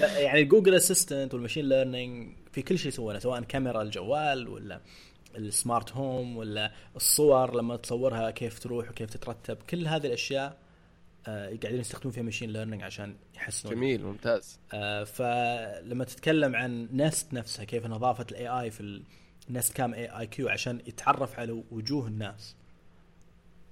لا، 0.00 0.18
يعني 0.18 0.40
ال 0.40 0.45
Google 0.45 0.74
Assistant 0.74 1.34
وال 1.34 1.42
machine 1.42 1.68
learning 1.68 2.32
في 2.52 2.62
كل 2.62 2.78
شيء 2.78 2.88
يسوونه 2.88 3.18
سواء 3.18 3.40
كاميرا 3.40 3.82
الجوال 3.82 4.48
ولا 4.48 4.80
ال 5.36 5.45
smart 5.45 5.92
home 5.92 6.36
ولا 6.36 6.72
الصور 6.96 7.56
لما 7.56 7.76
تصورها 7.76 8.30
كيف 8.30 8.58
تروح 8.58 8.90
وكيف 8.90 9.10
تترتب 9.10 9.56
كل 9.70 9.86
هذه 9.86 10.06
الأشياء 10.06 10.56
آه 11.26 11.46
قاعدين 11.62 11.80
يستخدمون 11.80 12.12
فيها 12.12 12.22
machine 12.22 12.50
learning 12.50 12.82
عشان 12.82 13.16
يحسنون. 13.36 13.74
جميل 13.74 14.04
ممتاز. 14.04 14.58
آه 14.74 15.04
فلما 15.04 16.04
تتكلم 16.04 16.56
عن 16.56 16.88
Nest 16.92 17.32
نفسها 17.32 17.64
كيف 17.64 17.86
ضافت 17.86 18.32
ال 18.32 18.48
AI 18.48 18.70
في 18.70 19.02
ال 19.48 19.53
Nest 19.53 19.72
Cam 19.72 19.94
IQ 19.94 20.48
عشان 20.48 20.80
يتعرف 20.86 21.38
على 21.38 21.62
وجوه 21.70 22.06
الناس. 22.06 22.56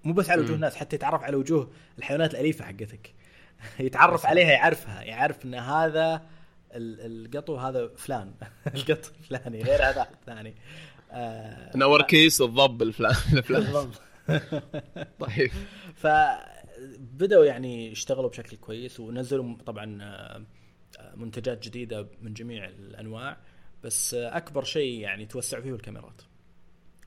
مو 0.05 0.13
بس 0.13 0.31
على 0.31 0.41
وجوه 0.41 0.57
الناس 0.57 0.77
حتى 0.77 0.97
يتعرف 0.97 1.23
على 1.23 1.37
وجوه 1.37 1.71
الحيوانات 1.99 2.31
الأليفة 2.35 2.65
حقتك. 2.65 3.15
يتعرف 3.81 4.27
عليها 4.27 4.51
يعرفها 4.51 5.03
يعرف 5.03 5.45
إن 5.45 5.55
هذا 5.55 6.15
ال- 6.75 7.27
القطو 7.27 7.57
هذا 7.57 7.89
فلان. 7.97 8.35
القط 8.75 9.13
الفلاني 9.21 9.63
غير 9.63 9.83
هذا 9.83 10.07
الثاني 10.21 10.55
آه 11.13 11.75
in 11.75 11.83
our 11.83 12.03
case 12.03 12.41
الضب 12.41 12.83
الفلان 12.83 13.15
الفلان. 13.33 13.91
طيب. 15.21 15.51
فبدأوا 15.95 17.45
يعني 17.45 17.91
يشتغلوا 17.93 18.31
بشكل 18.31 18.57
كويس 18.57 19.01
ونزلوا 19.01 19.57
طبعا 19.67 19.99
آه، 20.03 20.43
منتجات 21.17 21.63
جديدة 21.65 22.07
من 22.23 22.35
جميع 22.35 22.65
الأنواع. 22.65 23.37
بس 23.87 24.15
أكبر 24.15 24.65
شيء 24.65 25.01
يعني 25.01 25.27
توسعوا 25.27 25.63
فيه 25.63 25.75
الكاميرات. 25.75 26.23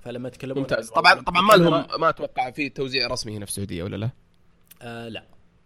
فلما 0.02 0.28
يتكلمون 0.28 0.60
ممتاز. 0.60 0.90
طبعا 0.90 1.22
طبعا 1.22 1.42
ما 1.42 1.54
لهم 1.54 2.02
ما 2.02 2.10
أتوقع 2.10 2.52
في 2.52 2.70
توزيع 2.70 3.08
رسمي 3.08 3.38
هنا 3.38 3.46
في 3.46 3.52
السعودية 3.52 3.84
ولا 3.84 3.96
لا؟ 3.96 4.10
آه 4.82 5.08
لا. 5.08 5.24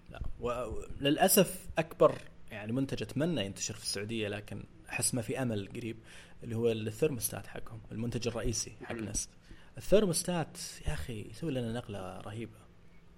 لا. 0.09 0.21
وللاسف 0.39 1.67
أكبر 1.77 2.15
يعني 2.51 2.71
منتج 2.71 3.03
أتمنى 3.03 3.45
ينتشر 3.45 3.73
في 3.73 3.83
السعودية 3.83 4.27
لكن 4.27 4.63
أحس 4.89 5.13
ما 5.13 5.21
في 5.21 5.41
أمل 5.41 5.69
قريب 5.75 5.97
اللي 6.43 6.55
هو 6.55 6.71
الثيرموستات 6.71 7.47
حقهم 7.47 7.81
المنتج 7.91 8.27
الرئيسي 8.27 8.71
حق 8.83 8.95
نست. 8.95 9.29
الثيرموستات 9.77 10.57
يا 10.87 10.93
أخي 10.93 11.21
يسوي 11.29 11.51
لنا 11.51 11.73
نقلة 11.73 12.21
رهيبة 12.21 12.57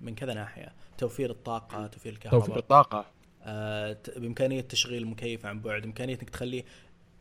من 0.01 0.15
كذا 0.15 0.33
ناحية. 0.33 0.73
توفير 0.97 1.31
الطاقة 1.31 1.87
توفير 1.87 2.13
الكهرباء. 2.13 2.39
توفير 2.39 2.57
الطاقة. 2.57 3.05
آه، 3.47 3.97
بإمكانية 4.17 4.61
تشغيل 4.61 5.03
المكيف 5.03 5.45
عن 5.45 5.61
بعد 5.61 5.83
امكانيه 5.83 6.13
إنك 6.13 6.29
تخليه 6.29 6.65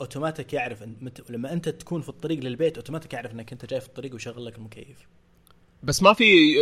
أوتوماتيك 0.00 0.52
يعرف 0.52 0.82
إن 0.82 0.96
مت... 1.00 1.30
لما 1.30 1.52
أنت 1.52 1.68
تكون 1.68 2.00
في 2.00 2.08
الطريق 2.08 2.38
للبيت 2.38 2.76
أوتوماتيك 2.76 3.12
يعرف 3.12 3.32
إنك 3.32 3.52
أنت 3.52 3.66
جاي 3.66 3.80
في 3.80 3.86
الطريق 3.86 4.12
ويشغل 4.12 4.44
لك 4.44 4.56
المكيف. 4.56 5.08
بس 5.82 6.02
ما 6.02 6.12
في 6.12 6.54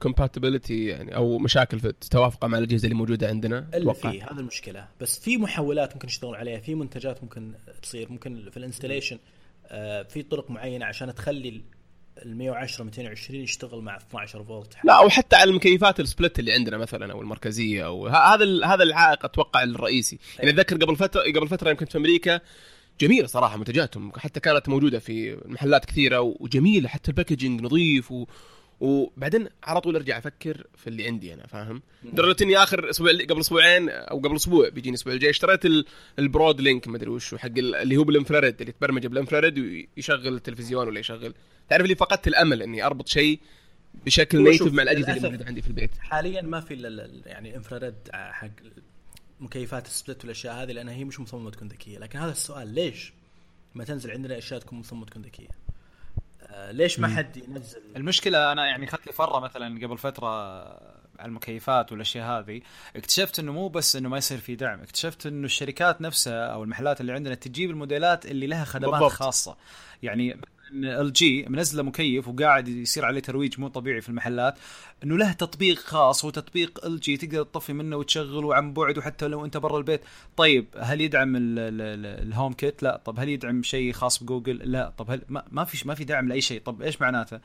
compatibility 0.00 0.86
يعني 0.86 1.16
أو 1.16 1.38
مشاكل 1.38 1.80
في 1.80 1.88
التوافق 1.88 2.44
مع 2.44 2.58
الأجهزة 2.58 2.84
اللي 2.84 2.94
موجودة 2.94 3.28
عندنا؟ 3.28 3.58
الا 3.58 3.90
أتوقع. 3.90 4.10
فيه 4.10 4.24
هذا 4.24 4.40
المشكلة. 4.40 4.88
بس 5.00 5.18
في 5.18 5.36
محولات 5.36 5.92
ممكن 5.92 6.08
يشتغلون 6.08 6.36
عليها 6.36 6.60
في 6.60 6.74
منتجات 6.74 7.22
ممكن 7.22 7.54
تصير 7.82 8.12
ممكن 8.12 8.50
في 8.50 8.56
ال 8.56 8.61
installation 8.61 9.18
آه، 9.66 10.02
في 10.02 10.22
طرق 10.22 10.50
معينة 10.50 10.86
عشان 10.86 11.14
تخلي 11.14 11.62
ال 12.22 12.36
110 12.36 12.84
220 12.84 13.40
يشتغل 13.40 13.80
مع 13.80 13.96
12 13.96 14.44
فولت. 14.44 14.74
لا 14.84 14.92
أو 14.98 15.08
حتى 15.08 15.36
على 15.36 15.50
المكيفات 15.50 16.00
ال 16.00 16.06
split 16.06 16.38
اللي 16.38 16.52
عندنا 16.52 16.78
مثلا 16.78 17.12
أو 17.12 17.20
المركزية 17.22 17.86
أو 17.86 18.06
هذا 18.06 18.66
هذا 18.66 18.82
العائق 18.82 19.24
أتوقع 19.24 19.62
الرئيسي. 19.62 20.18
يعني 20.38 20.50
أتذكر 20.50 20.76
قبل 20.76 20.96
فترة 20.96 21.20
قبل 21.22 21.48
فترة 21.48 21.68
يوم 21.68 21.76
كنت 21.78 21.92
في 21.92 21.98
أمريكا 21.98 22.40
جميلة 23.00 23.26
صراحة 23.26 23.56
منتجاتهم 23.56 24.12
حتى 24.16 24.40
كانت 24.40 24.68
موجودة 24.68 24.98
في 24.98 25.36
محلات 25.44 25.84
كثيرة 25.84 26.20
وجميلة 26.20 26.88
حتى 26.88 27.10
ال 27.10 27.15
packaging 27.15 27.60
نظيف 27.62 28.12
و... 28.12 28.26
وبعدين 28.80 29.48
على 29.64 29.80
طول 29.80 29.96
أرجع 29.96 30.18
أفكر 30.18 30.66
في 30.76 30.86
اللي 30.86 31.06
عندي 31.06 31.34
أنا 31.34 31.46
فاهم؟ 31.46 31.82
لدرجة 32.04 32.36
إني 32.44 32.56
آخر 32.56 32.90
أسبوع 32.90 33.10
قبل 33.12 33.40
أسبوعين 33.40 33.88
أو 33.90 34.18
قبل 34.18 34.36
أسبوع 34.36 34.68
بيجيني 34.68 34.94
الأسبوع 34.94 35.12
الجاي 35.14 35.30
اشتريت 35.30 35.64
ال- 35.66 35.84
ال 36.18 36.60
BroadLink 36.60 36.88
ما 36.88 36.96
أدري 36.96 37.10
وش 37.10 37.34
حق 37.34 37.46
ال- 37.58 37.74
اللي 37.74 37.96
هو 37.96 38.04
بال 38.04 38.15
infrared 38.15 38.60
اللي 38.60 38.70
يتبرمج 38.70 39.06
بال 39.06 39.16
infrared 39.16 39.58
ويشغل 39.96 40.34
التلفزيون 40.34 40.86
ولا 40.88 41.00
يشغل. 41.00 41.34
تعرف 41.68 41.82
اللي 41.84 41.94
فقدت 41.94 42.28
الأمل 42.28 42.62
إني 42.62 42.84
أربط 42.86 43.08
شيء 43.08 43.40
بشكل 44.06 44.42
نيتف 44.42 44.72
مع 44.72 44.82
الأجهزة 44.82 45.12
اللي 45.12 45.28
موجودة 45.28 45.44
عندي 45.46 45.62
في 45.62 45.68
البيت. 45.68 45.90
حاليا 45.98 46.42
ما 46.42 46.60
في 46.60 46.74
إلا 46.74 46.88
ال- 46.88 47.22
يعني 47.26 47.56
انفراريد 47.56 47.94
حق 48.12 48.48
مكيفات 49.40 49.86
السبلت 49.86 50.22
والأشياء 50.22 50.54
هذه 50.54 50.72
لأنها 50.72 50.94
هي 50.94 51.04
مش 51.04 51.20
مصممة 51.20 51.50
تكون 51.50 51.68
ذكية. 51.68 51.98
لكن 51.98 52.18
هذا 52.18 52.32
السؤال 52.32 52.68
ليش 52.74 53.12
ما 53.74 53.84
تنزل 53.84 54.10
عندنا 54.10 54.38
أشياء 54.38 54.60
تكون 54.60 54.78
مصممة 54.78 55.06
تكون 55.06 55.22
ذكية؟ 55.22 55.48
آه 56.42 56.70
ليش 56.70 57.00
ما 57.00 57.08
حد 57.08 57.36
ينزل؟ 57.36 57.80
المشكلة 57.96 58.52
أنا 58.52 58.66
يعني 58.66 58.84
اخذت 58.88 59.06
لي 59.06 59.12
فرة 59.12 59.40
مثلا 59.40 59.86
قبل 59.86 59.98
فترة 59.98 60.28
على 61.18 61.28
المكيفات 61.28 61.92
والأشياء 61.92 62.26
هذه. 62.40 62.60
اكتشفت 62.96 63.38
إنه 63.38 63.52
مو 63.52 63.68
بس 63.68 63.96
إنه 63.96 64.08
ما 64.08 64.18
يصير 64.18 64.38
في 64.38 64.54
دعم 64.56 64.80
اكتشفت 64.80 65.26
إنه 65.26 65.44
الشركات 65.44 66.00
نفسها 66.00 66.46
أو 66.46 66.62
المحلات 66.64 67.00
اللي 67.00 67.12
عندنا 67.12 67.34
تجيب 67.34 67.70
الموديلات 67.70 68.26
اللي 68.26 68.46
لها 68.46 68.64
خدمات 68.64 68.90
بالضبط. 68.90 69.10
خاصة. 69.12 69.56
يعني 70.02 70.36
LG 70.74 71.46
منزله 71.48 71.82
مكيف 71.82 72.28
وقاعد 72.28 72.68
يصير 72.68 73.04
عليه 73.04 73.20
ترويج 73.20 73.60
مو 73.60 73.68
طبيعي 73.68 74.00
في 74.00 74.08
المحلات 74.08 74.58
إنه 75.04 75.18
له 75.18 75.32
تطبيق 75.32 75.78
خاص 75.78 76.24
وتطبيق 76.24 76.84
LG 76.86 77.16
تقدر 77.16 77.42
تطفي 77.42 77.72
منه 77.72 77.96
وتشغله 77.96 78.54
عن 78.54 78.72
بعد 78.72 78.98
وحتى 78.98 79.28
لو 79.28 79.44
أنت 79.44 79.56
برا 79.56 79.78
البيت. 79.78 80.00
طيب 80.36 80.66
هل 80.80 81.00
يدعم 81.00 81.36
ال- 81.36 81.58
ال- 81.58 81.80
ال- 81.80 82.26
HomeKit 82.28 82.82
لا. 82.82 83.00
طب 83.04 83.20
هل 83.20 83.28
يدعم 83.28 83.62
شيء 83.62 83.92
خاص 83.92 84.22
بجوجل؟ 84.22 84.56
لا. 84.56 84.92
طب 84.98 85.10
هل 85.10 85.22
ما, 85.28 85.64
في 85.64 85.88
ما 85.88 85.94
في 85.94 86.04
دعم 86.04 86.28
لأي 86.28 86.40
شيء؟ 86.40 86.60
طب 86.60 86.82
إيش 86.82 87.00
معناته؟ 87.00 87.40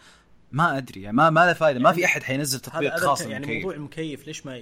ما 0.52 0.78
أدري 0.78 1.02
يعني 1.02 1.18
ما 1.18 1.30
ما 1.30 1.46
له 1.46 1.54
فائده 1.54 1.80
ما 1.80 1.92
في 1.92 2.06
أحد 2.06 2.24
حينزل 2.24 2.60
تطبيق 2.60 2.96
خاص 2.98 3.22
يعني 3.22 3.34
للمكيف. 3.46 3.64
موضوع 3.64 3.76
المكيف 3.78 4.28
ليش 4.28 4.46
ما. 4.46 4.62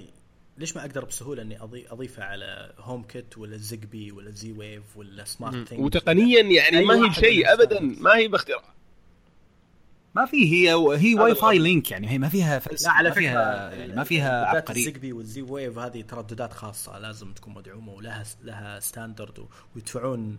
ليش 0.58 0.76
ما 0.76 0.82
أقدر 0.82 1.04
بسهولة 1.04 1.42
إني 1.42 1.62
أضي... 1.62 1.86
أضيفه 1.90 2.24
على 2.24 2.72
HomeKit 2.78 3.38
ولا 3.38 3.56
Zigbee 3.56 4.12
ولا 4.12 4.30
Z-Wave 4.30 4.96
ولا 4.96 5.24
SmartThings 5.24 5.80
وتقنيا 5.84 6.42
يعني 6.42 6.78
أي 6.78 6.84
ما 6.84 6.94
هي 6.94 7.00
من 7.00 7.46
ابدا. 7.46 7.80
ما 7.80 8.16
هي 8.16 8.28
باختراع. 8.28 8.62
ما 10.14 10.26
في 10.26 10.52
هي 10.52 10.70
هي 10.98 11.14
Wi-Fi 11.14 11.58
link 11.58 11.90
يعني 11.90 12.10
هي 12.10 12.18
ما 12.18 12.28
فيها 12.28 12.62
لا 12.84 12.90
على 12.90 13.08
ما 13.08 13.14
فكرة 13.14 13.20
فيها 13.22 13.70
يعني 13.72 13.92
ما 13.92 14.04
فيها 14.04 14.44
بالذات 14.44 14.56
عبقريه 14.56 14.80
ال 14.80 14.85
Zigbee 14.85 15.12
وال 15.12 15.42
Z-Wave 15.42 15.78
هذه 15.78 16.00
ترددات 16.02 16.52
خاصة 16.52 16.98
لازم 16.98 17.32
تكون 17.32 17.54
مدعومة 17.54 17.92
ولها 17.92 18.24
لها 18.44 18.80
standard 18.80 19.38
و... 19.38 19.46
ويدفعون. 19.76 20.38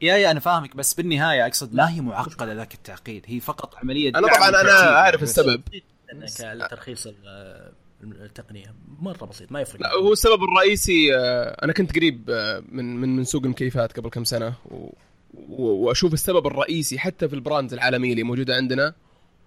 يا 0.00 0.16
يا 0.16 0.30
أنا 0.30 0.40
فاهمك 0.40 0.76
بس 0.76 0.94
بالنهاية 0.94 1.46
أقصد 1.46 1.74
ما 1.74 1.90
هي 1.90 2.00
معقدة 2.00 2.52
ذاك 2.52 2.74
التعقيد 2.74 3.24
هي 3.26 3.40
فقط 3.40 3.76
عملية 3.76 4.08
أنا 4.10 4.28
طبعا 4.28 4.48
أنا 4.48 4.72
عارف 4.72 5.22
بس. 5.22 5.38
السبب. 5.38 5.62
انك 6.12 6.30
لترخيص 6.40 7.06
ال- 7.06 7.72
التقنية. 8.12 8.74
مرة 9.00 9.24
بسيط 9.24 9.52
ما 9.52 9.60
يفرق. 9.60 9.82
لا 9.82 9.92
هو 9.94 10.12
السبب 10.12 10.42
الرئيسي 10.42 11.16
آه، 11.16 11.64
أنا 11.64 11.72
كنت 11.72 11.96
قريب 11.96 12.30
آه، 12.30 12.62
من 12.68 12.96
من 12.96 13.16
من 13.16 13.24
سوق 13.24 13.42
المكيفات 13.42 13.92
قبل 13.92 14.10
كم 14.10 14.24
سنة 14.24 14.54
و... 14.64 14.88
وأشوف 15.48 16.12
السبب 16.14 16.46
الرئيسي 16.46 16.98
حتى 16.98 17.28
في 17.28 17.34
ال 17.34 17.40
brands 17.40 17.74
العالمية 17.74 18.12
اللي 18.12 18.22
موجودة 18.22 18.56
عندنا 18.56 18.94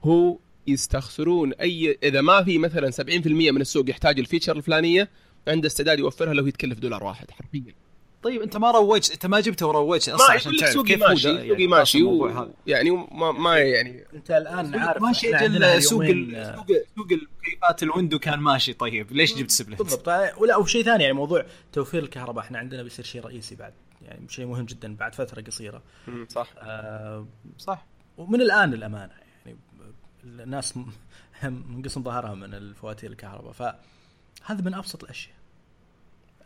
هو 0.03 0.37
يستخسرون 0.67 1.53
أي 1.53 1.97
إذا 2.03 2.21
ما 2.21 2.43
في 2.43 2.57
مثلا 2.57 2.91
70% 2.91 3.01
من 3.27 3.61
السوق 3.61 3.89
يحتاج 3.89 4.19
ال 4.19 4.24
feature 4.24 4.57
الفلانية 4.57 5.09
عنده 5.47 5.67
استعداد 5.67 5.99
يوفرها 5.99 6.33
لو 6.33 6.47
يتكلف 6.47 6.79
دولار 6.79 7.03
واحد 7.03 7.31
حرفيا. 7.31 7.86
طيب 8.23 8.41
انت 8.41 8.57
ما 8.57 8.71
روجت 8.71 9.11
انت 9.11 9.25
ما 9.25 9.39
جبته 9.39 9.67
وروجت 9.67 10.09
أصلا 10.09 10.27
ما 10.27 10.33
عشان 10.33 10.57
تعرف 10.59 10.73
سوقي 10.73 10.87
كيف 10.87 11.03
ماشي 11.03 11.27
ده- 11.27 11.33
سوقي 11.37 11.47
يعني 11.47 11.67
ماشي. 11.67 11.97
الموضوع 11.97 12.31
و... 12.31 12.37
هذا. 12.37 12.51
يعني 12.67 12.91
ما 12.91 13.31
ما 13.31 13.57
يعني 13.59 14.03
أنت 14.13 14.31
الآن 14.31 14.75
عارف 14.79 15.01
ماشي 15.01 15.35
إجل 15.35 15.83
سوق 15.83 16.03
ال- 16.03 16.55
سوق 16.55 16.65
سوق 16.95 17.07
المكيفات 17.11 17.83
ال 17.83 17.88
window 17.88 18.19
كان 18.19 18.39
ماشي 18.39 18.73
طيب. 18.73 19.11
ليش 19.11 19.35
جبت 19.35 19.51
split؟ 19.51 19.77
بالضبط. 19.81 20.07
ولا 20.37 20.55
وشيء 20.57 20.83
ثاني 20.83 21.03
يعني 21.03 21.15
موضوع 21.15 21.45
توفير 21.73 22.03
الكهرباء. 22.03 22.43
إحنا 22.43 22.59
عندنا 22.59 22.83
بيصير 22.83 23.05
شيء 23.05 23.21
رئيسي 23.25 23.55
بعد 23.55 23.73
يعني 24.01 24.29
شيء 24.29 24.45
مهم 24.45 24.65
جدا 24.65 24.95
بعد 24.95 25.15
فترة 25.15 25.41
قصيرة. 25.41 25.81
صح. 26.29 26.47
آه 26.57 27.27
صح. 27.57 27.85
ومن 28.17 28.41
الآن 28.41 28.71
للأمانة 28.71 29.13
يعني 29.45 29.57
الناس 30.25 30.73
منقسم 31.43 32.03
ظهرها 32.03 32.35
من 32.35 32.53
الفواتير 32.53 33.11
الكهرباء. 33.11 33.51
فهذا 33.51 34.61
من 34.61 34.73
أبسط 34.73 35.03
الأشياء. 35.03 35.35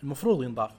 المفروض 0.03 0.43
ينضاف. 0.43 0.72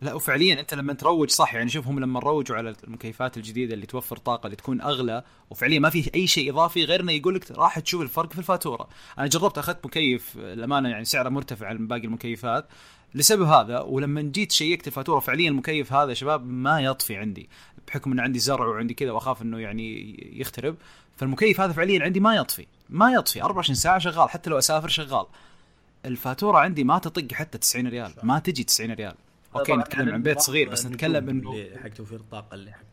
لا 0.00 0.14
وفعليا 0.14 0.60
أنت 0.60 0.74
لما 0.74 0.92
تروج 0.92 1.30
صح 1.30 1.54
يعني 1.54 1.70
شوف 1.70 1.86
هم 1.86 2.00
لما 2.00 2.20
روجوا 2.20 2.56
على 2.56 2.74
المكيفات 2.84 3.36
الجديدة 3.36 3.74
اللي 3.74 3.86
توفر 3.86 4.16
طاقة 4.16 4.46
اللي 4.46 4.56
تكون 4.56 4.80
أغلى 4.80 5.24
وفعليا 5.50 5.78
ما 5.78 5.90
في 5.90 6.10
أي 6.14 6.26
شيء 6.26 6.52
إضافي 6.52 6.84
غير 6.84 7.00
إنه 7.00 7.12
يقول 7.12 7.34
لك 7.34 7.50
راح 7.50 7.78
تشوف 7.78 8.02
الفرق 8.02 8.32
في 8.32 8.38
الفاتورة. 8.38 8.88
أنا 9.18 9.26
جربت 9.26 9.58
أخذت 9.58 9.86
مكيف 9.86 10.36
الامانه 10.36 10.88
يعني 10.88 11.04
سعره 11.04 11.28
مرتفع 11.28 11.66
عن 11.66 11.86
باقي 11.86 12.04
المكيفات. 12.04 12.68
لسبب 13.14 13.42
هذا 13.42 13.80
ولما 13.80 14.22
جيت 14.22 14.52
شيكت 14.52 14.86
الفاتورة 14.86 15.20
فعليا 15.20 15.48
المكيف 15.48 15.92
هذا 15.92 16.14
شباب 16.14 16.46
ما 16.46 16.80
يطفي 16.80 17.16
عندي 17.16 17.48
بحكم 17.86 18.12
انه 18.12 18.22
عندي 18.22 18.38
زرع 18.38 18.66
وعندي 18.66 18.94
كذا 18.94 19.10
وأخاف 19.10 19.42
إنه 19.42 19.58
يعني 19.58 20.16
يخترب. 20.40 20.76
فالمكيف 21.16 21.60
هذا 21.60 21.72
فعليا 21.72 22.04
عندي 22.04 22.20
ما 22.20 22.36
يطفي 22.36 22.66
ما 22.90 23.12
يطفي. 23.12 23.42
24 23.42 23.74
ساعة 23.74 23.98
شغال 23.98 24.30
حتى 24.30 24.50
لو 24.50 24.58
أسافر 24.58 24.88
شغال. 24.88 25.26
الفاتورة 26.04 26.58
عندي 26.58 26.84
ما 26.84 26.98
تطق 26.98 27.32
حتى 27.32 27.58
90 27.58 27.86
ريال 27.86 28.12
ما 28.22 28.38
تجي 28.38 28.64
90 28.64 28.92
ريال. 28.92 29.14
okay 29.56 29.72
نتكلم 29.72 30.14
عن 30.14 30.22
بيت 30.22 30.40
صغير 30.40 30.68
بس 30.68 30.86
نتكلم 30.86 31.28
انه 31.28 31.66
حق 31.82 31.88
توفير 31.88 32.20
الطاقة 32.20 32.54
اللي 32.54 32.72
حق 32.72 32.88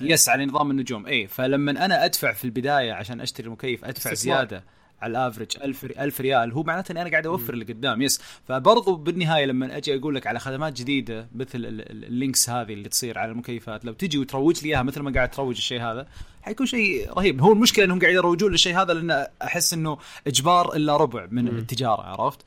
yes 0.00 0.28
على 0.28 0.46
نظام 0.46 0.70
النجوم. 0.70 1.06
اي 1.06 1.26
فلما 1.26 1.84
أنا 1.84 2.04
أدفع 2.04 2.32
في 2.32 2.44
البداية 2.44 2.92
عشان 2.92 3.20
أشتري 3.20 3.46
المكيف 3.46 3.84
أدفع 3.84 4.14
زيادة 4.14 4.64
على 5.02 5.10
ال 5.10 5.16
average 5.16 5.56
1000 5.62 5.84
1000 5.84 6.20
ريال 6.20 6.52
هو 6.52 6.62
معناته 6.62 6.92
إني 6.92 7.02
أنا 7.02 7.10
قاعد 7.10 7.26
أوفر 7.26 7.52
اللي 7.54 7.64
قدام 7.64 8.02
yes. 8.02 8.20
فبرضو 8.48 8.96
بالنهاية 8.96 9.44
لما 9.44 9.76
أجي 9.76 9.96
أقول 9.96 10.14
لك 10.14 10.26
على 10.26 10.38
خدمات 10.38 10.72
جديدة 10.72 11.28
مثل 11.34 11.50
ال 11.54 11.70
links 11.70 12.50
هذه 12.50 12.72
اللي 12.72 12.88
تصير 12.88 13.18
على 13.18 13.32
المكيفات 13.32 13.84
لو 13.84 13.92
تجي 13.92 14.18
وتروج 14.18 14.62
لي 14.62 14.68
إياها 14.68 14.82
مثل 14.82 15.00
ما 15.00 15.12
قاعد 15.12 15.30
تروج 15.30 15.56
الشيء 15.56 15.82
هذا 15.82 16.06
حيكون 16.42 16.66
شيء 16.66 17.12
رهيب. 17.12 17.40
هو 17.40 17.52
المشكلة 17.52 17.84
إنهم 17.84 18.00
قاعد 18.00 18.14
يروجون 18.14 18.52
للشيء 18.52 18.76
هذا 18.76 18.92
لأن 18.92 19.26
أحس 19.42 19.72
إنه 19.74 19.98
إجبار 20.26 20.76
إلا 20.76 20.96
ربع 20.96 21.26
من 21.30 21.48
التجارة 21.48 22.02
عرفت؟ 22.02 22.40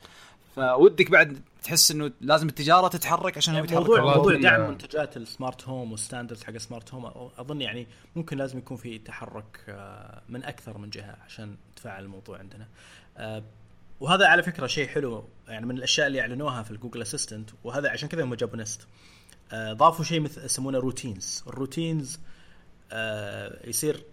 فودك 0.56 1.10
بعد 1.10 1.38
تحس 1.64 1.90
إنه 1.90 2.12
لازم 2.20 2.48
التجارة 2.48 2.88
تتحرك 2.88 3.36
عشان 3.36 3.54
يعني 3.54 3.66
موضوع 3.72 4.14
موضوع 4.14 4.34
دعم 4.40 4.70
منتجات 4.70 5.16
ال 5.16 5.25
smart 5.25 5.68
home 5.68 5.92
وال 5.92 6.02
standards 6.02 6.44
حق 6.44 6.52
ال 6.52 6.59
smart 6.59 6.94
home 6.94 7.30
أظن 7.38 7.60
يعني 7.60 7.86
ممكن 8.16 8.36
لازم 8.36 8.58
يكون 8.58 8.76
في 8.76 8.98
تحرك 8.98 9.64
آه، 9.68 10.22
من 10.28 10.44
أكثر 10.44 10.78
من 10.78 10.90
جهة 10.90 11.16
عشان 11.24 11.56
تفعل 11.76 12.04
الموضوع 12.04 12.38
عندنا. 12.38 12.68
آه، 13.16 13.42
وهذا 14.00 14.26
على 14.26 14.42
فكرة 14.42 14.66
شيء 14.66 14.88
حلو 14.88 15.28
يعني 15.48 15.66
من 15.66 15.76
الأشياء 15.76 16.06
اللي 16.06 16.20
أعلنوها 16.20 16.62
في 16.62 16.70
ال 16.70 16.75
Google 16.75 17.02
Assistant 17.02 17.50
وهذا 17.64 17.90
عشان 17.90 18.08
كذا 18.08 18.24
هم 18.24 18.34
جابوا 18.34 18.56
Nest. 18.56 18.86
آه، 19.52 19.72
ضافوا 19.72 20.04
شيء 20.04 20.20
مثل 20.20 20.44
يسمونه 20.44 20.78
routines. 20.78 21.44
ال 21.46 21.54
routines 21.54 22.20
يصير 23.64 24.04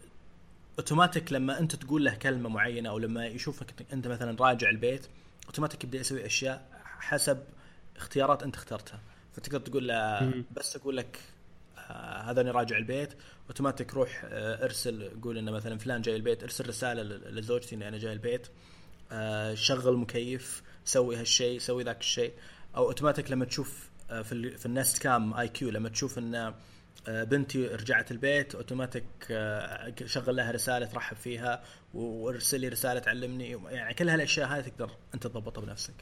أوتوماتيك 0.79 1.33
لما 1.33 1.59
أنت 1.59 1.75
تقول 1.75 2.05
له 2.05 2.15
كلمة 2.15 2.49
معينة 2.49 2.89
أو 2.89 2.97
لما 2.99 3.25
يشوفك 3.25 3.85
أنت 3.93 4.07
مثلا 4.07 4.37
راجع 4.39 4.69
البيت 4.69 5.07
أوتوماتيك 5.45 5.83
يبدأ 5.83 5.99
يسوي 5.99 6.25
أشياء 6.25 6.80
حسب 7.01 7.43
اختيارات 7.95 8.43
انت 8.43 8.55
اخترتها. 8.55 8.99
فتقدر 9.33 9.59
تقول 9.59 9.87
له 9.87 10.33
بس 10.51 10.75
أقول 10.75 10.97
لك 10.97 11.19
آه 11.77 12.31
هذا 12.31 12.41
أنا 12.41 12.51
راجع 12.51 12.77
البيت. 12.77 13.13
أوتوماتيك 13.47 13.93
روح 13.93 14.21
آه 14.25 14.63
ارسل 14.63 15.21
قول 15.21 15.37
إنه 15.37 15.51
مثلا 15.51 15.77
فلان 15.77 16.01
جاي 16.01 16.15
البيت 16.15 16.43
ارسل 16.43 16.67
رسالة 16.69 17.03
لزوجتي 17.03 17.75
إني 17.75 17.87
أنا 17.87 17.97
جاي 17.97 18.13
البيت. 18.13 18.47
آه 19.11 19.53
شغل 19.53 19.97
مكيف 19.97 20.63
سوي 20.85 21.15
هالشيء 21.15 21.59
سوي 21.59 21.83
ذاك 21.83 21.99
الشيء. 21.99 22.33
أو 22.75 22.87
أوتوماتيك 22.87 23.31
لما 23.31 23.45
تشوف 23.45 23.89
في 24.07 24.57
في 24.57 24.65
ال 24.65 25.01
Nest 25.01 25.33
Cam 25.33 25.47
IQ 25.47 25.69
لما 25.69 25.89
تشوف 25.89 26.17
ان 26.17 26.53
بنتي 27.07 27.67
رجعت 27.67 28.11
البيت 28.11 28.55
أوتوماتيك 28.55 29.05
شغل 30.05 30.35
لها 30.35 30.51
رسالة 30.51 30.85
ترحب 30.85 31.17
فيها 31.17 31.63
وارسل 31.93 32.59
لي 32.59 32.67
رسالة 32.67 32.99
تعلمني. 32.99 33.49
يعني 33.49 33.93
كل 33.93 34.09
هالأشياء 34.09 34.47
هذه 34.47 34.61
تقدر 34.61 34.91
أنت 35.13 35.27
تضبطها 35.27 35.61
بنفسك. 35.61 35.93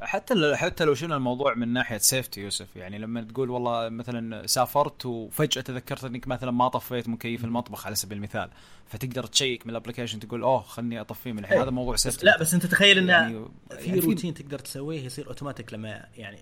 حتى 0.00 0.56
حتى 0.56 0.84
لو 0.84 0.94
شلنا 0.94 1.16
الموضوع 1.16 1.54
من 1.54 1.68
ناحية 1.68 1.98
safety 1.98 2.40
يوسف 2.40 2.76
يعني 2.76 2.98
لما 2.98 3.22
تقول 3.22 3.50
والله 3.50 3.88
مثلا 3.88 4.46
سافرت 4.46 5.06
وفجأة 5.06 5.62
تذكرت 5.62 6.04
إنك 6.04 6.28
مثلا 6.28 6.50
ما 6.50 6.68
طفيت 6.68 7.08
مكيف 7.08 7.44
المطبخ 7.44 7.86
على 7.86 7.94
سبيل 7.94 8.18
المثال 8.18 8.50
فتقدر 8.86 9.26
تشيك 9.26 9.66
من 9.66 9.70
ال 9.70 9.74
application 9.74 10.20
تقول 10.20 10.42
أوه 10.42 10.62
خلني 10.62 11.00
اطفيه 11.00 11.32
من 11.32 11.38
الحين 11.38 11.60
هذا 11.60 11.70
موضوع 11.70 11.96
safety 11.96 12.26
لا 12.26 12.38
بس 12.38 12.54
أنت 12.54 12.66
تخيل 12.66 12.98
انه 12.98 13.12
يعني 13.12 13.44
في 13.78 13.86
يعني 13.86 14.00
روتين 14.00 14.34
تقدر 14.34 14.58
تسويه 14.58 15.04
يصير 15.04 15.28
اوتوماتيك 15.28 15.72
لما 15.72 16.04
يعني 16.16 16.38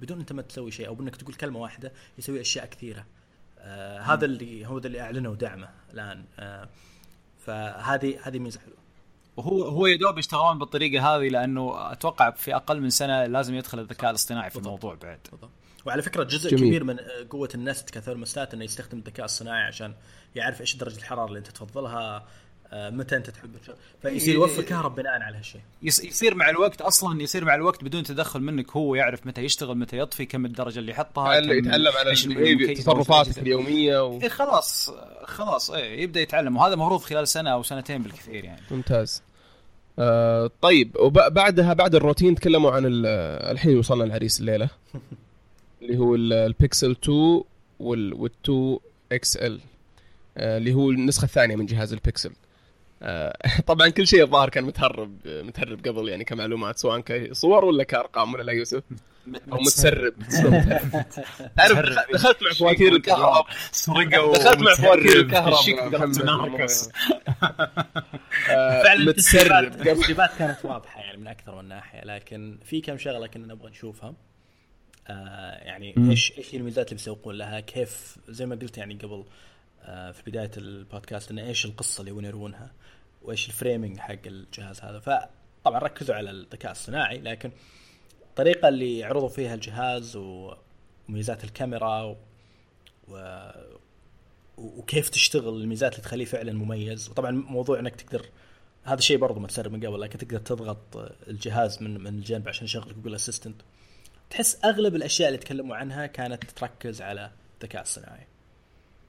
بدون 0.00 0.18
أنت 0.18 0.32
ما 0.32 0.42
تسوي 0.42 0.70
شيء 0.70 0.86
أو 0.86 1.00
انك 1.00 1.16
تقول 1.16 1.34
كلمة 1.34 1.58
واحدة 1.58 1.92
يسوي 2.18 2.40
أشياء 2.40 2.66
كثيرة. 2.66 3.06
آه 3.58 4.00
هذا 4.00 4.24
اللي 4.24 4.66
هو 4.66 4.78
اللي 4.78 5.00
أعلنوا 5.00 5.34
دعمه 5.34 5.68
الآن. 5.92 6.24
آه 6.38 6.68
فهذه 7.38 8.18
هذه 8.22 8.38
ميزة 8.38 8.60
حلوة. 8.60 8.77
وهو 9.38 9.62
هو 9.62 9.86
يا 9.86 9.96
دوب 9.96 10.18
يشتغلون 10.18 10.58
بالطريقة 10.58 11.16
هذه 11.16 11.28
لأنه 11.28 11.92
أتوقع 11.92 12.30
في 12.30 12.54
أقل 12.54 12.80
من 12.80 12.90
سنة 12.90 13.26
لازم 13.26 13.54
يدخل 13.54 13.78
الذكاء 13.78 14.10
الاصطناعي 14.10 14.50
في 14.50 14.56
الموضوع 14.56 14.94
بعد. 14.94 15.18
وعلى 15.86 16.02
فكرة 16.02 16.24
جزء 16.24 16.50
جميل. 16.50 16.68
كبير 16.68 16.84
من 16.84 16.96
قوة 17.30 17.48
النست 17.54 17.90
كثيرموستات 17.90 18.54
إنه 18.54 18.64
يستخدم 18.64 18.98
الذكاء 18.98 19.24
الصناعي 19.24 19.62
عشان 19.62 19.94
يعرف 20.34 20.60
إيش 20.60 20.76
درجة 20.76 20.96
الحرارة 20.96 21.26
اللي 21.28 21.38
أنت 21.38 21.48
تفضلها 21.48 22.26
آه، 22.72 22.90
متى 22.90 23.16
أنت 23.16 23.30
تحب 23.30 23.56
فيصير 24.02 24.34
يوفر 24.34 24.62
كهرب 24.62 24.94
بناء 24.94 25.22
على 25.22 25.36
هالشيء. 25.36 25.60
يصير 25.82 26.34
مع 26.34 26.50
الوقت 26.50 26.80
أصلا 26.80 27.22
يصير 27.22 27.44
مع 27.44 27.54
الوقت 27.54 27.84
بدون 27.84 28.02
تدخل 28.02 28.40
منك 28.40 28.70
هو 28.70 28.94
يعرف 28.94 29.26
متى 29.26 29.40
يشتغل 29.40 29.78
متى 29.78 29.98
يطفي 29.98 30.26
كم 30.26 30.44
الدرجة 30.44 30.78
اللي 30.78 30.92
يحطها 30.92 31.36
يتعلم 31.36 31.92
على 31.98 32.74
تصرفاتك 32.74 33.38
اليومية 33.38 34.04
و... 34.04 34.20
إيه 34.20 34.28
خلاص 34.28 34.90
خلاص 35.24 35.70
إيه 35.70 36.02
يبدأ 36.02 36.20
يتعلم. 36.20 36.56
وهذا 36.56 36.74
المفروض 36.74 37.00
خلال 37.00 37.28
سنة 37.28 37.50
أو 37.50 37.62
سنتين 37.62 38.02
بالكثير 38.02 38.44
يعني. 38.44 38.62
ممتاز. 38.70 39.22
آه 39.98 40.50
طيب 40.62 40.96
وبعدها 41.00 41.72
بعد 41.72 41.94
الروتين 41.94 42.34
تكلموا 42.34 42.70
عن 42.70 42.82
الحين 42.86 43.78
وصلنا 43.78 44.04
العريس 44.04 44.40
الليلة. 44.40 44.68
اللي 45.82 45.98
هو 45.98 46.14
البيكسل 46.14 46.96
2 47.04 47.42
وال2 47.80 48.80
XL. 49.12 49.60
اللي 50.36 50.74
هو 50.74 50.90
النسخة 50.90 51.24
الثانية 51.24 51.56
من 51.56 51.66
جهاز 51.66 51.92
البيكسل. 51.92 52.30
آه، 52.30 52.47
طبعا 53.66 53.88
كل 53.88 54.06
شيء 54.06 54.22
الظاهر 54.22 54.48
كان 54.48 54.64
متهرب 54.64 55.18
متهرب 55.26 55.86
قبل 55.88 56.08
يعني 56.08 56.24
كمعلومات 56.24 56.78
سواء 56.78 57.00
كصور 57.00 57.64
ولا 57.64 57.84
كأرقام 57.84 58.34
ولا 58.34 58.42
لا 58.42 58.52
يوسف؟ 58.52 58.82
أو 59.52 59.58
متسرب. 59.60 60.14
تعرف 61.56 61.78
دخلت 62.12 62.42
مع 62.42 62.52
فواتير 62.58 62.92
الكهرباء. 62.92 63.46
سرقوا 63.72 64.36
دخلت 64.38 64.58
مع 64.58 64.74
فواتير 64.74 65.20
الكهرباء. 65.20 65.60
فعلا 68.84 69.04
متسرب. 69.04 69.86
التسريبات 69.86 70.30
كانت 70.38 70.64
واضحة 70.64 71.00
يعني 71.00 71.16
من 71.16 71.26
أكثر 71.26 71.62
من 71.62 71.68
ناحية 71.68 72.04
لكن 72.04 72.58
في 72.64 72.80
كم 72.80 72.98
شغلة 72.98 73.26
كنا 73.26 73.54
نبغى 73.54 73.70
نشوفها. 73.70 74.14
آه 75.08 75.50
يعني 75.50 75.94
إيش 76.10 76.32
إيش 76.38 76.54
الميزات 76.54 76.86
اللي 76.86 76.96
بيسوقون 76.96 77.34
لها؟ 77.34 77.60
كيف 77.60 78.16
زي 78.28 78.46
ما 78.46 78.54
قلت 78.54 78.78
يعني 78.78 78.94
قبل 78.94 79.24
آه 79.82 80.12
في 80.12 80.30
بداية 80.30 80.50
البودكاست 80.56 81.30
انه 81.30 81.46
إيش 81.46 81.64
القصة 81.64 82.00
اللي 82.00 82.10
يبون 82.10 82.24
يروونها. 82.24 82.70
وإيش 83.28 83.48
ال 83.48 83.54
framing 83.54 83.98
حق 83.98 84.26
الجهاز 84.26 84.80
هذا. 84.80 84.98
فطبعا 84.98 85.78
ركزوا 85.78 86.14
على 86.14 86.30
الذكاء 86.30 86.72
الصناعي 86.72 87.18
لكن 87.18 87.50
الطريقة 88.22 88.68
اللي 88.68 89.04
عرضوا 89.04 89.28
فيها 89.28 89.54
الجهاز 89.54 90.16
وميزات 90.16 91.44
الكاميرا 91.44 92.02
و... 92.02 92.16
و... 93.08 93.50
وكيف 94.58 95.08
تشتغل 95.08 95.60
الميزات 95.60 95.92
اللي 95.92 96.02
تخليه 96.02 96.24
فعلا 96.24 96.52
مميز. 96.52 97.08
وطبعا 97.08 97.30
موضوع 97.30 97.78
إنك 97.78 97.96
تقدر 97.96 98.26
هذا 98.84 98.98
الشيء 98.98 99.18
برضو 99.18 99.40
متسرب 99.40 99.72
من 99.72 99.86
قبل 99.86 100.00
لكن 100.00 100.18
تقدر 100.18 100.38
تضغط 100.38 101.12
الجهاز 101.28 101.82
من 101.82 102.00
من 102.00 102.06
الجنب 102.06 102.48
عشان 102.48 102.64
يشغل 102.64 102.94
جوجل 102.94 103.14
assistant 103.14 103.62
تحس 104.30 104.58
أغلب 104.64 104.96
الأشياء 104.96 105.28
اللي 105.28 105.38
تكلموا 105.38 105.76
عنها 105.76 106.06
كانت 106.06 106.44
تركز 106.44 107.02
على 107.02 107.30
الذكاء 107.60 107.82
الصناعي. 107.82 108.26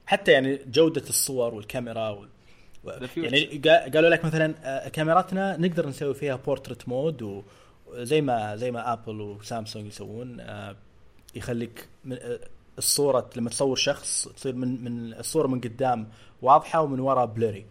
حتى 0.06 0.32
يعني 0.32 0.60
جودة 0.66 1.08
الصور 1.08 1.54
والكاميرا 1.54 2.08
وال... 2.08 2.28
يعني 3.16 3.62
قالوا 3.94 4.10
لك 4.10 4.24
مثلا 4.24 4.54
آه، 4.64 4.88
كاميراتنا 4.88 5.56
نقدر 5.56 5.88
نسوي 5.88 6.14
فيها 6.14 6.36
portrait 6.36 6.88
mode 6.88 7.44
وزي 7.86 8.20
ما 8.20 8.56
زي 8.56 8.70
ما 8.70 8.92
ابل 8.92 9.20
وسامسونج 9.20 9.86
يسوون 9.86 10.40
آه، 10.40 10.76
يخليك 11.34 11.88
آه، 12.12 12.38
الصورة 12.78 13.30
لما 13.36 13.50
تصور 13.50 13.76
شخص 13.76 14.28
تصير 14.28 14.54
من 14.54 14.84
من 14.84 15.14
الصورة 15.14 15.46
من 15.46 15.60
قدام 15.60 16.08
واضحة 16.42 16.80
ومن 16.80 17.00
وراء 17.00 17.26
blurry. 17.26 17.66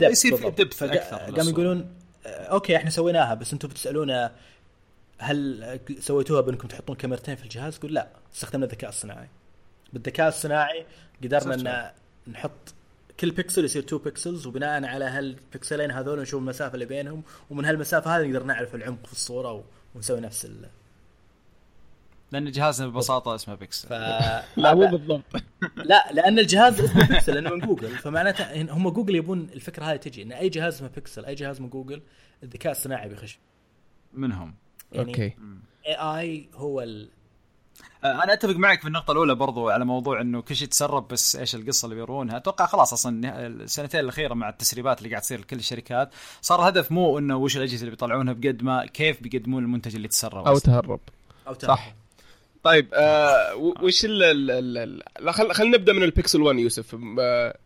يصير 0.00 0.36
في 0.36 0.50
depth 0.50 0.82
أكثر 0.82 1.16
قاموا 1.16 1.50
يقولون 1.50 1.94
okay 2.26 2.76
إحنا 2.76 2.90
سويناها 2.90 3.34
بس 3.34 3.52
أنتم 3.52 3.68
بتسألونا 3.68 4.32
هل 5.18 5.80
سويتوها 5.98 6.40
بأنكم 6.40 6.68
تحطون 6.68 6.96
كاميرتين 6.96 7.36
في 7.36 7.42
الجهاز؟ 7.42 7.76
يقول 7.76 7.94
لا 7.94 8.08
استخدمنا 8.34 8.66
الذكاء 8.66 8.90
الصناعي. 8.90 9.28
بالذكاء 9.92 10.28
الصناعي 10.28 10.86
قدرنا 11.24 11.54
إن 11.54 11.92
نحط 12.32 12.74
كل 13.20 13.30
بيكسل 13.30 13.64
يصير 13.64 13.82
2 13.82 14.02
pixels 14.02 14.46
وبناء 14.46 14.84
على 14.84 15.04
هالبكسلين 15.04 15.90
هذول 15.90 16.20
نشوف 16.20 16.40
المسافة 16.40 16.74
اللي 16.74 16.86
بينهم 16.86 17.22
ومن 17.50 17.64
هالمسافة 17.64 18.16
هذه 18.16 18.26
نقدر 18.26 18.42
نعرف 18.42 18.74
العمق 18.74 19.06
في 19.06 19.12
الصورة 19.12 19.64
ونسوي 19.94 20.20
نفس 20.20 20.44
ال 20.44 20.68
لأن 22.32 22.50
جهازنا 22.50 22.88
ببساطة 22.88 23.34
اسمه 23.34 23.54
بيكسل 23.54 23.88
ف... 23.88 23.92
لا 24.56 24.74
مو 24.74 24.86
بالضبط. 24.86 25.24
لا 25.76 26.12
لأن 26.12 26.38
الجهاز 26.38 26.80
اسمه 26.80 27.08
بيكسل 27.08 27.34
لأنه 27.34 27.50
من 27.50 27.60
جوجل 27.60 27.88
فمعناته 27.88 28.62
هم 28.72 28.88
جوجل 28.88 29.14
يبون 29.14 29.48
الفكرة 29.52 29.84
هذه 29.84 29.96
تجي 29.96 30.22
إن 30.22 30.32
أي 30.32 30.48
جهاز 30.48 30.74
اسمه 30.74 30.88
بيكسل 30.88 31.24
أي 31.24 31.34
جهاز 31.34 31.60
من 31.60 31.68
جوجل 31.68 32.02
الذكاء 32.42 32.72
الصناعي 32.72 33.08
بيخش. 33.08 33.38
منهم. 34.12 34.54
يعني 34.92 35.08
okay. 35.08 35.36
اي 35.86 35.94
اي 35.94 36.48
هو 36.54 36.80
ال... 36.82 37.08
آه، 38.04 38.24
أنا 38.24 38.32
أتفق 38.32 38.56
معك 38.56 38.80
في 38.80 38.88
النقطة 38.88 39.12
الأولى 39.12 39.34
برضو 39.34 39.68
على 39.68 39.84
موضوع 39.84 40.20
إنه 40.20 40.42
كل 40.42 40.56
شيء 40.56 40.68
تسرب 40.68 41.08
بس 41.08 41.36
إيش 41.36 41.54
القصة 41.54 41.86
اللي 41.86 41.96
بيرونها 41.96 42.36
أتوقع 42.36 42.66
خلاص 42.66 42.92
أصلا 42.92 43.46
السنتين 43.46 44.00
الأخيرة 44.00 44.34
مع 44.34 44.48
التسريبات 44.48 44.98
اللي 44.98 45.10
قاعد 45.10 45.22
تصير 45.22 45.40
لكل 45.40 45.56
الشركات 45.56 46.10
صار 46.42 46.60
الهدف 46.60 46.92
مو 46.92 47.18
إنه 47.18 47.36
وش 47.36 47.56
الأجهزة 47.56 47.80
اللي 47.80 47.90
بيطلعونها 47.90 48.32
بقد 48.32 48.62
ما 48.62 48.86
كيف 48.86 49.22
بيقدمون 49.22 49.62
المنتج 49.62 49.94
اللي 49.94 50.08
تسرب 50.08 50.46
أو 50.46 50.58
تهرب. 50.58 51.00
أو 51.48 51.54
تهرب. 51.54 51.76
صح 51.76 51.94
طيب 52.64 52.88
آه 52.94 53.54
وش 53.56 54.04
ال 54.04 54.22
ال 55.18 55.34
خل 55.34 55.52
خلينا 55.52 55.76
نبدأ 55.78 55.92
من 55.92 56.02
البيكسل 56.02 56.42
1 56.42 56.58
يوسف. 56.58 56.96
آه 57.20 57.58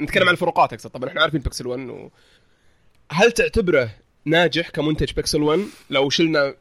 نتكلم 0.00 0.28
عن 0.28 0.32
الفروقات 0.32 0.72
أكثر 0.72 0.88
طبعا 0.88 1.08
إحنا 1.08 1.20
عارفين 1.22 1.40
بيكسل 1.40 1.66
1 1.66 1.80
و... 1.80 2.08
هل 3.12 3.32
تعتبره 3.32 3.90
ناجح 4.24 4.70
كمنتج 4.70 5.12
بيكسل 5.12 5.42
1 5.42 5.60
لو 5.90 6.10
شلنا 6.10 6.54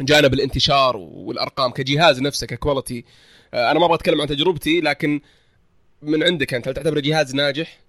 جانب 0.00 0.34
الانتشار 0.34 0.96
والأرقام 0.96 1.70
كجهاز 1.70 2.20
نفسه 2.20 2.46
ككواليتي 2.46 3.04
آه 3.54 3.70
أنا 3.70 3.78
ما 3.78 3.84
أبغى 3.84 3.94
أتكلم 3.94 4.20
عن 4.20 4.26
تجربتي 4.26 4.80
لكن 4.80 5.20
من 6.02 6.22
عندك 6.22 6.54
أنت 6.54 6.68
هل 6.68 6.74
تعتبره 6.74 7.00
جهاز 7.00 7.34
ناجح؟ 7.34 7.80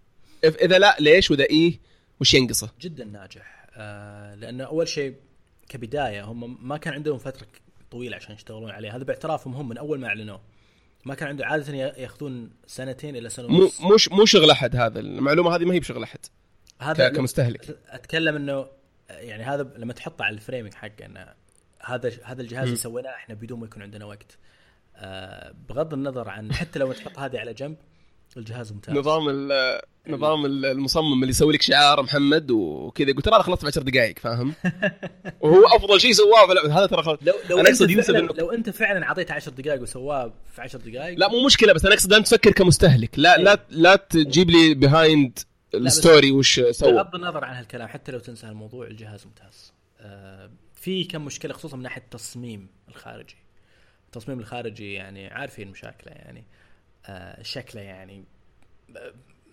إذا 0.44 0.80
لا 0.80 0.98
ليش 1.00 1.32
وإذا 1.32 1.44
إيه؟ 1.44 1.80
وش 2.22 2.34
ينقصه؟ 2.34 2.70
جدا 2.82 3.06
ناجح. 3.06 3.68
آه 3.78 4.36
لأنه 4.36 4.64
أول 4.64 4.88
شيء 4.88 5.16
كبداية 5.70 6.24
هم 6.24 6.68
ما 6.68 6.78
كان 6.78 6.94
عندهم 6.94 7.18
فترة 7.18 7.48
طويلة 7.92 8.16
عشان 8.16 8.36
يشتغلون 8.36 8.72
عليه 8.72 8.96
هذا 8.96 9.04
باعترافهم 9.04 9.54
هم 9.54 9.70
من 9.70 9.78
أول 9.78 10.00
ما 10.00 10.08
أعلنوه. 10.08 10.42
ما 11.06 11.16
كان 11.16 11.28
عنده 11.28 11.46
عادة 11.46 11.74
يأخذون 11.74 12.50
سنتين 12.68 13.16
إلى 13.16 13.30
سنة 13.30 13.46
ونص. 13.46 13.82
مو 13.82 13.96
مش 13.96 14.10
مو 14.10 14.26
شغل 14.26 14.52
أحد 14.52 14.76
هذا. 14.76 15.00
المعلومة 15.00 15.56
هذه 15.56 15.66
ما 15.66 15.74
هي 15.74 15.80
بشغل 15.80 16.04
أحد. 16.04 16.20
هذا 16.80 17.10
كمستهلك. 17.10 17.80
أتكلم 17.90 18.36
إنه 18.36 18.68
يعني 19.10 19.44
هذا 19.44 19.74
لما 19.78 19.94
تحطه 19.94 20.24
على 20.24 20.36
ال 20.36 20.40
framing 20.40 20.74
حقه 20.74 21.06
إنه 21.06 21.34
هذا 21.86 22.12
هذا 22.24 22.42
الجهاز 22.42 22.64
اللي 22.64 22.76
سويناه 22.76 23.10
إحنا 23.10 23.36
بدون 23.36 23.60
ما 23.60 23.66
يكون 23.66 23.82
عندنا 23.82 24.06
وقت. 24.06 24.38
آه 24.96 25.54
بغض 25.70 25.94
النظر 25.94 26.30
عن 26.30 26.54
حتى 26.54 26.80
لو 26.80 26.92
تحط 26.92 27.20
هذه 27.20 27.40
على 27.40 27.54
جنب 27.54 27.76
الجهاز 28.38 28.72
ممتاز. 28.72 28.96
نظام 28.96 29.50
نظام 30.08 30.46
المصمم 30.46 31.14
اللي 31.14 31.30
يسوي 31.30 31.54
لك 31.54 31.62
شعار 31.62 32.02
محمد 32.04 32.52
وكذا 32.52 33.14
قلت 33.14 33.26
ترى 33.26 33.36
أنا 33.36 33.44
خلصت 33.44 33.64
ب 33.64 33.68
10 33.68 33.84
دقائق 33.84 34.20
فاهم؟ 34.20 34.54
وهو 35.42 35.68
أفضل 35.76 36.02
شيء 36.02 36.12
سواه 36.12 36.48
في 36.48 36.70
هذا 36.72 36.86
ترى 36.86 37.04
خلص 37.04 37.20
لو 37.22 37.34
لو 37.50 37.60
أنا 37.60 37.70
أقصد 37.70 38.10
إنه... 38.10 38.30
لو 38.38 38.52
أنت 38.52 38.70
فعلا 38.70 39.06
اعطيته 39.06 39.34
10 39.34 39.52
دقائق 39.52 39.82
وسواه 39.82 40.34
في 40.56 40.62
10 40.62 40.80
دقائق 40.80 41.20
لا 41.20 41.28
مو 41.28 41.46
مشكلة 41.46 41.74
بس 41.74 41.86
أنا 41.86 41.94
أقصد 41.94 42.14
أنت 42.14 42.28
تفكر 42.28 42.52
كمستهلك. 42.52 43.20
لا 43.20 43.38
لا 43.38 43.52
إيه. 43.52 43.60
لا 43.70 43.96
تجيب 43.96 44.50
لي 44.50 44.74
behind 44.74 45.40
الستوري 45.74 46.32
وش 46.32 46.60
سوى. 46.60 46.94
بغض 46.94 47.16
النظر 47.16 47.46
عن 47.46 47.56
هالكلام 47.56 47.88
حتى 47.88 48.12
لو 48.12 48.20
تنسى 48.20 48.48
الموضوع 48.48 48.88
الجهاز 48.88 49.26
ممتاز. 49.26 49.74
آه 50.00 50.50
في 50.86 51.04
كم 51.04 51.26
مشكلة 51.26 51.54
خصوصا 51.54 51.78
من 51.78 51.84
ناحية 51.84 52.02
التصميم 52.02 52.68
الخارجي. 52.90 53.36
التصميم 54.06 54.40
الخارجي 54.40 54.94
يعني 54.94 55.28
عارفين 55.28 55.68
مشاكله 55.68 56.12
يعني 56.12 56.44
آه 57.06 57.44
شكله 57.44 57.82
يعني. 57.82 58.24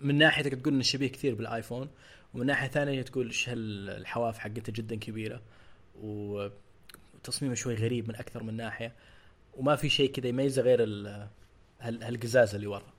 من 0.01 0.17
ناحية 0.17 0.43
تقول 0.43 0.73
إنه 0.73 0.83
شبيه 0.83 1.07
كثير 1.07 1.35
بالآيفون 1.35 1.89
ومن 2.33 2.45
ناحية 2.45 2.67
ثانية 2.67 3.01
تقول 3.01 3.27
إيش 3.27 3.45
الحواف 3.49 4.37
حقته 4.37 4.73
جدا 4.73 4.95
كبيرة 4.95 5.41
وتصميمه 6.01 7.55
شوي 7.55 7.75
غريب 7.75 8.07
من 8.09 8.15
أكثر 8.15 8.43
من 8.43 8.53
ناحية 8.57 8.93
وما 9.53 9.75
في 9.75 9.89
شيء 9.89 10.11
كذا 10.11 10.27
يميزه 10.27 10.61
غير 10.61 10.83
هالقزاز 11.81 12.55
اللي 12.55 12.67
ورا. 12.67 12.93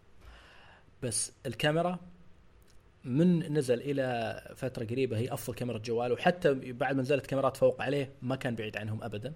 بس 1.03 1.33
الكاميرا 1.47 1.99
من 3.05 3.53
نزل 3.59 3.81
إلى 3.81 4.41
فترة 4.57 4.85
قريبة 4.85 5.19
هي 5.19 5.33
أفضل 5.33 5.55
كاميرا 5.55 5.79
جوال 5.79 6.13
وحتى 6.13 6.55
بعد 6.73 6.97
ما 6.97 7.03
نزلت 7.03 7.27
كاميرات 7.27 7.57
فوق 7.57 7.83
عليه 7.83 8.13
ما 8.23 8.37
كان 8.37 8.55
بعيد 8.55 8.77
عنهم 8.77 9.03
ابدا. 9.03 9.35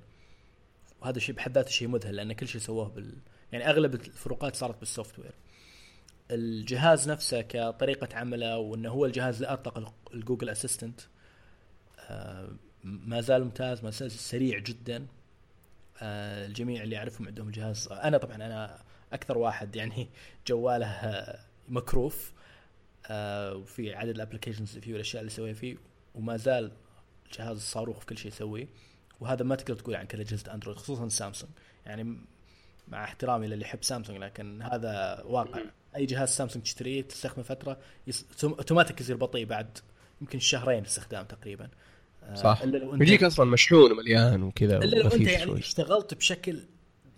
وهذا 1.00 1.16
الشيء 1.16 1.34
بحد 1.34 1.52
ذاته 1.52 1.70
شيء 1.70 1.88
مذهل 1.88 2.16
لأن 2.16 2.32
كل 2.32 2.48
شيء 2.48 2.60
سووه 2.60 2.88
بال 2.88 3.14
يعني 3.52 3.70
أغلب 3.70 3.94
الفروقات 3.94 4.56
صارت 4.56 4.78
بال 4.78 5.18
software. 5.18 5.34
الجهاز 6.30 7.10
نفسه 7.10 7.40
كطريقة 7.40 8.08
عمله 8.16 8.58
وإنه 8.58 8.90
هو 8.90 9.06
الجهاز 9.06 9.34
اللي 9.34 9.52
اطلق 9.52 9.94
الجوجل 10.14 10.48
assistant 10.48 11.00
ما 12.84 13.20
زال 13.20 13.44
ممتاز 13.44 13.84
ما 13.84 13.90
زال 13.90 14.10
سريع 14.10 14.58
جدا. 14.58 15.06
آه، 16.02 16.46
الجميع 16.46 16.82
اللي 16.82 16.96
اعرفهم 16.96 17.26
عندهم 17.26 17.50
جهاز 17.50 17.88
أنا 17.92 18.18
طبعا 18.18 18.36
أنا 18.36 18.82
أكثر 19.12 19.38
واحد 19.38 19.76
يعني 19.76 20.08
جواله 20.48 21.34
مكروف. 21.68 22.32
آه، 23.08 23.54
وفي 23.54 23.94
عدد 23.94 24.14
ال 24.14 24.19
applications 24.19 24.78
فيه 24.78 24.92
والأشياء 24.92 25.20
اللي 25.20 25.32
يسويها 25.32 25.54
فيه 25.54 25.76
وما 26.14 26.36
زال 26.36 26.72
جهاز 27.38 27.56
الصاروخ 27.56 27.98
في 27.98 28.06
كل 28.06 28.18
شيء 28.18 28.32
يسويه. 28.32 28.68
وهذا 29.20 29.44
ما 29.44 29.54
تقدر 29.54 29.74
تقول 29.74 29.94
عن 29.94 30.06
كل 30.06 30.20
أجهزة 30.20 30.54
اندرويد 30.54 30.78
خصوصا 30.78 31.08
سامسونج 31.08 31.52
يعني 31.86 32.16
مع 32.88 33.04
احترامي 33.04 33.46
للي 33.46 33.62
يحب 33.62 33.84
سامسونج 33.84 34.18
لكن 34.18 34.62
هذا 34.62 35.22
واقع. 35.24 35.60
أي 35.96 36.06
جهاز 36.06 36.28
سامسونج 36.28 36.64
تشتريه 36.64 37.02
تستخدمه 37.02 37.44
فترة 37.44 37.78
يس... 38.06 38.26
أوتوماتيك 38.44 39.00
يصير 39.00 39.16
بطيء 39.16 39.46
بعد 39.46 39.78
يمكن 40.20 40.38
شهرين 40.38 40.84
استخدام 40.84 41.24
تقريبا. 41.24 41.68
آه، 42.22 42.34
صح. 42.34 42.62
يجيك 43.00 43.24
أصلا 43.24 43.50
مشحون 43.50 43.92
ومليان 43.92 44.42
وكذا 44.42 44.78
إلا 44.78 44.96
لو 44.96 45.08
أنت 45.08 45.28
يعني 45.28 45.44
شوي. 45.44 45.58
اشتغلت 45.58 46.14
بشكل 46.14 46.62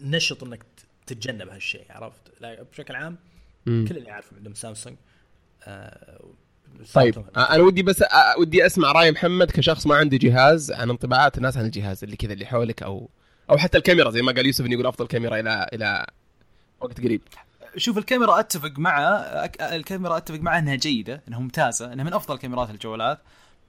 نشط 0.01 0.45
إنك 0.45 0.65
تتجنب 1.07 1.49
هالشيء 1.49 1.85
عرفت؟ 1.91 2.21
لا 2.41 2.62
بشكل 2.62 2.95
عام 2.95 3.17
مم. 3.67 3.87
كل 3.89 3.97
اللي 3.97 4.11
عارفه 4.11 4.37
عندهم 4.37 4.55
سامسونج 4.55 4.97
طيب 6.95 7.24
آه 7.37 7.55
أنا 7.55 7.62
ودي 7.62 7.82
بس 7.82 8.03
آه 8.03 8.39
ودي 8.39 8.66
أسمع 8.66 8.93
رأي 8.93 9.12
محمد 9.12 9.51
كشخص 9.51 9.87
ما 9.87 9.95
عنده 9.95 10.16
جهاز 10.16 10.73
عن 10.73 10.91
انطباعات 10.91 11.37
الناس 11.39 11.57
عن 11.57 11.65
الجهاز 11.65 12.05
اللي 12.05 12.16
كذا 12.16 12.32
اللي 12.32 12.47
حولك 12.47 12.82
أو 12.82 13.11
أو 13.51 13.59
حتى 13.59 13.78
الكاميرا 13.78 14.11
زي 14.11 14.23
ما 14.23 14.32
قال 14.32 14.47
يوسف 14.47 14.65
إنه 14.65 14.73
يقول 14.73 14.87
أفضل 14.87 15.07
كاميرا 15.07 15.41
إلى 15.41 15.66
إلى 15.73 16.07
وقت 16.81 17.01
قريب. 17.01 17.23
شوف 17.77 17.99
الكاميرا 17.99 18.41
أتفق 18.41 18.78
معه 18.78 19.16
الكاميرا 19.61 20.16
أتفق 20.16 20.39
معه 20.39 20.59
إنها 20.59 20.74
جيدة 20.74 21.23
إنها 21.28 21.39
ممتازة 21.39 21.93
إنها 21.93 22.05
من 22.05 22.12
أفضل 22.12 22.39
كاميرات 22.39 22.70
الجوالات. 22.70 23.19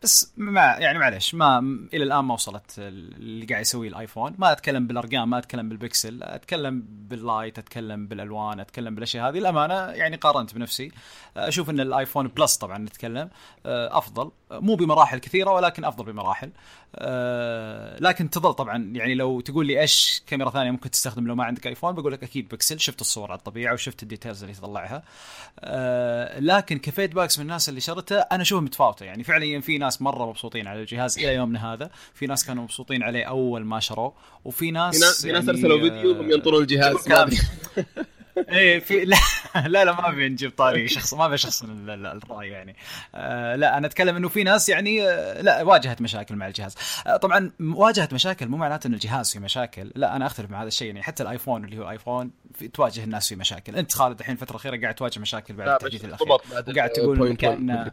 بس 0.03 0.34
ما 0.38 0.61
يعني 0.61 0.99
معلش 0.99 1.36
ما 1.36 1.60
إلى 1.94 2.03
الآن 2.03 2.19
ما 2.19 2.34
وصلت 2.34 2.76
اللي 2.78 3.45
قاعد 3.45 3.61
يسويه 3.61 3.90
الآيفون. 3.90 4.36
ما 4.38 4.52
أتكلم 4.52 4.88
بالأرقام 4.88 5.30
ما 5.30 5.38
أتكلم 5.38 5.69
بالبكسل 5.69 6.23
أتكلم 6.23 6.86
بال 6.88 7.08
light 7.08 7.59
أتكلم 7.60 8.07
بالألوان 8.07 8.60
أتكلم 8.60 8.95
بالأشياء 8.95 9.30
هذه. 9.30 9.38
الامانه 9.38 9.73
يعني 9.73 10.15
قارنت 10.15 10.56
بنفسي. 10.56 10.91
أشوف 11.38 11.69
إن 11.69 11.80
الآيفون 11.80 12.28
بلس 12.28 12.56
طبعا 12.56 12.78
نتكلم 12.78 13.30
أفضل. 13.65 14.32
مو 14.52 14.76
بمراحل 14.76 15.19
كثيرة 15.19 15.52
ولكن 15.52 15.86
أفضل 15.86 16.06
بمراحل. 16.06 16.52
لكن 17.99 18.30
تظل 18.30 18.53
طبعا 18.53 18.91
يعني 18.95 19.15
لو 19.15 19.41
تقول 19.41 19.65
لي 19.65 19.81
إيش 19.81 20.23
كاميرا 20.27 20.49
ثانية 20.49 20.72
ممكن 20.72 20.91
تستخدم 20.91 21.27
لو 21.27 21.35
ما 21.35 21.43
عندك 21.43 21.68
ايفون 21.68 21.95
بقول 21.95 22.13
لك 22.13 22.23
أكيد 22.23 22.49
بكسل 22.49 22.80
شفت 22.80 23.01
الصور 23.01 23.31
على 23.31 23.38
الطبيعة 23.38 23.73
وشفت 23.73 24.03
ال 24.03 24.09
details 24.09 24.43
اللي 24.43 24.55
تطلعها 24.55 25.03
لكن 26.39 26.80
كفيدباكس 26.80 27.39
من 27.39 27.43
الناس 27.43 27.69
اللي 27.69 27.81
شرته 27.81 28.19
أنا 28.19 28.41
اشوفها 28.41 28.63
متفاوتة. 28.63 29.05
يعني 29.05 29.23
فعليا 29.23 29.59
في 29.59 29.77
ناس 29.77 30.01
مرة 30.01 30.26
مبسوطين 30.26 30.68
على 30.68 30.81
الجهاز 30.81 31.18
إلى 31.18 31.35
يومنا 31.35 31.73
هذا. 31.73 31.89
في 32.13 32.27
ناس 32.27 32.45
كانوا 32.45 32.63
مبسوطين 32.63 33.03
عليه 33.03 33.23
أول 33.23 33.65
ما 33.65 33.80
شروه. 33.80 34.13
وفي 34.45 34.72
ناس 34.72 34.95
في 34.95 35.05
ناس, 35.05 35.26
يعني 35.26 35.49
أرسلوا 35.49 35.80
فيديو 35.80 36.11
هم 36.11 36.31
ينطرون 36.31 36.61
الجهاز 36.61 36.95
إيه 38.37 38.79
في 38.79 39.05
لا 39.05 39.17
لا 39.55 39.85
لا 39.85 40.01
ما 40.01 40.09
بنجيب 40.09 40.51
طاري 40.51 40.87
شخص 40.87 41.13
ما 41.13 41.27
بشخص 41.27 41.63
الرأي 41.63 42.49
يعني. 42.49 42.75
آه 43.15 43.55
لا 43.55 43.77
أنا 43.77 43.87
أتكلم 43.87 44.15
إنه 44.15 44.29
في 44.29 44.43
ناس 44.43 44.69
يعني 44.69 45.07
آه 45.07 45.41
لا 45.41 45.63
واجهت 45.63 46.01
مشاكل 46.01 46.35
مع 46.35 46.47
الجهاز. 46.47 46.75
آه 47.07 47.17
طبعا 47.17 47.51
واجهت 47.59 48.13
مشاكل 48.13 48.47
مو 48.47 48.57
معناته 48.57 48.87
ان 48.87 48.93
الجهاز 48.93 49.31
في 49.31 49.39
مشاكل. 49.39 49.91
لا 49.95 50.15
أنا 50.15 50.25
أختلف 50.25 50.51
مع 50.51 50.61
هذا 50.61 50.67
الشيء 50.67 50.87
يعني 50.87 51.03
حتى 51.03 51.23
الآيفون 51.23 51.65
اللي 51.65 51.79
هو 51.79 51.89
آيفون 51.89 52.31
في 52.55 52.67
تواجه 52.67 53.03
الناس 53.03 53.29
في 53.29 53.35
مشاكل. 53.35 53.75
أنت 53.75 53.93
خالد 53.93 54.19
الحين 54.19 54.35
الفترة 54.35 54.51
الأخيرة 54.51 54.81
قاعد 54.81 54.95
تواجه 54.95 55.19
مشاكل 55.19 55.53
بعد 55.53 55.67
التحديث 55.67 56.05
الأخير. 56.05 56.31
وقاعد 56.31 56.89
تقول 56.89 57.35
كان 57.35 57.69
اني 57.69 57.91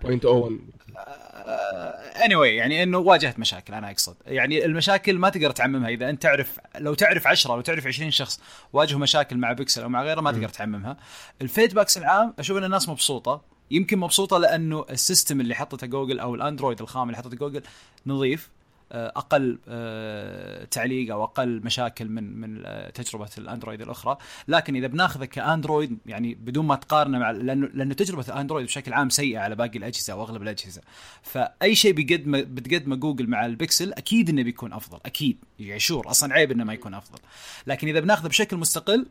anyway 2.35 2.47
يعني 2.47 2.83
إنه 2.83 2.99
واجهت 2.99 3.39
مشاكل 3.39 3.75
أنا 3.75 3.91
أقصد. 3.91 4.17
يعني 4.27 4.65
المشاكل 4.65 5.19
ما 5.19 5.29
تقدر 5.29 5.51
تعممها. 5.51 5.89
إذا 5.89 6.11
أنت 6.11 6.23
تعرف 6.23 6.59
لو 6.79 6.95
تعرف 6.95 7.27
10 7.27 7.55
لو 7.55 7.61
تعرف 7.61 7.87
20 7.87 8.11
شخص 8.11 8.41
واجهوا 8.73 9.01
مشاكل 9.01 9.37
مع 9.37 9.53
بيكسل 9.53 9.83
أو 9.83 9.89
مع 9.89 10.03
غيره 10.03 10.21
ما 10.31 10.39
تقدر 10.39 10.49
تعممها. 10.49 10.97
ال 11.43 11.48
feedbacks 11.48 11.99
العام 11.99 12.35
أشوف 12.39 12.59
إن 12.59 12.65
الناس 12.65 12.89
مبسوطة. 12.89 13.41
يمكن 13.71 13.99
مبسوطة 13.99 14.39
لأنه 14.39 14.85
ال 14.91 14.98
system 14.98 15.41
اللي 15.41 15.55
حطته 15.55 15.87
جوجل 15.87 16.21
أو 16.21 16.35
الأندرويد 16.35 16.81
الخام 16.81 17.09
اللي 17.09 17.17
حطته 17.17 17.37
جوجل 17.37 17.63
نظيف 18.07 18.51
آه، 18.93 19.13
أقل 19.17 19.59
آه، 19.69 20.65
تعليق 20.65 21.13
أو 21.13 21.25
أقل 21.25 21.61
مشاكل 21.65 22.09
من 22.09 22.41
من 22.41 22.63
آه، 22.67 22.91
تجربة 22.91 23.29
الأندرويد 23.39 23.83
الأخرى. 23.83 24.19
لكن 24.49 24.77
إذا 24.77 24.87
بناخذه 24.87 25.25
كأندرويد 25.25 25.99
يعني 26.07 26.35
بدون 26.35 26.67
ما 26.67 26.77
تقارنه 26.77 27.19
مع 27.19 27.31
لأنه 27.31 27.69
لأنه 27.75 27.95
تجربة 27.95 28.25
الأندرويد 28.29 28.67
بشكل 28.67 28.93
عام 28.93 29.11
سيئة 29.11 29.39
على 29.39 29.55
باقي 29.55 29.79
الأجهزة 29.79 30.13
أو 30.13 30.23
أغلب 30.23 30.43
الأجهزة. 30.43 30.83
فأي 31.23 31.75
شيء 31.75 31.93
بيقدمه 31.93 32.41
بتقدمه 32.41 32.97
جوجل 32.97 33.27
مع 33.27 33.47
البكسل 33.47 33.93
أكيد 33.93 34.29
إنه 34.29 34.43
بيكون 34.43 34.73
أفضل 34.73 34.99
أكيد. 35.07 35.39
يعني 35.59 35.81
sure 35.81 36.11
أصلا 36.11 36.35
عيب 36.35 36.51
إنه 36.51 36.65
ما 36.65 36.73
يكون 36.73 36.95
أفضل. 36.95 37.19
لكن 37.67 37.89
إذا 37.89 38.01
بناخذه 38.01 38.29
بشكل 38.29 38.57
مستقل 38.57 39.07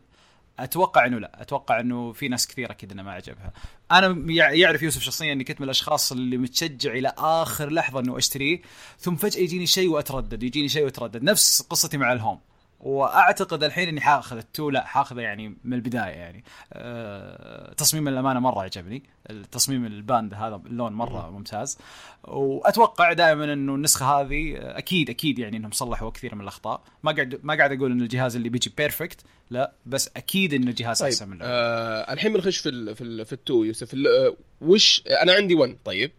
أتوقع 0.59 1.05
إنه 1.05 1.19
لا. 1.19 1.41
أتوقع 1.41 1.79
إنه 1.79 2.11
في 2.13 2.27
ناس 2.27 2.47
كثير 2.47 2.71
أكيد 2.71 2.91
إنه 2.91 3.03
ما 3.03 3.11
عجبها. 3.11 3.53
أنا 3.91 4.31
يع- 4.33 4.51
يعرف 4.51 4.81
يوسف 4.83 5.01
شخصيا 5.01 5.33
إني 5.33 5.43
كنت 5.43 5.61
من 5.61 5.65
الأشخاص 5.65 6.11
اللي 6.11 6.37
متشجع 6.37 6.91
إلى 6.91 7.13
آخر 7.17 7.69
لحظة 7.69 7.99
إنه 7.99 8.17
أشتريه 8.17 8.61
ثم 8.99 9.15
فجأة 9.15 9.41
يجيني 9.41 9.65
شيء 9.67 9.89
وأتردد 9.89 10.43
يجيني 10.43 10.69
شيء 10.69 10.83
وأتردد. 10.83 11.23
نفس 11.23 11.61
قصتي 11.61 11.97
مع 11.97 12.13
الهوم. 12.13 12.39
واعتقد 12.79 13.63
الحين 13.63 13.87
اني 13.87 14.01
حاخذ 14.01 14.37
ال 14.37 14.45
two 14.45 14.69
لا 14.69 14.85
حاخذه 14.85 15.21
يعني 15.21 15.57
من 15.63 15.73
البداية 15.73 16.01
يعني. 16.11 16.43
أه 16.73 17.73
تصميم 17.73 18.07
الأمانة 18.07 18.39
مرة 18.39 18.61
عجبني. 18.61 19.03
التصميم 19.29 19.85
ال 19.85 19.95
band 19.95 20.33
هذا 20.33 20.61
اللون 20.65 20.93
مرة 20.93 21.29
ممتاز. 21.29 21.77
وأتوقع 22.23 23.13
دائما 23.13 23.53
إنه 23.53 23.75
النسخة 23.75 24.05
هذه 24.05 24.53
أكيد 24.57 25.09
أكيد 25.09 25.39
يعني 25.39 25.57
إنهم 25.57 25.71
صلحوا 25.71 26.09
كثير 26.09 26.35
من 26.35 26.41
الأخطاء. 26.41 26.81
ما 27.03 27.11
قاعد 27.11 27.39
ما 27.43 27.55
قاعد 27.55 27.71
أقول 27.71 27.91
إن 27.91 28.01
الجهاز 28.01 28.35
اللي 28.35 28.49
بيجي 28.49 28.73
perfect 28.77 29.21
لا 29.49 29.71
بس 29.85 30.09
أكيد 30.17 30.53
إن 30.53 30.67
الجهاز 30.67 30.99
طيب 30.99 31.11
أحسن 31.11 31.29
من 31.29 31.37
الأول. 31.37 31.51
آه 31.51 32.13
الحين 32.13 32.33
بنخش 32.33 32.57
في 32.57 32.69
ال 32.69 32.95
في 32.95 33.03
ال 33.03 33.25
في 33.25 33.33
ال 33.33 33.41
two 33.41 33.63
يوسف. 33.63 33.93
ال- 33.93 34.07
آه، 34.07 34.35
وش 34.61 35.03
أنا 35.21 35.33
عندي 35.33 35.55
1 35.55 35.77
طيب. 35.85 36.11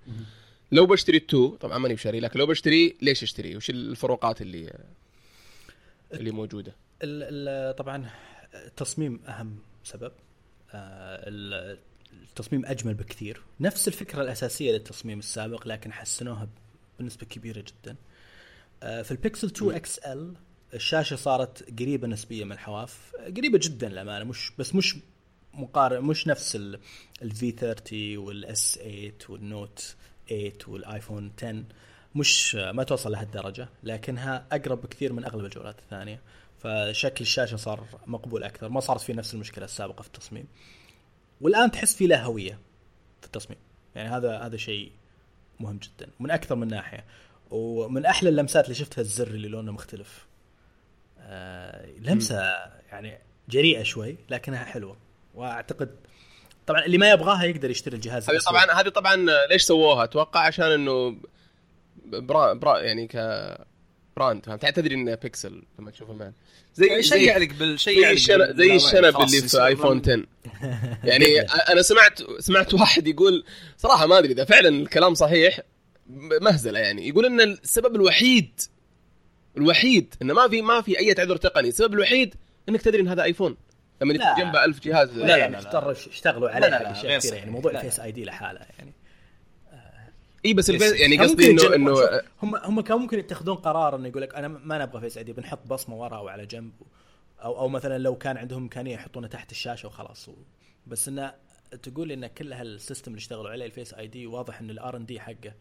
لو 0.73 0.87
بشتري 0.87 1.17
ال 1.17 1.27
two 1.27 1.57
طبعا 1.57 1.79
ماني 1.79 1.95
بشاري 1.95 2.21
لكن 2.21 2.39
لو 2.39 2.47
بشتري 2.47 2.97
ليش 3.03 3.23
أشتري؟ 3.23 3.57
وش 3.57 3.71
الفروقات 3.71 4.43
اللي 4.43 4.73
اللي 6.13 6.31
موجودة. 6.31 6.73
ال- 7.03 7.49
ال- 7.49 7.77
طبعا 7.77 8.11
التصميم 8.55 9.21
أهم 9.29 9.59
سبب. 9.85 10.13
آه، 10.73 11.29
ال- 11.29 11.79
التصميم 12.29 12.67
أجمل 12.67 12.95
بكثير. 12.95 13.43
نفس 13.61 13.89
الفكرة 13.89 14.23
الأساسية 14.23 14.73
للتصميم 14.73 15.19
السابق 15.19 15.67
لكن 15.69 15.93
حسنوها 15.93 16.49
بنسبة 17.01 17.27
كبيرة 17.27 17.61
جدا. 17.61 17.97
آه، 18.83 19.03
في 19.03 19.11
البيكسل 19.11 19.47
2 19.47 19.71
XL 19.75 20.35
الشاشة 20.75 21.17
صارت 21.17 21.81
قريبة 21.81 22.09
نسبيا 22.09 22.45
من 22.45 22.53
الحواف. 22.53 23.13
قريبة 23.37 23.59
جدا 23.63 23.89
للأمانة 23.89 24.25
مش 24.25 24.53
بس 24.59 24.75
مش 24.75 24.97
مقارن 25.55 26.05
مش 26.05 26.27
نفس 26.27 26.57
ال 27.23 27.37
V 27.37 27.51
30 27.53 28.17
وال 28.19 28.56
S 28.56 28.75
8 28.79 29.15
والنوت 29.29 29.97
8 30.29 30.53
والايفون 30.69 31.33
10 31.43 31.65
مش 32.19 32.55
ما 32.55 32.83
توصل 32.83 33.13
لهالدرجة 33.13 33.69
لكنها 33.83 34.47
أقرب 34.53 34.83
بكثير 34.83 35.13
من 35.13 35.25
أغلب 35.25 35.45
الجوالات 35.45 35.79
الثانية. 35.79 36.21
فشكل 36.59 37.21
الشاشة 37.21 37.57
صار 37.57 37.85
مقبول 38.07 38.45
أكثر 38.45 38.69
ما 38.69 38.81
صارت 38.81 39.01
فيه 39.01 39.15
نفس 39.15 39.35
المشكلة 39.35 39.65
السابقة 39.65 40.03
في 40.03 40.09
التصميم. 40.09 40.47
والآن 41.41 41.71
تحس 41.71 41.97
فيه 41.97 42.07
له 42.07 42.23
هوية 42.23 42.59
في 43.21 43.27
التصميم. 43.27 43.59
يعني 43.95 44.09
هذا 44.09 44.39
هذا 44.39 44.57
شيء 44.57 44.93
مهم 45.61 45.79
جدا 45.79 46.11
من 46.21 46.31
أكثر 46.31 46.55
من 46.55 46.69
ناحية. 46.69 47.05
ومن 47.51 48.07
أحلى 48.07 48.29
اللمسات 48.29 48.65
اللي 48.65 48.75
شفتها 48.75 49.03
الزر 49.03 49.27
اللي 49.27 49.49
لونه 49.49 49.73
مختلف. 49.73 50.27
آه 51.21 51.87
لمسة 51.87 52.43
يعني 52.91 53.19
جريئة 53.49 53.83
شوي 53.83 54.17
لكنها 54.31 54.65
حلوة. 54.65 54.97
وأعتقد 55.35 55.97
طبعا 56.67 56.85
اللي 56.85 56.99
ما 56.99 57.11
يبغاها 57.11 57.45
يقدر 57.45 57.71
يشتري 57.71 57.97
الجهاز 57.97 58.31
هذه. 58.31 58.39
طبعا 58.39 58.73
هذه 58.81 58.89
طبعا 58.89 59.17
ليش 59.51 59.63
سووها؟ 59.63 60.05
أتوقع 60.05 60.41
عشان 60.41 60.67
إنه 60.67 61.17
برا 62.11 62.53
برا 62.53 62.79
يعني 62.79 63.07
ك 63.07 63.17
brand 64.17 64.47
فهمت؟ 64.47 64.67
تدري 64.67 64.95
إنه 64.95 65.15
بيكسل 65.15 65.63
لما 65.79 65.91
تشوف 65.91 66.11
المال 66.11 66.33
زي 66.75 67.03
شيء 67.03 67.25
زي 67.25 67.31
عليك 67.31 67.55
بالشيء 67.55 68.03
زي 68.03 68.13
الشنب 68.13 68.57
زي 68.57 68.77
الشنب 68.77 69.21
اللي 69.21 69.49
في 69.49 69.67
ايفون 69.67 70.01
10 70.01 70.25
يعني 71.11 71.41
أنا 71.41 71.83
سمعت 71.83 72.21
سمعت 72.39 72.75
واحد 72.75 73.09
يقول 73.09 73.45
صراحة 73.77 74.07
ما 74.07 74.19
أدري 74.19 74.33
إذا 74.33 74.45
فعلا 74.45 74.69
الكلام 74.69 75.15
صحيح 75.15 75.61
مهزلة 76.41 76.79
يعني. 76.79 77.09
يقول 77.09 77.27
إن 77.27 77.41
السبب 77.41 77.97
الوحيد 77.97 78.61
الوحيد 79.57 80.15
إنه 80.23 80.35
ما 80.35 80.49
في 80.49 80.63
ما 80.63 80.81
في 80.81 80.99
أي 80.99 81.15
عذر 81.19 81.37
تقني. 81.37 81.69
السبب 81.69 81.95
الوحيد 81.95 82.35
إنك 82.69 82.83
تدري 82.83 83.01
إن 83.01 83.09
هذا 83.09 83.23
ايفون 83.23 83.57
لما. 84.03 84.15
يكون 84.15 84.45
جنبه 84.45 84.65
ألف 84.65 84.81
جهاز. 84.81 85.19
لا 85.19 85.27
لا، 85.27 85.49
لا 85.49 85.49
لا، 85.49 85.61
لا. 85.61 85.91
اشتغلوا 85.91 86.51
عليه 86.51 86.69
لا، 86.69 86.93
لا،. 87.03 87.37
يعني 87.37 87.51
موضوع 87.51 87.73
ال 87.73 88.01
Face 88.01 88.13
ID 88.13 88.25
لحاله 88.25 88.61
يعني. 88.79 88.93
اي 90.49 90.55
بس 90.55 90.71
ال 90.71 90.75
Face 90.75 90.93
يعني 90.93 91.19
قصدي 91.19 91.51
انه 91.51 91.75
انه 91.75 92.21
هم 92.43 92.57
هم 92.57 92.81
كان 92.81 92.99
ممكن 92.99 93.19
يتخذون 93.19 93.57
قرار 93.57 93.97
إنه 93.97 94.09
يقول 94.09 94.23
لك 94.23 94.35
أنا 94.35 94.49
ما 94.49 94.79
نبغى 94.79 95.01
Face 95.01 95.19
ID 95.19 95.33
بنحط 95.33 95.67
بصمة 95.67 95.97
ورا 95.97 96.17
أو 96.17 96.29
على 96.29 96.47
جنب 96.47 96.73
أو 97.45 97.59
أو 97.59 97.69
مثلا 97.69 97.99
لو 97.99 98.17
كان 98.17 98.37
عندهم 98.37 98.63
إمكانية 98.63 98.95
يحطونها 98.95 99.29
تحت 99.29 99.51
الشاشة 99.51 99.87
وخلاص 99.87 100.31
بس 100.87 101.09
إنه 101.09 101.35
تقول 101.83 102.13
إن 102.13 102.27
كل 102.27 102.53
هال 102.53 102.67
system 102.67 103.11
اللي 103.11 103.19
اشتغلوا 103.19 103.51
عليه 103.51 103.67
ال 103.67 103.95
Face 103.95 104.07
ID 104.07 104.27
واضح 104.27 104.61
إن 104.61 104.71
ال 104.71 104.97
R&D 104.97 105.21
حقه 105.21 105.53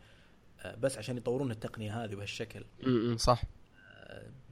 آه، 0.62 0.76
بس 0.76 0.98
عشان 0.98 1.18
يطورون 1.18 1.52
التقنية 1.52 2.04
هذه 2.04 2.16
بهالشكل. 2.16 2.64
م- 2.84 2.90
م، 3.14 3.18
صح. 3.18 3.42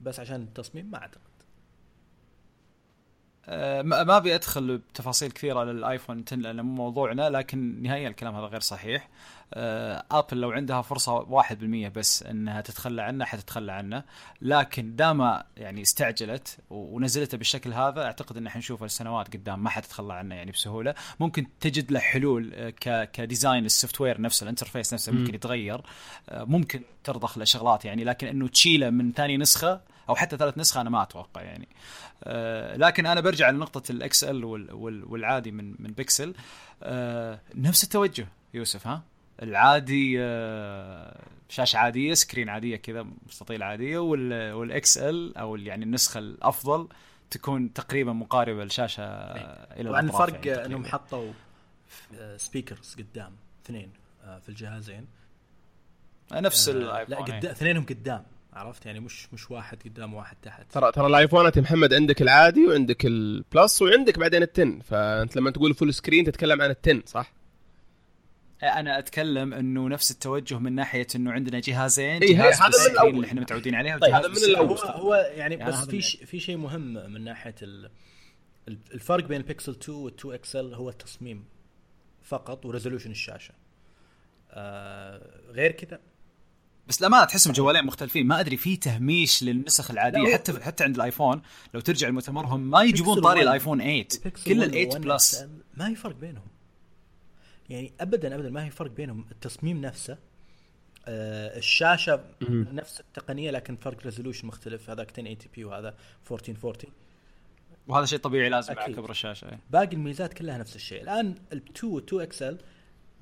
بس 0.02 0.20
عشان 0.20 0.42
التصميم 0.42 0.90
ما 0.90 0.98
أعتقد. 0.98 1.20
آه، 1.35 1.35
ما 3.48 4.04
ما 4.04 4.16
أبي 4.16 4.34
أدخل 4.34 4.78
بتفاصيل 4.78 5.30
كثيرة 5.30 5.64
للايفون 5.64 6.24
10 6.26 6.36
لأنه 6.36 6.62
مو 6.62 6.74
موضوعنا 6.74 7.30
لكن 7.30 7.82
نهائيا 7.82 8.08
الكلام 8.08 8.34
هذا 8.34 8.46
غير 8.46 8.60
صحيح. 8.60 9.08
آه، 9.54 10.04
ابل 10.10 10.40
لو 10.40 10.50
عندها 10.50 10.82
فرصة 10.82 11.18
1% 11.18 11.88
بس 11.88 12.22
إنها 12.22 12.60
تتخلى 12.60 13.02
عنه 13.02 13.24
حتتخلى 13.24 13.72
عنه. 13.72 14.04
لكن 14.42 14.96
دام 14.96 15.42
يعني 15.56 15.82
استعجلت 15.82 16.58
ونزلته 16.70 17.38
بالشكل 17.38 17.72
هذا 17.72 18.04
أعتقد 18.04 18.36
إن 18.36 18.48
حنشوفه 18.48 18.86
السنوات 18.86 19.36
قدام 19.36 19.62
ما 19.62 19.70
حتتخلى 19.70 20.14
عنه 20.14 20.34
يعني 20.34 20.50
بسهولة. 20.50 20.94
ممكن 21.20 21.46
تجد 21.60 21.92
له 21.92 22.00
حلول 22.00 22.52
آه، 22.86 23.04
ك 23.04 23.11
design 23.11 23.57
ال 23.57 23.64
software 23.64 24.20
نفسه 24.20 24.44
ال 24.44 24.49
interface 24.49 24.94
نفسه 24.94 25.12
ممكن 25.12 25.34
يتغير. 25.34 25.80
آه، 26.28 26.44
ممكن 26.44 26.82
ترضخ 27.04 27.38
له 27.38 27.44
شغلات 27.44 27.84
يعني 27.84 28.04
لكن 28.04 28.26
إنه 28.26 28.48
تشيله 28.48 28.90
من 28.90 29.12
ثاني 29.12 29.36
نسخة 29.36 29.95
أو 30.08 30.14
حتى 30.14 30.36
ثالث 30.36 30.58
نسخة 30.58 30.80
أنا 30.80 30.90
ما 30.90 31.02
أتوقع 31.02 31.42
يعني. 31.42 31.68
آه، 32.24 32.76
لكن 32.76 33.06
أنا 33.06 33.20
برجع 33.20 33.50
لنقطة 33.50 33.92
ال 33.92 34.24
XL 34.24 34.44
والعادي 35.08 35.50
من 35.50 35.74
من 35.78 35.92
بيكسل. 35.92 36.34
آه، 36.82 37.40
نفس 37.54 37.84
التوجه 37.84 38.28
يوسف 38.54 38.86
ها؟ 38.86 39.02
العادي 39.42 40.16
آه، 40.20 41.20
شاشة 41.48 41.76
عادية 41.76 42.14
screen 42.14 42.48
عادية 42.48 42.76
كذا 42.76 43.06
مستطيل 43.26 43.62
عادية 43.62 43.98
وال- 43.98 44.52
وال 44.52 44.98
XL 44.98 45.36
أو 45.36 45.56
يعني 45.56 45.84
النسخة 45.84 46.18
الأفضل 46.18 46.88
تكون 47.30 47.72
تقريبا 47.72 48.12
مقاربة 48.12 48.64
لشاشة 48.64 49.02
آه، 49.02 49.80
إلى 49.80 49.88
طبعا 49.88 50.00
الفرق 50.00 50.46
يعني 50.46 50.66
إنهم. 50.66 50.84
حطوا 50.86 51.32
speakers 52.36 52.94
قدام 52.98 53.32
اثنين 53.64 53.90
في 54.42 54.48
الجهازين. 54.48 55.06
نفس 56.32 56.68
آه، 56.68 56.72
الايفون 56.72 57.14
لا 57.28 57.34
إيه. 57.44 57.50
اثنينهم 57.50 57.86
قدام. 57.86 58.24
عرفت 58.56 58.86
يعني 58.86 59.00
مش 59.00 59.32
مش 59.32 59.50
واحد 59.50 59.82
قدام 59.84 60.14
وواحد 60.14 60.36
تحت 60.42 60.72
ترى 60.72 60.92
ترى 60.92 61.06
الايفونات 61.06 61.56
يا 61.56 61.62
محمد 61.62 61.94
عندك 61.94 62.22
العادي 62.22 62.66
وعندك 62.66 63.06
ال 63.06 63.21
Plus 63.21 63.82
وعندك 63.82 64.18
بعدين 64.18 64.42
ال 64.42 64.52
ten 64.52 64.80
فأنت 64.80 65.36
لما 65.36 65.50
تقول 65.50 65.74
full 65.74 65.94
screen 65.94 66.24
تتكلم 66.24 66.62
عن 66.62 66.70
ال 66.70 66.78
ten 66.78 67.02
صح؟ 67.06 67.32
أنا 68.62 68.98
أتكلم 68.98 69.54
إنه 69.54 69.88
نفس 69.88 70.10
التوجه 70.10 70.58
من 70.58 70.72
ناحية 70.74 71.06
إنه 71.16 71.32
عندنا 71.32 71.60
جهازين 71.60 72.22
إيه، 72.22 72.36
جهاز 72.36 72.54
هذا 72.60 72.68
من 72.88 72.92
الأول. 72.92 73.14
اللي 73.14 73.26
إحنا 73.26 73.40
متعودين 73.40 73.74
عليها 73.74 73.98
طيب 73.98 74.14
هذا 74.14 74.28
من. 74.28 74.36
الأول. 74.36 74.68
هو 74.68 74.74
هو 74.76 75.14
يعني 75.14 75.54
يعني 75.54 75.70
بس 75.72 75.84
في 75.84 76.00
ش- 76.02 76.16
في 76.16 76.40
شيء 76.40 76.56
مهم 76.56 77.12
من 77.12 77.24
ناحية 77.24 77.54
ال- 77.62 77.90
ال- 78.68 78.78
الفرق 78.94 79.24
بين 79.24 79.36
البيكسل 79.40 79.72
2 79.72 80.08
وال2 80.10 80.26
XL 80.26 80.74
هو 80.74 80.88
التصميم 80.88 81.44
فقط 82.22 82.66
و 82.66 82.70
resolution 82.70 83.10
الشاشة 83.10 83.54
آه 84.50 85.20
غير 85.50 85.72
كذا 85.72 86.00
بس 86.88 87.00
الامانه 87.00 87.24
تحسهم 87.24 87.52
جوالين 87.52 87.86
مختلفين. 87.86 88.26
ما 88.26 88.40
أدري 88.40 88.56
في 88.56 88.76
تهميش 88.76 89.42
للنسخ 89.42 89.90
لا، 89.90 90.08
العاديه 90.08 90.34
حتى 90.34 90.60
حتى 90.60 90.84
عند 90.84 90.96
الآيفون 90.96 91.42
لو 91.74 91.80
ترجع 91.80 92.08
لمؤتمرهم 92.08 92.60
ما 92.60 92.82
يجيبون 92.82 93.20
طاري 93.20 93.38
1 93.38 93.42
الآيفون 93.46 93.78
8 93.78 94.06
البيكسل 94.14 94.44
كل 94.44 94.58
1 94.58 94.68
ال 94.68 94.70
8 94.72 94.90
و1 94.90 94.96
Plus 94.96 95.44
ما 95.76 95.88
هي 95.88 95.94
فرق 95.94 96.16
بينهم. 96.16 96.46
يعني 97.68 97.92
ابدا 98.00 98.34
ابدا 98.34 98.50
ما 98.50 98.64
هي 98.64 98.70
فرق 98.70 98.90
بينهم. 98.90 99.26
التصميم 99.30 99.80
نفسه 99.80 100.18
آه 101.08 101.58
الشاشة 101.58 102.24
نفس 102.50 103.00
التقنية 103.00 103.50
لكن 103.50 103.76
فرق 103.76 104.02
resolution 104.04 104.46
مختلف. 104.46 104.90
هذاك 104.90 105.08
1080 105.18 105.38
p 105.56 105.64
وهذا 105.64 105.88
1440 106.22 106.92
وهذا 107.88 108.06
شيء 108.06 108.18
طبيعي 108.18 108.48
لازم 108.48 108.74
مع. 108.74 108.86
كبر 108.86 109.10
الشاشة 109.10 109.48
إيه. 109.48 109.60
باقي 109.70 109.92
الميزات 109.92 110.34
كلها 110.34 110.58
نفس 110.58 110.76
الشيء. 110.76 111.02
الآن 111.02 111.34
ال2 111.54 111.80
وال2 111.84 112.12
XL 112.14 112.58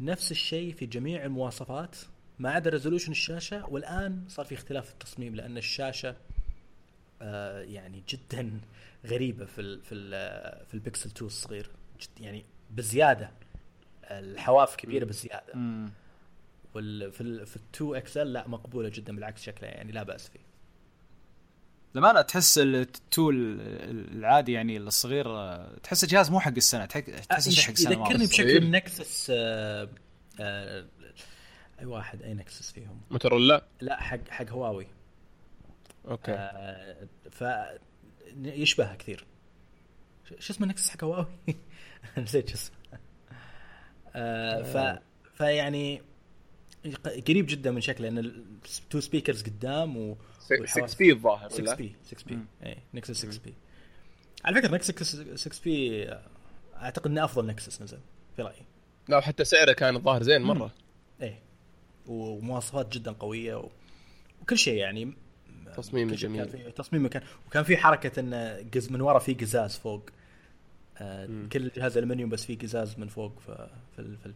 نفس 0.00 0.30
الشيء 0.30 0.74
في 0.74 0.86
جميع 0.86 1.24
المواصفات. 1.24 1.96
ما 2.38 2.50
عدا 2.50 2.70
resolution 2.70 3.12
الشاشة 3.12 3.66
والآن 3.68 4.24
صار 4.28 4.46
في 4.46 4.54
اختلاف 4.54 4.86
في 4.86 4.92
التصميم 4.92 5.34
لأن 5.34 5.56
الشاشة 5.58 6.16
آه 7.22 7.60
يعني 7.60 8.02
جدا 8.08 8.60
غريبة 9.06 9.44
في 9.44 9.60
ال 9.60 9.82
في 9.82 9.94
ال 9.94 10.10
في 10.66 10.74
البكسل 10.74 11.10
2 11.10 11.26
الصغير 11.26 11.70
جد 12.00 12.20
يعني 12.20 12.44
بزيادة 12.70 13.30
الحواف 14.10 14.76
كبيرة 14.76 15.04
بزيادة 15.04 15.54
مم. 15.54 15.90
وال 16.74 17.12
في 17.12 17.20
ال 17.20 17.46
في 17.46 17.56
ال2 17.56 17.82
XL 17.82 18.32
لا 18.32 18.48
مقبولة 18.48 18.88
جدا 18.88 19.14
بالعكس 19.14 19.42
شكلها 19.42 19.70
يعني 19.70 19.92
لا 19.92 20.02
بأس 20.02 20.28
فيه 20.28 20.40
لما 21.94 22.22
تحس 22.22 22.58
ال 22.58 22.79
tool 22.79 23.60
العادي 23.90 24.52
يعني 24.52 24.76
الصغير 24.76 25.28
آه، 25.28 25.76
تحس 25.82 26.04
جهاز 26.04 26.30
مو 26.30 26.40
حق 26.40 26.52
السنة 26.56 26.84
تحس 26.84 27.26
تحس 27.26 27.48
شيء 27.48 27.64
حق 27.64 27.70
السنة 27.70 27.92
يذكرني. 27.92 28.26
بشكل. 28.26 28.56
النكسس 28.56 29.32
آه 29.34 29.88
آه 30.40 30.84
أي 31.80 31.86
واحد 31.86 32.22
أي 32.22 32.34
نكسس 32.34 32.72
فيهم. 32.72 33.00
موتورولا 33.10 33.64
لا 33.80 34.00
حق 34.00 34.28
حق 34.28 34.50
هواوي 34.50 34.86
أوكي. 36.08 36.32
آه 36.32 37.08
ف 37.30 37.44
يشبهها 38.42 38.94
كثير. 38.94 39.24
شو 40.38 40.52
اسمه 40.52 40.66
نكسس 40.66 40.90
حق 40.90 41.04
هواوي 41.04 41.26
نسيت 42.18 42.48
شو 42.48 42.54
اسمه. 42.54 42.76
آه 44.14 44.62
ف 44.62 45.00
فيعني 45.34 46.02
قريب 47.28 47.46
جدا 47.46 47.70
من 47.70 47.80
شكله 47.80 48.08
لأن 48.08 48.32
two 48.90 49.00
speakers 49.00 49.42
قدام 49.42 49.96
و 49.96 50.16
6 50.64 50.98
P 50.98 51.12
الظاهر 51.12 51.48
6 51.48 51.74
P 51.74 51.96
6 52.04 52.24
P 52.26 52.38
اي 52.66 52.78
نكسس 52.94 53.26
6 53.26 53.44
P 53.44 53.54
على 54.44 54.56
فكرة 54.56 54.70
نكسس 54.74 55.16
6 55.34 55.64
P 55.64 56.08
أعتقد 56.76 57.10
إنه 57.10 57.24
أفضل 57.24 57.46
نكسس 57.46 57.82
نزل 57.82 57.98
في 58.36 58.42
رأيي. 58.42 58.62
لا 59.08 59.16
وحتى 59.16 59.44
سعره 59.44 59.72
كان 59.72 59.96
الظاهر 59.96 60.22
زين 60.22 60.42
مرة. 60.42 60.70
ومواصفات 62.06 62.92
جدا 62.92 63.12
قوية 63.12 63.54
و... 63.54 63.68
وكل 64.42 64.58
شيء 64.58 64.74
يعني. 64.74 65.12
تصميم 65.76 66.10
جميل. 66.10 66.44
كان 66.44 66.74
تصميمه 66.74 67.08
كان 67.08 67.22
وكان 67.46 67.64
في 67.64 67.76
حركة 67.76 68.20
انه 68.20 68.66
قزاز 68.74 68.92
من 68.92 69.00
ورا 69.00 69.18
في 69.18 69.34
قزاز 69.34 69.76
فوق. 69.76 70.10
آه 70.98 71.28
كل 71.52 71.62
الجهاز 71.62 71.98
ألمنيوم 71.98 72.30
بس 72.30 72.44
في 72.44 72.54
قزاز 72.54 72.98
من 72.98 73.08
فوق 73.08 73.40
في 73.40 73.68
في, 73.96 74.16
في 74.16 74.34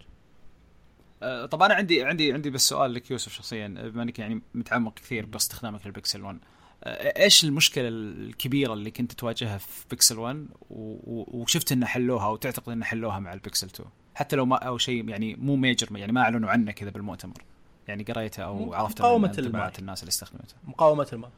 آه 1.23 1.47
طب 1.47 1.62
أنا 1.62 1.74
عندي 1.74 2.05
عندي 2.05 2.32
عندي 2.32 2.51
بس 2.51 2.69
سؤال 2.69 2.95
لك 2.95 3.11
يوسف 3.11 3.32
شخصيا 3.32 3.69
بما 3.69 4.03
إنك 4.03 4.19
يعني 4.19 4.43
متعمق 4.55 4.95
كثير 4.95 5.27
باستخدامك 5.27 5.86
للبكسل 5.86 6.23
1 6.23 6.39
آه 6.85 7.23
إيش 7.23 7.45
المشكلة 7.45 7.89
الكبيرة 7.89 8.73
اللي 8.73 8.90
كنت 8.90 9.12
تواجهها 9.12 9.59
في 9.59 9.85
بيكسل 9.90 10.19
1 10.19 10.47
وشفت 10.70 11.73
ان 11.73 11.85
حلوها 11.85 12.28
وتعتقد 12.28 12.73
ان 12.73 12.85
حلوها 12.85 13.19
مع 13.19 13.32
البكسل 13.32 13.66
2 13.66 13.90
حتى 14.15 14.36
لو 14.36 14.47
ما 14.47 14.57
أو 14.57 14.78
شيء 14.78 15.09
يعني 15.09 15.35
مو 15.35 15.57
major 15.57 15.97
يعني 15.97 16.12
ما 16.12 16.20
أعلنوا 16.20 16.51
عنه 16.51 16.73
كذا 16.73 16.90
بالمؤتمر. 16.90 17.45
يعني 17.89 18.05
قريته 18.05 18.43
أو 18.43 18.74
عرفته 18.74 19.05
مقاومة 19.05 19.35
الماء. 19.39 19.73
الناس 19.78 20.01
اللي 20.01 20.10
استخدمته. 20.10 20.55
مقاومة 20.65 21.06
الماء. 21.12 21.31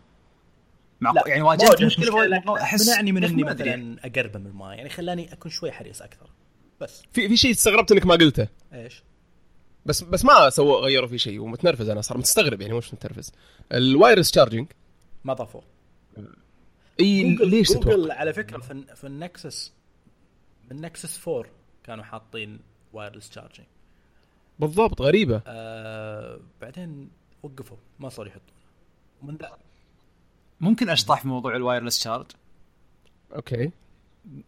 مع 1.00 1.12
يعني 1.26 1.42
واجهت 1.42 1.82
مشكلة 1.82 2.42
أحس 2.62 2.88
منعني 2.88 3.12
من 3.12 3.24
إني 3.24 3.44
مثلا 3.44 3.96
اقربه 4.04 4.38
من 4.38 4.46
الماء 4.46 4.74
يعني 4.74 4.88
خلاني 4.88 5.32
أكون 5.32 5.50
شوي 5.50 5.72
حريص 5.72 6.02
أكثر. 6.02 6.30
بس. 6.80 7.02
في 7.12 7.28
في 7.28 7.36
شيء 7.36 7.50
استغربت 7.50 7.92
إنك 7.92 8.06
ما 8.06 8.14
قلته. 8.14 8.48
إيش؟ 8.72 9.02
بس 9.86 10.02
بس 10.02 10.24
ما 10.24 10.50
سووا 10.50 10.80
غيروا 10.80 11.08
في 11.08 11.18
شيء 11.18 11.40
ومتنرفز 11.40 11.88
أنا 11.88 12.00
صار 12.00 12.18
مستغرب 12.18 12.60
يعني 12.60 12.74
مش 12.74 12.94
متنرفز. 12.94 13.32
ال 13.72 13.79
wireless 13.79 14.30
charging 14.30 14.66
ما 15.24 15.34
ضافوه. 15.34 15.62
إي 17.00 17.34
ليش 17.34 17.72
جوجل 17.72 18.10
على 18.10 18.32
فكرة 18.32 18.58
في, 18.58 18.84
في 18.94 19.06
النكسس 19.06 19.72
النكسس 20.70 21.28
4 21.28 21.44
كانوا 21.84 22.04
حاطين 22.04 22.60
wireless 22.92 23.30
charging 23.30 23.66
بالضبط 24.60 25.02
غريبة. 25.02 25.42
آه 25.46 26.40
بعدين 26.60 27.10
وقفوا 27.42 27.76
ما 27.98 28.08
صاروا 28.08 28.30
يحطون 28.30 28.54
من 29.22 29.36
ذا 29.36 29.56
ممكن 30.60 30.88
أشطح 30.88 31.20
في 31.20 31.28
موضوع 31.28 31.56
ال 31.56 31.62
wireless 31.62 32.04
charge 32.04 32.26
أوكي. 33.34 33.70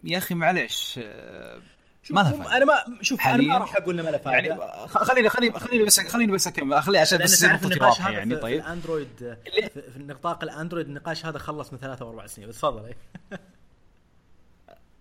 يا 0.05 0.19
أخي 0.19 0.35
معليش 0.35 1.01
آه، 1.03 1.61
ما 2.11 2.21
لها 2.21 2.31
فائده 2.33 2.57
أنا 2.57 2.65
ما 2.65 3.03
شوف 3.03 3.21
أنا 3.27 3.43
ما 3.43 3.59
راح 3.59 3.77
أقول 3.77 3.95
إنه 3.95 4.03
ما 4.03 4.11
لها 4.11 4.19
فائده 4.19 4.49
يعني 4.49 4.89
خليني 4.89 5.29
خليني 5.29 5.59
خليني 5.59 5.85
بس 5.85 6.01
خليني 6.01 6.33
بس 6.33 6.47
أكمل. 6.47 6.83
خلي 6.83 6.99
عشان 6.99 7.19
بس 7.19 7.45
النقاش 7.45 8.01
هذا 8.01 8.11
يعني 8.11 8.37
طيب 8.37 8.61
في 8.61 8.67
الأندرويد 8.67 9.37
في 9.73 9.99
نطاق 9.99 10.43
الأندرويد 10.45 10.87
النقاش 10.87 11.27
هذا 11.27 11.39
خلص 11.39 11.73
من 11.73 11.79
ثلاثة 11.79 12.05
أو 12.05 12.11
أربع 12.11 12.27
سنين 12.27 12.49
بس 12.49 12.59
تفضل. 12.59 12.95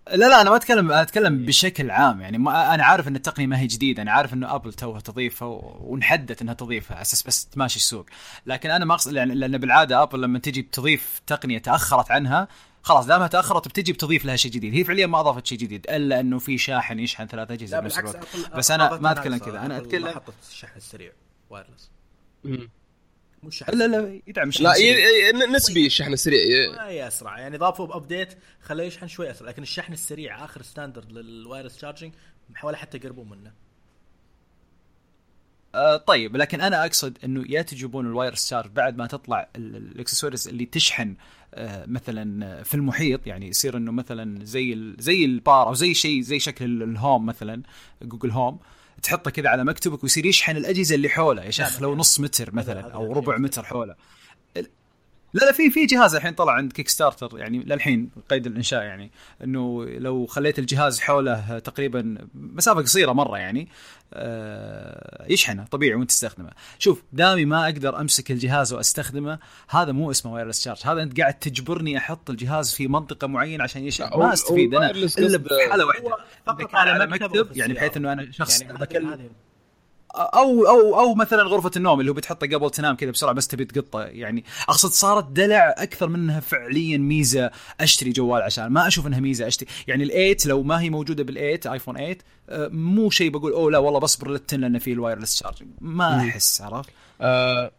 لا 0.08 0.16
لا 0.16 0.42
أنا 0.42 0.50
ما 0.50 0.56
اتكلم 0.56 0.92
أتكلم 0.92 1.46
بشكل 1.46 1.92
عام. 1.92 2.22
يعني 2.22 2.38
ما 2.38 2.74
أنا 2.74 2.84
عارف 2.84 3.08
إن 3.08 3.16
التقنية 3.16 3.48
ما 3.48 3.60
هي 3.60 3.68
جديدة. 3.68 4.02
أنا 4.02 4.12
عارف 4.12 4.34
انه 4.34 4.56
أبل 4.56 4.74
توها 4.74 5.00
تضيفها 5.00 5.48
ونحدت 5.62 6.42
إنها 6.42 6.54
تضيفها. 6.54 6.96
على 6.96 7.02
أساس 7.02 7.24
بس 7.24 7.46
تماشي 7.46 7.78
السوق. 7.78 8.06
لكن 8.46 8.72
أنا 8.72 8.86
ما 8.86 8.94
اقصد 8.94 9.14
يعني 9.14 9.36
لأن 9.36 9.58
بالعادة 9.58 10.04
أبل 10.04 10.22
لما 10.22 10.40
تجي 10.40 10.62
بتضيف 10.62 11.22
تقنية 11.28 11.58
تأخرت 11.58 12.12
عنها 12.12 12.48
خلاص 12.84 13.06
دامها 13.06 13.28
تأخرت 13.28 13.68
بتجي 13.68 13.94
بتضيف 13.94 14.26
لها 14.26 14.36
شيء 14.36 14.52
جديد. 14.52 14.74
هي 14.74 14.84
فعليا 14.84 15.08
ما 15.08 15.20
أضافت 15.20 15.46
شيء 15.46 15.58
جديد 15.58 15.86
إلا 15.90 16.20
إنه 16.20 16.40
في 16.40 16.58
شاحن 16.58 17.00
يشحن 17.00 17.28
ثلاث 17.28 17.52
اجهزه 17.52 17.80
بنفس 17.80 18.00
الوقت 18.00 18.18
بس 18.56 18.72
أنا 18.72 18.98
ما 18.98 19.12
أتكلم 19.12 19.38
كذا. 19.38 19.66
أنا 19.66 19.78
اتكلم 19.78 20.08
حطت 20.08 20.34
الشحن 20.50 20.78
السريع 20.78 21.12
wireless. 21.50 21.92
مو 23.44 23.50
الشحن 23.50 23.78
لا 23.78 23.88
لا 23.88 24.20
يدعم 24.28 24.50
الشحن 24.50 24.64
لا 24.64 25.48
نسبي 25.48 25.86
الشحن 25.86 26.14
السريع 26.14 26.72
ما 26.72 27.08
اسرع 27.08 27.40
يعني 27.40 27.58
ضافوا 27.58 27.86
ب 27.86 27.93
update 27.93 28.34
خلوه 28.62 28.86
يشحن 28.86 29.08
شوي 29.08 29.32
أسرع 29.32 29.48
لكن 29.50 29.62
الشحن 29.62 29.94
السريع 29.94 30.46
آخر 30.46 30.62
standard 30.62 31.12
لل 31.12 31.25
wireless 31.25 31.78
charging 31.78 32.14
حاول 32.54 32.76
حتى 32.76 32.98
يقربون 32.98 33.30
منه. 33.30 33.52
آه 35.76 35.98
طيب 35.98 36.38
لكن 36.38 36.62
أنا 36.62 36.86
أقصد 36.86 37.18
إنه 37.24 37.46
يا 37.50 37.62
تجيبون 37.62 38.06
ال 38.06 38.10
wireless 38.10 38.48
charge 38.48 38.72
بعد 38.72 38.98
ما 38.98 39.08
تطلع 39.08 39.50
الاكسسوارز 39.56 40.48
اللي 40.48 40.66
تشحن 40.66 41.16
آه 41.54 41.86
مثلا 41.86 42.64
في 42.64 42.76
المحيط. 42.76 43.28
يعني 43.28 43.48
يصير 43.48 43.78
إنه 43.78 43.92
مثلا 43.92 44.46
زي 44.46 44.94
زي 45.00 45.26
البار 45.26 45.68
أو 45.68 45.74
زي 45.74 45.94
شيء 45.94 46.22
زي 46.22 46.40
شكل 46.40 46.84
الهوم 46.84 47.26
مثلا 47.26 47.62
جوجل 48.02 48.32
هوم 48.32 48.60
تحطه 49.04 49.32
كذا 49.32 49.50
على 49.50 49.64
مكتبك 49.64 50.04
ويصير 50.04 50.26
يشحن 50.26 50.58
الأجهزة 50.58 50.96
اللي 50.96 51.10
حوله 51.10 51.44
يا 51.44 51.52
شيخ 51.52 51.82
لو 51.82 51.96
نص 51.96 52.20
متر 52.20 52.56
مثلا 52.56 52.82
أو 52.82 53.14
ربع 53.14 53.38
متر 53.38 53.64
حوله. 53.64 53.96
لا 55.34 55.46
لا 55.46 55.52
في 55.52 55.70
في 55.70 55.86
جهاز 55.86 56.16
الحين 56.16 56.34
طلع 56.34 56.54
عند 56.54 56.74
كيك 56.74 56.90
ستارتر 56.90 57.40
يعني 57.40 57.60
للحين 57.60 58.10
قيد 58.30 58.46
الإنشاء 58.48 58.84
يعني 58.84 59.12
إنه 59.44 59.86
لو 59.86 60.26
خليت 60.26 60.60
الجهاز 60.60 61.00
حوله 61.00 61.60
تقريبا 61.60 62.18
مسافة 62.36 62.82
قصيرة 62.82 63.12
مرة 63.12 63.38
يعني 63.38 63.68
آه، 64.14 65.26
يشحنه 65.30 65.66
طبيعي 65.66 65.96
وانت 65.96 66.10
تستخدمه. 66.10 66.50
شوف 66.80 67.04
دامني 67.14 67.46
ما 67.46 67.66
أقدر 67.66 68.02
أمسك 68.02 68.32
الجهاز 68.32 68.74
وأستخدمه 68.74 69.40
هذا 69.70 69.92
مو 69.92 70.12
اسمه 70.12 70.34
wireless 70.34 70.64
charge 70.64 70.80
هذا 70.84 71.04
أنت 71.04 71.20
قاعد 71.20 71.34
تجبرني 71.34 71.98
أحط 71.98 72.30
الجهاز 72.30 72.74
في 72.74 72.88
منطقة 72.88 73.28
معينة 73.28 73.64
عشان 73.64 73.84
يشحن. 73.84 74.20
ما 74.20 74.34
أستفيد 74.34 74.76
أنا 74.76 74.92
إلا 74.92 75.38
بحالة 75.38 75.86
واحدة. 75.86 76.16
فقط 76.46 76.76
على 76.76 77.08
مكتب 77.08 77.58
يعني 77.58 77.74
بحيث 77.74 77.98
إنه 77.98 78.14
أنا 78.14 78.32
شخص 78.32 78.62
يعني 78.62 78.78
بكلم 78.78 79.30
أو 80.16 80.68
أو 80.68 81.00
أو 81.00 81.16
مثلا 81.16 81.44
غرفة 81.44 81.72
النوم 81.76 82.00
اللي 82.00 82.12
هو 82.12 82.16
بتحطه 82.16 82.48
قبل 82.48 82.70
تنام 82.70 82.96
كذا 82.96 83.12
بسرعة 83.12 83.34
بس 83.34 83.48
تبي 83.48 83.66
تحطه 83.66 84.02
يعني 84.02 84.46
أقصد 84.70 84.90
صارت 84.90 85.28
دلع 85.32 85.76
أكثر 85.78 86.08
منها 86.10 86.40
فعليا 86.40 86.98
ميزة 86.98 87.52
أشتري 87.82 88.12
جوال 88.12 88.42
عشان 88.42 88.68
ما 88.68 88.88
أشوف 88.88 89.08
إنها 89.08 89.20
ميزة 89.20 89.48
أشتري. 89.48 89.70
يعني 89.88 90.04
الايت 90.04 90.46
لو 90.46 90.64
ما 90.64 90.82
هي 90.82 90.90
موجودة 90.90 91.24
بالايت 91.24 91.68
ايفون 91.68 91.96
8 91.96 92.18
آه، 92.50 92.68
مو 92.68 93.10
شيء 93.10 93.30
بقول 93.30 93.54
أوه 93.54 93.72
لا 93.72 93.78
والله 93.78 94.00
بصبر 94.00 94.32
للتن 94.32 94.60
لأنه 94.60 94.80
فيه 94.80 94.94
ال 94.94 94.98
wireless 94.98 95.36
charging 95.36 95.70
ما 95.82 96.20
أحس 96.20 96.62
عرفت؟ 96.62 96.90
آه 97.22 97.72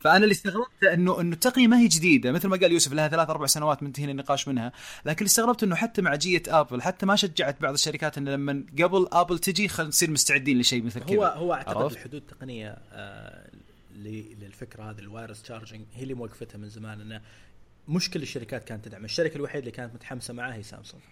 فأنا 0.00 0.24
اللي 0.24 0.32
استغربته 0.32 0.92
انه 0.92 1.20
إنه 1.20 1.34
التقنية 1.34 1.66
ما 1.66 1.78
هي 1.78 1.88
جديدة. 1.88 2.32
مثل 2.32 2.48
ما 2.48 2.56
قال 2.56 2.72
يوسف 2.72 2.92
لها 2.92 3.08
ثلاث 3.08 3.30
أربع 3.30 3.46
سنوات 3.46 3.82
منتهين 3.82 4.10
النقاش 4.10 4.48
منها. 4.48 4.72
لكن 5.04 5.18
اللي 5.18 5.26
استغربت 5.26 5.62
إنه 5.62 5.74
حتى 5.76 6.02
مع 6.02 6.14
جية 6.14 6.42
آبل 6.48 6.82
حتى 6.82 7.06
ما 7.06 7.16
شجعت 7.16 7.62
بعض 7.62 7.72
الشركات 7.72 8.18
إنه 8.18 8.30
لما 8.30 8.64
قبل 8.82 9.08
آبل 9.12 9.38
تجي 9.38 9.68
خلينا 9.68 9.88
نصير 9.88 10.10
مستعدين 10.10 10.58
لشيء 10.58 10.82
مثل 10.82 11.00
كذا. 11.00 11.16
هو 11.16 11.24
هو 11.24 11.54
أعتقد 11.54 11.92
الحدود 11.92 12.22
التقنية 12.22 12.78
آه 12.92 13.50
للفكرة 13.94 14.90
هذه 14.90 14.98
ال 14.98 15.03
wireless 15.03 15.42
charging 15.42 15.84
هي 15.94 16.02
اللي 16.02 16.14
موقفتها 16.14 16.58
من 16.58 16.68
زمان 16.68 17.00
إنه 17.00 17.20
مش 17.88 18.10
كل 18.10 18.22
الشركات 18.22 18.64
كانت 18.64 18.84
تدعم. 18.84 19.04
الشركة 19.04 19.36
الوحيدة 19.36 19.58
اللي 19.58 19.70
كانت 19.70 19.94
متحمسة 19.94 20.34
معها 20.34 20.54
هي 20.54 20.62
سامسونج. 20.62 21.02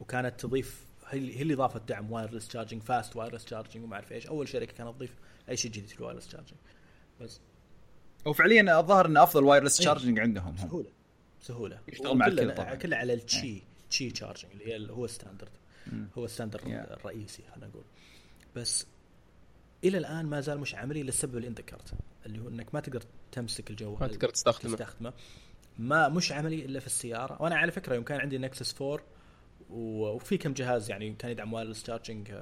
وكانت 0.00 0.40
تضيف 0.40 0.80
هي 1.08 1.42
اللي 1.42 1.54
ضافت 1.54 1.88
دعم 1.88 2.12
wireless 2.12 2.48
charging 2.48 2.82
fast 2.82 3.16
wireless 3.16 3.44
charging 3.44 3.84
وما 3.84 3.94
أعرف 3.94 4.12
إيش. 4.12 4.26
أول 4.26 4.48
شركة 4.48 4.72
كانت 4.72 4.94
تضيف 4.96 5.10
أي 5.48 5.56
شيء 5.56 5.70
جديد 5.70 5.88
في 5.88 6.00
ال 6.00 6.03
wireless 6.03 6.28
charging 6.28 6.58
بس 7.20 7.40
وفعليا 8.26 8.80
الظاهر 8.80 9.06
انه 9.06 9.22
أفضل 9.22 9.44
wireless 9.44 9.76
charging 9.76 10.18
عندهم 10.18 10.56
سهولة. 10.56 10.90
سهولة. 11.40 11.80
يشتغل 11.88 12.16
مع 12.16 12.26
الكل 12.26 12.54
طبعا. 12.54 12.74
كله 12.74 12.96
على 12.96 13.12
التشي 13.12 13.62
تشي 13.90 14.10
تشارجنج 14.10 14.52
اللي 14.52 14.72
هي 14.72 14.90
هو 14.90 15.06
standard 15.06 15.50
هو 16.18 16.24
ال 16.24 16.28
standard 16.28 16.62
yeah. 16.62 16.92
الرئيسي 16.92 17.42
خلينا 17.54 17.66
نقول. 17.66 17.84
بس 18.56 18.86
إلى 19.84 19.98
الآن 19.98 20.26
ما 20.26 20.40
زال 20.40 20.60
مش 20.60 20.74
عملي 20.74 21.02
للسبب 21.02 21.36
اللي 21.36 21.48
انت 21.48 21.58
ذكرته 21.58 21.92
اللي 22.26 22.38
هو 22.38 22.48
إنك 22.48 22.74
ما 22.74 22.80
تقدر 22.80 23.02
تمسك 23.32 23.70
الجوال 23.70 24.00
ما 24.00 24.06
تقدر 24.06 24.28
تستخدمه. 24.28 24.76
تستخدمه. 24.76 25.12
ما 25.78 26.08
مش 26.08 26.32
عملي 26.32 26.64
إلا 26.64 26.80
في 26.80 26.86
السيارة. 26.86 27.42
وأنا 27.42 27.56
على 27.56 27.72
فكرة 27.72 27.94
يوم 27.94 28.04
كان 28.04 28.20
عندي 28.20 28.38
نكسس 28.38 28.82
4 28.82 29.00
وفي 29.70 30.38
كم 30.38 30.52
جهاز 30.52 30.90
يعني 30.90 31.14
كان 31.14 31.30
يدعم 31.30 31.52
wireless 31.52 31.82
charging 31.82 32.32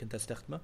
كنت 0.00 0.14
أستخدمه. 0.14 0.60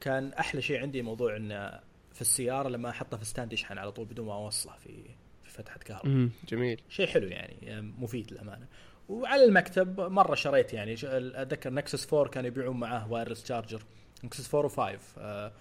كان 0.00 0.32
أحلى 0.32 0.62
شيء 0.62 0.80
عندي 0.80 1.02
موضوع 1.02 1.36
انه 1.36 1.80
في 2.14 2.20
السيارة 2.20 2.68
لما 2.68 2.90
احطه 2.90 3.16
في 3.16 3.24
stand 3.24 3.52
يشحن 3.52 3.78
على 3.78 3.92
طول 3.92 4.04
بدون 4.04 4.26
ما 4.26 4.34
أوصله 4.34 4.72
في 4.84 5.02
في 5.44 5.50
فتحة 5.50 5.78
كهرباء. 5.78 6.28
جميل. 6.48 6.80
شيء 6.88 7.06
حلو 7.06 7.26
يعني 7.26 7.82
مفيد 7.98 8.32
للأمانة. 8.32 8.66
وعلى 9.08 9.44
المكتب 9.44 10.00
مرة 10.00 10.34
شريت 10.34 10.72
يعني 10.72 10.94
أتذكر 11.42 11.72
نكسس 11.72 12.14
4 12.14 12.28
كانوا 12.30 12.48
يبيعون 12.48 12.80
معاه 12.80 13.12
wireless 13.12 13.42
charger 13.42 13.82
نكسس 14.24 14.54
4 14.54 14.68
و5 14.96 14.98
آه 15.18 15.52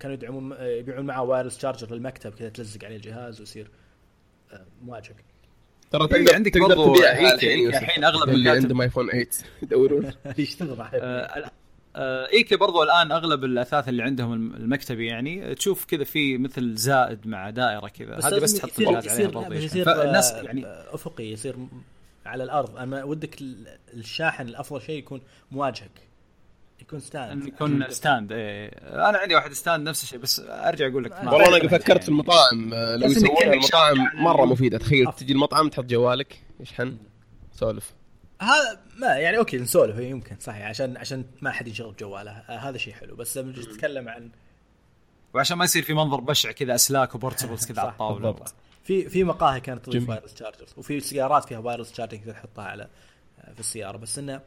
كانوا 0.00 0.14
يدعمون 0.14 0.56
يبيعون 0.60 1.06
معاه 1.06 1.22
wireless 1.22 1.58
charger 1.58 1.94
للمكتب 1.94 2.34
كذا 2.34 2.48
تلزق 2.48 2.84
عليه 2.84 2.96
الجهاز 2.96 3.40
ويصير 3.40 3.70
آه 4.52 4.66
مواجهك 4.82 5.24
ترى 5.90 6.08
تقدر 6.08 6.34
عندك 6.34 6.54
تقدر 6.54 6.94
تبيع 6.94 7.34
الحين 7.68 8.04
أغلب 8.04 8.28
اللي 8.28 8.50
عندهم 8.50 8.80
ايفون 8.80 9.10
8 9.10 9.26
يدورون. 9.62 10.12
يشتغل 10.38 10.82
ايكيا 12.32 12.56
برضو 12.56 12.82
الآن 12.82 13.12
أغلب 13.12 13.44
الأثاث 13.44 13.88
اللي 13.88 14.02
عندهم 14.02 14.32
المكتبي 14.32 15.06
يعني 15.06 15.54
تشوف 15.54 15.84
كذا 15.84 16.04
في 16.04 16.38
مثل 16.38 16.74
زائد 16.74 17.26
مع 17.26 17.50
دائرة 17.50 17.88
كذا. 17.88 18.18
هذه 18.24 18.38
بس 18.40 18.54
تحط 18.54 18.80
الجهاز 18.80 19.08
عليها 19.08 19.54
يصير 19.54 19.84
فالناس 19.84 20.32
يعني 20.32 20.62
أفقي 20.66 21.24
يصير 21.24 21.56
على 22.26 22.44
الأرض. 22.44 22.76
أنا 22.76 23.04
ودك 23.04 23.40
ال- 23.40 23.78
الشاحن 23.94 24.48
الأفضل 24.48 24.80
شيء 24.82 24.98
يكون 24.98 25.20
مواجهك 25.50 25.90
يكون 26.80 27.00
stand 27.00 27.46
يكون 27.46 27.90
stand 27.90 28.32
إيه 28.32 28.68
أنا 29.08 29.18
عندي 29.18 29.34
واحد 29.34 29.52
stand 29.52 29.88
نفس 29.88 30.02
الشيء 30.02 30.18
بس 30.18 30.40
أرجع 30.48 30.88
أقول 30.88 31.04
لك. 31.04 31.12
والله 31.12 31.56
أنا 31.60 31.68
فكرت 31.68 32.02
في 32.02 32.08
المطاعم 32.08 32.74
آه، 32.74 32.96
لو 32.96 33.06
يسوونها 33.06 33.40
كأنك 33.40 33.54
المطاعم. 33.54 33.96
مرة 34.24 34.44
مفيدة. 34.44 34.78
تخيل 34.78 35.12
تجي 35.12 35.32
المطعم 35.32 35.68
تحط 35.68 35.84
جوالك 35.84 36.40
يشحن 36.60 36.96
سولف. 37.52 37.92
هذا 38.40 38.80
ما 38.96 39.06
يعني 39.06 39.38
okay 39.38 39.58
نسولف 39.58 39.96
هي 39.96 40.10
يمكن 40.10 40.36
صحيح 40.40 40.66
عشان 40.66 40.96
عشان 40.96 41.24
ما 41.40 41.50
حد 41.50 41.68
يشغل 41.68 41.96
جواله 41.96 42.30
آه 42.30 42.58
هذا 42.58 42.78
شيء 42.78 42.94
حلو. 42.94 43.16
بس 43.16 43.38
لما 43.38 43.50
نجي 43.50 43.60
نتكلم 43.60 44.08
عن 44.08 44.30
وعشان 45.34 45.58
ما 45.58 45.64
يصير 45.64 45.82
في 45.82 45.94
منظر 45.94 46.20
بشع 46.20 46.52
كذا 46.52 46.74
أسلاك 46.74 47.14
و 47.14 47.19
portables 47.19 47.66
كذا 47.68 47.80
على 47.80 47.90
الطاولة. 47.90 48.30
بالضبط. 48.30 48.54
في 48.84 49.08
في 49.08 49.24
مقاهي 49.24 49.60
كانت 49.60 49.84
تضيف. 49.86 50.08
wireless 50.08 50.34
chargers 50.34 50.74
وفي 50.76 51.00
سيارات 51.00 51.44
فيها 51.48 51.58
wireless 51.58 51.92
charging 51.92 52.20
تقدر 52.20 52.32
تحطها 52.32 52.64
على 52.64 52.88
آه، 53.40 53.52
في 53.52 53.60
السيارة. 53.60 53.96
بس 53.96 54.18
إنه 54.18 54.40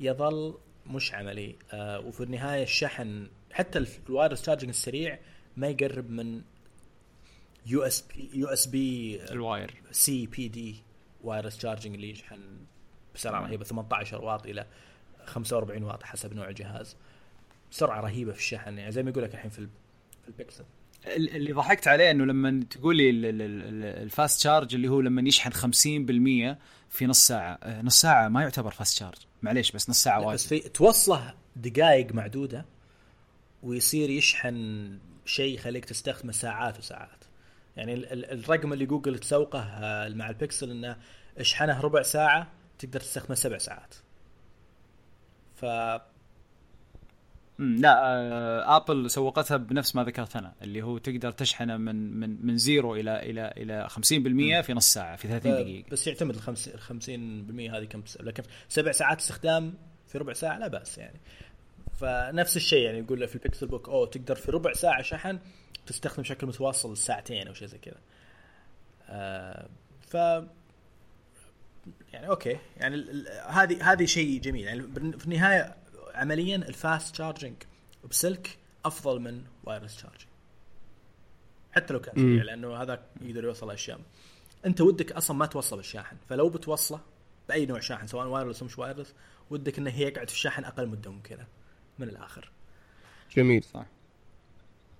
يظل 0.00 0.54
مش 0.86 1.14
عملي 1.14 1.56
آه، 1.72 2.00
وفي 2.00 2.22
النهاية 2.22 2.62
الشحن 2.62 3.28
حتى 3.52 3.84
ال 4.08 4.12
wireless 4.12 4.42
charging 4.42 4.68
السريع 4.68 5.18
ما 5.56 5.68
يقرب 5.68 6.10
من 6.10 6.42
USB 7.66 8.30
USB 8.34 9.20
ال 9.30 9.37
wire. 9.37 9.74
C 9.90 10.26
PD 10.26 10.76
wireless 11.24 11.56
charging 11.58 11.94
اللي 11.94 12.10
يشحن 12.10 12.40
بسرعة 13.18 13.40
رهيبة 13.40 13.64
18 13.64 14.24
واط 14.24 14.46
إلى 14.46 14.66
45 15.26 15.82
واط 15.82 16.02
حسب 16.02 16.34
نوع 16.34 16.48
الجهاز. 16.48 16.96
سرعة 17.70 18.00
رهيبة 18.00 18.32
في 18.32 18.38
الشحن 18.38 18.78
يعني 18.78 18.92
زي 18.92 19.02
ما 19.02 19.10
يقول 19.10 19.24
لك 19.24 19.34
الحين 19.34 19.50
في 19.50 19.56
في 20.22 20.28
البكسل. 20.28 20.64
ال- 21.06 21.36
اللي 21.36 21.52
ضحكت 21.52 21.88
عليه 21.88 22.10
إنه 22.10 22.24
لما 22.24 22.64
تقول 22.70 22.96
لي 22.96 23.10
ال- 23.10 23.24
ال- 23.26 23.42
ال- 23.42 24.02
ال 24.02 24.10
fast 24.10 24.40
charge 24.40 24.74
اللي 24.74 24.88
هو 24.88 25.00
لما 25.00 25.22
يشحن 25.28 25.52
50% 25.52 26.58
في 26.90 27.06
نص 27.06 27.26
ساعة. 27.26 27.58
آه، 27.62 27.82
نص 27.82 28.00
ساعة 28.00 28.28
ما 28.28 28.42
يعتبر 28.42 28.70
fast 28.70 28.96
charge 28.98 29.18
معليش 29.42 29.72
بس 29.72 29.90
نص 29.90 30.02
ساعة 30.02 30.20
لا، 30.20 30.26
وايد 30.26 30.34
بس 30.38 30.46
في 30.46 30.58
توصله 30.60 31.34
دقائق 31.56 32.12
معدودة 32.14 32.64
ويصير 33.62 34.10
يشحن 34.10 34.98
شيء 35.24 35.54
يخليك 35.54 35.84
تستخدمه 35.84 36.32
ساعات 36.32 36.78
وساعات. 36.78 37.24
يعني 37.76 37.94
ال- 37.94 38.12
ال- 38.12 38.30
الرقم 38.44 38.72
اللي 38.72 38.86
جوجل 38.86 39.18
تسوقه 39.18 39.60
آه، 39.60 40.08
مع 40.08 40.28
البكسل 40.30 40.70
إنه 40.70 40.96
اشحنه 41.38 41.80
ربع 41.80 42.02
ساعة 42.02 42.46
تقدر 42.78 43.00
تستخدمه 43.00 43.34
سبع 43.34 43.58
ساعات. 43.58 43.94
ف 45.54 45.64
لا 47.58 47.98
آه، 48.04 48.76
آبل 48.76 49.10
سوقتها 49.10 49.56
بنفس 49.56 49.96
ما 49.96 50.04
ذكرت 50.04 50.36
أنا 50.36 50.54
اللي 50.62 50.82
هو 50.82 50.98
تقدر 50.98 51.30
تشحنه 51.30 51.76
من 51.76 52.20
من 52.20 52.46
من 52.46 52.56
zero 52.56 52.94
إلى 52.94 53.30
إلى 53.30 53.52
إلى 53.56 53.88
50% 53.88 54.62
في 54.66 54.74
نص 54.74 54.92
ساعة 54.92 55.16
في 55.16 55.28
30 55.28 55.52
دقيقة. 55.52 55.90
بس 55.90 56.06
يعتمد 56.06 56.34
ال 56.34 56.40
50 56.40 56.74
ال 56.74 57.70
50% 57.70 57.74
هذه 57.74 57.84
كم 57.84 58.02
لكن 58.20 58.42
سبع 58.68 58.92
ساعات 58.92 59.20
استخدام 59.20 59.74
في 60.06 60.18
ربع 60.18 60.32
ساعة 60.32 60.58
لا 60.58 60.68
بأس 60.68 60.98
يعني. 60.98 61.20
فنفس 62.00 62.56
الشيء 62.56 62.82
يعني 62.82 62.98
يقول 62.98 63.28
في 63.28 63.34
البيكسل 63.34 63.66
بوك 63.66 63.88
أوه 63.88 64.06
تقدر 64.06 64.34
في 64.34 64.50
ربع 64.50 64.72
ساعة 64.72 65.02
شحن 65.02 65.38
تستخدم 65.86 66.22
بشكل 66.22 66.46
متواصل 66.46 66.96
ساعتين 66.96 67.46
أو 67.48 67.54
شيء 67.54 67.68
زي 67.68 67.78
كذا. 67.78 68.00
آه 69.08 69.68
ف 70.00 70.16
يعني 72.12 72.28
okay. 72.28 72.58
يعني 72.76 73.24
هذه 73.46 73.92
هذه 73.92 74.04
شيء 74.04 74.40
جميل. 74.40 74.64
يعني 74.64 74.82
في 75.18 75.24
النهاية 75.24 75.76
عمليا 76.14 76.56
ال 76.56 76.68
fast 76.68 77.14
charging 77.14 77.54
بسلك 78.10 78.58
أفضل 78.84 79.20
من 79.20 79.44
wireless 79.64 79.96
charging 79.96 80.28
حتى 81.72 81.92
لو 81.92 82.00
كان 82.00 82.14
سريع 82.14 82.42
لأنه 82.42 82.76
هذا 82.76 83.06
يقدر 83.20 83.44
يوصل 83.44 83.70
أشياء. 83.70 84.00
أنت 84.66 84.80
ودك 84.80 85.12
أصلا 85.12 85.36
ما 85.36 85.46
توصل 85.46 85.78
الشاحن. 85.78 86.16
فلو 86.28 86.48
بتوصله 86.48 87.00
بأي 87.48 87.66
نوع 87.66 87.80
شاحن 87.80 88.06
سواء 88.06 88.26
wireless 88.26 88.60
أو 88.60 88.66
مش 88.66 88.78
wireless 88.78 89.14
ودك 89.50 89.78
إنه 89.78 90.00
يقعد 90.00 90.28
في 90.28 90.34
الشاحن 90.34 90.64
أقل 90.64 90.88
مدة 90.88 91.10
ممكنة 91.10 91.46
من 91.98 92.08
الآخر. 92.08 92.50
جميل. 93.36 93.64
صح. 93.64 93.86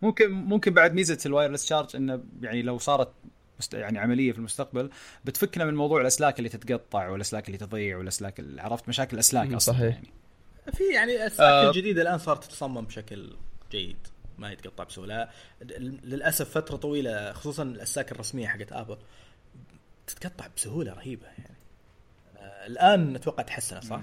ممكن 0.02 0.30
ممكن 0.30 0.74
بعد 0.74 0.94
ميزة 0.94 1.18
ال 1.26 1.31
wireless 1.31 1.66
charge 1.66 1.96
إنه 1.96 2.24
يعني 2.40 2.62
لو 2.62 2.78
صارت 2.78 3.12
مست... 3.58 3.74
يعني 3.74 3.98
عملية 3.98 4.32
في 4.32 4.38
المستقبل 4.38 4.90
بتفكنا 5.24 5.64
من 5.64 5.74
موضوع 5.74 6.00
الأسلاك 6.00 6.38
اللي 6.38 6.48
تتقطع 6.48 7.08
والأسلاك 7.08 7.46
اللي 7.46 7.58
تضيع 7.58 7.96
والأسلاك 7.98 8.40
اللي 8.40 8.62
عرفت 8.62 8.88
مشاكل 8.88 9.14
الاسلاك 9.14 9.52
أصلا 9.52 9.74
صحيح. 9.74 9.94
يعني 9.94 10.08
في 10.72 10.84
يعني 10.94 11.16
الاسلاك 11.16 11.40
آه. 11.50 11.68
الجديدة 11.70 12.02
الآن 12.02 12.18
صارت 12.18 12.44
تتصمم 12.44 12.84
بشكل 12.84 13.36
جيد 13.70 13.96
ما 14.38 14.52
يتقطع 14.52 14.84
بسهولة 14.84 15.28
للأسف 16.04 16.50
فترة 16.50 16.76
طويلة 16.76 17.32
خصوصا 17.32 17.62
الأسلاك 17.62 18.12
الرسمية 18.12 18.46
حقت 18.46 18.72
آبل 18.72 18.96
تتقطع 20.06 20.46
بسهولة 20.56 20.92
رهيبة 20.92 21.26
يعني 21.26 21.56
آه 22.36 22.66
الآن 22.66 23.14
أتوقع 23.16 23.42
تحسن 23.42 23.80
صح؟ 23.80 24.00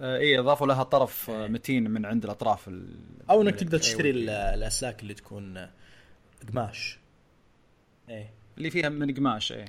آه 0.00 0.16
اي 0.18 0.38
اضافوا 0.38 0.66
لها 0.66 0.82
طرف 0.82 1.30
آه، 1.30 1.46
متين 1.46 1.90
من 1.90 2.06
عند 2.06 2.24
الأطراف 2.24 2.68
ال... 2.68 2.96
أو 3.30 3.42
إنك 3.42 3.54
تقدر. 3.54 3.78
تشتري 3.78 4.10
ال- 4.10 4.30
الأسلاك 4.30 5.02
اللي 5.02 5.14
تكون 5.14 5.56
آه، 5.56 5.70
قماش. 6.52 6.98
إيه. 8.08 8.30
اللي 8.58 8.70
فيها 8.70 8.88
من 8.88 9.14
قماش 9.14 9.52
إيه. 9.52 9.64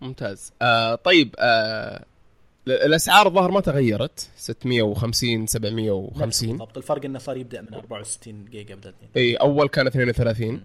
ممتاز. 0.00 0.52
آه 0.62 0.94
طيب 0.94 1.34
آه 1.38 2.04
ال- 2.66 2.72
الأسعار 2.72 3.26
الظاهر 3.26 3.50
ما 3.50 3.60
تغيرت. 3.60 4.30
650 4.36 5.42
نفس 5.42 5.52
750 5.52 6.48
بالضبط. 6.50 6.76
الفرق 6.76 7.04
إنه 7.04 7.18
صار 7.18 7.36
يبدأ 7.36 7.60
من 7.60 7.74
64 7.74 8.44
جيجا 8.44 8.74
بدل 8.74 8.94
إي 9.16 9.34
أول 9.36 9.68
كان 9.68 9.86
32 9.86 10.64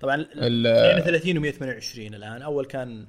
طبعا 0.00 0.14
ال- 0.14 0.66
32 0.66 1.38
و 1.38 1.40
128 1.40 2.14
الآن. 2.14 2.42
أول 2.42 2.64
كان 2.66 3.06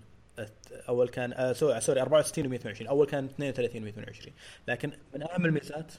أول 0.89 1.10
كان 1.10 1.34
آه 1.34 1.53
sorry 1.53 1.82
sorry 1.82 2.02
64 2.02 2.45
و 2.45 2.49
128 2.49 2.88
أول 2.88 3.07
كان 3.07 3.26
32 3.26 3.81
و 3.81 3.85
128 3.85 4.34
لكن 4.68 4.91
من 5.15 5.22
أهم 5.23 5.45
الميزات 5.45 5.91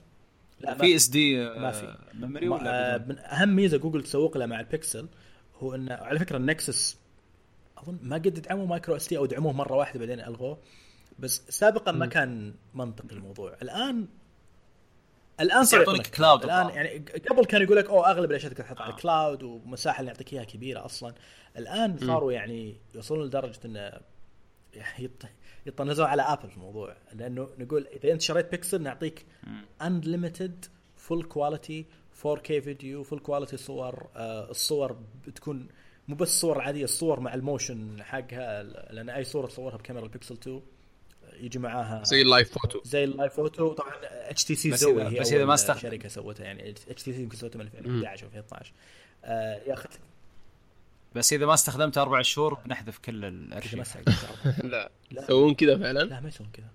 لا 0.61 0.75
في 0.75 0.97
SD 0.97 1.37
ما 1.49 1.71
في. 1.73 1.97
memory 2.15 2.47
آه، 2.47 2.51
ولا 2.51 2.97
بدون؟ 2.97 3.09
من 3.17 3.19
أهم 3.25 3.57
ميزة 3.57 3.77
جوجل 3.77 4.03
تسوق 4.03 4.37
لها 4.37 4.47
مع 4.47 4.61
البكسل 4.61 5.07
هو 5.59 5.75
انه 5.75 5.95
على 5.95 6.19
فكرة 6.19 6.37
النكسس 6.37 6.99
أظن 7.79 7.99
ما 8.03 8.17
قد 8.17 8.35
دعموا 8.43 8.67
micro 8.67 8.97
SD 8.97 9.19
أو 9.19 9.27
دعموه 9.27 9.53
مرة 9.53 9.75
واحدة 9.77 10.01
بعدين 10.01 10.21
ألغوه. 10.21 10.59
بس 11.19 11.43
سابقا 11.49 11.93
ما 11.93 12.07
كان 12.07 12.55
منطقي 12.75 13.17
الموضوع. 13.17 13.57
الان 13.63 14.09
الآن 15.41 15.65
صار 15.65 15.81
يعطونك 15.81 16.07
cloud 16.07 16.45
الآن. 16.45 16.69
يعني 16.69 16.99
قبل 17.31 17.45
كان 17.45 17.63
يقول 17.63 17.77
لك 17.77 17.89
أوه 17.89 18.11
أغلب 18.11 18.31
الأشياء 18.31 18.53
تقدر 18.53 18.65
تحط 18.65 18.81
على 18.81 18.93
آه. 18.93 18.97
ال 18.97 19.04
cloud 19.04 19.43
والمساحه 19.43 20.01
اللي 20.01 20.11
يعطيك 20.11 20.33
إياها 20.33 20.45
كبيرة 20.45 20.85
أصلا. 20.85 21.15
الآن 21.57 21.99
صاروا 21.99 22.33
يعني 22.33 22.77
يوصلون 22.95 23.27
لدرجة 23.27 23.61
إنه 23.65 23.93
يط- 24.99 25.27
يطنزوا 25.67 26.07
على 26.07 26.23
ابل 26.23 26.49
في 26.51 26.57
الموضوع. 26.57 26.97
لأنه 27.13 27.49
نقول 27.59 27.87
إذا 27.87 28.13
أنت 28.13 28.21
شريت 28.21 28.51
بيكسل 28.51 28.83
نعطيك 28.83 29.27
unlimited 29.83 30.65
full 30.97 31.23
quality 31.25 31.87
4K 32.23 32.47
فيديو 32.47 33.03
full 33.03 33.19
quality 33.19 33.57
صور 33.57 34.07
آه 34.17 34.51
الصور 34.51 34.97
بتكون 35.27 35.69
مو 36.09 36.17
بس 36.17 36.41
صور 36.41 36.61
عادية 36.61 36.85
الصور 36.85 37.21
مع 37.21 37.35
ال 37.35 37.44
motion 37.44 38.03
حقها 38.03 38.63
لأن 38.63 39.11
أي 39.11 39.25
صورة 39.25 39.47
تصورها 39.47 39.77
بكاميرا 39.77 40.05
البيكسل 40.05 40.35
2 40.35 40.61
يجي 41.41 41.59
معاها 41.59 42.03
زي 42.05 42.23
ال 42.23 42.29
live 42.29 42.53
photo 42.59 42.81
زي 42.85 43.05
ال 43.05 43.10
live 43.10 43.33
photo 43.33 43.73
طبعا 43.73 43.93
HTC 44.03 44.45
Zoe 44.45 45.03
هي 45.03 45.21
بس 45.21 45.33
أول 45.33 45.45
ما 45.45 45.55
استخدم. 45.55 45.81
شركة 45.81 46.09
سوتها 46.09 46.45
يعني 46.45 46.71
HTC 46.71 47.23
يمكن 47.23 47.37
سوتها 47.37 47.59
من 47.59 47.67
2011 47.67 48.27
أو 48.27 48.29
2012 48.29 48.73
آه 49.25 49.63
ياخذ 49.67 49.91
بس 51.15 51.33
إذا 51.33 51.47
ما 51.47 51.55
استخدمته 51.55 52.03
أربع 52.03 52.23
شهور 52.23 52.55
بنحذف 52.55 52.99
كل 52.99 53.25
الأرشيف. 53.25 53.97
لا. 54.65 54.91
لا. 55.11 55.23
يسوون 55.23 55.55
كذا 55.55 55.79
فعلا؟ 55.79 55.99
لا 56.01 56.21
ما 56.21 56.29
يسوون 56.29 56.51
كذا 56.53 56.67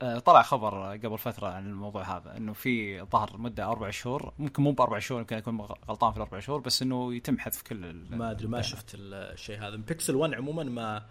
طلع 0.00 0.42
خبر 0.42 0.92
قبل 1.04 1.18
فترة 1.18 1.48
عن 1.48 1.66
الموضوع 1.66 2.16
هذا 2.16 2.36
إنه 2.36 2.52
في 2.52 3.02
ظهر 3.02 3.36
مدة 3.38 3.66
أربع 3.66 3.90
شهور 3.90 4.32
ممكن 4.38 4.62
مو 4.62 4.72
بأربع 4.72 4.98
شهور 4.98 5.20
يمكن 5.20 5.36
أكون 5.36 5.60
غلطان 5.60 6.10
في 6.10 6.16
الأربع 6.16 6.40
شهور 6.40 6.60
بس 6.60 6.82
إنه 6.82 7.14
يتم 7.14 7.38
حذف 7.38 7.62
كل 7.62 7.92
ما 8.10 8.30
أدري 8.30 8.46
ما 8.48 8.62
شفت 8.62 8.90
الشيء 8.94 9.58
هذا. 9.58 9.76
بيكسل 9.76 10.14
1 10.14 10.34
عموما 10.34 10.64
ما 10.64 11.02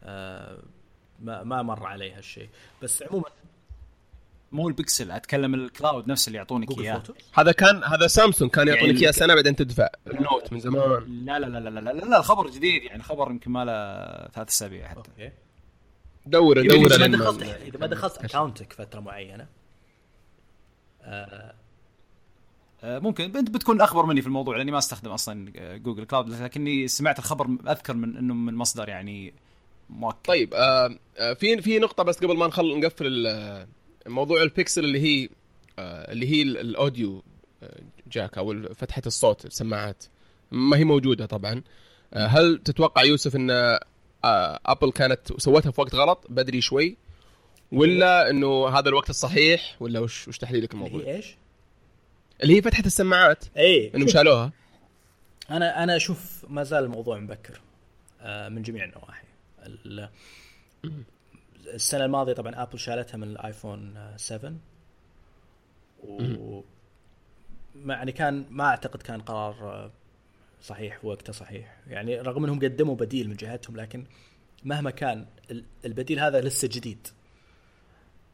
آه 0.00 0.58
ما 1.20 1.42
ما 1.42 1.62
مر 1.62 1.86
علي 1.86 2.12
هالشيء. 2.12 2.48
بس 2.82 3.02
عموما 3.02 3.24
مو 4.52 4.68
البكسل 4.68 5.10
أتكلم 5.10 5.54
ال 5.54 5.63
cloud 5.63 6.08
نفسه 6.08 6.26
اللي 6.26 6.38
يعطونك 6.38 6.78
إياه. 6.78 7.02
هذا 7.34 7.52
كان 7.52 7.84
هذا 7.84 8.06
سامسونج 8.06 8.50
كان 8.50 8.68
يعني 8.68 8.80
يعطونك 8.80 9.00
إياه 9.00 9.08
الك- 9.10 9.18
سنة 9.18 9.34
بعدين 9.34 9.56
تدفع. 9.56 9.88
النوت 10.06 10.52
من 10.52 10.60
زمان. 10.60 11.24
لا 11.24 11.38
لا 11.38 11.46
لا 11.46 11.58
لا 11.58 11.70
لا 11.70 11.80
لا, 11.80 11.90
لا 12.04 12.18
الخبر 12.18 12.50
جديد 12.50 12.82
يعني 12.82 13.02
خبر 13.02 13.30
يمكن 13.30 13.50
ما 13.50 13.64
له 13.64 14.28
ثلاث 14.28 14.48
أسابيع 14.48 14.88
حتى. 14.88 15.30
أوكي 16.58 16.68
دور 16.68 16.90
اذا 16.92 16.96
دور 16.96 16.98
ما 16.98 17.04
لما- 17.06 17.16
دخلت 17.16 17.42
اذا 17.42 17.78
ما 17.78 17.86
دخلت 17.86 18.18
اكونتك 18.34 18.72
فتره 18.72 19.00
معينه 19.00 19.46
آه 21.02 21.54
آه، 22.84 22.98
ممكن 22.98 23.36
انت 23.36 23.50
بتكون 23.50 23.80
اخبر 23.80 24.06
مني 24.06 24.20
في 24.20 24.26
الموضوع 24.26 24.56
لاني 24.56 24.70
ما 24.70 24.78
استخدم 24.78 25.10
أصلا 25.10 25.52
آه، 25.56 25.76
جوجل 25.76 26.04
Cloud 26.04 26.28
لكني 26.42 26.88
سمعت 26.88 27.18
الخبر 27.18 27.48
اذكر 27.68 27.94
من 27.94 28.16
انه 28.16 28.34
من 28.34 28.54
مصدر 28.54 28.88
يعني 28.88 29.34
مؤكد 29.90 30.18
طيب 30.24 30.54
آه 30.54 30.96
آه، 31.18 31.32
في 31.32 31.62
في 31.62 31.78
نقطة 31.78 32.02
بس 32.02 32.18
قبل 32.18 32.36
ما 32.36 32.46
نخل 32.46 32.80
نقفل 32.80 33.26
موضوع 34.06 34.42
البيكسل 34.42 34.84
اللي 34.84 35.00
هي 35.00 35.28
آه 35.78 36.12
اللي 36.12 36.26
هي 36.28 36.42
ال- 36.42 36.58
ال 36.58 36.69
audio 36.69 37.22
آه، 37.62 37.80
jack 38.12 38.38
أو 38.38 38.62
فتحة 38.74 39.02
الصوت 39.06 39.44
السماعات 39.46 40.04
ما 40.50 40.76
هي 40.76 40.84
موجودة 40.84 41.26
طبعا 41.26 41.62
آه، 42.14 42.26
هل 42.26 42.58
تتوقع 42.64 43.02
يوسف 43.02 43.36
ان 43.36 43.50
آه، 43.50 43.80
ابل 44.66 44.92
كانت 44.92 45.40
سوتها 45.40 45.70
في 45.70 45.80
وقت 45.80 45.94
غلط 45.94 46.26
بدري 46.28 46.60
شوي 46.60 46.96
ولا 47.72 48.30
إنه 48.30 48.68
هذا 48.68 48.88
الوقت 48.88 49.10
الصحيح 49.10 49.76
ولا 49.80 50.00
وش 50.00 50.28
وش 50.28 50.38
تحليلك 50.38 50.74
اللي 50.74 50.86
الموضوع؟ 50.86 51.06
هي 51.06 51.16
إيش؟ 51.16 51.36
اللي 52.42 52.56
هي 52.56 52.62
فتحة 52.62 52.82
السماعات. 52.86 53.44
اي 53.56 53.92
إنهم 53.94 54.08
شالوها. 54.08 54.52
أنا 55.50 55.82
أنا 55.82 55.96
أشوف 55.96 56.44
ما 56.48 56.62
زال 56.62 56.84
الموضوع 56.84 57.18
مبكر 57.18 57.60
آه، 58.20 58.48
من 58.48 58.62
جميع 58.62 58.84
النواحي. 58.84 59.26
ال- 59.66 60.08
السنة 61.74 62.04
الماضية 62.04 62.32
طبعا 62.32 62.62
ابل 62.62 62.78
شالتها 62.78 63.16
من 63.18 63.28
الآيفون 63.28 63.96
آه، 63.96 64.16
7 64.16 64.52
و 66.04 66.60
ما 67.74 67.94
يعني 67.94 68.12
كان 68.12 68.44
ما 68.50 68.64
أعتقد 68.64 69.02
كان 69.02 69.20
قرار 69.20 69.54
آه، 69.62 69.90
صحيح 70.64 70.98
في 70.98 71.06
وقته 71.06 71.32
صحيح. 71.32 71.76
يعني 71.86 72.20
رغم 72.20 72.44
إنهم 72.44 72.58
قدموا 72.60 72.94
بديل 72.96 73.28
من 73.28 73.36
جهتهم 73.36 73.76
لكن 73.76 74.04
مهما 74.64 74.90
كان 74.90 75.26
ال- 75.50 75.64
البديل 75.84 76.20
هذا 76.20 76.40
لسه 76.40 76.68
جديد. 76.72 77.06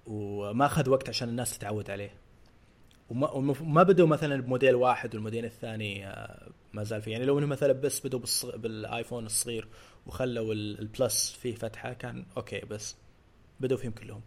وما 0.06 0.66
أخذ 0.66 0.90
وقت 0.90 1.08
عشان 1.08 1.28
الناس 1.28 1.58
تتعود 1.58 1.90
عليه. 1.90 2.14
وما 3.10 3.30
وما- 3.30 3.62
ما 3.62 3.82
بدوا 3.82 4.06
مثلا 4.06 4.42
بموديل 4.42 4.74
واحد 4.74 5.14
والموديل 5.14 5.44
الثاني 5.44 6.06
آه، 6.06 6.48
ما 6.72 6.84
زال 6.84 7.02
فيه. 7.02 7.12
يعني 7.12 7.24
لو 7.24 7.38
انهم 7.38 7.50
مثلا 7.50 7.72
بس 7.72 8.06
بدوا. 8.06 8.20
بالآيفون 8.56 9.26
الصغير 9.26 9.68
وخلوا 10.06 10.54
ال- 10.54 10.78
ال 10.78 10.89
Plus 10.89 11.30
فيه 11.32 11.54
فتحة 11.54 11.92
كان 11.92 12.24
أوكي 12.36 12.60
بس 12.60 12.96
بدوا 13.60 13.76
فيهم 13.76 13.92
كلهم. 13.92 14.20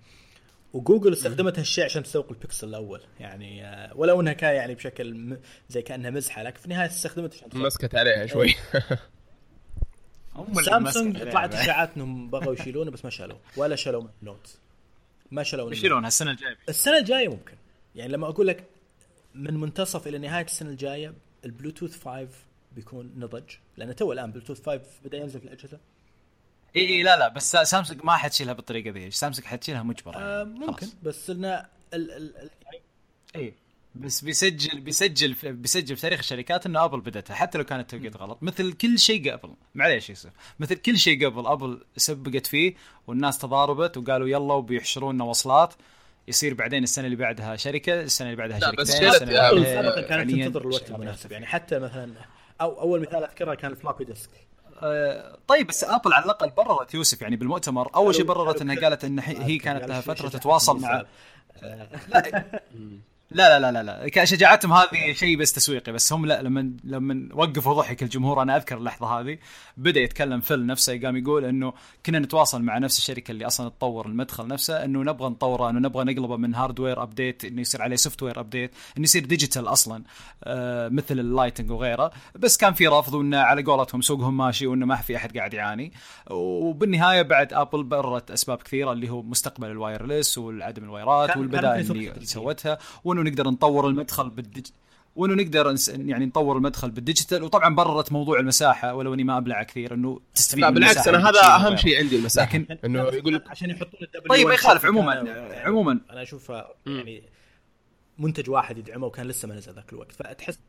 وجوجل 0.73 1.13
استخدمت 1.13 1.59
هالشيء 1.59 1.85
عشان 1.85 2.03
تسوق 2.03 2.27
البكسل 2.29 2.67
الأول. 2.67 3.01
يعني 3.19 3.65
آه، 3.65 3.97
ولو 3.97 4.21
أنها 4.21 4.33
كان 4.33 4.55
يعني 4.55 4.75
بشكل 4.75 5.13
م... 5.13 5.39
زي 5.69 5.81
كأنها 5.81 6.09
مزحة 6.09 6.43
لكن 6.43 6.59
في 6.59 6.65
النهاية 6.65 6.87
استخدمت 6.87 7.33
عشان. 7.33 7.49
مسكت 7.53 7.95
عليها 7.95 8.25
شوي. 8.25 8.55
هم 10.35 10.51
اللي 10.51 10.63
سامسونج 10.63 11.31
طلعت. 11.31 11.55
اشاعات 11.55 11.89
انهم 11.95 12.29
بغوا 12.29 12.53
يشيلونه 12.53 12.91
بس 12.91 13.05
ما 13.05 13.11
شالوه. 13.11 13.39
ولا 13.57 13.75
شالوا 13.75 14.07
نوت 14.23 14.57
ما 15.31 15.43
شالوا 15.43 15.65
النوت. 15.65 15.75
بيشيلونها 15.75 16.07
السنة 16.07 16.31
الجاية. 16.31 16.57
السنة 16.69 16.97
الجاية 16.97 17.27
ممكن. 17.27 17.55
يعني 17.95 18.13
لما 18.13 18.27
أقول 18.27 18.47
لك 18.47 18.63
من 19.35 19.53
منتصف 19.53 20.07
إلى 20.07 20.17
نهاية 20.17 20.45
السنة 20.45 20.69
الجاية 20.69 21.13
البلوتوث 21.45 22.03
5 22.03 22.27
بيكون 22.71 23.13
نضج. 23.17 23.49
لأن 23.77 23.95
تو 23.95 24.13
الآن 24.13 24.31
بلوتوث 24.31 24.65
5 24.65 24.81
بدأ 25.05 25.17
ينزل 25.17 25.39
في 25.39 25.45
الأجهزة. 25.45 25.79
إي 26.75 26.87
إي 26.89 27.03
لا 27.03 27.17
لا 27.17 27.27
بس 27.27 27.51
سامسونج 27.51 27.99
ما 28.03 28.15
حتشيلها 28.17 28.53
بالطريقة 28.53 28.89
ذي. 28.91 29.11
سامسونج 29.11 29.47
حتشيلها 29.47 29.83
مجبره 29.83 30.17
آه 30.17 30.37
يعني. 30.37 30.49
ممكن 30.59 30.73
خلاص. 30.85 30.95
بس 31.03 31.29
إنه 31.29 31.47
ال 31.93 32.11
ال 32.11 32.11
ال 32.37 32.49
يعني 32.65 32.81
إي 33.35 33.53
بس 33.95 34.21
بيسجل 34.21 34.79
بيسجل 34.79 35.33
في 35.33 35.51
بيسجل 35.51 35.95
في 35.95 36.01
تاريخ 36.01 36.19
الشركات 36.19 36.65
إنه 36.65 36.85
ابل 36.85 37.01
بدتها 37.01 37.33
حتى 37.35 37.57
لو 37.57 37.63
كان 37.63 37.79
التوقيت 37.79 38.17
غلط. 38.17 38.37
مثل 38.41 38.73
كل 38.73 38.99
شيء 38.99 39.31
قبل 39.31 39.53
معليش 39.75 40.09
يوسف 40.09 40.29
مثل 40.59 40.75
كل 40.75 40.97
شيء 40.97 41.25
قبل 41.25 41.47
ابل 41.47 41.85
سبقت 41.97 42.47
فيه 42.47 42.73
والناس 43.07 43.37
تضاربت 43.37 43.97
وقالوا 43.97 44.27
يلا 44.27 44.53
وبيحشرون 44.53 45.15
لنا 45.15 45.23
وصلات. 45.23 45.73
يصير 46.27 46.53
بعدين 46.53 46.83
السنة 46.83 47.05
اللي 47.05 47.15
بعدها 47.15 47.55
شركة 47.55 48.01
السنة 48.01 48.27
اللي 48.27 48.37
بعدها 48.37 48.59
شركتين 48.59 48.81
بس 48.83 48.95
السنة 48.95 49.23
اللي 49.29 49.39
بعدها 49.39 49.81
سابقا 49.81 50.01
كانت 50.01 50.31
تنتظر 50.31 50.61
الوقت 50.61 50.89
المناسب 50.91 51.31
يعني 51.31 51.45
حتى 51.45 51.79
مثلا 51.79 52.13
أو 52.61 52.81
أول 52.81 53.01
مثال 53.01 53.23
أذكره 53.23 53.53
كان 53.53 53.71
ال 53.71 53.76
floppy 53.76 54.05
disk 54.05 54.29
آه، 54.29 54.52
طيب 55.47 55.67
بس 55.67 55.83
ابل 55.83 56.13
على 56.13 56.25
الأقل 56.25 56.49
بررت 56.49 56.93
يوسف 56.93 57.21
يعني 57.21 57.35
بالمؤتمر. 57.35 57.89
أول 57.95 58.15
شيء 58.15 58.25
بررت 58.25 58.61
إنها 58.61 58.81
قالت 58.81 59.03
إن 59.03 59.19
هي 59.19 59.57
كانت 59.57 59.85
لها 59.85 60.01
فترة 60.01 60.29
تتواصل 60.29 60.81
مع 60.81 61.03
لا. 62.09 62.43
لا 63.33 63.59
لا 63.59 63.71
لا 63.71 63.83
لا 63.83 64.09
كان 64.09 64.25
شجاعتهم 64.25 64.73
هذه 64.73 65.13
شيء 65.13 65.37
بس 65.37 65.53
تسويقي 65.53 65.91
بس 65.91 66.13
هم 66.13 66.25
لا 66.25 66.41
لما 66.41 66.73
لما 66.83 67.29
وقفوا 67.33 67.73
ضحك 67.73 68.03
الجمهور 68.03 68.41
أنا 68.41 68.57
أذكر 68.57 68.77
اللحظة 68.77 69.19
هذه 69.19 69.37
بدأ 69.77 69.99
يتكلم 69.99 70.41
فيل 70.41 70.65
نفسه 70.65 71.01
قام 71.01 71.17
يقول 71.17 71.45
إنه 71.45 71.73
كنا 72.05 72.19
نتواصل 72.19 72.61
مع 72.61 72.77
نفس 72.77 72.97
الشركة 72.97 73.31
اللي 73.31 73.47
أصلا 73.47 73.69
تطور 73.69 74.05
المدخل 74.05 74.47
نفسه 74.47 74.85
إنه 74.85 75.03
نبغى 75.03 75.29
نطوره 75.29 75.69
إنه 75.69 75.79
نبغى 75.79 76.03
نقلبه 76.03 76.37
من 76.37 76.55
hardware 76.55 77.03
update 77.03 77.45
إنه 77.45 77.61
يصير 77.61 77.81
عليه 77.81 77.95
software 77.95 78.39
update 78.39 78.71
إنه 78.97 79.03
يصير 79.03 79.25
digital 79.25 79.67
أصلا 79.67 80.03
آه 80.43 80.89
مثل 80.89 81.19
ال 81.19 81.25
Lightning 81.25 81.71
وغيره. 81.71 82.11
بس 82.35 82.57
كان 82.57 82.73
في 82.73 82.87
رفض 82.87 83.13
وإنه 83.13 83.37
على 83.37 83.63
قولتهم 83.63 84.01
سوقهم 84.01 84.37
ماشي 84.37 84.67
وإنه 84.67 84.85
ما 84.85 84.95
في 84.95 85.15
أحد 85.15 85.37
قاعد 85.37 85.53
يعاني. 85.53 85.93
وبالنهاية 86.31 87.21
بعد 87.21 87.53
ابل 87.53 87.83
بررت 87.83 88.31
أسباب 88.31 88.57
كثيرة 88.57 88.91
اللي 88.91 89.09
هو 89.09 89.21
مستقبل 89.21 89.67
ال 89.67 89.75
wireless 89.75 90.37
والعدم 90.37 90.83
ال 90.83 90.92
wire 90.92 91.28
ات 91.28 91.37
والبدائل 91.37 91.91
اللي 91.91 92.25
سوتها 92.25 92.77
وإنه 93.03 93.22
نقدر 93.23 93.47
نطور 93.49 93.87
المدخل 93.87 94.29
بال 94.29 94.44
dig 94.44 94.65
وانه 95.15 95.33
نقدر 95.43 95.75
نس- 95.75 95.89
يعني 95.89 96.25
نطور 96.25 96.57
المدخل 96.57 96.91
بال 96.91 97.03
digital 97.03 97.43
وطبعا 97.43 97.75
بررت 97.75 98.11
موضوع 98.11 98.39
المساحة 98.39 98.93
ولو 98.93 99.13
إني 99.13 99.23
ما 99.23 99.37
أبلع 99.37 99.63
كثير 99.63 99.93
إنه 99.93 100.19
تستفيد 100.35 100.59
لا 100.61 100.69
من 100.69 100.75
بالعكس 100.75 101.07
المساحة 101.07 101.29
أنا 101.29 101.29
هذا 101.29 101.67
أهم. 101.67 101.77
شيء 101.77 101.97
عندي 101.97 102.15
المساحة 102.15 102.57
لكن- 102.57 102.77
إنه 102.85 102.99
يقول 103.03 103.33
لك 103.33 103.49
عشان 103.49 103.69
يحطون 103.69 103.99
ال 104.01 104.15
W 104.15 104.29
طيب، 104.29 104.47
ما 104.47 104.53
1 104.53 104.59
يخالف. 104.63 104.85
عموماً- 104.85 105.15
يعني 105.27 105.55
عموماً. 105.55 105.99
أنا 106.11 106.21
اشوفه 106.21 106.65
يعني 106.85 107.23
منتج 108.19 108.49
واحد 108.49 108.77
يدعمه 108.77 109.05
وكان 109.07 109.27
لسه 109.27 109.47
ما 109.47 109.55
نزل 109.55 109.73
ذاك 109.73 109.93
الوقت 109.93 110.11
فتحس 110.11 110.59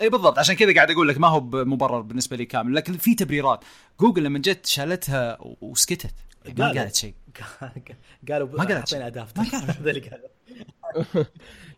إي 0.00 0.08
بالضبط 0.08 0.38
عشان 0.38 0.54
كذا 0.56 0.74
قاعد 0.74 0.90
أقول 0.90 1.08
لك 1.08 1.18
ما 1.18 1.28
هو 1.28 1.40
مبرر 1.40 2.00
بالنسبة 2.00 2.36
لي 2.36 2.44
كامل 2.44 2.74
لكن 2.74 2.92
في 2.96 3.14
تبريرات 3.14 3.64
جوجل 4.00 4.24
لما 4.24 4.38
جت 4.38 4.66
شالتها 4.66 5.38
وسكتت 5.60 6.14
ما 6.58 6.64
قالوا. 6.66 6.80
قالت 6.82 6.94
شيء 6.94 7.14
قالوا 8.30 8.48
ما 8.48 8.64
قالت 8.64 8.88
حطينا 8.88 9.06
adapter 9.06 9.38
ما 9.38 9.44
قالت. 9.44 9.54
هذا 9.80 9.90
اللي 9.90 10.00
قالوا 10.00 10.28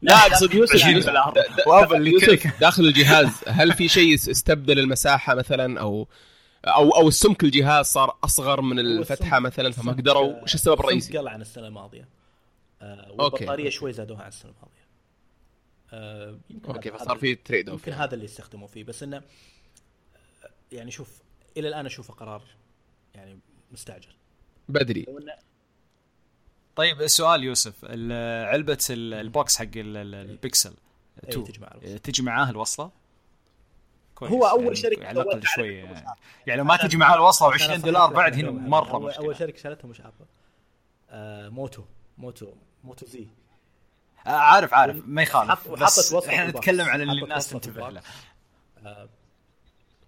لا 0.03 0.15
أقصد 0.15 0.55
يوسف 0.55 0.75
يوسف 2.07 2.39
يعني. 2.45 2.55
داخل 2.61 2.85
الجهاز. 2.85 3.29
هل 3.47 3.73
في 3.73 3.89
شيء 3.89 4.15
استبدل 4.15 4.79
المساحة 4.79 5.35
مثلا؟ 5.35 5.81
أو 5.81 6.09
أو 6.67 6.91
أو 6.91 7.09
السمك 7.09 7.45
الجهاز 7.45 7.87
صار 7.87 8.17
أصغر 8.25 8.61
من 8.61 8.79
الفتحه 8.79 9.39
السمك- 9.39 9.43
مثلا 9.43 9.73
فما 9.73 9.93
قدروا 9.93 10.43
وش 10.43 10.55
السبب 10.55 10.73
السمك 10.75 10.81
الرئيسي؟ 10.85 11.19
قل 11.19 11.29
عن 11.29 11.41
السنة 11.41 11.67
الماضية. 11.67 12.09
آه 12.83 13.07
أوكي. 13.21 13.45
والبطارية 13.45 13.71
شوي 13.71 13.93
زادوها 13.93 14.23
عن 14.23 14.29
السنة 14.29 14.51
الماضية. 14.53 14.83
آه 15.93 16.39
يمكن 16.51 16.73
أوكي 16.75 16.91
فصار 16.91 17.19
في 17.19 17.35
trade 17.35 17.69
off 17.69 17.87
يمكن 17.87 18.01
هذا 18.01 18.15
اللي 18.15 18.25
استخدموا 18.25 18.69
فيه. 18.69 18.85
بس 18.85 19.03
إنه 19.03 19.23
يعني 20.73 20.91
شوف 20.91 21.09
إلى 21.57 21.69
الآن 21.69 21.87
أشوفه 21.87 22.15
قرار 22.15 22.43
يعني 23.15 23.39
مستعجل. 23.73 24.13
بدري. 24.69 25.05
لو 25.09 25.19
انه 25.19 25.33
طيب 26.77 27.03
السؤال 27.03 27.45
يوسف 27.45 27.75
ال- 27.85 28.47
علبة 28.49 28.79
ال- 28.91 29.15
البوكس 29.15 29.57
حق 29.57 29.63
ال- 29.65 29.97
ال- 29.97 30.15
البكسل 30.15 30.75
إيه، 31.25 31.31
2 31.31 32.03
تجي 32.03 32.23
معاه 32.23 32.51
الوصلة؟ 32.51 32.91
كويس. 34.15 34.33
هو 34.33 34.45
أول 34.47 34.63
يعني 34.63 34.75
شركة 34.77 35.07
على 35.07 35.21
الاقل 35.21 35.33
سوتها 35.43 35.55
شوي 35.57 35.81
على 35.81 35.93
يعني, 35.95 36.07
يعني 36.47 36.59
لو 36.61 36.65
ما 36.65 36.77
تجي 36.77 36.97
معاه 36.97 37.15
الوصلة 37.15 37.51
و20 37.51 37.63
أنا 37.63 37.77
دولار 37.77 38.13
بعد 38.13 38.35
هنا. 38.35 38.51
مرة 38.51 38.91
أول, 38.91 39.09
مشكلة. 39.11 39.25
أول 39.25 39.37
شركة 39.37 39.59
شالتها 39.59 39.89
مش 39.89 40.01
ابل 40.01 40.13
آه 41.11 41.49
موتو. 41.49 41.83
موتو. 42.19 42.53
موتو 42.85 43.07
زي. 43.07 43.27
آه، 44.27 44.31
عارف 44.31 44.75
عارف. 44.75 44.97
ما 45.07 45.23
يخالف. 45.23 45.69
بس 45.69 46.15
إحنا. 46.15 46.47
نتكلم 46.51 46.87
عن 46.89 47.01
اللي 47.01 47.23
الناس 47.25 47.51
تنتبه 47.51 47.91
له. 47.91 48.03
آه 48.87 49.09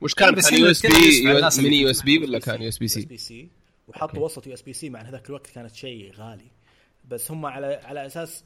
وش 0.01 0.15
كان 0.15 0.35
بس 0.35 0.51
كان 0.51 0.55
هنا 0.59 0.67
يو 0.67 0.71
اس 0.71 0.87
بس 0.87 1.57
بي 1.59 1.63
ميني 1.63 1.81
يو 1.81 1.91
اس 1.91 2.03
بي 2.03 2.19
USB 2.19 2.23
ولا 2.23 2.39
كان 2.39 2.63
يو 2.63 2.69
اس 2.69 2.79
بي 2.79 2.85
يو 2.85 2.87
اس 2.89 2.93
سي؟ 2.95 3.05
بي 3.07 3.17
سي 3.17 3.49
وحطوا 3.89 4.25
وصلة 4.25 4.45
USB-C 4.47 4.91
مع 4.91 5.01
إن 5.01 5.07
هذاك 5.07 5.27
الوقت 5.29 5.47
كانت 5.47 5.75
شيء 5.75 6.13
غالي. 6.15 6.51
بس 7.09 7.31
هم 7.31 7.47
على 7.47 7.67
على 7.85 8.07
أساس 8.07 8.45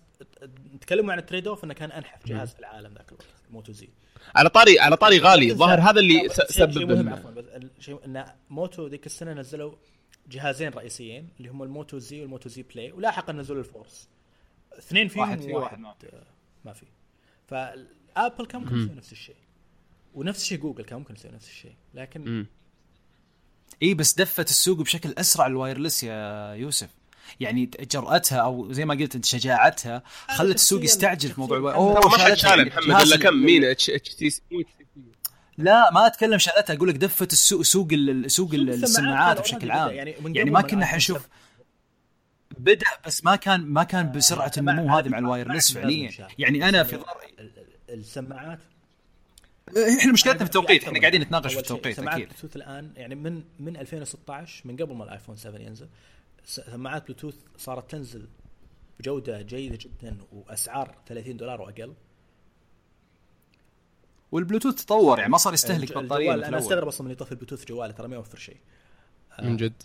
نتكلموا 0.74 1.12
عن 1.12 1.18
ال 1.19 1.47
trade-off 1.48 1.65
إنه 1.64 1.74
كان 1.74 1.93
أنحف 1.93 2.26
جهاز 2.26 2.52
في 2.52 2.59
العالم 2.59 2.94
ذاك 2.94 3.09
الوقت 3.09 3.26
Moto 3.51 3.73
Z. 3.73 3.89
على 4.35 4.48
طاري 4.48 4.78
على 4.80 4.97
طاري 4.97 5.18
غالي 5.18 5.55
ظاهر 5.55 5.80
هذا 5.80 6.01
اللي 6.01 6.22
لا، 6.22 6.28
س- 6.28 6.40
بس 6.40 6.52
شيء- 6.52 6.66
شيء 6.70 6.72
سبب 6.82 6.93
مهم 6.93 7.09
إن- 7.09 7.12
عفوا 7.12 7.30
بس 7.30 7.44
الشيء 7.78 8.05
ان 8.05 8.24
Moto 8.51 8.86
ذيك 8.86 9.06
السنة 9.06 9.32
نزلوا 9.32 9.72
جهازين 10.28 10.68
رئيسيين 10.68 11.28
اللي 11.39 11.48
هم 11.48 11.62
ال 11.62 11.70
Moto 11.70 11.98
Z 11.98 12.20
وال 12.20 12.30
Moto 12.30 12.48
Z 12.48 12.62
Play 12.62 12.93
ولاحقا 12.93 13.32
نزلوا 13.32 13.59
ال 13.60 13.69
Force 13.69 14.09
اثنين 14.78 15.09
فيهم 15.09 15.20
واحد 15.22 15.40
فيه 15.40 15.55
وواحد 15.55 15.85
آه، 15.85 16.22
ما 16.64 16.72
في. 16.72 16.86
ف 17.48 17.65
Apple 17.65 18.47
كان 18.47 18.60
ممكن 18.60 18.82
يسوي 18.82 18.94
نفس 18.97 19.12
الشيء. 19.12 19.36
ونفس 20.14 20.43
الشيء 20.43 20.59
جوجل 20.59 20.85
كان 20.85 20.98
ممكن 20.98 21.14
يسوي 21.14 21.32
نفس 21.32 21.48
الشيء 21.48 21.74
لكن. 21.94 22.47
اي 23.82 23.94
بس 23.94 24.14
دفت 24.14 24.51
السوق 24.51 24.78
بشكل 24.78 25.14
أسرع 25.18 25.47
ال 25.47 25.53
wireless 25.53 26.02
يا 26.02 26.52
يوسف. 26.55 26.90
يعني 27.40 27.70
جرأتها 27.92 28.38
أو 28.38 28.72
زي 28.72 28.84
ما 28.84 28.94
قلت 28.94 29.14
أنت 29.14 29.24
شجاعتها 29.24 30.02
خلت 30.28 30.55
السوق 30.55 30.84
يستعجل 30.84 31.28
في 31.28 31.40
موضوع 31.40 31.59
ترى 31.72 32.10
ما 32.10 32.18
حد 32.18 32.34
شالتها. 32.34 32.34
شاله 32.50 32.64
محمد 32.64 32.84
إلا 33.06 33.14
ال- 33.14 33.22
كم 33.22 33.34
مين؟ 33.34 33.64
H 33.65 33.90
HTC 33.90 34.43
لا 35.59 35.90
ما 35.90 36.06
أتكلم 36.06 36.38
شالتها 36.38 36.76
أقول 36.76 36.88
لك 36.88 36.94
دفت 36.94 37.32
السوق 37.32 37.62
سوق 37.62 37.88
ال- 37.92 38.30
سوق 38.30 38.55
ال- 38.55 38.70
السماعات 38.70 39.40
بشكل 39.40 39.70
عام. 39.70 39.90
يعني 39.90 40.14
يعني 40.26 40.50
ما 40.50 40.60
كنا 40.60 40.86
حنشوف 40.86 41.28
بدأ 42.59 42.86
بس 43.06 43.24
ما 43.24 43.36
كان 43.36 43.60
ما 43.60 43.82
كان 43.84 44.12
بسرعة 44.12 44.52
النمو 44.59 44.96
هذه 44.96 45.09
مع 45.09 45.18
ال 45.19 45.24
wireless 45.24 45.73
فعليا. 45.72 46.10
يعني 46.38 46.68
أنا 46.68 46.82
في 46.82 46.98
السماعات 47.90 48.59
إحنا 50.00 50.12
مشكلتنا 50.12 50.38
في 50.38 50.44
التوقيت 50.44 50.84
إحنا 50.84 51.00
قاعدين. 51.00 51.20
نتناقش 51.20 51.52
في 51.55 51.60
التوقيت 51.60 51.98
أكيد. 51.98 52.28
بلوتوث 52.28 52.56
الآن 52.56 52.92
يعني 52.96 53.14
من 53.14 53.42
من 53.60 53.76
2016 53.76 54.62
من 54.68 54.76
قبل 54.76 54.94
ما 54.94 55.05
ال 55.05 55.09
iPhone 55.09 55.36
7 55.36 55.59
ينزل 55.60 55.88
سماعات 56.49 57.07
بلوتوث 57.07 57.35
صارت 57.57 57.91
تنزل 57.91 58.29
بجودة 59.01 59.43
جيدة 59.43 59.79
جدا 59.81 60.16
وأسعار 60.33 60.95
30 61.07 61.37
دولار 61.37 61.61
وأقل. 61.61 61.95
والبلوتوث 64.33 64.85
تطور 64.85 65.19
يعني 65.19 65.33
ما 65.33 65.39
صار 65.39 65.55
يستهلك 65.55 65.99
بطارية 65.99 66.35
أنا. 66.35 66.59
أستغرب 66.59 66.89
أصلا 66.89 67.07
من 67.07 67.12
يطفي 67.12 67.33
البلوتوث 67.33 67.65
جواله 67.65 67.93
ترى 67.93 68.09
ما 68.09 68.15
يوفر 68.16 68.39
شيء. 68.39 68.57
من 69.43 69.57
جد. 69.57 69.83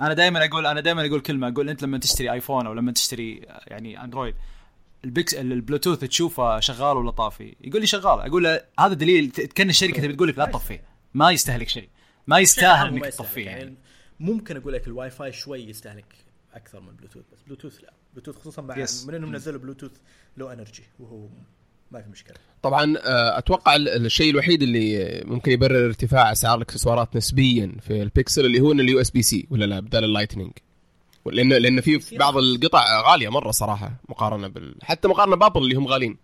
أنا 0.00 0.14
دائما 0.14 0.44
أقول 0.44 0.66
أنا 0.66 0.80
دائما 0.80 1.06
أقول 1.06 1.20
كلمة 1.20 1.48
أقول 1.48 1.70
أنت 1.70 1.82
لما 1.82 1.98
تشتري 1.98 2.32
iPhone 2.32 2.66
أو 2.66 2.74
لما 2.74 2.92
تشتري 2.92 3.40
يعني 3.66 4.04
Android 4.04 4.34
البيكس 5.04 5.34
البلوتوث 5.34 5.98
تشوفه 5.98 6.60
شغال 6.60 6.96
ولا 6.96 7.10
طافي؟ 7.10 7.56
يقول 7.60 7.80
لي 7.80 7.86
شغال. 7.86 8.20
أقول 8.20 8.44
له 8.44 8.64
هذا 8.80 8.94
دليل 8.94 9.30
كان 9.30 9.70
الشركة 9.70 10.02
تبي 10.02 10.16
تقول 10.16 10.28
لك 10.28 10.38
لا 10.38 10.44
تطفيه 10.44 10.84
ما 11.14 11.30
يستهلك 11.30 11.68
شيء. 11.68 11.88
ما 12.26 12.38
يستاهل 12.38 12.88
إنك 12.88 13.04
تطفيه 13.04 13.46
يعني. 13.46 13.74
ممكن 14.24 14.56
أقول 14.56 14.72
لك 14.72 14.86
الواي 14.86 15.10
فاي 15.10 15.32
شوي 15.32 15.60
يستهلك 15.68 16.14
أكثر 16.54 16.80
من 16.80 16.88
البلوتوث 16.88 17.22
بس 17.32 17.38
بلوتوث 17.46 17.80
لا. 17.82 17.92
بلوتوث 18.14 18.36
خصوصا 18.36 18.62
مع 18.62 18.78
yes. 18.78 19.06
من 19.06 19.14
إنهم 19.14 19.34
نزلوا 19.34 19.60
Bluetooth 19.60 19.90
Low 20.36 20.48
Energy 20.48 20.82
وهو 21.00 21.26
ما 21.90 22.02
في 22.02 22.08
مشكلة. 22.10 22.36
طبعا 22.62 22.94
آه، 22.98 23.38
أتوقع 23.38 23.76
ال- 23.76 23.88
الشيء 24.06 24.30
الوحيد 24.30 24.62
اللي 24.62 25.22
ممكن 25.26 25.52
يبرر 25.52 25.86
ارتفاع 25.86 26.32
أسعار 26.32 26.56
الاكسسوارات 26.56 27.16
نسبيا 27.16 27.72
في 27.80 28.02
البيكسل 28.02 28.46
اللي 28.46 28.60
هو 28.60 28.72
إن 28.72 28.80
ال 28.80 29.00
USB-C 29.00 29.46
ولا 29.50 29.64
لا؟ 29.64 29.80
بدال 29.80 30.04
ال 30.04 30.08
Lightning. 30.08 30.52
لأن 31.26 31.48
لأن 31.52 31.80
في 31.80 32.16
بعض. 32.18 32.36
القطع 32.36 33.10
غالية 33.10 33.28
مرة 33.28 33.50
صراحة 33.50 33.92
مقارنة 34.08 34.48
بال 34.48 34.74
حتى 34.82 35.08
مقارنة 35.08 35.36
ب 35.36 35.40
Apple 35.40 35.62
اللي 35.62 35.74
هم 35.74 35.86
غاليين. 35.86 36.16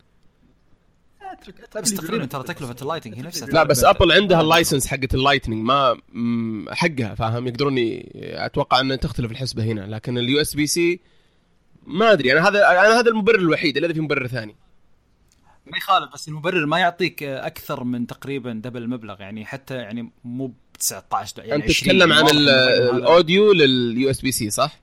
بس 1.77 1.95
تقريبا 1.95 2.27
ترى 2.27 2.43
تكلفة 2.43 2.77
ال 2.83 2.86
Lightning 2.86 3.15
هي 3.15 3.23
نفسها 3.23 3.49
لا 3.49 3.63
بس 3.63 3.85
Apple 3.85 4.13
عندها 4.13 4.41
ال 4.41 4.46
license 4.47 4.87
حقت 4.87 5.15
ال 5.15 5.20
Lightning 5.20 5.65
ما 5.65 5.97
حقها 6.71 7.15
فاهم؟ 7.15 7.47
يقدرون 7.47 7.75
أتوقع 8.17 8.81
ان 8.81 9.01
تختلف 9.01 9.31
الحسبة 9.31 9.65
هنا 9.65 9.81
لكن 9.81 10.19
ال 10.19 10.41
USB-C 10.41 11.01
ما 11.87 12.13
أدري. 12.13 12.33
أنا 12.33 12.49
هذا 12.49 12.71
أنا 12.71 13.01
هذا 13.01 13.11
المبرر 13.11 13.39
الوحيد 13.39 13.77
الذي 13.77 13.95
في 13.95 14.01
مبرر 14.01 14.27
ثاني. 14.27 14.57
ما 15.67 15.79
يخالف 15.79 16.13
بس 16.15 16.29
المبرر 16.29 16.67
ما 16.67 16.79
يعطيك 16.79 17.23
أكثر 17.23 17.85
من 17.85 18.07
تقريبا 18.07 18.61
double 18.65 18.83
المبلغ 18.83 19.21
يعني 19.21 19.45
حتى 19.45 19.75
يعني 19.75 20.13
مو 20.25 20.47
ب 20.47 20.55
19 20.79 21.43
يعني 21.43 21.55
أنت 21.55 21.71
20 21.71 21.75
تتكلم 21.75 22.13
عن 22.13 22.29
ال 22.29 22.49
audio 22.49 23.53
لل 23.53 24.11
USB-C 24.11 24.51
صح؟ 24.51 24.81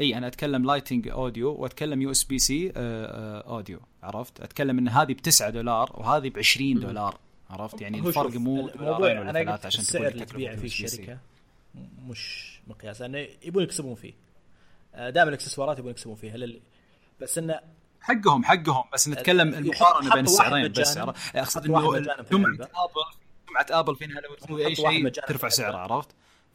إي 0.00 0.16
أنا 0.18 0.26
أتكلم 0.26 0.64
Lightning 0.66 1.08
audio 1.08 1.52
وأتكلم 1.54 2.02
USB-C 2.02 2.72
audio 2.76 3.80
عرفت 4.02 4.40
أتكلم 4.40 4.78
إن 4.78 4.88
هذه 4.88 5.12
ب 5.12 5.16
9 5.16 5.50
دولار 5.50 5.90
وهذه 5.94 6.28
ب 6.30 6.38
20 6.38 6.80
دولار 6.80 7.18
عرفت 7.50 7.80
يعني 7.80 7.98
الفرق 7.98 8.30
مو 8.36 8.68
دولارين 8.68 9.18
ولا 9.18 9.32
ثلاثة 9.32 9.66
عشان 9.66 9.80
السعر 9.80 10.02
اللي 10.06 10.12
تكلفة 10.24 10.32
تبيع 10.32 10.56
فيه. 10.56 10.64
الشركة 10.66 11.18
مش 12.08 12.52
مقياس 12.66 13.00
لأنه 13.00 13.26
يبون 13.42 13.62
يكسبون 13.62 13.94
فيه 13.94 14.12
آه، 14.94 15.10
دائما 15.10 15.28
الإكسسوارات 15.28 15.78
يبون 15.78 15.90
يكسبون 15.90 16.16
فيها 16.16 16.36
لل... 16.36 16.60
بس 17.20 17.38
انه 17.38 17.60
حقهم 18.00 18.44
حقهم 18.44 18.84
بس 18.94 19.08
نتكلم 19.08 19.48
يحط- 19.48 19.56
المقارنة 19.58 20.14
بين 20.14 20.24
السعرين 20.24 20.72
بس. 20.72 20.96
عرفت؟ 20.98 21.36
أقصد 21.36 21.64
إنه 21.64 21.78
العلبة. 21.96 22.22
Apple 22.22 22.66
سمعه 23.48 23.80
Apple 23.80 23.96
فينها 23.96 24.20
لو 24.20 24.34
تسوي 24.34 24.66
أي 24.66 24.74
شيء 24.74 25.08
ترفع. 25.08 25.48
سعره 25.48 25.76
عرفت؟ 25.76 26.08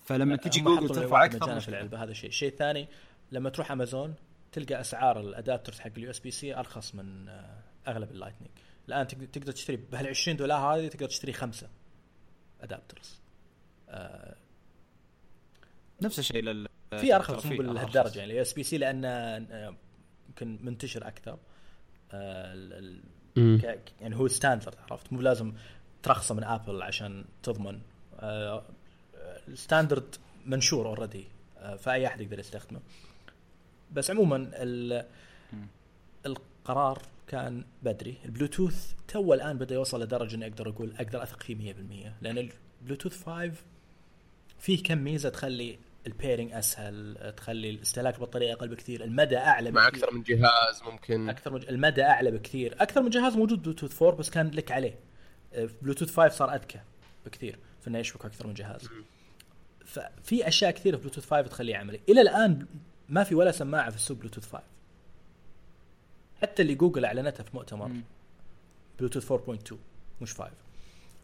فلما 0.06 0.36
تجي 0.36 0.60
جوجل 0.62 0.90
ترفع 0.90 1.26
أكثر 1.26 1.60
في 1.60 1.70
العلبه 1.70 2.04
هذا 2.04 2.14
شيء 2.14 2.30
شيء 2.30 2.54
ثاني 2.56 2.88
لما 3.32 3.50
تروح 3.50 3.72
امازون 3.72 4.16
تلقى 4.52 4.82
أسعار 4.82 5.20
ال 5.20 5.26
adapters 5.26 5.80
حق 5.80 5.92
ال 5.98 6.10
USB-C 6.10 6.56
أرخص 6.56 6.96
من 6.96 7.30
آه، 7.30 7.60
أغلب 7.88 8.12
ال 8.12 8.16
Lightning 8.16 8.52
الآن 8.88 9.08
تقدر 9.08 9.52
تشتري 9.52 9.76
بهال 9.76 10.08
20 10.08 10.38
دولار 10.38 10.58
هذه 10.76 10.88
تقدر 10.88 11.08
تشتري 11.08 11.34
خمسة 11.34 11.70
adapters 12.62 13.20
نفس 16.02 16.20
الشيء 16.20 16.42
لل 16.44 16.68
في 17.00 17.16
أرخص 17.16 17.46
مو 17.46 17.52
في 17.52 17.58
بهالدرجه. 17.58 18.20
يعني 18.20 18.32
ال 18.32 18.42
USB-C 18.42 18.78
لأنه 18.78 19.08
آه، 19.08 19.76
يمكن 20.28 20.60
منتشر 20.62 21.08
أكثر. 21.08 21.38
آه، 22.12 22.54
ال-. 22.54 23.02
ك- 23.62 23.92
يعني 24.02 24.16
هو 24.16 24.28
standard 24.28 24.76
عرفت؟ 24.92 25.14
مو 25.14 25.22
لازم 25.22 25.54
ترخصه 26.04 26.36
من 26.36 26.44
Apple 26.44 26.82
عشان 26.82 27.26
تضمن. 27.44 27.82
آه، 28.20 28.64
ال 29.48 29.55
standard 29.55 30.16
منشور 30.46 30.88
already 30.88 31.28
فأي 31.80 32.08
أحد 32.08 32.22
يقدر 32.22 32.40
يستخدمه. 32.40 32.80
بس 33.92 34.12
عموما 34.12 34.50
ال- 34.54 35.06
القرار 36.26 37.02
كان 37.28 37.64
بدري. 37.84 38.18
البلوتوث 38.26 38.94
تو 39.08 39.34
الآن 39.34 39.58
بدا 39.58 39.76
يوصل 39.76 40.04
لدرجة 40.04 40.36
إني 40.36 40.46
أقدر 40.48 40.70
أقول 40.70 40.94
أقدر 41.00 41.24
أثق 41.24 41.44
فيه 41.44 41.56
100% 41.56 42.14
لأن 42.22 42.50
البلوتوث 42.82 43.24
5 43.24 43.52
فيه 44.60 44.84
كم 44.84 44.98
ميزة 44.98 45.30
تخلي 45.30 45.80
ال 46.08 46.13
pairing 46.13 46.52
أسهل 46.54 47.34
تخلي 47.38 47.70
الاستهلاك 47.70 48.16
البطاريه 48.16 48.54
أقل 48.54 48.68
بكثير 48.68 49.04
المدى 49.04 49.38
أعلى 49.38 49.72
مع 49.72 49.90
بكثير. 49.90 50.04
أكثر 50.04 50.16
من 50.18 50.24
جهاز 50.24 50.84
ممكن. 50.86 51.30
أكثر 51.30 51.54
من 51.54 51.70
المدى 51.70 52.04
أعلى 52.04 52.32
بكثير. 52.32 52.76
أكثر 52.80 53.02
من 53.02 53.10
جهاز 53.10 53.36
موجود 53.36 53.62
بلوتوث 53.62 54.02
4 54.02 54.18
بس 54.20 54.30
كان 54.30 54.48
لك 54.52 54.72
عليه. 54.72 55.00
آه، 55.54 55.70
بلوتوث 55.82 56.16
5 56.16 56.32
صار 56.38 56.56
أذكى 56.56 56.80
بكثير 57.26 57.60
في 57.82 57.88
انه 57.88 58.00
يشبك 58.00 58.26
أكثر 58.26 58.48
من 58.48 58.54
جهاز. 58.54 58.90
ففي 59.86 60.48
أشياء 60.48 60.72
كثيرة 60.72 60.96
في 60.98 61.02
بلوتوث 61.04 61.26
5 61.30 61.48
تخليه 61.48 61.78
عملي. 61.78 62.00
إلى 62.10 62.22
الآن 62.22 62.66
ما 63.12 63.24
في 63.24 63.36
ولا 63.36 63.52
سماعة 63.52 63.90
في 63.90 63.96
السوق 63.96 64.18
بلوتوث 64.18 64.46
5 64.52 64.64
حتى 66.42 66.62
اللي 66.62 66.76
جوجل 66.76 67.06
اعلنتها 67.06 67.44
في 67.44 67.50
مؤتمر 67.54 67.88
مم. 67.88 68.02
بلوتوث 69.00 69.32
4.2 69.34 69.74
مش 70.22 70.34
5 70.34 70.52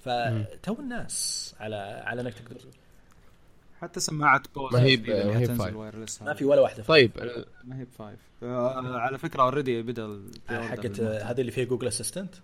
فتو 0.05 0.73
الناس 0.79 1.55
على 1.59 1.75
على 2.05 2.21
إنك 2.21 2.33
تقدر. 2.33 2.57
حتى 3.81 3.99
سماعة 3.99 4.43
Bose 4.55 4.73
ما 4.73 4.81
هي 4.81 4.95
ب- 4.97 5.05
تقريباً 5.05 5.53
ما 6.21 6.33
في 6.33 6.45
ولا 6.45 6.61
واحدة 6.61 6.83
طيب 6.83 7.11
ما 7.63 7.79
هي 7.79 7.85
ب 7.85 7.92
five 7.92 8.19
آه 8.43 8.97
على 8.99 9.17
فكرة 9.17 9.41
already 9.43 9.81
بدأ 9.81 10.05
ال- 10.05 10.31
حقت 10.49 10.99
آه، 10.99 11.23
هذه 11.23 11.41
اللي 11.41 11.51
فيها 11.51 11.65
Google 11.65 11.87
Assistant 11.87 12.35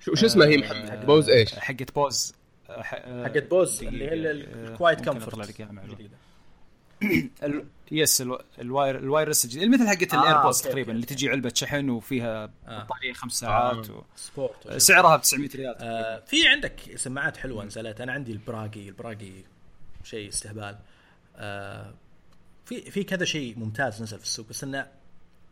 شو 0.00 0.14
شو 0.14 0.26
اسمها 0.26 0.46
هي؟ 0.46 0.56
محمد 0.56 0.90
حق 0.90 1.04
Bose 1.04 1.28
إيش؟ 1.30 1.54
حقت 1.54 1.94
Bose 1.94 2.34
آه، 2.70 2.72
آه، 2.72 3.24
حقت 3.24 3.50
بوز. 3.50 3.82
اللي 3.84 4.04
هي 4.04 4.28
آه، 4.30 4.32
ال 4.32 4.43
Quiet 4.43 4.98
ممكن 5.88 6.00
ال- 7.42 7.66
yes 7.92 8.20
الو- 8.20 8.42
الواير 8.58 8.98
ال 8.98 9.03
wireless 9.03 9.44
الجديد. 9.44 9.68
مثل 9.68 9.88
حقت 9.88 10.14
آه، 10.14 10.22
ال 10.22 10.27
AirPods 10.27 10.60
تقريبا. 10.62 10.92
اللي 10.92 11.06
تجي 11.06 11.28
علبة 11.28 11.52
شحن 11.54 11.90
وفيها 11.90 12.50
آه. 12.68 12.82
بطارية 12.84 13.12
خمس 13.12 13.32
ساعات 13.32 13.90
و... 13.90 14.02
sport 14.16 14.76
سعرها 14.76 15.16
ب 15.16 15.20
900 15.20 15.48
ريال 15.54 15.74
آه 15.78 16.20
في 16.26 16.48
عندك 16.48 16.96
سماعات 16.96 17.36
حلوة 17.36 17.64
نزلت. 17.64 18.00
أنا 18.00 18.12
عندي 18.12 18.32
البراقي 18.32 18.88
البراقي 18.88 19.32
شيء 20.04 20.28
استهبال. 20.28 20.78
آه 21.36 21.94
في 22.66 22.90
في 22.90 23.04
كذا 23.04 23.24
شيء 23.24 23.58
ممتاز 23.58 24.02
نزل 24.02 24.18
في 24.18 24.24
السوق 24.24 24.48
بس 24.48 24.64
إنه 24.64 24.86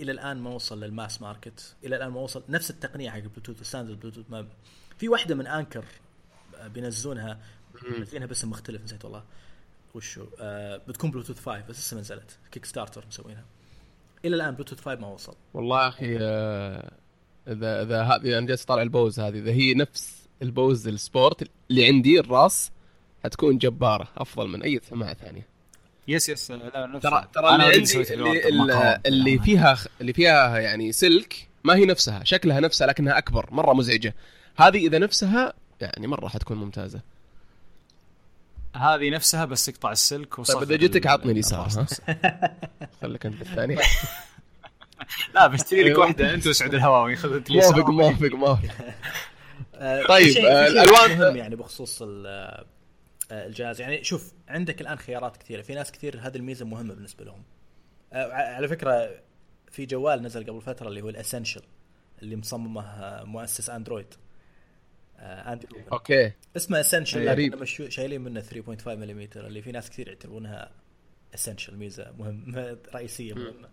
إلى 0.01 0.13
الآن 0.13 0.37
ما 0.37 0.51
وصل 0.51 0.81
لل 0.85 0.98
mass 0.98 1.23
market. 1.23 1.75
إلى 1.85 1.97
الآن 1.97 2.09
ما 2.09 2.21
وصل 2.21 2.43
نفس 2.49 2.71
التقنية 2.71 3.11
حق 3.11 3.17
البلوتوث 3.17 3.61
ال 3.61 3.65
standard 3.65 4.01
بلوتوث 4.01 4.25
ما 4.31 4.47
في 4.99 5.09
واحدة 5.09 5.35
من 5.35 5.47
Anker 5.47 5.85
آه، 6.57 6.69
بينزلونها. 6.69 7.41
منزلينها 7.99 8.27
باسم 8.27 8.51
مختلف 8.51 8.83
نسيت 8.83 9.05
والله. 9.05 9.25
وشو 9.95 10.25
آه 10.41 10.77
بتكون 10.89 11.11
بلوتوث 11.11 11.41
5 11.41 11.63
بس 11.69 11.79
لسه 11.79 11.95
ما 11.95 12.01
نزلت. 12.01 12.39
Kickstarter 12.53 13.05
مسوينها. 13.09 13.45
إلى 14.25 14.37
الآن 14.37 14.55
بلوتوث 14.55 14.81
5 14.81 15.01
ما 15.01 15.09
وصل. 15.09 15.35
والله 15.55 15.83
يا 15.83 15.89
أخي 15.89 16.19
آه، 16.21 16.93
إذا 17.49 17.83
إذا 17.83 18.03
هذه 18.03 18.39
أنا 18.39 18.47
جالس 18.47 18.63
اطالع 18.63 18.83
ال 18.83 18.90
Bose 18.90 19.21
هذه. 19.21 19.39
إذا 19.39 19.51
هي 19.51 19.75
نفس 19.75 20.29
ال 20.43 20.52
Bose 20.52 20.89
ال 20.89 20.99
sport 20.99 21.51
اللي 21.71 21.87
عندي 21.87 22.21
الراس 22.21 22.71
حتكون 23.25 23.59
جبارة 23.59 24.09
أفضل 24.17 24.49
من 24.49 24.63
أي 24.63 24.81
سماعة 24.91 25.15
ثانية. 25.15 25.47
yes 26.09 26.29
yes 26.29 26.51
لا 26.51 26.87
نفس. 26.87 27.03
ترى 27.03 27.29
ترى 27.35 27.55
اللي 27.55 27.65
عندي 27.65 27.87
سويت 27.87 28.13
اللي, 28.13 28.49
اللي. 28.49 29.01
اللي 29.07 29.39
فيها 29.39 29.79
اللي 30.01 30.13
فيها 30.13 30.59
يعني 30.59 30.93
سلك 30.93 31.49
ما 31.65 31.75
هي 31.75 31.85
نفسها. 31.85 32.25
شكلها 32.25 32.61
نفسها 32.61 32.87
لكنها 32.87 33.19
أكبر 33.19 33.49
مرة 33.53 33.73
مزعجة. 33.73 34.15
هذه 34.57 34.87
إذا 34.87 34.99
نفسها 34.99 35.53
يعني 35.81 36.07
مرة 36.07 36.29
حتكون 36.29 36.57
ممتازة. 36.57 37.01
هذه 38.77 39.11
نفسها 39.11 39.45
بس 39.45 39.67
تقطع 39.67 39.93
السلك 39.93 40.35
طيب 40.35 40.63
إذا 40.63 40.77
جيتك 40.77 41.07
عطني 41.07 41.33
اليسار 41.33 41.69
ها. 41.77 41.87
خليك 43.03 43.27
أنت 43.27 43.41
الثاني. 43.43 43.77
لا 45.35 45.47
بشتري 45.47 45.83
لك 45.83 45.99
واحدة 45.99 46.35
أنت 46.35 46.47
وسعود 46.47 46.75
الهواوي 46.75 47.17
خذ 47.17 47.33
أنت 47.37 47.51
اليسار. 47.51 47.75
موافق 47.75 47.91
موافق 47.91 48.35
موافق 48.35 48.75
آه، 49.75 50.07
طيب، 50.07 50.37
آه، 50.37 50.69
الألوان- 50.69 51.11
مهم 51.11 51.37
يعني 51.37 51.57
بخصوص 51.57 52.03
ال- 52.03 52.27
آه، 52.27 53.47
الجهاز. 53.47 53.81
يعني 53.81 54.05
شوف 54.05 54.33
عندك 54.49 54.81
الآن 54.81 54.99
خيارات 54.99 55.37
كثيرة. 55.37 55.63
في 55.63 55.75
ناس 55.75 55.93
كثير 55.93 56.21
هذه 56.23 56.37
الميزة 56.37 56.65
مهمة 56.67 56.95
بالنسبة 56.95 57.25
لهم. 57.25 57.43
آه، 58.13 58.33
على 58.33 58.69
فكرة 58.69 59.11
في 59.71 59.87
جوال 59.87 60.23
نزل 60.23 60.45
قبل 60.47 60.61
فترة 60.63 60.89
اللي 60.89 61.01
هو 61.01 61.09
ال 61.09 61.14
Essential 61.14 61.63
اللي 62.23 62.37
مصممه 62.37 62.83
آه، 62.83 63.25
مؤسس 63.25 63.71
أندرويد. 63.71 64.15
آه، 65.19 65.53
اندي 65.53 65.67
روبن. 65.67 65.93
okay 65.93 66.33
اسمه 66.57 66.81
Essential. 66.81 67.29
غريب. 67.29 67.55
لكن 67.55 67.91
شايلين 67.91 68.21
منه 68.21 68.41
3.5 68.41 68.89
ملم 68.89 69.29
اللي 69.37 69.63
في 69.63 69.73
ناس 69.73 69.91
كثير 69.91 70.09
يعتبرونها 70.09 70.71
essential 71.35 71.77
ميزة 71.77 72.13
مهمة 72.19 72.79
رئيسية 72.95 73.35
مهمة 73.35 73.69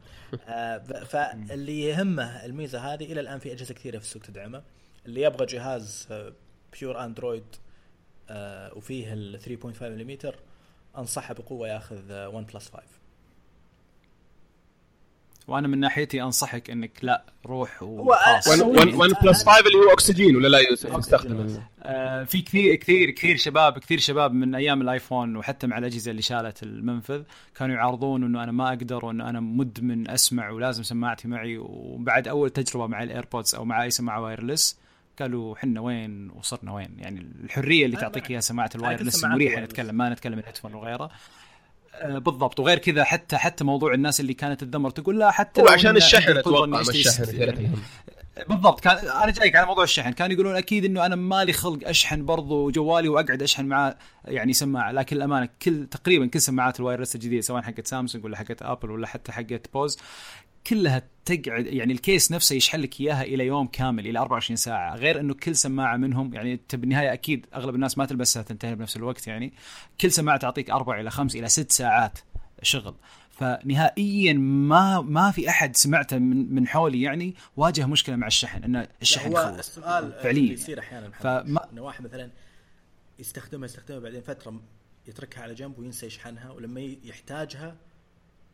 آه، 0.47 0.77
فاللي 1.03 1.81
يهمه 1.81 2.45
الميزة 2.45 2.79
هذه 2.93 3.11
إلى 3.11 3.19
الآن 3.21 3.39
في 3.39 3.51
أجهزة 3.51 3.73
كثيرة 3.73 3.97
في 3.97 4.03
السوق 4.03 4.21
تدعمها 4.21 4.63
اللي 5.05 5.21
يبغى 5.21 5.45
جهاز 5.45 6.07
pure 6.79 7.05
Android 7.05 7.55
وفيه 8.75 9.13
ال 9.13 9.39
3.5 9.41 9.83
ملم 9.83 10.17
أنصحه 10.97 11.33
بقوة 11.33 11.67
ياخذ 11.67 12.25
OnePlus 12.25 12.69
5 12.69 12.83
وأنا 15.47 15.67
من 15.67 15.79
ناحيتي 15.79 16.21
أنصحك 16.23 16.69
إنك 16.69 16.91
لا 17.01 17.23
روح 17.45 17.83
وخلاص 17.83 18.47
One 18.61 18.85
Plus 19.23 19.43
5 19.43 19.59
اللي 19.59 19.77
هو 19.87 19.93
أكسجين 19.93 20.35
ولا 20.35 20.47
لا؟ 20.47 20.59
يوسف 20.59 20.95
استخدم 20.95 21.39
ال- 21.41 21.61
آه، 21.83 22.23
في 22.23 22.41
كثير 22.41 22.75
كثير 22.75 23.09
كثير 23.11 23.37
شباب 23.37 23.77
كثير 23.79 23.99
شباب 23.99 24.33
من 24.33 24.55
أيام 24.55 24.81
الآيفون 24.81 25.35
وحتى 25.35 25.67
مع 25.67 25.77
الأجهزة 25.77 26.11
اللي 26.11 26.21
شالت 26.21 26.63
المنفذ 26.63 27.23
كانوا 27.55 27.75
يعارضون 27.75 28.23
إنه 28.23 28.43
أنا 28.43 28.51
ما 28.51 28.67
أقدر 28.69 29.05
وإنه 29.05 29.29
أنا 29.29 29.39
مدمن 29.39 30.09
أسمع 30.09 30.49
ولازم 30.49 30.83
سماعتي 30.83 31.27
معي. 31.27 31.57
وبعد 31.57 32.27
أول 32.27 32.49
تجربة 32.49 32.87
مع 32.87 33.03
ال 33.03 33.10
AirPods 33.10 33.55
أو 33.55 33.65
مع 33.65 33.83
أي 33.83 33.89
سماعه 33.89 34.21
wireless 34.21 34.79
قالوا 35.19 35.55
حنا 35.55 35.81
وين 35.81 36.29
وصرنا 36.31 36.73
وين؟ 36.73 36.89
يعني 36.97 37.27
الحرية 37.43 37.85
اللي 37.85 37.97
تعطيك. 37.97 38.31
إياها 38.31 38.39
سماعة 38.41 38.69
ال 38.75 38.81
wireless 38.81 39.23
مريحة. 39.23 39.61
نتكلم 39.61 39.95
ما 39.95 40.09
نتكلم 40.09 40.39
ال 40.39 40.43
headphone 40.43 40.73
وغيره. 40.73 41.03
آه، 41.03 41.09
بالضبط. 42.03 42.59
وغير 42.59 42.77
كذا 42.77 43.03
حتى 43.03 43.37
حتى 43.37 43.63
موضوع 43.63 43.93
الناس 43.93 44.19
اللي 44.19 44.33
كانت 44.33 44.63
تذمر 44.63 44.89
تقول 44.89 45.19
لا 45.19 45.31
حتى 45.31 45.61
لو 45.61 45.67
عشان 45.67 45.97
الشحن 45.97 46.37
أتوقع 46.37 46.79
الشحن 46.79 47.25
تهم. 47.25 47.81
بالضبط. 48.49 48.79
كان 48.79 48.97
أنا 48.97 49.31
جايك 49.31 49.55
على 49.55 49.65
موضوع 49.65 49.83
الشحن. 49.83 50.11
كانوا 50.11 50.33
يقولون 50.33 50.55
أكيد 50.55 50.85
إنه 50.85 51.05
أنا 51.05 51.15
مالي 51.15 51.53
خلق 51.53 51.87
أشحن 51.87 52.25
برضو 52.25 52.71
جوالي 52.71 53.09
وأقعد 53.09 53.41
أشحن 53.41 53.65
معاه 53.65 53.95
يعني 54.25 54.53
سماعة. 54.53 54.91
لكن 54.91 55.15
الأمانة 55.15 55.49
كل 55.61 55.87
تقريبا 55.87 56.27
كل 56.27 56.41
سماعات 56.41 56.79
ال 56.79 56.83
wireless 56.83 57.15
الجديدة 57.15 57.41
سواء 57.41 57.61
حقت 57.61 57.87
سامسونج 57.87 58.25
ولا 58.25 58.37
حقت 58.37 58.61
آبل 58.61 58.91
ولا 58.91 59.07
حتى 59.07 59.31
حقت 59.31 59.73
بوز 59.73 59.97
كلها 60.67 61.01
تقعد 61.25 61.65
يعني 61.67 61.93
ال 61.93 62.01
case 62.01 62.31
نفسه 62.31 62.55
يشحن 62.55 62.79
لك 62.79 63.01
إياها 63.01 63.23
إلى 63.23 63.45
يوم 63.45 63.67
كامل 63.67 64.07
إلى 64.07 64.19
24 64.19 64.55
ساعة. 64.57 64.95
غير 64.95 65.19
إنه 65.19 65.33
كل 65.33 65.55
سماعة 65.55 65.97
منهم 65.97 66.33
يعني 66.33 66.53
أنت 66.53 66.75
بالنهاية 66.75 67.13
أكيد 67.13 67.45
أغلب 67.55 67.75
الناس 67.75 67.97
ما 67.97 68.05
تلبسها 68.05 68.43
تنتهي 68.43 68.75
بنفس 68.75 68.97
الوقت 68.97 69.27
يعني. 69.27 69.53
كل 70.01 70.11
سماعة 70.11 70.37
تعطيك 70.37 70.69
أربع 70.69 70.99
إلى 70.99 71.11
خمس 71.11 71.35
إلى 71.35 71.47
ست 71.49 71.71
ساعات 71.71 72.19
شغل. 72.61 72.95
فنهائيا 73.31 74.33
ما 74.33 75.01
ما 75.01 75.31
في 75.31 75.49
أحد 75.49 75.75
سمعته 75.75 76.17
من 76.17 76.55
من 76.55 76.67
حولي 76.67 77.01
يعني 77.01 77.35
واجه 77.57 77.85
مشكلة 77.85 78.15
مع 78.15 78.27
الشحن 78.27 78.63
ان 78.63 78.87
الشحن 79.01 79.29
هو 79.29 79.35
خلص 79.35 79.57
السؤال 79.77 80.11
فعليا. 80.23 80.53
يصير 80.53 80.79
أحيانا 80.79 81.09
فما- 81.09 81.71
إنه 81.73 81.81
واحد 81.81 82.03
مثلا 82.03 82.31
يستخدمها 83.19 83.65
يستخدمها 83.65 83.99
بعدين 83.99 84.21
فترة 84.21 84.61
يتركها 85.07 85.43
على 85.43 85.53
جنب 85.53 85.79
وينسى 85.79 86.05
يشحنها 86.05 86.51
ولما 86.51 86.81
يحتاجها 87.03 87.75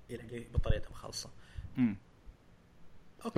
يلاقي 0.09 0.39
بطاريتها 0.53 0.89
مخلصة. 0.91 1.29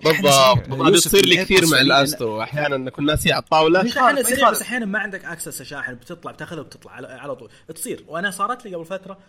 بالضبط. 0.03 0.69
هذه 0.69 0.95
تصير 0.95 1.26
لي 1.26 1.38
كثير 1.43 1.65
مع 1.68 1.81
ال 1.82 1.91
Astro 1.91 2.41
أحيانا 2.41 2.77
نكون 2.77 3.05
ناسي 3.05 3.31
على 3.31 3.43
الطاوله 3.43 3.81
أحيانا 3.81 4.23
سريع. 4.23 4.51
بس 4.51 4.61
أحيانا 4.61 4.85
ما 4.85 4.99
عندك 4.99 5.26
access 5.26 5.61
شاحن. 5.61 5.95
بتطلع 5.95 6.31
بتاخذها 6.31 6.61
وبتطلع 6.61 6.91
على, 6.91 7.07
على 7.07 7.35
طول. 7.35 7.49
تصير. 7.76 8.05
وأنا 8.07 8.31
صارت 8.31 8.65
لي 8.65 8.76
قبل 8.76 8.85
فترة. 8.85 9.19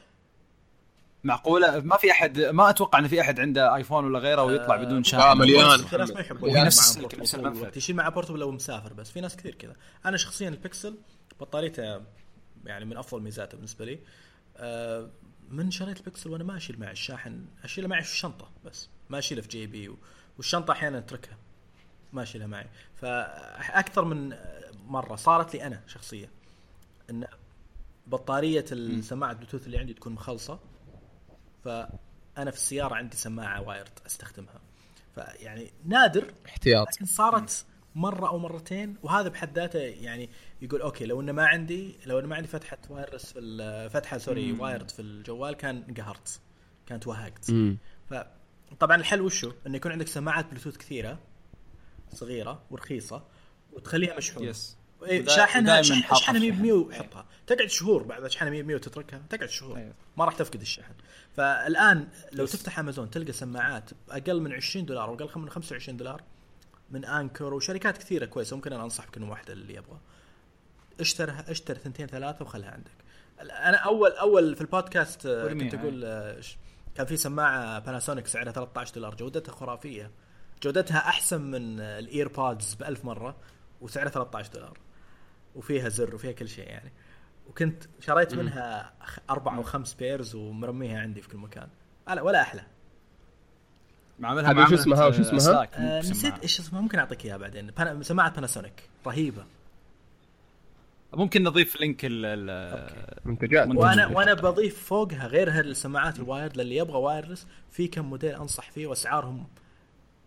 معقولة؟ 1.25 1.81
ما 1.81 1.97
في 1.97 2.11
أحد 2.11 2.39
ما 2.41 2.71
أتوقع 2.71 2.99
إن 2.99 3.09
في 3.09 3.21
أحد 3.21 3.41
عنده 3.41 3.77
ايفون 3.77 4.05
ولا 4.05 4.19
غيره 4.19 4.43
ويطلع 4.43 4.77
بدون 4.77 5.05
شاحن. 5.05 5.23
آه، 5.23 5.35
مليان. 5.35 5.79
في 5.79 5.97
ناس 5.97 6.11
ما 6.11 6.21
يحبون. 6.21 6.51
يشيل 6.51 6.65
نفس 6.65 6.99
portable. 6.99 7.71
يشيل 7.77 7.97
معاه 7.97 8.11
portable 8.11 8.39
لو 8.39 8.51
مسافر 8.51 8.93
بس. 8.93 9.11
في 9.11 9.21
ناس 9.21 9.37
كثير 9.37 9.55
كذا. 9.55 9.77
أنا 10.07 10.17
شخصيا 10.17 10.49
البكسل 10.49 10.95
بطاريته 11.41 12.01
يعني 12.65 12.85
من 12.85 12.97
أفضل 12.97 13.23
ميزاته 13.23 13.57
بالنسبة 13.57 13.85
لي. 13.85 13.99
آه، 14.57 15.11
من 15.51 15.71
شريت 15.71 16.01
البكسل 16.01 16.31
وأنا 16.31 16.45
ما 16.45 16.57
أشيل 16.57 16.81
معي 16.81 16.93
الشاحن. 16.93 17.45
أشيله 17.65 17.89
معي 17.89 18.03
في 18.03 18.13
الشنطة 18.13 18.51
بس. 18.65 18.89
ما 19.11 19.19
أشيله 19.19 19.43
في 19.43 19.49
جيبي 19.49 19.97
والشنطة 20.37 20.73
أحيانا 20.73 20.99
أتركها. 20.99 21.37
ما 22.13 22.23
أشيلها 22.23 22.47
معي. 22.47 22.67
فأكثر 22.97 24.05
من 24.05 24.37
مرة 24.87 25.17
صارت 25.17 25.55
لي 25.55 25.67
أنا 25.67 25.81
شخصيا 25.87 26.29
إن 27.11 27.27
بطارية 28.07 28.65
السماعة 28.73 29.31
البلوتوث 29.31 29.67
اللي 29.67 29.79
عندي 29.79 29.95
تكون 29.95 30.13
مخلصة 30.13 30.59
فأنا 31.65 32.51
في 32.51 32.57
السيارة 32.57 32.95
عندي 32.95 33.17
سماعة 33.17 33.61
wired 33.63 33.99
أستخدمها. 34.07 34.61
فيعني 35.15 35.73
نادر 35.85 36.35
احتياط. 36.47 36.87
لكن 36.95 37.05
صارت 37.05 37.67
مرة 37.95 38.29
أو 38.29 38.39
مرتين 38.39 38.97
وهذا 39.03 39.29
بحد 39.29 39.59
ذاته 39.59 39.79
يعني 39.79 40.31
يقول 40.63 40.81
okay 40.81 41.07
لو 41.07 41.21
إنه 41.21 41.33
ما 41.33 41.47
عندي 41.47 41.97
لو 42.07 42.19
إنه 42.19 42.29
ما 42.29 42.37
عندي 42.37 42.49
فتحة 42.49 42.79
wireless 42.91 43.33
في 43.33 43.89
فتحة 43.93 44.19
sorry 44.19 44.53
wired 44.53 44.91
في 44.91 45.03
الجوال 45.03 45.55
كان 45.55 45.85
انقهرت 45.89 46.41
كان 46.87 47.01
توهقت 47.01 47.51
مم. 47.51 47.79
فطبعا 48.71 48.97
الحل 48.97 49.21
وشو؟ 49.21 49.53
إنه 49.67 49.77
يكون 49.77 49.93
عندك 49.93 50.07
سماعات 50.09 50.47
بلوتوث 50.51 50.77
كثيرة 50.77 51.19
صغيرة 52.13 52.63
ورخيصة 52.71 53.25
وتخليها 53.73 54.17
مشحونه 54.17 54.47
yes 54.47 54.77
إيه، 55.05 55.21
ودا- 55.23 55.37
شاحنها 55.37 55.79
ودايماً 55.79 55.83
شح- 55.83 56.03
حاطها 56.07 56.17
اشحنها 56.17 56.41
في 56.41 56.47
100 56.51 56.51
الشحن. 56.51 56.63
100 56.63 56.73
وحطها. 56.73 57.27
تقعد 57.47 57.69
شهور 57.69 58.03
بعد 58.03 58.29
تشحنها 58.29 58.51
100 58.51 58.63
100 58.63 58.75
وتتركها 58.77 59.23
تقعد 59.31 59.49
شهور. 59.49 59.77
أيوة. 59.77 59.95
ما 60.17 60.25
راح 60.25 60.35
تفقد 60.35 60.61
الشحن. 60.61 60.93
فالآن 61.37 62.09
لو 62.33 62.47
تفتح 62.47 62.79
أمازون 62.79 63.11
تلقى 63.11 63.33
سماعات 63.33 63.91
أقل 64.11 64.41
من 64.41 64.53
20 64.53 64.87
دولار 64.87 65.11
وأقل 65.11 65.41
من 65.41 65.51
25 65.51 65.97
دولار 65.97 66.23
من 66.91 67.05
Anker 67.05 67.55
وشركات 67.55 67.99
كثيرة 67.99 68.25
كويسة. 68.27 68.57
ممكن 68.57 68.73
أنا 68.73 68.85
أنصح 68.85 69.07
بكل 69.07 69.23
واحدة 69.23 69.53
اللي 69.53 69.75
يبغى. 69.75 69.99
اشترها 71.01 71.45
اشتر 71.51 71.75
ثنتين 71.75 72.07
ثلاثة 72.07 72.45
وخلها 72.45 72.71
عندك. 72.71 72.91
أنا 73.41 73.77
اول 73.77 74.11
أول 74.13 74.55
في 74.55 74.61
البودكاست 74.61 75.27
آه، 75.27 75.53
كنت 75.53 75.75
أقول 75.75 76.05
آه، 76.05 76.41
كان 76.95 77.07
في 77.07 77.17
سماعة 77.17 77.79
باناسونيك 77.79 78.27
سعرها 78.27 78.53
13 78.53 78.95
دولار. 78.95 79.15
جودتها 79.15 79.53
خرافية. 79.53 80.11
جودتها 80.63 80.99
أحسن 80.99 81.41
من 81.41 81.81
ال 81.81 81.93
AirPods 81.93 82.75
ب 82.75 82.83
1000 82.83 83.05
مرة 83.05 83.37
وسعرها 83.81 84.11
13 84.11 84.53
دولار. 84.53 84.79
وفيها 85.55 85.89
زر 85.89 86.15
وفيها 86.15 86.33
كل 86.33 86.49
شيء 86.49 86.69
يعني. 86.69 86.93
وكنت 87.49 87.85
شريت 88.01 88.35
منها 88.35 88.93
أربع 89.31 89.57
أو 89.57 89.63
خمس 89.63 89.95
pairs 89.95 90.35
ومرميها 90.35 91.01
عندي 91.01 91.21
في 91.23 91.29
كل 91.29 91.39
مكان. 91.39 91.69
لا 92.09 92.23
ولا 92.23 92.43
أحلى. 92.43 92.65
معاملها 94.19 94.51
وش 94.51 94.57
معاملة، 94.57 94.75
اسمها 94.81 95.07
وش 95.07 95.21
اسمها؟ 95.21 95.69
آه. 95.75 96.01
نسيت 96.01 96.39
إيش 96.39 96.61
اسمها. 96.61 96.81
ممكن 96.81 96.99
أعطيك 96.99 97.25
إياها 97.25 97.37
بعدين. 97.37 97.73
سماعة 98.03 98.31
باناسونيك 98.31 98.89
رهيبة. 99.07 99.45
ممكن 101.17 101.43
نضيف 101.43 101.81
link 101.81 102.05
ال- 102.05 102.25
ال- 102.27 103.19
منتجات 103.25 103.67
منتج. 103.69 103.81
وأنا 103.81 104.07
وأنا 104.07 104.35
بضيف 104.35 104.85
فوقها 104.85 105.27
غير 105.27 105.51
هالسماعات 105.51 106.17
ال 106.19 106.25
wired 106.25 106.57
للي 106.57 106.77
يبغى 106.77 106.97
wireless 106.99 107.47
في 107.71 107.89
كم 107.89 108.05
موديل 108.05 108.35
أنصح 108.35 108.71
فيه 108.71 108.87
وأسعارهم 108.87 109.47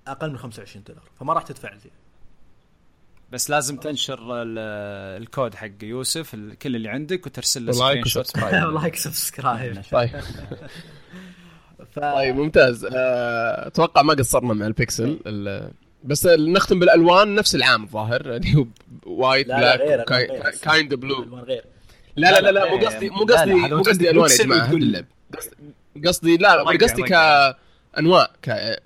أقل 0.07 0.29
من 0.31 0.37
25 0.37 0.83
دولار. 0.87 1.03
فما 1.19 1.33
راح 1.33 1.43
تدفع 1.43 1.75
زي 1.75 1.89
بس 3.31 3.49
لازم 3.49 3.77
تنشر 3.77 4.19
ال- 4.41 4.57
الكود 5.21 5.55
حق 5.55 5.69
يوسف 5.83 6.35
كل 6.61 6.75
اللي 6.75 6.89
عندك 6.89 7.25
وترسل 7.25 7.65
له 7.65 7.71
like 7.71 7.79
screenshot. 7.81 8.25
و 8.25 8.29
subscribe. 8.29 8.69
like 8.81 8.95
subscribe 8.95 9.81
طيب. 9.91 10.11
طيب 11.95 12.35
ممتاز. 12.35 12.85
آه، 12.85 13.67
أتوقع 13.67 14.01
ما 14.01 14.13
قصرنا 14.13 14.53
مع 14.53 14.67
البكسل 14.67 15.19
ال- 15.25 15.71
بس 16.03 16.25
نختم 16.25 16.79
بالألوان 16.79 17.35
نفس 17.35 17.55
العام 17.55 17.83
الظاهر 17.83 18.35
اللي 18.35 18.55
هو 18.55 18.65
white 19.05 19.47
black. 19.47 20.55
kinda 20.61 20.93
blue 20.93 21.23
ألوان 21.23 21.43
غير. 21.43 21.65
لا 22.15 22.31
لا 22.31 22.39
لا 22.41 22.51
لا 22.51 22.71
مو 22.71 22.85
قصدي 22.87 23.09
مو 23.09 23.25
قصدي 23.25 23.53
مو 23.53 23.81
قصدي 23.81 24.09
الوان 24.09 24.31
يا 24.31 24.37
جماعة 24.37 24.71
قصدي- 26.05 26.37
لا 26.37 26.53
قصدي. 26.81 27.03
كأنواع. 27.03 28.31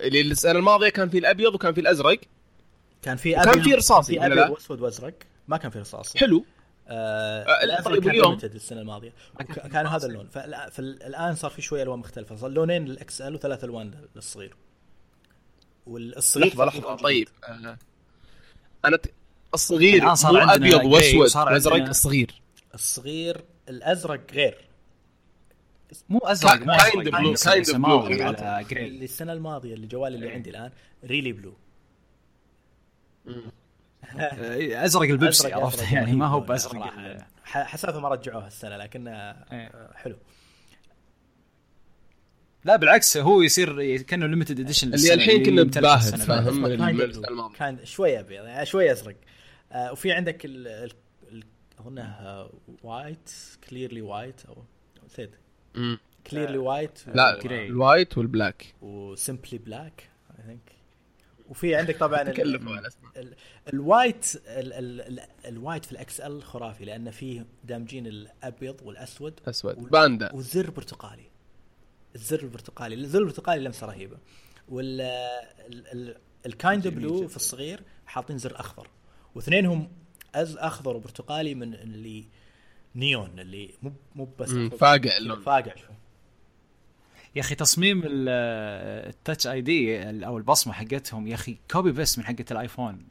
السنة 0.01 0.59
الماضية 0.59 0.89
كان 0.89 1.09
في 1.09 1.17
الأبيض 1.17 1.55
وكان 1.55 1.73
في 1.73 1.81
الأزرق. 1.81 2.19
كان 3.01 3.17
في 3.17 3.31
وكان 3.37 3.61
في 3.61 3.73
رصاصي، 3.73 4.13
في 4.13 4.25
أبيض 4.25 4.37
لا؟ 4.37 4.49
وأسود 4.49 4.81
وأزرق. 4.81 5.13
ما 5.47 5.57
كان 5.57 5.71
في 5.71 5.79
رصاصي. 5.79 6.19
حلو. 6.19 6.45
آه 6.87 7.43
آه، 7.43 7.63
الأزرق 7.63 7.93
طيب 7.93 8.03
كان 8.03 8.37
limited 8.39 8.55
السنة 8.55 8.81
الماضية. 8.81 9.13
كان 9.73 9.87
هذا 9.87 10.07
اللون. 10.07 10.27
فالآن 10.27 11.35
صار 11.35 11.51
في 11.51 11.61
شوية 11.61 11.83
ألوان 11.83 11.99
مختلفة. 11.99 12.35
صار 12.35 12.49
لونين 12.49 12.85
للاكس 12.85 13.21
ال 13.21 13.35
وثلاث 13.35 13.63
ألوان 13.63 13.91
للصغير 14.15 14.55
والصغير 15.87 16.47
لحظة 16.47 16.65
لحظة. 16.65 16.95
طيب 16.95 17.27
آه، 17.43 17.77
أنا 18.85 18.97
ت... 18.97 19.13
الصغير 19.53 20.03
مو 20.03 20.09
عندنا 20.37 20.75
أبيض 20.75 20.81
grey 20.81 21.15
وأسود 21.15 21.37
عندنا- 21.77 21.89
الصغير. 21.89 22.41
الصغير 22.73 23.41
الأزرق 23.69 24.31
غير. 24.31 24.57
مو 26.09 26.19
أزرق 26.19 26.59
مو 26.59 26.73
يعني 26.73 27.11
blue. 27.11 28.41
على 28.41 28.63
جري 28.63 28.85
اللي 28.87 29.05
السنة 29.05 29.33
الماضية 29.33 29.73
اللي 29.73 29.87
جوالي 29.87 30.15
اللي 30.15 30.31
عندي 30.31 30.49
الآن 30.49 30.71
really 31.05 31.31
blue 31.31 31.53
آه، 33.27 34.85
أزرق 34.85 35.01
البيبسي 35.01 35.53
عرفت؟ 35.53 35.91
يعني 35.91 36.11
ما 36.15 36.27
هو 36.27 36.39
بأزرق 36.39 36.93
حسافه 37.43 37.99
ما 37.99 38.09
رجعوها 38.09 38.47
السنة 38.47 38.77
إيه. 39.51 39.67
آه، 39.67 39.93
حلو. 39.95 40.15
لا 42.65 42.75
بالعكس 42.75 43.17
هو 43.17 43.41
يصير 43.41 43.97
كأنه 44.01 44.25
limited 44.27 44.59
edition 44.59 44.93
اللي 44.93 45.13
الحين 45.13 45.45
كنا 45.45 45.63
بباهت 45.63 46.15
فاهم. 46.15 47.53
كان 47.57 47.85
شوي 47.85 48.19
أبيض 48.19 48.45
يعني 48.45 48.65
شوي 48.65 48.91
أزرق. 48.91 49.15
آه 49.71 49.91
وفي 49.91 50.11
عندك 50.11 50.45
ال 50.45 50.67
ال- 50.67 50.91
ال- 51.31 51.43
اظنها 51.79 52.49
white 52.83 53.29
clearly 53.69 54.01
white 54.01 54.41
أو 54.45 54.63
نسيت. 55.05 55.31
clearly 56.31 56.57
white 56.57 56.99
لا. 57.15 57.39
ال 57.45 57.57
white 57.57 58.17
وال 58.17 58.33
black 58.33 58.73
و 58.81 58.92
simply 58.92 59.57
black 59.57 60.09
I 60.39 60.43
think 60.45 60.71
وفي 61.49 61.75
عندك 61.75 61.97
طبعا 61.97 62.21
ال 63.73 63.82
white 63.82 64.25
ال 64.47 64.73
ال 64.73 65.01
ال 65.01 65.19
ال 65.45 65.52
white 65.52 65.85
في 65.85 65.91
ال 65.91 66.19
XL 66.21 66.43
خرافي 66.43 66.85
لأن 66.85 67.11
فيه 67.11 67.45
دامجين 67.63 68.07
الأبيض 68.07 68.81
والأسود 68.83 69.39
أسود. 69.47 69.75
باندا. 69.89 70.33
وزر 70.35 70.69
برتقالي. 70.69 71.30
الزر 72.15 72.39
البرتقالي 72.43 72.95
الزر 72.95 73.19
البرتقالي 73.19 73.63
لمسة 73.63 73.87
رهيبة 73.87 74.17
وال 74.69 75.01
ال 76.45 76.52
Kinda 76.52 76.87
Blue 76.87 77.27
في 77.27 77.35
الصغير 77.35 77.83
حاطين 78.05 78.37
زر 78.37 78.59
أخضر 78.59 78.87
واثنينهم 79.35 79.91
أز 80.35 80.57
أخضر 80.57 80.95
وبرتقالي 80.95 81.55
من 81.55 81.73
اللي 81.73 82.25
نيون 82.95 83.39
اللي 83.39 83.69
مو 83.83 83.91
مو 84.15 84.29
بس 84.39 84.49
فاقع 84.49 85.17
اللون. 85.17 85.41
فاقع 85.41 85.73
يا 87.35 87.41
أخي 87.41 87.55
تصميم 87.55 88.01
ال- 88.05 88.29
ال 89.09 89.47
Touch 89.47 89.61
ID 89.61 90.03
أو 90.25 90.37
البصمة 90.37 90.73
حقتهم 90.73 91.27
يا 91.27 91.35
أخي 91.35 91.57
copy 91.71 91.91
paste 91.91 92.19
من 92.19 92.25
حقة 92.25 92.45
الآيفون 92.51 93.07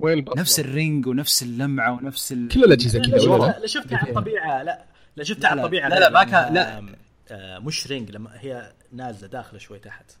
وين 0.00 0.18
البصمة؟ 0.18 0.40
نفس 0.40 0.60
ال 0.60 0.69
ring 0.69 1.06
ونفس 1.06 1.42
اللمعة 1.42 1.92
ونفس 1.92 2.32
ال... 2.32 2.48
كل 2.48 2.64
الأجهزة 2.64 2.98
لا 2.98 3.04
كذا 3.06 3.16
لا 3.16 3.18
شفتها 3.22 3.38
لا؟ 3.52 3.58
لا 3.60 3.66
شفتها 3.66 3.96
على 3.98 4.08
الطبيعة 4.10 4.62
لا 4.62 4.84
لا 5.16 5.24
شفتها 5.24 5.48
على. 5.50 5.60
الطبيعة 5.60 5.88
لا، 5.88 6.00
لا، 6.00 6.10
ما 6.10 6.24
كان- 6.24 6.54
لا. 6.54 6.94
آه، 7.30 7.58
مش 7.58 7.86
ring 7.86 8.10
لما 8.10 8.40
هي 8.40 8.72
نازلة 8.92 9.28
داخلة 9.28 9.58
شوي 9.58 9.78
تحت. 9.78 10.12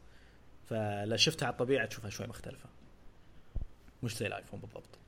فلا 0.68 1.16
شفتها 1.16 1.46
على 1.46 1.52
الطبيعة 1.52 1.86
تشوفها 1.86 2.10
شوي 2.10 2.26
مختلفة. 2.26 2.68
مش 4.02 4.16
زي 4.16 4.26
الآيفون 4.26 4.60
بالضبط. 4.60 4.98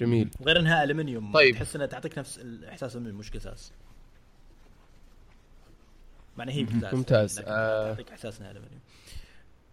جميل. 0.00 0.30
غير 0.46 0.58
إنها 0.58 0.84
الومنيوم 0.84 1.32
طيب. 1.32 1.54
تحس 1.54 1.76
إنها 1.76 1.86
تعطيك 1.86 2.18
نفس 2.18 2.38
الإحساس 2.38 2.90
الالومنيوم 2.92 3.18
مش 3.20 3.30
قزاز. 3.30 3.72
معنى 6.36 6.52
هي 6.52 6.64
قزاز 6.64 6.94
ممتاز. 6.94 7.38
آه. 7.38 7.88
تعطيك 7.88 8.12
إحساس 8.12 8.40
إنها 8.40 8.50
الومنيوم 8.50 8.80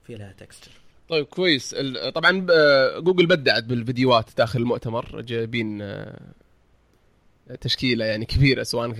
في 0.04 0.16
لها 0.16 0.32
texture 0.32 0.72
طيب 1.10 1.26
كويس. 1.26 1.76
طبعا 2.16 2.48
آه، 2.52 3.00
جوجل 3.00 3.26
بدعت 3.26 3.64
بالفيديوهات 3.64 4.38
داخل 4.38 4.60
المؤتمر. 4.60 5.22
جايبين 5.22 5.82
تشكيلة 7.62 8.06
يعني 8.06 8.26
كبيرة 8.26 8.64
سواء 8.64 8.92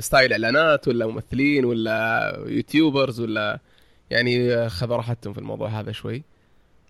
style 0.00 0.32
إعلانات 0.32 0.88
ولا 0.88 1.06
ممثلين 1.06 1.64
ولا 1.64 2.32
YouTubers 2.46 3.20
ولا 3.20 3.60
يعني 4.10 4.54
آه، 4.54 4.68
خذوا 4.68 4.96
راحتهم 4.96 5.32
في 5.32 5.38
الموضوع 5.38 5.68
هذا 5.68 5.92
شوي 5.92 6.22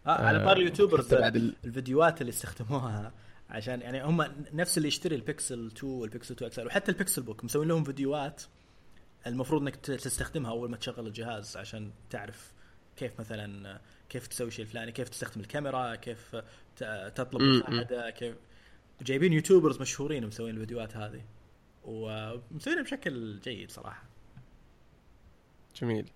آه 0.06 0.10
على 0.10 0.38
آه، 0.38 0.44
طار 0.44 0.56
ال 0.56 0.61
YouTubers 0.61 1.06
حتى 1.06 1.16
بعد 1.16 1.36
ال- 1.36 1.54
الفيديوهات 1.64 2.20
اللي 2.20 2.30
استخدموها 2.30 3.12
عشان 3.50 3.80
يعني 3.80 4.04
هم 4.04 4.26
نفس 4.52 4.76
اللي 4.76 4.88
يشتري 4.88 5.14
البيكسل 5.16 5.66
2 5.76 5.92
والبيكسل 5.92 6.34
2 6.34 6.46
XL 6.50 6.66
وحتى 6.66 6.92
ال 6.92 7.22
Pixelbook 7.22 7.44
مسوين 7.44 7.68
لهم 7.68 7.84
فيديوهات 7.84 8.42
المفروض 9.26 9.62
إنك 9.62 9.76
تستخدمها 9.76 10.50
أول 10.50 10.70
ما 10.70 10.76
تشغل 10.76 11.06
الجهاز 11.06 11.56
عشان 11.56 11.90
تعرف 12.10 12.52
كيف 12.96 13.20
مثلا 13.20 13.80
كيف 14.08 14.26
تسوي 14.26 14.50
شيء 14.50 14.64
الفلاني 14.64 14.92
كيف 14.92 15.08
تستخدم 15.08 15.40
الكاميرا 15.40 15.94
كيف 15.94 16.36
تطلب. 17.14 17.42
مساعدة 17.42 18.10
كيف 18.10 18.34
جايبين 19.02 19.32
YouTubers 19.32 19.80
مشهورين 19.80 20.26
مسوين 20.26 20.54
الفيديوهات 20.54 20.96
هذه. 20.96 21.20
ومسوينها 21.84 22.82
بشكل 22.82 23.40
جيد 23.44 23.70
صراحة. 23.70 24.02
جميل. 25.80 26.06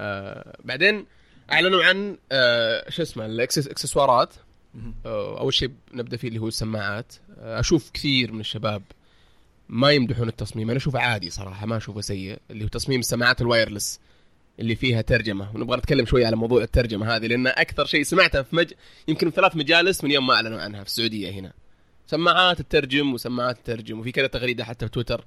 آه 0.00 0.56
بعدين 0.64 1.06
أعلنوا 1.52 1.84
عن 1.84 2.18
آه 2.32 2.90
شو 2.90 3.02
اسمه 3.02 3.26
الاكسسوارات. 3.26 4.34
آه، 5.06 5.40
أول 5.40 5.54
شيء 5.54 5.70
نبدأ 5.92 6.16
فيه 6.16 6.28
اللي 6.28 6.38
هو 6.38 6.48
السماعات. 6.48 7.14
آه، 7.38 7.60
أشوف 7.60 7.90
كثير 7.90 8.32
من 8.32 8.40
الشباب 8.40 8.82
ما 9.68 9.90
يمدحون 9.90 10.28
التصميم. 10.28 10.70
أنا 10.70 10.76
أشوفه 10.76 11.00
عادي 11.00 11.30
صراحة 11.30 11.66
ما 11.66 11.76
أشوفه 11.76 12.00
سيء. 12.00 12.38
اللي 12.50 12.64
هو 12.64 12.68
تصميم 12.68 13.00
السماعات 13.00 13.40
الوايرلس 13.40 14.00
اللي 14.60 14.76
فيها 14.76 15.00
ترجمة. 15.00 15.54
ونبغى 15.54 15.76
نتكلم 15.76 16.06
شوي 16.06 16.24
على 16.24 16.36
موضوع 16.36 16.62
الترجمة 16.62 17.16
هذه 17.16 17.26
لأن 17.26 17.46
أكثر 17.46 17.84
شيء 17.84 18.02
سمعته 18.02 18.42
في 18.42 18.56
مج... 18.56 18.72
يمكن 19.08 19.30
في 19.30 19.36
ثلاث 19.36 19.56
مجالس 19.56 20.04
من 20.04 20.10
يوم 20.10 20.26
ما 20.26 20.34
أعلنوا 20.34 20.60
عنها 20.60 20.82
في 20.82 20.88
السعودية 20.88 21.30
هنا. 21.30 21.52
سماعات 22.06 22.62
تترجم 22.62 23.14
وسماعات 23.14 23.58
تترجم 23.58 24.00
وفي 24.00 24.12
كذا 24.12 24.26
تغريدة 24.26 24.64
حتى 24.64 24.86
في 24.86 24.92
تويتر 24.92 25.24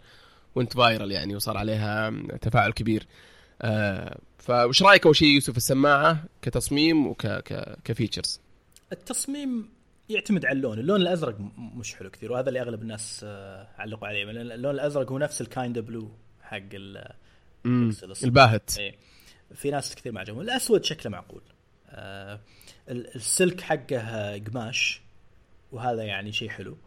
went 0.56 0.74
viral 0.74 1.12
يعني 1.12 1.36
وصار 1.36 1.58
عليها 1.58 2.10
تفاعل 2.42 2.72
كبير. 2.72 3.08
آه 3.62 4.18
فوش 4.38 4.84
رأيك 4.84 5.06
أول 5.06 5.16
شيء 5.16 5.28
يوسف 5.28 5.58
السماعة 5.58 6.24
كتصميم 6.42 7.08
وك 7.08 7.28
ك... 7.28 7.78
ك 7.84 7.90
features؟ 7.90 8.40
التصميم 8.92 9.70
يعتمد 10.10 10.46
على 10.46 10.56
اللون 10.58 10.80
اللون 10.80 11.02
الأزرق 11.02 11.38
مش 11.58 11.96
حلو 11.96 12.10
كثير 12.10 12.32
وهذا 12.32 12.50
اللي 12.50 12.62
أغلب 12.62 12.82
الناس 12.82 13.22
آه، 13.24 13.68
علقوا 13.78 14.08
عليه. 14.08 14.24
اللون 14.24 14.76
الأزرق 14.76 15.12
هو 15.12 15.18
نفس 15.18 15.42
ال 15.42 15.48
Kinda 15.48 15.80
Blue 15.80 16.12
حق. 16.42 16.60
الباهت. 18.24 18.78
إيه. 18.78 18.96
في 19.56 19.72
ناس 19.72 19.96
كثير 19.96 20.12
ما 20.12 20.20
عجبهم. 20.20 20.42
الأسود 20.42 20.84
شكله 20.84 21.12
معقول. 21.12 21.42
آه 21.90 22.40
ال- 22.90 23.16
السلك 23.16 23.62
حقه 23.62 24.38
قماش. 24.38 25.02
وهذا 25.72 26.04
يعني 26.04 26.32
شيء 26.32 26.50
حلو. 26.50 26.78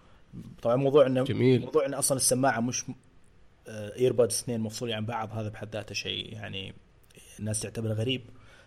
طبعا 0.62 0.76
موضوع 0.76 1.06
إنه 1.06 1.24
جميل. 1.24 1.60
موضوع 1.60 1.86
إن 1.86 1.94
أصلا 1.94 2.16
السماعة 2.16 2.60
مش 2.60 2.84
ايربودز 3.68 4.38
اثنين 4.38 4.60
مفصولين 4.60 4.94
عن 4.94 5.06
بعض 5.06 5.32
هذا 5.32 5.48
بحد 5.48 5.72
ذاته 5.72 5.94
شيء 5.94 6.32
يعني 6.32 6.74
الناس 7.38 7.60
تعتبره 7.60 7.92
غريب 7.92 8.22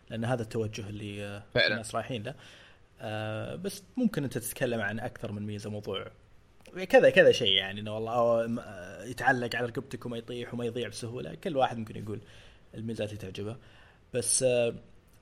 لأن 0.09 0.25
هذا 0.25 0.41
التوجه 0.41 0.89
اللي 0.89 1.25
آه، 1.25 1.43
فعلا. 1.53 1.67
الناس 1.67 1.95
رايحين 1.95 2.23
له. 2.23 2.35
آه 3.01 3.55
بس 3.55 3.83
ممكن 3.97 4.23
أنت 4.23 4.37
تتكلم 4.37 4.81
عن 4.81 4.99
أكثر 4.99 5.31
من 5.31 5.45
ميزة 5.45 5.69
موضوع. 5.69 6.07
كذا 6.89 7.09
كذا 7.09 7.31
شيء 7.31 7.53
يعني 7.53 7.81
إنه 7.81 7.95
والله 7.95 8.45
آه، 8.59 9.03
يتعلق 9.03 9.55
على 9.55 9.65
رقبتك 9.65 10.05
وما 10.05 10.17
يطيح 10.17 10.53
وما 10.53 10.65
يضيع 10.65 10.87
بسهولة. 10.87 11.35
كل 11.35 11.57
واحد 11.57 11.77
ممكن 11.77 12.03
يقول 12.03 12.21
الميزات 12.75 13.09
اللي 13.09 13.21
تعجبه. 13.21 13.57
بس 14.13 14.43
آه، 14.43 14.73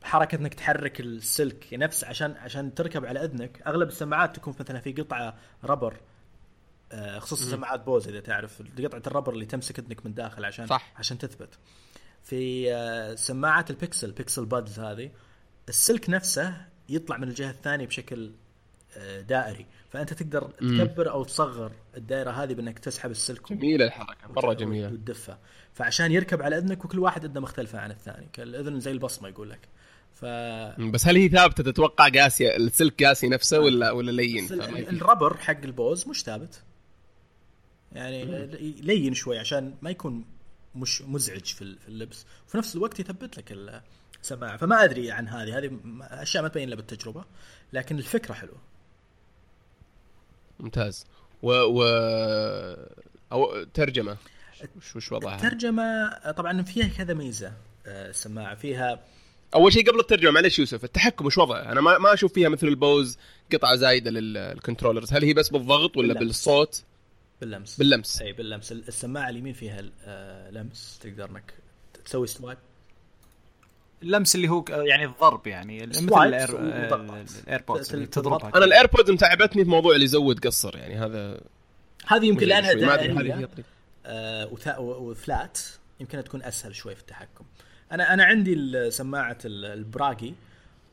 حركة 0.04 0.36
إنك 0.36 0.54
تحرك 0.54 1.00
السلك 1.00 1.68
نفس 1.74 2.04
عشان 2.04 2.32
عشان 2.32 2.74
تركب 2.74 3.06
على 3.06 3.24
أذنك 3.24 3.62
أغلب 3.68 3.88
السماعات 3.88 4.36
تكون 4.36 4.56
مثلا 4.60 4.80
في 4.80 4.92
قطعة 4.94 5.38
rubber 5.64 5.98
آه، 6.92 7.20
خصوصا 7.20 7.52
سماعات 7.52 7.86
Bose 7.86 8.08
إذا 8.08 8.20
تعرف 8.20 8.62
قطعة 8.80 9.02
ال 9.08 9.11
rubber 9.11 9.34
اللي 9.34 9.46
تمسك 9.46 9.80
أذنك 9.80 10.06
من 10.06 10.14
داخل 10.14 10.46
عشان 10.46 10.68
صح. 10.68 10.94
عشان 10.98 11.18
تثبت. 11.18 11.50
في 12.24 12.74
آه، 12.74 13.16
سماعات 13.16 13.70
ال 13.70 13.77
Pixel 13.77 14.12
Pixel 14.12 14.46
Buds 14.46 14.80
هذه 14.80 15.12
السلك 15.70 16.10
نفسه 16.10 16.66
يطلع 16.90 17.18
من 17.18 17.28
الجهة 17.28 17.50
الثانية 17.52 17.88
بشكل 17.88 18.32
آه، 18.98 19.22
دائري. 19.22 19.66
فأنت 19.90 20.14
تقدر 20.14 20.52
تكبر 20.52 21.12
أو 21.12 21.24
تصغر 21.24 21.72
الدائرة 21.98 22.32
هذه 22.32 22.54
بإنك 22.54 22.80
تسحب 22.80 23.12
السلك 23.12 23.54
جميلة 23.54 23.86
الحركة 23.86 24.28
مرة 24.36 24.54
جميلة. 24.54 24.88
وتدفه 24.88 25.38
فعشان 25.74 26.12
يركب 26.12 26.42
على 26.42 26.58
أذنك 26.58 26.86
وكل 26.86 27.00
واحد 27.00 27.26
أذنه 27.26 27.40
مختلفة 27.40 27.80
عن 27.80 27.92
الثاني 27.92 28.28
الاذن 28.40 28.80
زي 28.80 28.92
البصمة 28.92 29.30
يقول 29.30 29.50
لك. 29.50 29.60
ف 30.14 30.26
بس 30.92 31.08
هل 31.08 31.16
هي 31.16 31.30
ثابتة؟ 31.30 31.64
تتوقع 31.64 32.10
قاسية 32.10 32.56
السلك 32.56 33.04
قاسي 33.04 33.28
نفسه 33.28 33.60
ولا 33.60 33.92
ولا 33.92 34.12
لين. 34.12 34.48
الربر 34.54 35.38
حق 35.38 35.58
البوز 35.64 36.08
مش 36.08 36.24
ثابت. 36.24 36.64
يعني 37.92 38.26
لين 38.82 39.14
شوي 39.14 39.40
عشان 39.40 39.76
ما 39.82 39.90
يكون 39.90 40.26
مش 40.76 41.02
مزعج 41.02 41.46
في 41.46 41.62
ال- 41.62 41.80
في 41.80 41.88
اللبس. 41.88 42.26
وفي 42.48 42.58
نفس 42.58 42.76
الوقت 42.76 43.00
يثبت 43.00 43.38
لك 43.38 43.82
السماعة. 44.22 44.58
فما 44.58 44.84
أدري 44.84 45.12
عن 45.12 45.28
هذه. 45.28 45.58
هذه 45.58 45.80
أشياء 46.02 46.44
ما 46.44 46.50
تبين 46.50 46.68
إلا 46.68 46.76
بالتجربة. 46.76 47.26
لكن 47.74 47.98
الفكرة 47.98 48.34
حلوة. 48.34 48.58
ممتاز. 50.60 51.06
و, 51.42 51.52
و... 51.52 51.84
أو 53.32 53.64
ترجمة. 53.64 54.18
وش 54.78 54.96
وش 54.96 55.12
وضعها؟ 55.12 55.36
الترجمة 55.36 56.10
طبعا 56.32 56.62
فيها 56.62 56.88
كذا 56.88 57.14
ميزة. 57.14 57.54
آه، 57.86 58.10
السماعة 58.10 58.56
فيها 58.56 59.00
أول 59.56 59.74
شيء 59.74 59.90
قبل 59.90 60.00
الترجمة 60.00 60.32
معلش 60.32 60.60
يوسف 60.60 60.84
التحكم 60.84 61.26
وش 61.26 61.38
وضعه؟ 61.38 61.72
أنا 61.72 61.82
ما 61.82 61.98
ما 61.98 62.14
أشوف 62.14 62.34
فيها 62.34 62.50
مثل 62.50 62.68
ال 62.68 62.78
Bose 62.78 63.18
قطعة 63.54 63.76
زايدة 63.76 64.12
لل 64.12 64.27
controllers 64.27 65.14
هل 65.14 65.24
هي 65.24 65.34
بس 65.34 65.50
بالضغط 65.50 65.98
ولا 65.98 66.14
باللمس. 66.14 66.28
بالصوت؟ 66.28 66.84
باللمس. 67.42 67.78
باللمس. 67.78 68.22
أي 68.22 68.34
باللمس. 68.34 68.72
السماعة 68.72 69.30
اليمين 69.30 69.54
فيها 69.54 69.82
آه، 70.06 70.52
لمس 70.52 71.00
تقدر 71.04 71.30
إنك 71.30 71.54
تسوي 72.06 72.28
swipe 72.28 72.58
اللمس 74.04 74.36
اللي 74.36 74.48
هو 74.50 74.66
يعني 74.70 75.06
الضرب 75.06 75.48
يعني 75.48 75.88
مثل 75.88 76.06
وضغط. 76.06 76.22
ال 77.48 77.52
AirPods. 77.52 77.90
تضربها 77.90 78.52
أنا 78.56 78.66
ال 78.66 78.72
AirPods 78.72 79.12
متعبتني 79.12 79.64
في 79.64 79.70
موضوع 79.70 79.94
اللي 79.94 80.06
يزود 80.06 80.46
قصر 80.48 80.78
يعني 80.78 80.96
هذا 80.96 81.42
هذه 82.08 82.26
يمكن 82.26 82.48
لأنها 82.48 82.74
دائريه. 82.74 83.50
آه، 84.06 84.50
و 84.80 84.96
flat 84.96 85.60
يمكن 86.00 86.24
تكون 86.24 86.44
أسهل 86.44 86.76
شوي 86.76 86.96
في 86.96 87.02
التحكم. 87.02 87.46
أنا 87.94 88.14
أنا 88.14 88.24
عندي 88.24 88.92
سماعه 88.92 89.38
ال- 89.46 89.66
Bragi 89.66 90.34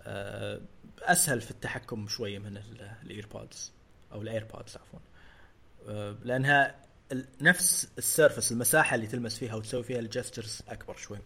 آه، 0.02 0.60
أسهل 1.02 1.40
في 1.40 1.50
التحكم 1.50 2.08
شوية 2.08 2.38
من 2.38 2.56
ال- 2.56 2.90
ال 3.02 3.11
AirPods 3.11 3.72
أو 4.12 4.22
ال 4.22 4.29
AirPods 4.29 4.76
عفوا. 4.76 4.98
آه، 5.88 6.16
لأنها 6.24 6.74
نفس 7.40 7.88
ال 7.98 8.05
surface 8.05 8.52
المساحة 8.52 8.94
اللي 8.94 9.06
تلمس 9.06 9.38
فيها 9.38 9.54
وتسوي 9.54 9.82
فيها 9.82 9.98
ال 9.98 10.05
gestures 10.05 10.62
أكبر 10.68 10.96
شوي 10.96 11.18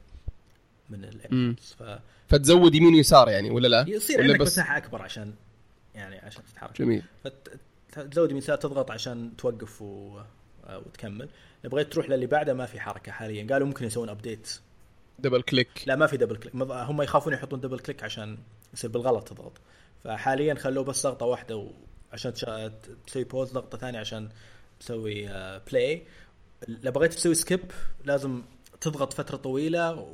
من 0.91 1.05
ال 1.05 1.14
AirPods 1.14 1.77
فتزود 2.29 2.75
يمين 2.75 2.95
ويسار 2.95 3.29
يعني 3.29 3.51
ولا 3.51 3.69
لا؟ 3.69 3.85
فيصير 3.85 4.19
ولا 4.19 4.27
عندك 4.27 4.41
بس 4.41 4.47
مساحة 4.53 4.77
أكبر 4.77 5.03
عشان 5.03 5.35
يعني 5.95 6.19
عشان 6.19 6.43
تتحرك. 6.53 6.79
جميل. 6.79 7.03
فتزود 7.89 8.31
يمين 8.31 8.43
يسار 8.43 8.57
تضغط 8.57 8.91
عشان 8.91 9.33
توقف 9.39 9.83
و... 9.83 10.21
آه، 10.67 10.79
وتكمل. 10.79 11.29
بغيت 11.65 11.93
تروح 11.93 12.09
للي 12.11 12.27
بعده 12.27 12.55
ما 12.55 12.67
في 12.67 12.81
حركة 12.81 13.13
حاليا. 13.13 13.47
قالوا 13.51 13.67
ممكن 13.67 13.85
يسوون 13.87 14.09
update 14.09 14.59
double 15.19 15.43
click 15.43 15.69
لا 15.87 15.97
ما 15.97 16.07
في 16.07 16.17
double 16.17 16.37
click 16.37 16.55
هم 16.57 17.03
يخافون 17.03 17.33
يحطون 17.33 17.61
double 17.61 17.79
click 17.79 18.05
عشان 18.05 18.39
يصير 18.75 18.91
بالغلط 18.91 19.29
تضغط 19.29 19.53
فحاليا 20.05 20.55
خلوه 20.55 20.85
بس 20.85 21.07
ضغطة 21.07 21.27
واحدة. 21.27 21.71
عشان. 22.13 22.33
تسوي 23.07 23.25
pause 23.25 23.53
ضغطة 23.53 23.79
ثانية 23.79 23.99
عشان 23.99 24.29
تسوي 24.81 25.27
play 25.71 26.07
لو 26.69 26.93
بغيت 26.93 27.15
تسوي 27.15 27.35
skip 27.35 27.61
لازم 28.05 28.43
تضغط 28.81 29.13
فترة 29.13 29.37
طويلة 29.37 30.09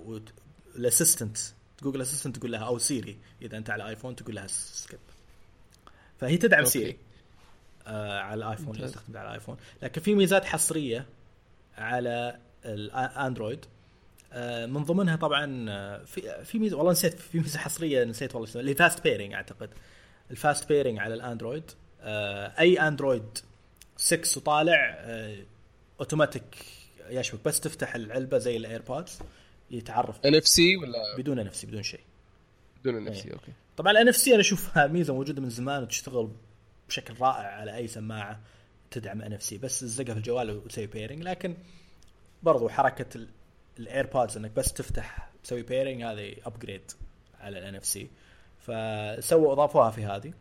وال 0.77 0.88
assistant 0.88 1.39
Google 1.83 2.01
Assistant 2.01 2.37
تقول 2.37 2.53
لها 2.53 2.61
أو 2.67 2.79
Siri 2.79 3.19
إذا 3.43 3.57
أنت 3.57 3.71
على 3.71 3.89
ايفون 3.89 4.17
تقول 4.17 4.35
لها 4.35 4.47
skip 4.47 4.99
فهي 6.21 6.37
تدعم 6.37 6.59
okay. 6.61 6.71
Siri 6.71 6.97
آه 7.87 8.19
على 8.21 8.45
الايفون. 8.45 8.81
يستخدم 8.81 9.17
على 9.17 9.29
الايفون 9.29 9.57
لكن 9.83 10.01
في 10.01 10.15
ميزات 10.15 10.45
حصرية 10.45 11.07
على 11.79 12.39
الاندرويد 12.65 13.65
آه 13.65 13.80
من 14.67 14.85
ضمنها 14.85 15.17
طبعا 15.17 15.67
آه، 15.71 16.05
في 16.05 16.45
في 16.45 16.59
ميزة 16.59 16.77
والله 16.77 16.93
نسيت 16.93 17.15
في 17.21 17.39
ميزة 17.39 17.59
حصرية 17.59 18.05
نسيت 18.05 18.35
والله 18.35 18.49
اسمها 18.49 18.61
اللي 18.61 18.75
fast 18.75 19.03
pairing 19.05 19.33
أعتقد. 19.35 19.71
ال 20.31 20.38
fast 20.38 20.69
pairing 20.69 20.99
على 20.99 21.15
الأندرويد 21.15 21.65
آه 22.01 22.53
أي 22.59 22.81
أندرويد 22.81 23.39
6 23.97 24.39
وطالع 24.41 24.95
آه 24.99 25.37
اوتوماتيك 26.01 26.57
يشبك 27.11 27.45
بس 27.45 27.61
تفتح 27.61 27.95
العلبة 27.95 28.39
زي 28.39 28.57
ال 28.57 28.64
AirPods 28.65 29.19
يتعرف 29.71 30.21
NFC 30.27 30.77
ولا؟ 30.77 31.17
بدون 31.19 31.45
نفسي 31.45 31.67
بدون 31.67 31.83
شيء. 31.83 32.01
بدون 32.81 32.97
NFC 32.97 33.33
okay. 33.33 33.53
طبعا 33.77 33.93
ال 33.93 34.09
NFC 34.09 34.31
أنا 34.33 34.41
اشوفها 34.41 34.87
ميزة 34.95 35.15
موجودة 35.15 35.43
من 35.43 35.51
زمان 35.51 35.83
وتشتغل 35.83 36.31
بشكل 36.89 37.15
رائع 37.21 37.47
على 37.47 37.77
أي 37.77 37.87
سماعة 37.89 38.41
تدعم 38.91 39.23
NFC 39.23 39.59
بس 39.59 39.81
تزقها 39.81 40.13
في 40.13 40.19
الجوال 40.19 40.51
وتسوي 40.51 40.87
pairing 40.87 41.23
لكن 41.23 41.57
برضو 42.43 42.69
حركة 42.69 43.27
ال 43.81 43.88
AirPods 43.88 44.37
انك 44.37 44.51
بس 44.51 44.73
تفتح 44.73 45.31
تسوي 45.45 45.63
pairing 45.63 46.03
هذه 46.03 46.37
upgrade 46.47 46.91
على 47.41 47.59
ال 47.59 47.75
NFC 47.75 48.11
فسووا 48.61 49.53
اضافوها 49.53 49.91
في 49.91 50.05
هذه. 50.05 50.33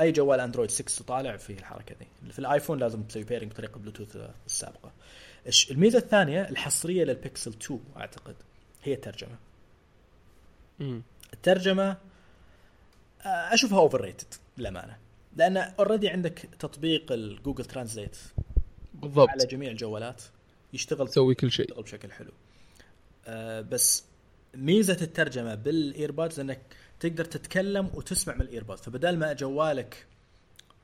أي 0.00 0.12
جوال 0.12 0.40
اندرويد 0.40 0.70
6 0.70 1.04
طالع 1.04 1.36
فيه 1.36 1.54
الحركة 1.54 1.94
دي. 1.94 2.32
في 2.32 2.38
الآيفون 2.38 2.78
لازم 2.78 3.02
تسوي 3.02 3.24
pairing 3.24 3.50
بطريقة 3.50 3.78
بلوتوث 3.78 4.16
السابقة. 4.46 4.92
الميزة 5.70 5.98
الثانية 5.98 6.48
الحصرية 6.48 7.04
للبيكسل 7.04 7.50
2 7.50 7.80
أعتقد 7.96 8.34
هي 8.82 8.92
الترجمة. 8.92 9.36
مم. 10.80 11.02
الترجمة 11.32 11.96
آه، 13.22 13.54
أشوفها 13.54 13.78
overrated 13.78 14.34
للأمانة. 14.58 14.96
لأن 15.36 15.56
already 15.56 16.08
عندك 16.08 16.48
تطبيق 16.58 17.12
ال 17.12 17.19
Google 17.19 17.64
Translate 17.64 18.16
بالضبط. 18.94 19.28
على 19.28 19.46
جميع 19.46 19.70
الجوالات 19.70 20.22
يشتغل 20.72 21.08
تسوي 21.08 21.34
كل 21.34 21.50
شيء. 21.50 21.66
يشتغل 21.66 21.82
بشكل 21.82 22.12
حلو. 22.12 22.30
آه، 23.26 23.60
بس 23.60 24.04
ميزة 24.54 24.98
الترجمة 25.02 25.54
بال 25.54 25.73
AirPods 25.73 26.40
إنك 26.40 26.60
تقدر 27.00 27.24
تتكلم 27.24 27.90
وتسمع 27.94 28.34
من 28.34 28.40
ال 28.40 28.45
AirPods 28.45 28.80
فبدال 28.80 29.18
ما 29.18 29.32
جوالك 29.32 30.06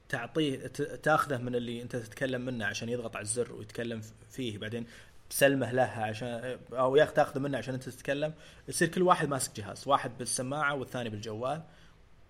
تعطيه 0.08 0.66
تاخذه 1.02 1.38
من 1.38 1.54
اللي 1.54 1.82
أنت 1.82 1.96
تتكلم 1.96 2.40
منه 2.40 2.64
عشان 2.64 2.88
يضغط 2.88 3.16
على 3.16 3.22
الزر 3.22 3.52
ويتكلم 3.52 4.02
فيه 4.30 4.58
بعدين 4.58 4.86
تسلمه 5.30 5.72
لها 5.72 6.04
عشان 6.04 6.58
أو 6.72 6.96
ياخذ 6.96 7.12
تاخذه 7.12 7.38
منه 7.38 7.58
عشان 7.58 7.74
أنت 7.74 7.88
تتكلم 7.88 8.34
يصير 8.68 8.88
كل 8.88 9.02
واحد 9.02 9.28
ماسك 9.28 9.56
جهاز 9.56 9.88
واحد 9.88 10.18
بالسماعة 10.18 10.74
والثاني 10.74 11.08
بالجوال 11.08 11.62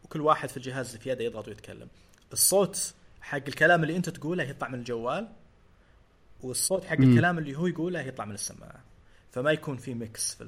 وكل 0.04 0.20
واحد 0.20 0.48
في 0.48 0.56
الجهاز 0.56 0.86
اللي 0.86 1.00
في 1.00 1.10
يده 1.10 1.24
يضغط 1.24 1.48
ويتكلم. 1.48 1.88
الصوت 2.32 2.94
حق 3.20 3.36
الكلام 3.36 3.82
اللي 3.82 3.96
أنت 3.96 4.08
تقوله 4.08 4.44
يطلع 4.44 4.68
من 4.68 4.78
الجوال 4.78 5.28
والصوت 6.40 6.84
حق. 6.84 6.92
الكلام 6.92 7.38
اللي 7.38 7.56
هو 7.56 7.66
يقوله 7.66 8.00
يطلع 8.00 8.24
من 8.24 8.34
السماعة. 8.34 8.87
فما 9.30 9.52
يكون 9.52 9.76
في 9.76 9.94
mix 9.94 10.34
في 10.34 10.44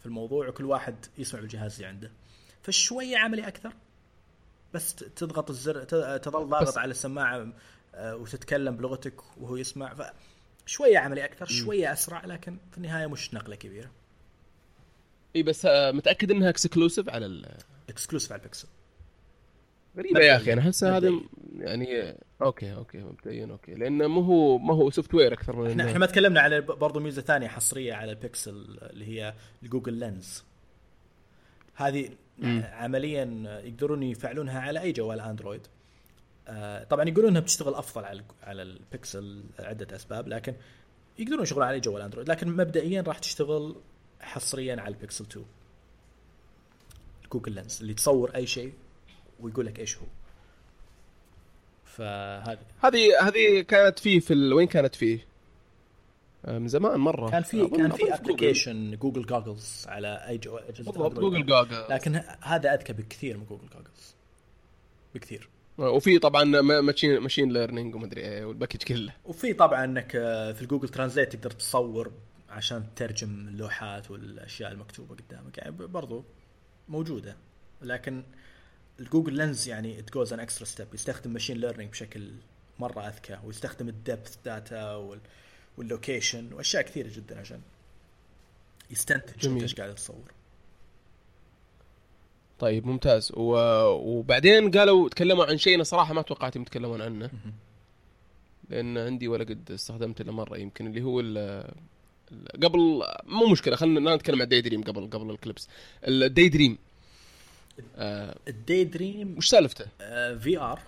في 0.00 0.06
الموضوع 0.06 0.48
وكل 0.48 0.64
واحد 0.64 1.06
يسمع 1.18 1.40
بالجهاز 1.40 1.74
اللي 1.74 1.86
عنده. 1.86 2.12
فشوية 2.62 3.16
عملي 3.16 3.48
أكثر 3.48 3.72
بس 4.74 4.94
تضغط 4.94 5.50
الزر 5.50 5.84
تظل 6.18 6.48
ضاغط 6.48 6.78
على 6.78 6.90
السماعة 6.90 7.52
آه، 7.94 8.16
وتتكلم 8.16 8.76
بلغتك 8.76 9.36
وهو 9.36 9.56
يسمع. 9.56 9.94
ف 9.94 10.02
شوية 10.66 10.98
عملي 10.98 11.24
أكثر 11.24 11.46
شوية 11.46 11.92
أسرع 11.92 12.24
لكن 12.24 12.58
في 12.70 12.78
النهاية 12.78 13.06
مش 13.06 13.34
نقلة 13.34 13.56
كبيرة. 13.56 13.90
إي 15.36 15.42
بس 15.42 15.66
آه، 15.66 15.90
متأكد 15.90 16.30
إنها 16.30 16.48
exclusive 16.48 17.08
على 17.08 17.26
ال... 17.26 17.56
exclusive 17.88 18.32
على 18.32 18.38
البيكسل 18.38 18.68
غريبة 19.98 20.20
يا 20.20 20.36
أخي 20.36 20.52
أنا 20.52 20.60
احسها 20.60 20.96
هذا. 20.96 21.20
يعني 21.58 22.16
okay 22.42 22.74
okay 22.74 22.98
مبدئيا 22.98 23.46
okay 23.50 23.74
لأنه 23.74 24.06
مو 24.06 24.20
هو 24.20 24.58
ما 24.58 24.74
هو 24.74 24.90
software 24.90 25.32
أكثر 25.32 25.56
من 25.56 25.70
إحنا 25.70 25.84
إحنا 25.84 25.98
ما 25.98 26.06
تكلمنا 26.06 26.40
على 26.40 26.60
برضو 26.60 27.00
ميزة 27.00 27.22
ثانية 27.22 27.48
حصرية 27.48 27.94
على 27.94 28.12
البيكسل 28.12 28.78
اللي 28.82 29.06
هي 29.08 29.34
الجوجل 29.62 29.92
لينز 29.92 30.44
هذه 31.74 32.10
مم. 32.38 32.64
عمليا 32.72 33.60
يقدرون 33.64 34.02
يفعلونها 34.02 34.60
على 34.60 34.80
أي 34.80 34.92
جوال 34.92 35.20
أندرويد 35.20 35.66
آه، 36.48 36.84
طبعا 36.84 37.08
يقولون 37.08 37.30
إنها 37.30 37.40
بتشتغل 37.40 37.74
أفضل 37.74 38.04
على 38.04 38.22
على 38.42 38.62
البيكسل 38.62 39.44
عدة 39.58 39.96
أسباب 39.96 40.28
لكن 40.28 40.54
يقدرون 41.18 41.42
يشتغلون 41.42 41.66
على 41.66 41.74
أي 41.74 41.80
جوال 41.80 42.02
أندرويد 42.02 42.28
لكن 42.28 42.48
مبدئيا 42.48 43.02
راح 43.02 43.18
تشتغل 43.18 43.76
حصريا 44.20 44.80
على 44.80 44.94
البيكسل 44.94 45.24
2 45.24 45.46
جوجل 47.32 47.52
لينز 47.52 47.78
اللي 47.80 47.94
تصور 47.94 48.34
أي 48.34 48.46
شيء 48.46 48.72
ويقول 49.40 49.66
لك 49.66 49.78
إيش 49.78 49.96
هو. 49.96 50.06
فهذه. 51.84 52.58
هذه 52.80 53.28
هذه 53.28 53.60
كانت 53.60 53.98
فيه 53.98 54.20
في 54.20 54.34
ال... 54.34 54.52
وين 54.52 54.66
كانت 54.66 54.94
فيه؟ 54.94 55.26
آه، 56.44 56.58
من 56.58 56.68
زمان 56.68 57.00
مرة. 57.00 57.30
كان 57.30 57.42
في 57.42 57.68
كان 57.68 57.90
في. 57.90 58.14
application 58.14 58.96
جوجل 58.96 59.26
جوجلز 59.26 59.84
على 59.88 60.26
أي 60.28 60.38
جو 60.38 60.56
اجهزه. 60.56 60.92
جوجل 60.92 61.46
جوجل 61.46 61.84
لكن 61.90 62.22
هذا 62.40 62.74
أذكى 62.74 62.92
بكثير 62.92 63.36
من 63.36 63.44
جوجل 63.44 63.68
جوجلز 63.74 64.14
بكثير. 65.14 65.48
وفي 65.78 66.18
طبعا 66.18 66.44
machine 66.60 67.18
machine 67.18 67.52
learning 67.52 67.94
ومدري 67.94 68.20
إيه 68.20 68.44
وال 68.44 68.52
package 68.52 68.82
كله. 68.82 69.12
وفي 69.24 69.52
طبعا 69.52 69.84
إنك 69.84 70.16
آه، 70.16 70.52
في 70.52 70.62
الجوجل 70.62 70.88
ترانزليت 70.88 71.36
تقدر 71.36 71.50
تصور 71.50 72.12
عشان 72.50 72.84
تترجم 72.94 73.48
اللوحات 73.48 74.10
والأشياء 74.10 74.72
المكتوبة 74.72 75.14
قدامك. 75.14 75.58
يعني 75.58 75.70
برضو 75.70 76.24
موجودة. 76.88 77.36
لكن 77.82 78.22
الجوجل 79.00 79.32
لينز 79.32 79.68
يعني 79.68 79.98
it 79.98 80.12
goes 80.12 80.32
an 80.32 80.40
extra 80.40 80.64
step 80.64 80.86
يستخدم 80.94 81.30
machine 81.30 81.56
learning 81.56 81.90
بشكل 81.90 82.30
مرة 82.78 83.08
أذكى 83.08 83.38
ويستخدم 83.44 83.88
ال 83.88 83.96
depth 83.96 84.36
data 84.44 84.94
وال 84.94 85.18
وال 85.78 85.93
location 85.93 86.52
وأشياء 86.52 86.82
كثيرة 86.82 87.08
جدا 87.16 87.40
عشان 87.40 87.60
يستنتج 88.90 89.38
جميل. 89.38 89.62
إيش 89.62 89.74
قاعد 89.74 89.94
تصور 89.94 90.32
طيب 92.58 92.86
ممتاز. 92.86 93.32
و... 93.36 93.52
وبعدين 93.88 94.70
قالوا 94.70 95.08
تكلموا 95.08 95.44
عن 95.44 95.58
شيء 95.58 95.74
أنا 95.74 95.84
صراحة 95.84 96.14
ما 96.14 96.22
توقعتهم 96.22 96.62
يتكلمون 96.62 97.02
عنه. 97.02 97.30
لأن 98.70 98.98
عندي 98.98 99.28
ولا 99.28 99.44
قد 99.44 99.70
استخدمته 99.70 100.22
إلا 100.22 100.32
مرة 100.32 100.58
يمكن 100.58 100.86
اللي 100.86 101.02
هو 101.02 101.20
ال... 101.20 101.38
ال- 102.32 102.64
قبل 102.64 103.02
مو 103.24 103.46
مشكلة 103.46 103.76
خلينا 103.76 104.16
نتكلم 104.16 104.36
عن 104.36 104.42
الداي 104.42 104.60
دريم 104.60 104.82
قبل 104.82 105.10
قبل 105.10 105.30
الكليبس 105.30 105.68
الداي 106.08 106.48
دريم 106.48 106.78
آه 107.96 108.36
الداي 108.48 108.84
دريم 108.84 109.38
وش 109.38 109.48
سالفته؟ 109.48 109.86
VR 110.38 110.80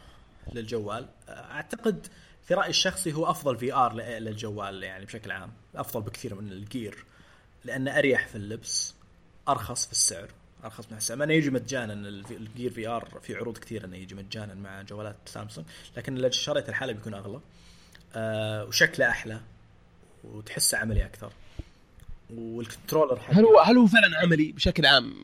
للجوال. 0.52 1.08
آه، 1.28 1.32
أعتقد 1.32 2.06
في 2.42 2.54
رايي 2.54 2.70
الشخصي 2.70 3.12
هو 3.12 3.30
أفضل 3.30 3.56
VR 3.56 3.94
للجوال 3.94 4.82
يعني 4.82 5.04
بشكل 5.04 5.30
عام 5.30 5.52
أفضل 5.74 6.00
بكثير 6.02 6.34
من 6.34 6.52
ال 6.52 6.62
Gear 6.62 7.04
لأنه 7.64 7.98
أريح 7.98 8.28
في 8.28 8.34
اللبس 8.34 8.94
أرخص 9.48 9.86
في 9.86 9.92
السعر 9.92 10.28
أرخص 10.64 10.86
من 10.90 10.96
السعر. 10.96 11.24
انه 11.24 11.32
يجي 11.32 11.50
مجانا 11.50 11.92
ال 12.30 12.70
Gear 12.70 12.88
VR 12.88 13.20
في 13.22 13.34
عروض 13.34 13.58
كثير 13.58 13.84
إنه 13.84 13.96
يجي 13.96 14.14
مجانا 14.14 14.54
مع 14.54 14.82
جوالات 14.82 15.16
سامسونج 15.26 15.66
لكن 15.96 16.16
اذا 16.16 16.30
شريت 16.30 16.68
الحالة 16.68 16.92
بيكون 16.92 17.14
أغلى 17.14 17.40
آه 18.14 18.64
وشكله 18.64 19.08
أحلى 19.08 19.40
وتحسه 20.24 20.78
عملي 20.78 21.04
أكثر. 21.04 21.32
وال 22.38 22.52
controller 22.52 23.20
حقه. 23.20 23.38
هل 23.38 23.44
هو 23.44 23.58
هل 23.60 23.78
هو 23.78 23.86
فعلا 23.86 24.18
عملي 24.18 24.52
بشكل 24.52 24.86
عام؟ 24.86 25.14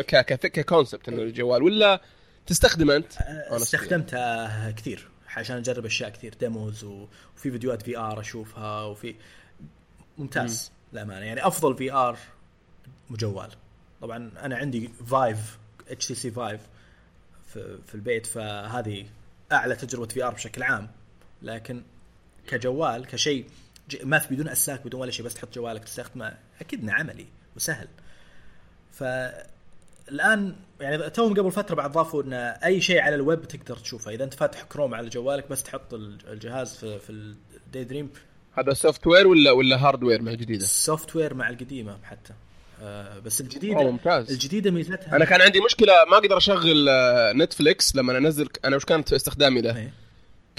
ك 0.00 0.34
ك 0.34 0.43
concept 0.43 1.08
إنه 1.08 1.22
الجوال 1.22 1.62
ولا 1.62 2.00
تستخدمه 2.46 2.96
أنت؟ 2.96 3.16
آه، 3.16 3.56
استخدمتها 3.56 4.70
كثير 4.70 5.08
عشان 5.36 5.56
أجرب 5.56 5.86
أشياء 5.86 6.10
كثير 6.10 6.34
demos 6.40 6.84
وفي 6.84 7.50
فيديوهات 7.50 7.82
VR 7.82 8.20
أشوفها 8.20 8.82
وفي 8.82 9.14
ممتاز 10.18 10.72
للأمانة. 10.92 11.26
يعني 11.26 11.46
أفضل 11.46 11.76
VR 11.76 12.18
جوال 13.10 13.50
طبعا 14.00 14.30
أنا 14.42 14.56
عندي 14.56 14.90
Vive 15.06 15.58
HTC 15.90 16.06
Vive 16.06 16.60
في, 17.52 17.78
في 17.86 17.94
البيت 17.94 18.26
فهذه 18.26 19.06
أعلى 19.52 19.76
تجربة 19.76 20.06
VR 20.06 20.34
بشكل 20.34 20.62
عام. 20.62 20.90
لكن 21.42 21.82
كجوال 22.46 23.06
كشيء 23.06 23.46
ج- 23.92 24.04
ما 24.04 24.18
في 24.18 24.34
بدون 24.34 24.48
اسلاك 24.48 24.86
بدون 24.86 25.00
ولا 25.00 25.10
شيء 25.10 25.26
بس 25.26 25.34
تحط 25.34 25.54
جوالك 25.54 25.84
تستخدمه 25.84 26.32
أكيد 26.60 26.82
إنه 26.82 26.92
عملي 26.92 27.26
وسهل 27.56 27.88
فالآن 28.92 30.56
يعني 30.80 31.10
توهم 31.10 31.34
قبل 31.34 31.50
فترة 31.52 31.74
بعد 31.74 31.92
ضافوا 31.92 32.22
إن 32.22 32.32
أي 32.32 32.80
شيء 32.80 33.00
على 33.00 33.14
الويب 33.14 33.44
تقدر 33.48 33.76
تشوفه 33.76 34.10
إذا 34.10 34.24
أنت 34.24 34.34
فاتح 34.34 34.62
كروم 34.62 34.94
على 34.94 35.08
جوالك 35.08 35.48
بس 35.50 35.62
تحط 35.62 35.94
ال- 35.94 36.18
الجهاز 36.32 36.74
في 36.76 36.98
في 36.98 37.10
الدي 37.10 37.84
دريم 37.84 38.10
هذا 38.58 38.72
software 38.72 39.26
ولا 39.26 39.50
ولا 39.50 39.76
hardware 39.76 40.22
مع 40.22 40.32
جديدة؟ 40.32 40.64
ال 40.64 41.16
software 41.16 41.34
مع 41.34 41.48
القديمة 41.48 41.98
حتى 42.04 42.32
آه 42.82 43.18
بس 43.18 43.40
الجديده 43.40 43.76
أوه، 43.76 43.90
ممتاز. 43.90 44.30
الجديدة 44.30 44.70
ميزتها 44.70 45.16
أنا 45.16 45.24
كان 45.24 45.40
عندي 45.42 45.60
مشكلة 45.60 45.92
ما 46.10 46.16
أقدر 46.16 46.36
أشغل 46.36 46.88
آه، 46.88 47.32
نتفليكس 47.32 47.96
لما 47.96 48.18
انزل 48.18 48.48
أنا 48.64 48.76
وش 48.76 48.84
كانت 48.84 49.12
استخدامي 49.12 49.60
له؟ 49.60 49.90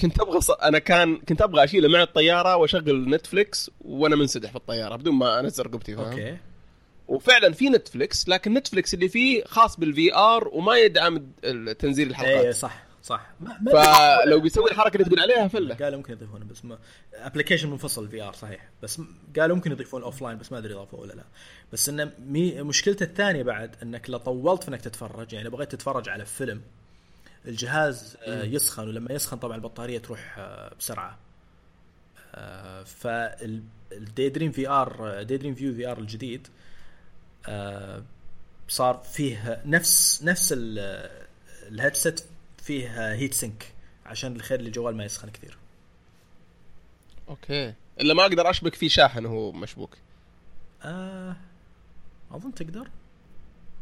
كنت 0.00 0.20
أبغى 0.20 0.40
ص... 0.40 0.50
أنا 0.50 0.78
كان 0.78 1.16
كنت 1.16 1.42
أبغى 1.42 1.64
أشيله 1.64 1.88
مع 1.88 2.02
الطيارة 2.02 2.56
وأشغل 2.56 3.10
نتفليكس 3.10 3.70
وأنا 3.80 4.16
منسدح 4.16 4.50
في 4.50 4.56
الطيارة 4.56 4.96
بدون 4.96 5.14
ما 5.14 5.40
أنزل 5.40 5.66
رقبتي 5.66 5.96
فاهم؟ 5.96 6.06
okay. 6.06 6.36
وفعلا 7.08 7.52
في 7.52 7.68
نتفلكس 7.68 8.28
لكن 8.28 8.54
نتفلكس 8.54 8.94
اللي 8.94 9.08
فيه 9.08 9.44
خاص 9.44 9.80
بال 9.80 10.14
VR 10.14 10.48
وما 10.48 10.76
يدعم 10.76 11.18
تنزيل 11.78 12.06
إيه 12.06 12.10
الحلقات 12.10 12.54
صح 12.54 12.84
صح. 13.02 13.26
ما 13.40 13.58
ما 13.60 14.16
فلو 14.24 14.40
بيسوي 14.40 14.70
الحركة 14.70 14.94
اللي 14.94 15.04
تقول 15.04 15.20
عليها 15.20 15.48
فله. 15.48 15.74
قالوا 15.74 15.96
ممكن 15.96 16.12
يضيفونه 16.12 16.44
بس 16.44 16.64
ما 16.64 16.78
application 17.14 17.70
منفصل 17.70 18.08
VR 18.08 18.32
صحيح. 18.32 18.68
بس 18.82 19.00
قالوا 19.38 19.56
ممكن 19.56 19.72
يضيفون 19.72 20.02
offline 20.02 20.38
بس 20.38 20.52
ما 20.52 20.58
أدري 20.58 20.74
اضافوا 20.74 21.00
ولا 21.00 21.12
لا. 21.12 21.24
بس 21.72 21.88
إنه 21.88 22.10
مي 22.26 22.62
مشكلته 22.62 23.04
الثانية 23.04 23.42
بعد 23.42 23.76
إنك 23.82 24.10
لو 24.10 24.18
طولت 24.18 24.62
في 24.62 24.68
إنك 24.68 24.80
تتفرج 24.80 25.32
يعني 25.32 25.48
بغيت 25.48 25.72
تتفرج 25.72 26.08
على 26.08 26.24
فيلم 26.24 26.60
الجهاز 27.46 28.16
آه، 28.22 28.42
يسخن 28.44 28.88
ولما 28.88 29.12
يسخن 29.12 29.36
طبعا 29.36 29.56
البطارية 29.56 29.98
تروح 29.98 30.34
آه، 30.38 30.74
بسرعة. 30.78 31.18
فالدي 32.84 34.28
دريم 34.28 34.52
VR 34.52 35.22
دي 35.22 35.36
دريم 35.36 35.54
فيو 35.54 35.74
VR 35.74 35.98
الجديد 35.98 36.48
آه، 37.46 38.02
صار 38.68 38.96
فيه 39.12 39.62
نفس 39.66 40.22
نفس 40.22 40.52
ال- 40.56 41.10
الـ 41.68 41.75
headset 41.75 42.24
فيه 42.62 43.12
heat 43.12 43.34
sink 43.34 43.72
عشان 44.06 44.36
الخير 44.36 44.60
الجوال 44.60 44.96
ما 44.96 45.04
يسخن 45.04 45.30
كثير. 45.30 45.56
okay. 47.28 47.74
إلا 48.00 48.14
ما 48.14 48.22
أقدر 48.22 48.50
أشبك 48.50 48.74
فيه 48.74 48.88
شاحن 48.88 49.26
وهو 49.26 49.52
مشبوك. 49.52 49.96
آه 50.82 51.36
أظن 52.30 52.54
تقدر. 52.54 52.88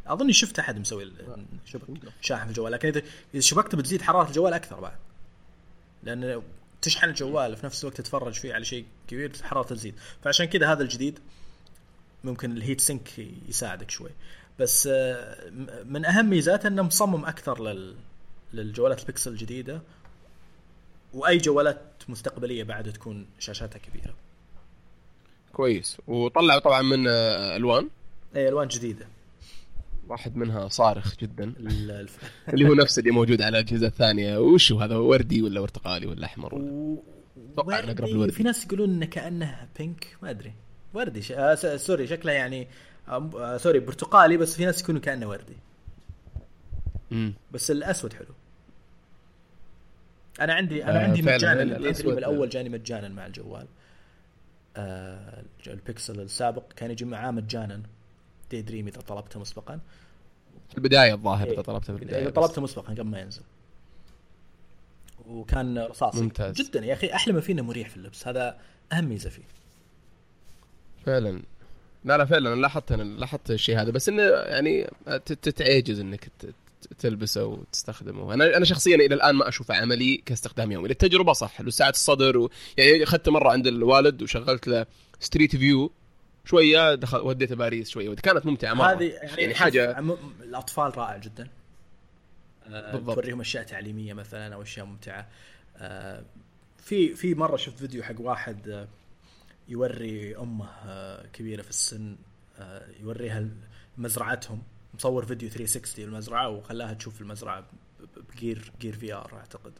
أظني 0.06 0.32
شفت 0.32 0.58
أحد 0.58 0.78
مسوي 0.78 1.12
شبك 1.64 1.84
شاحن 2.20 2.44
في 2.44 2.48
الجوال 2.48 2.72
لكن 2.72 2.88
اذا 2.88 3.02
إذا 3.34 3.40
شبكته 3.40 3.78
بتزيد 3.78 4.02
حرارة 4.02 4.28
الجوال 4.28 4.52
أكثر 4.52 4.80
بعد. 4.80 4.96
لأن 6.02 6.42
تشحن 6.82 7.08
الجوال 7.08 7.56
في 7.56 7.66
نفس 7.66 7.84
الوقت 7.84 7.96
تتفرج 7.96 8.32
فيه 8.32 8.54
على 8.54 8.64
شيء 8.64 8.84
كبير 9.08 9.32
حرارته 9.42 9.74
تزيد. 9.74 9.94
فعشان 10.22 10.46
كذا 10.46 10.72
هذا 10.72 10.82
الجديد 10.82 11.18
ممكن 12.24 12.56
ال 12.56 12.61
heat 12.61 12.80
sink 12.80 13.18
يساعدك 13.48 13.90
شوي. 13.90 14.10
بس 14.58 14.88
آه، 14.92 15.50
من 15.84 16.04
أهم 16.04 16.30
ميزاته 16.30 16.66
إنه 16.66 16.82
مصمم 16.82 17.24
أكثر 17.24 17.62
لل 17.62 17.96
للجوالات 18.52 19.00
البكسل 19.00 19.30
الجديدة. 19.30 19.82
وأي 21.14 21.38
جوالات 21.38 21.82
مستقبلية 22.08 22.64
بعد 22.64 22.92
تكون 22.92 23.26
شاشاتها 23.38 23.78
كبيرة. 23.78 24.14
كويس. 25.52 25.96
وطلعوا 26.06 26.60
طبعا 26.60 26.82
من 26.82 27.08
آه، 27.08 27.56
ألوان. 27.56 27.88
اي 28.36 28.48
ألوان 28.48 28.68
جديدة. 28.68 29.06
واحد 30.12 30.36
منها 30.36 30.68
صارخ 30.68 31.16
جدا. 31.16 31.54
اللي 32.48 32.68
هو 32.68 32.74
نفس 32.74 32.98
اللي 32.98 33.10
موجود 33.10 33.42
على 33.42 33.58
الأجهزة 33.58 33.86
الثانية. 33.86 34.38
وش 34.38 34.72
هو 34.72 34.80
هذا؟ 34.80 34.96
وردي 34.96 35.42
ولا 35.42 35.60
برتقالي 35.60 36.06
ولا 36.06 36.26
أحمر 36.26 36.54
ولا؟ 36.54 36.70
و... 36.72 37.02
أتوقع 37.52 37.78
إنه 37.78 37.92
أقرب 37.92 38.00
وردي 38.00 38.12
للوردي. 38.12 38.32
في 38.32 38.42
ناس 38.42 38.64
يقولون 38.64 38.90
إنه 38.90 39.06
كأنه 39.06 39.68
بينك 39.78 40.16
ما 40.22 40.30
أدري. 40.30 40.52
وردي 40.94 41.22
ش... 41.22 41.32
آه 41.32 41.54
س... 41.54 41.66
sorry 41.66 42.06
شكله 42.06 42.32
يعني 42.32 42.68
آه 43.08 43.30
آه 43.36 43.56
sorry 43.56 43.80
برتقالي 43.80 44.36
بس 44.36 44.56
في 44.56 44.64
ناس 44.64 44.80
يكونوا 44.80 45.00
كأنه 45.00 45.28
وردي. 45.28 45.56
امم 47.12 47.34
بس 47.52 47.70
الأسود 47.70 48.12
حلو. 48.12 48.34
أنا 50.40 50.54
عندي 50.54 50.84
أنا 50.84 51.00
آه، 51.00 51.04
عندي 51.04 51.22
مجانا 51.22 51.62
الأسود. 51.62 52.18
الأول 52.18 52.48
جاني 52.48 52.68
مجانا 52.68 53.08
مع 53.08 53.26
الجوال. 53.26 53.66
آه 54.76 55.42
البكسل 55.66 56.20
السابق 56.20 56.72
كان 56.76 56.90
يجي 56.90 57.04
معاه 57.04 57.30
مجانا. 57.30 57.82
دي 58.52 58.62
دريم 58.62 58.86
إذا 58.86 59.00
طلبته 59.00 59.40
مسبقا. 59.40 59.80
في 60.70 60.78
البداية 60.78 61.14
الظاهر 61.14 61.46
إيه. 61.46 61.52
إذا 61.52 61.62
طلبته 61.62 61.96
في 61.96 62.02
البداية 62.02 62.22
إذا. 62.22 62.30
طلبته 62.30 62.62
مسبقا 62.62 62.92
قبل 62.92 63.04
ما 63.04 63.20
ينزل. 63.20 63.42
وكان 65.28 65.78
رصاصي. 65.78 66.22
ممتاز. 66.22 66.54
جدا 66.54 66.84
يا 66.84 66.92
أخي 66.92 67.12
أحلى 67.12 67.34
ما 67.34 67.40
فيه 67.40 67.52
إنه 67.52 67.62
مريح 67.62 67.88
في 67.88 67.96
اللبس. 67.96 68.28
هذا 68.28 68.58
أهم 68.92 69.04
ميزة 69.04 69.30
فيه. 69.30 69.42
فعلا. 71.06 71.42
لا 72.04 72.18
لا 72.18 72.24
فعلا. 72.24 72.54
لاحظت 72.54 72.92
أنا 72.92 73.02
لاحظت 73.02 73.50
الشيء 73.50 73.80
هذا. 73.80 73.90
بس 73.90 74.08
إنه 74.08 74.22
يعني 74.22 74.90
تتعجز 75.26 76.00
إنك 76.00 76.28
تلبسه 76.98 77.44
وتستخدمه. 77.44 78.34
أنا 78.34 78.56
أنا 78.56 78.64
شخصيا 78.64 78.96
إلى 78.96 79.14
الآن 79.14 79.34
ما 79.34 79.48
اشوفه 79.48 79.74
عملي 79.74 80.16
كاستخدام 80.16 80.72
يومي. 80.72 80.88
للتجربة 80.88 81.32
صح. 81.32 81.60
له 81.60 81.70
ساعه 81.70 81.90
الصدر 81.90 82.38
و... 82.38 82.50
يعني 82.76 83.02
أخذته 83.02 83.32
مرة 83.32 83.50
عند 83.50 83.66
الوالد 83.66 84.22
وشغلت 84.22 84.68
له 84.68 84.86
ستريت 85.20 85.56
فيو 85.56 85.92
شوية 86.44 86.94
دخل 86.94 87.18
وديته 87.20 87.56
باريس 87.56 87.90
شوية 87.90 88.14
كانت 88.14 88.46
ممتعة 88.46 88.74
مرة. 88.74 88.86
هذه 88.92 89.04
يعني 89.38 89.54
حاجة 89.54 89.94
عم- 89.96 90.16
الأطفال 90.42 90.98
رائع 90.98 91.16
جدا. 91.16 91.48
آه، 92.66 92.92
بالضبط. 92.92 93.14
توريهم 93.14 93.40
أشياء 93.40 93.64
تعليمية 93.64 94.12
مثلا 94.12 94.54
أو 94.54 94.62
أشياء 94.62 94.86
ممتعة. 94.86 95.28
آه، 95.76 96.24
في 96.76 97.14
في 97.14 97.34
مرة 97.34 97.56
شفت 97.56 97.78
فيديو 97.78 98.02
حق 98.02 98.14
واحد 98.20 98.68
آه، 98.68 98.88
يوري 99.68 100.36
أمه 100.36 100.66
آه، 100.86 101.26
كبيرة 101.32 101.62
في 101.62 101.70
السن 101.70 102.16
يوريها 103.00 103.48
مزرعتهم. 103.98 104.62
مصور 104.94 105.24
فيديو 105.24 105.48
360 105.48 106.04
المزرعة 106.04 106.48
وخلاها 106.48 106.94
تشوف 106.94 107.20
المزرعة 107.20 107.64
ب 108.34 108.72
Gear 108.80 108.92
Gear 108.96 109.12
VR 109.14 109.34
أعتقد. 109.38 109.72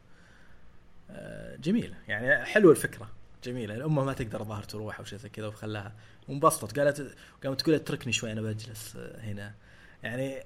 جميلة. 1.60 1.94
يعني 2.08 2.44
حلوة 2.44 2.72
الفكرة. 2.72 3.08
جميلة. 3.44 3.74
الأم 3.74 4.04
ما 4.04 4.12
تقدر 4.12 4.40
الظاهر 4.40 4.62
تروح 4.62 4.98
أو 4.98 5.04
شيء 5.04 5.18
زي 5.18 5.28
كذا 5.28 5.46
وخلاها 5.46 5.92
وانبسطت. 6.28 6.78
قالت 6.78 7.14
قامت 7.44 7.60
تقول 7.60 7.74
اتركني 7.74 8.12
شوي 8.12 8.32
أنا 8.32 8.40
بجلس 8.42 8.96
آه، 8.96 9.20
هنا. 9.20 9.54
يعني 10.02 10.42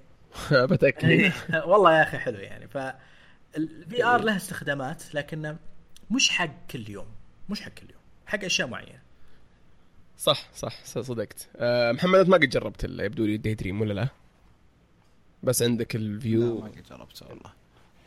بتأكد. 0.51 1.31
والله 1.69 1.97
يا 1.97 2.03
أخي 2.03 2.17
حلو 2.17 2.39
يعني. 2.39 2.67
ف 2.67 2.77
ال 3.57 4.03
VR 4.05 4.21
له 4.21 4.35
استخدامات 4.35 5.15
لكنه 5.15 5.57
مش 6.11 6.29
حق 6.29 6.67
كل 6.71 6.89
يوم. 6.89 7.07
مش 7.49 7.61
حق 7.61 7.71
كل 7.71 7.89
يوم. 7.91 8.01
حق 8.25 8.43
أشياء 8.43 8.67
معينة. 8.67 8.99
صح 10.17 10.49
صح 10.55 10.85
صدقت. 10.85 11.47
أه 11.55 11.91
محمد 11.91 12.19
أنت 12.19 12.29
ما 12.29 12.37
قد 12.37 12.49
جربت 12.49 12.83
يبدو 12.83 13.25
لي 13.25 13.35
ال 13.35 13.53
Daydream 13.53 13.81
ولا 13.81 13.93
لا؟ 13.93 14.07
بس 15.43 15.61
عندك 15.63 15.95
لا 15.95 16.01
ال 16.01 16.13
View 16.13 16.59
ما 16.61 16.67
قد 16.67 16.83
جربته 16.89 17.27
والله. 17.27 17.53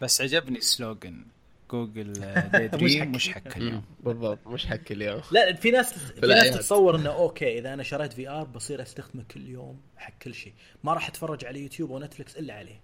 بس 0.02 0.20
عجبني 0.20 0.58
ال 0.58 0.68
slogan 0.68 1.24
جوجل 1.72 2.12
حق- 2.24 2.56
dream 2.66 3.12
مش 3.12 3.28
حق 3.28 3.56
اليوم. 3.56 3.82
بالضبط 4.00 4.38
مش 4.46 4.66
حق 4.66 4.78
اليوم. 4.90 5.20
لا 5.30 5.54
في 5.54 5.70
ناس 5.70 5.92
في 5.92 5.98
ناس 6.10 6.18
بالأعياد. 6.20 6.54
تتصور 6.54 6.96
إنه 6.96 7.10
okay 7.10 7.58
إذا 7.58 7.74
أنا 7.74 7.82
شريت 7.82 8.12
VR 8.12 8.44
بصير 8.44 8.82
أستخدمه 8.82 9.24
كل 9.30 9.48
يوم 9.48 9.80
حق 9.96 10.12
كل 10.22 10.34
شيء. 10.34 10.52
ما 10.84 10.92
راح 10.94 11.08
أتفرج 11.08 11.44
على 11.44 11.60
يوتيوب 11.60 11.90
أو 11.92 11.98
نتفلكس 11.98 12.36
إلا 12.36 12.54
عليه. 12.54 12.80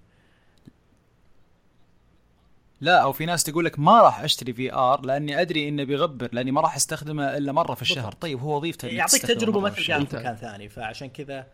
لا 2.80 3.02
أو 3.02 3.12
في 3.12 3.26
ناس 3.26 3.44
تقول 3.44 3.64
لك 3.64 3.78
ما 3.78 4.02
راح 4.02 4.20
أشتري 4.20 4.52
VR 4.52 5.00
لأني 5.06 5.40
أدري 5.40 5.68
إنه 5.68 5.84
بيغبر 5.84 6.28
لأني 6.32 6.50
ما 6.50 6.60
راح 6.60 6.76
أستخدمه 6.76 7.36
إلا 7.36 7.52
مرة 7.52 7.74
في 7.74 7.82
الشهر. 7.82 8.12
طيب 8.12 8.40
هو 8.40 8.56
وظيفته 8.56 8.88
يعطيك 8.88 9.22
تجربة 9.22 9.60
ما 9.60 9.70
في 9.70 9.84
تلقاها 9.84 10.02
الشهر. 10.02 10.10
في 10.10 10.16
مكان 10.16 10.36
ثاني 10.36 10.68
فعشان 10.68 11.08
كذا 11.08 11.46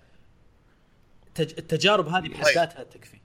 تج... 1.35 1.53
التجارب 1.59 2.09
هذه 2.09 2.29
بحد 2.29 2.45
طيب. 2.45 2.55
ذاتها 2.55 2.83
تكفي. 2.83 3.17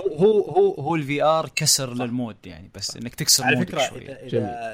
هو 0.00 0.16
هو 0.16 0.40
هو 0.50 0.74
هو 0.74 0.94
ال 0.94 1.22
VR 1.22 1.48
كسر 1.56 1.94
لل 1.94 2.08
mood 2.08 2.36
يعني 2.44 2.70
بس 2.74 2.96
إنك 2.96 3.14
تكسر 3.14 3.44
على 3.44 3.56
فكرة 3.66 3.88
شوي 3.88 4.00
اذا 4.12 4.26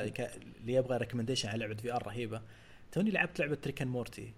إذا 0.03 0.09
ك- 0.09 0.31
اللي 0.61 0.73
يبغى 0.74 0.97
recommendation 0.97 1.48
على 1.49 1.59
لعبة 1.59 1.74
VR 1.74 2.06
رهيبة. 2.07 2.40
توني 2.93 3.11
لعبت 3.11 3.39
لعبة 3.40 3.55
Rick 3.55 3.74
and 3.74 3.89
Morty 3.89 4.32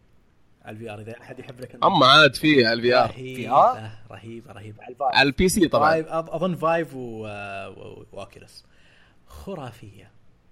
على 0.65 0.75
ال 0.75 0.91
VR 0.91 1.01
إذا 1.01 1.21
أحد 1.21 1.39
يحب 1.39 1.61
Rick 1.61 1.74
and 1.74 1.85
Morty 1.85 2.07
عاد 2.07 2.35
في 2.35 2.67
على 2.67 2.73
ال 2.73 2.95
VR 2.97 3.11
رهيبة 3.11 4.53
رهيبة 4.53 4.53
رهيبة. 4.53 4.83
على 4.83 4.91
ال 4.93 4.97
Vive. 4.97 5.15
على 5.17 5.27
ال 5.29 5.49
PC 5.49 5.69
طبعا. 5.69 5.91
Vive 5.91 6.07
أظن 6.09 6.55
Vive 6.57 6.95
و... 6.95 7.27
و... 8.13 8.27
خرافية. 9.27 10.11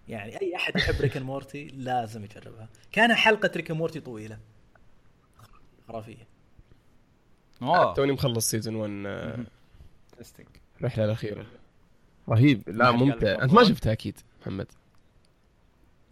يعني 0.09 0.41
أي 0.43 0.57
أحد 0.57 0.77
يحب 0.77 0.95
Rick 1.01 1.14
and 1.14 1.23
Morty 1.23 1.65
لازم 1.89 2.25
يجربها. 2.25 2.69
كان 2.93 3.15
حلقة 3.15 3.51
Rick 3.57 3.67
and 3.67 3.75
Morty 3.75 4.01
طويلة. 4.01 4.39
خرافية. 5.89 6.27
توني 7.97 8.13
مخلص 8.13 8.51
season 8.51 8.75
1 8.75 8.91
آه، 9.07 9.37
Interesting. 9.37 9.62
الحلقة 10.81 11.05
الأخيرة. 11.05 11.47
رهيب. 12.29 12.63
لا 12.67 12.91
ممتع. 12.91 13.43
أنت 13.43 13.53
ما. 13.53 13.65
شفتها 13.65 13.93
أكيد 13.93 14.19
محمد. 14.43 14.67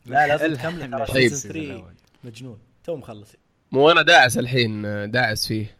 لا 0.07 0.27
لازم 0.27 0.55
تكمل 0.55 0.91
ترى. 0.91 1.07
طيب. 1.07 1.29
season 1.29 1.53
3 1.53 1.61
الأول. 1.71 1.95
مجنون. 2.25 2.59
تو 2.85 2.97
مخلص 2.97 3.33
مو 3.73 3.91
أنا 3.91 4.03
داعس 4.03 4.39
الحين 4.39 4.83
داعس 5.11 5.47
فيه. 5.47 5.77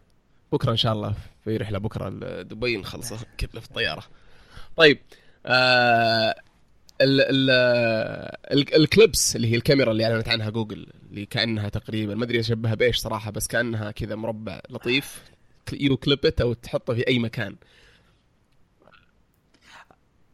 بكرة 0.51 0.71
إن 0.71 0.77
شاء 0.77 0.93
الله 0.93 1.15
في 1.43 1.57
رحلة 1.57 1.79
بكرة 1.79 2.09
لدبي 2.09 2.77
نخلصه 2.77 3.17
كله 3.39 3.61
في 3.61 3.67
الطيارة. 3.67 4.03
طيب 4.77 4.99
آه 5.45 6.35
ال 7.01 7.21
ال 7.21 7.49
ال 8.51 8.75
Clips 8.75 9.35
اللي 9.35 9.51
هي 9.51 9.55
الكاميرا 9.55 9.91
اللي 9.91 10.05
أعلنت 10.05 10.27
عنها 10.29 10.49
جوجل 10.49 10.87
اللي 11.09 11.25
كأنها 11.25 11.69
تقريبا 11.69 12.15
ما 12.15 12.23
أدري 12.23 12.39
اشبهها 12.39 12.75
بإيش 12.75 12.97
صراحة 12.97 13.31
بس 13.31 13.47
كأنها 13.47 13.91
كذا 13.91 14.15
مربع 14.15 14.61
لطيف. 14.69 15.23
you 15.73 15.97
clip 15.97 16.26
it 16.26 16.41
أو 16.41 16.53
تحطه 16.53 16.93
في 16.93 17.07
أي 17.07 17.19
مكان. 17.19 17.55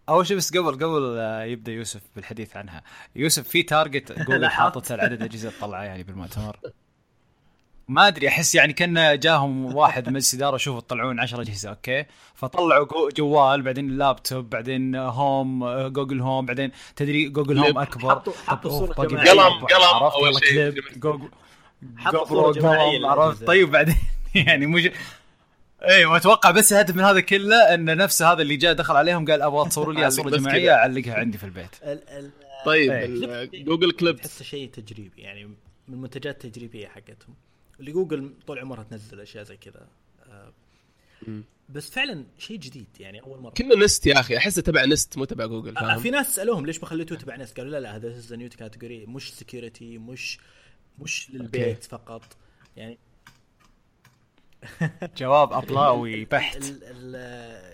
أول 0.10 0.28
شيء 0.28 0.38
بس 0.38 0.58
قبل 0.58 0.72
قبل 0.86 1.18
يبدأ 1.52 1.72
يوسف 1.72 2.02
بالحديث 2.16 2.58
عنها 2.58 2.84
يوسف 3.16 3.48
في 3.48 3.64
تارجت 3.64 4.12
جوجل 4.12 4.42
لاحظت. 4.42 4.60
حاطته 4.60 4.96
لعدد 4.96 5.22
أجهزة 5.24 5.52
طلعة 5.62 5.84
يعني 5.84 6.04
بالمؤتمر 6.04 6.58
ما 7.88 8.08
أدري 8.08 8.28
أحس 8.28 8.56
يعني 8.56 8.74
كأن 8.74 9.20
جاهم 9.20 9.76
واحد 9.76 10.10
مجلس 10.10 10.34
إدارة 10.36 10.58
شوفوا 10.58 10.80
تطلعون 10.82 11.20
10 11.20 11.42
أجهزة 11.42 11.70
أوكي 11.70 12.06
فطلعوا 12.36 12.86
جو- 12.86 13.10
جوال 13.18 13.62
بعدين 13.62 13.90
اللابتوب 13.90 14.50
بعدين 14.50 14.96
هوم 14.96 15.66
جوجل 15.88 16.22
هوم 16.22 16.46
بعدين 16.46 16.72
تدري 16.96 17.30
جوجل 17.30 17.58
هوم. 17.60 17.78
أكبر 17.78 18.10
حطوا- 18.16 18.34
حطوا. 18.48 18.88
باقي 18.88 19.08
قلم- 19.08 19.66
قلم 19.66 19.68
يلا 20.26 20.40
شيء. 20.40 20.84
جوجل 20.98 21.30
حط 21.98 22.16
GoPro 22.16 22.28
صورة 22.30 22.52
جماعية 22.52 23.00
قام، 23.08 23.20
عرفت. 23.20 23.44
طيب 23.44 23.72
بعدين 23.72 23.96
يعني 24.48 24.66
مش 24.68 24.90
أيوه 25.84 26.18
أتوقع 26.18 26.52
بس 26.52 26.74
الهدف 26.74 26.96
من 26.96 27.04
هذا 27.04 27.20
كله 27.20 27.74
إن 27.74 27.98
نفسه 27.98 28.32
هذا 28.32 28.42
اللي 28.42 28.56
جاء 28.56 28.74
دخل 28.74 28.96
عليهم 28.96 29.26
قال 29.26 29.42
أبغى 29.42 29.70
تصوروا 29.70 29.94
لي 29.94 30.00
علق 30.06 30.10
صوره 30.10 30.30
جماعية. 30.30 30.72
أعلقها 30.74 31.14
عندي 31.14 31.38
في 31.38 31.44
البيت. 31.44 31.76
ال- 31.84 32.10
ال- 32.10 32.32
طيب 32.66 32.92
إيه. 32.92 33.06
ال- 33.06 33.66
Google 33.66 33.92
Clips. 33.92 34.20
تحسه 34.22 34.46
شيء 34.46 34.70
تجريبي 34.70 35.22
يعني 35.22 35.46
من 35.46 35.54
المنتجات 35.90 36.46
التجريبيه 36.46 36.88
حقتهم. 36.88 37.36
اللي 37.80 37.92
جوجل 37.92 38.34
طول 38.48 38.60
عمرها 38.60 38.84
تنزل 38.84 39.20
أشياء 39.22 39.44
زي 39.44 39.58
كذا. 39.58 39.88
آه،. 40.30 40.54
بس 41.70 41.90
فعلا 41.90 42.26
شيء 42.38 42.58
جديد 42.58 42.88
يعني 43.00 43.22
أول 43.22 43.40
مرة. 43.40 43.52
كنا 43.54 43.76
Nest 43.76 44.08
يا 44.08 44.20
أخي 44.20 44.38
أحسه 44.38 44.62
تبع 44.62 44.86
Nest 44.86 45.18
مو 45.18 45.26
تبع 45.26 45.46
جوجل 45.46 45.78
آه، 45.78 45.82
فاهم؟ 45.82 46.00
في 46.00 46.10
ناس 46.10 46.36
سألوهم 46.36 46.66
ليش 46.66 46.80
ما 46.80 46.86
خليتوه 46.86 47.18
تبع 47.18 47.36
Nest 47.36 47.54
قالوا 47.54 47.72
لا 47.72 47.80
لا 47.80 47.96
هذا 47.96 48.08
is 48.08 48.34
new 48.34 48.50
category 48.50 49.06
مش 49.06 49.34
security 49.34 49.98
مش 49.98 50.40
مش 51.00 51.32
للبيت 51.32 51.84
فقط. 51.84 52.24
يعني 52.78 52.98
جواب 55.18 55.54
ابلاوي 55.54 56.26
بحت. 56.26 56.58
ال 56.58 56.84
ال 56.84 57.16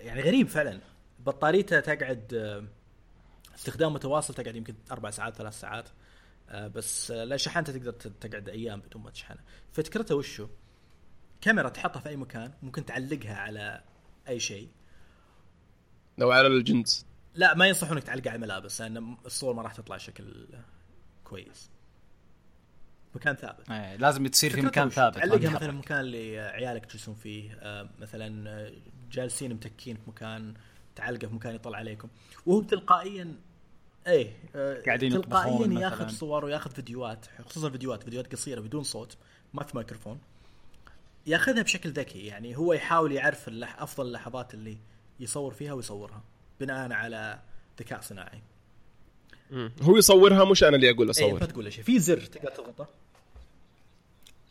يعني 0.06 0.22
غريب 0.22 0.48
فعلا. 0.48 0.80
بطاريته 1.18 1.80
تقعد 1.80 2.34
آه، 2.34 2.64
استخدام 3.54 3.92
متواصل 3.92 4.34
تقعد 4.34 4.56
يمكن 4.56 4.74
أربع 4.92 5.10
ساعات 5.10 5.36
ثلاث 5.36 5.60
ساعات. 5.60 5.88
آه، 6.48 6.66
بس 6.68 7.10
آه، 7.10 7.24
لا 7.24 7.36
شحنته 7.36 7.72
تقدر 7.72 7.92
تقعد 7.92 8.48
أيام 8.48 8.80
بدون 8.80 9.02
ما 9.02 9.10
تشحنها 9.10 9.44
فكرته 9.72 10.14
وشو؟ 10.14 10.48
كاميرا 11.40 11.68
تحطها 11.68 12.00
في 12.00 12.08
أي 12.08 12.16
مكان 12.16 12.52
ممكن 12.62 12.84
تعلقها 12.84 13.36
على 13.36 13.82
أي 14.28 14.40
شيء. 14.40 14.68
لو 16.18 16.30
على 16.30 16.46
الجنس. 16.46 17.06
لا 17.34 17.54
ما 17.54 17.66
ينصحونك 17.66 18.02
تعلقها 18.02 18.30
على 18.30 18.36
الملابس 18.36 18.80
لأن 18.80 19.16
الصور 19.26 19.54
ما 19.54 19.62
راح 19.62 19.74
تطلع 19.74 19.96
شكل 19.96 20.48
كويس. 21.24 21.70
مكان 23.16 23.34
ثابت. 23.36 23.70
إيه، 23.70 23.96
لازم 23.96 24.26
تصير 24.26 24.50
في 24.50 24.62
مكان؟ 24.62 24.88
ثابت. 24.90 25.16
تعلقها. 25.16 25.50
مثلا 25.50 25.72
مكان 25.72 26.00
اللي 26.00 26.40
عيالك 26.40 26.84
يجلسون 26.90 27.14
فيه. 27.14 27.58
آه، 27.60 27.88
مثلا 28.00 28.50
آه، 28.50 28.72
جالسين 29.12 29.54
متكين 29.54 29.96
في 29.96 30.02
مكان 30.10 30.54
تعلقه 30.96 31.26
في 31.28 31.34
مكان 31.34 31.54
يطلع 31.54 31.78
عليكم. 31.78 32.08
وهو 32.46 32.62
تلقائيا 32.62 33.34
إيه 34.06 34.32
آه، 34.56 34.82
قاعدين 34.86 35.12
تلقائيا 35.12 35.80
ياخذ 35.80 36.04
مثلاً. 36.04 36.18
صور 36.18 36.44
وياخذ 36.44 36.70
فيديوهات 36.70 37.26
خصوصا 37.46 37.70
فيديوهات 37.70 38.02
فيديوهات 38.02 38.32
قصيرة 38.32 38.60
بدون 38.60 38.82
صوت 38.82 39.16
ما 39.54 39.62
في 39.62 39.76
ميكروفون 39.76 40.18
ياخذها 41.26 41.62
بشكل 41.62 41.90
ذكي 41.90 42.26
يعني 42.26 42.56
هو 42.56 42.72
يحاول 42.72 43.12
يعرف 43.12 43.48
اللح 43.48 43.82
أفضل 43.82 44.06
اللحظات 44.06 44.54
اللي 44.54 44.78
يصور 45.20 45.54
فيها 45.54 45.72
ويصورها 45.72 46.22
بناء 46.60 46.92
على 46.92 47.38
ذكاء 47.80 48.00
صناعي. 48.00 48.42
هو 49.82 49.96
يصورها 49.96 50.44
مش 50.44 50.64
أنا 50.64 50.76
اللي 50.76 50.90
أقول 50.90 51.06
إيه 51.06 51.10
اصور 51.10 51.40
ما 51.40 51.46
تقول 51.46 51.64
له 51.64 51.70
شيء. 51.70 51.84
في 51.84 51.98
زر 51.98 52.20
تقدر 52.20 52.50
تضغطه؟ 52.50 52.88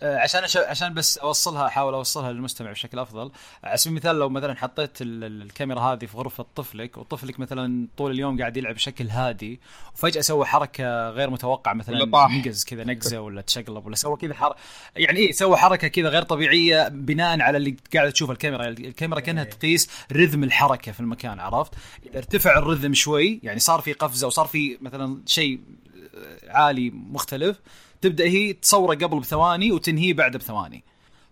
عشان 0.04 0.44
أش... 0.44 0.58
عشان 0.58 0.94
بس 0.94 1.18
أوصلها 1.18 1.68
أحاول 1.68 1.94
أوصلها 1.94 2.32
للمستمع 2.32 2.72
بشكل 2.72 3.00
أفضل. 3.00 3.32
على 3.64 3.78
سبيل 3.78 3.92
المثال 3.94 4.16
لو 4.20 4.30
مثلا 4.30 4.56
حطيت 4.56 5.02
ال- 5.02 5.24
ال- 5.24 5.42
الكاميرا 5.42 5.80
هذه 5.80 6.06
في 6.06 6.18
غرفة 6.18 6.46
طفلك 6.56 6.98
وطفلك 6.98 7.40
مثلا 7.40 7.88
طول 7.98 8.12
اليوم 8.12 8.40
قاعد 8.40 8.58
يلعب 8.58 8.74
بشكل 8.76 9.10
هادي 9.10 9.60
وفجأة 9.96 10.22
سوى 10.22 10.46
حركة 10.46 11.10
غير 11.10 11.30
متوقعة 11.30 11.74
مثلا. 11.74 11.96
نقز 12.40 12.64
كذا 12.64 12.84
نقزه 12.84 13.20
ولا 13.20 13.42
تشقلب 13.42 13.86
ولا 13.86 13.96
سوى 13.96 14.18
كذا 14.18 14.34
حر... 14.34 14.56
يعني 14.96 15.20
إيه 15.20 15.32
سوى 15.32 15.58
حركة 15.58 15.88
كذا 15.88 16.10
غير 16.10 16.22
طبيعية 16.24 16.88
بناء 16.88 17.42
على 17.42 17.58
اللي 17.58 17.76
قاعد 17.94 18.12
تشوف 18.12 18.32
الكاميرا 18.32 18.68
الكاميرا 18.68 19.20
كأنها 19.20 19.44
تقيس 19.44 19.90
رذم 20.12 20.44
الحركة 20.44 20.92
في 20.92 21.00
المكان 21.00 21.40
عرفت؟ 21.40 21.74
إذا 22.06 22.18
ارتفع 22.18 22.58
ال 22.58 22.63
rhythm 22.63 22.94
شوي 22.94 23.40
يعني 23.44 23.60
صار 23.60 23.82
في 23.82 23.94
قفزة 23.94 24.28
وصار 24.28 24.46
في 24.48 24.78
مثلا 24.82 25.22
شيء 25.26 25.60
عالي 26.48 26.90
مختلف 26.90 27.60
تبدأ 28.04 28.24
هي 28.24 28.54
تصوره 28.54 28.96
قبل 28.96 29.20
بثواني 29.20 29.72
وتنهيه 29.72 30.14
بعد 30.14 30.38
بثواني. 30.38 30.84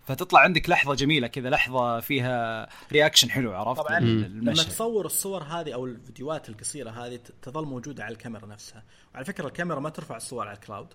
فتطلع 0.06 0.39
عندك 0.39 0.69
لحظة 0.69 0.95
جميلة 0.95 1.27
كذا 1.27 1.49
لحظة 1.49 1.99
فيها 1.99 2.69
reaction 2.91 3.30
حلو 3.30 3.53
عرفت؟ 3.53 3.81
طبعا 3.81 3.99
لما. 3.99 4.53
تصور 4.53 5.06
الصور 5.06 5.43
هذه 5.43 5.73
أو 5.73 5.85
الفيديوهات 5.85 6.49
القصيرة 6.49 6.89
هذه 6.89 7.19
تظل 7.41 7.65
موجودة 7.65 8.03
على 8.03 8.14
الكاميرا 8.14 8.45
نفسها. 8.45 8.84
وعلى 9.14 9.26
فكرة 9.26 9.48
الكاميرا 9.48 9.80
ما 9.80 9.89
ترفع 9.89 10.18
الصور 10.18 10.48
على 10.48 10.56
ال 10.55 10.61
cloud 10.61 10.88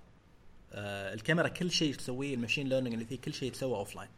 آه 0.73 1.15
الكاميرا 1.15 1.49
كل 1.49 1.71
شيء 1.71 1.95
تسويه 1.95 2.35
ال 2.35 2.39
machine 2.39 2.69
learning 2.69 2.93
اللي 2.95 3.05
فيه 3.07 3.21
كل 3.21 3.35
شيء 3.35 3.49
يتسوى 3.49 3.77
offline 3.77 4.09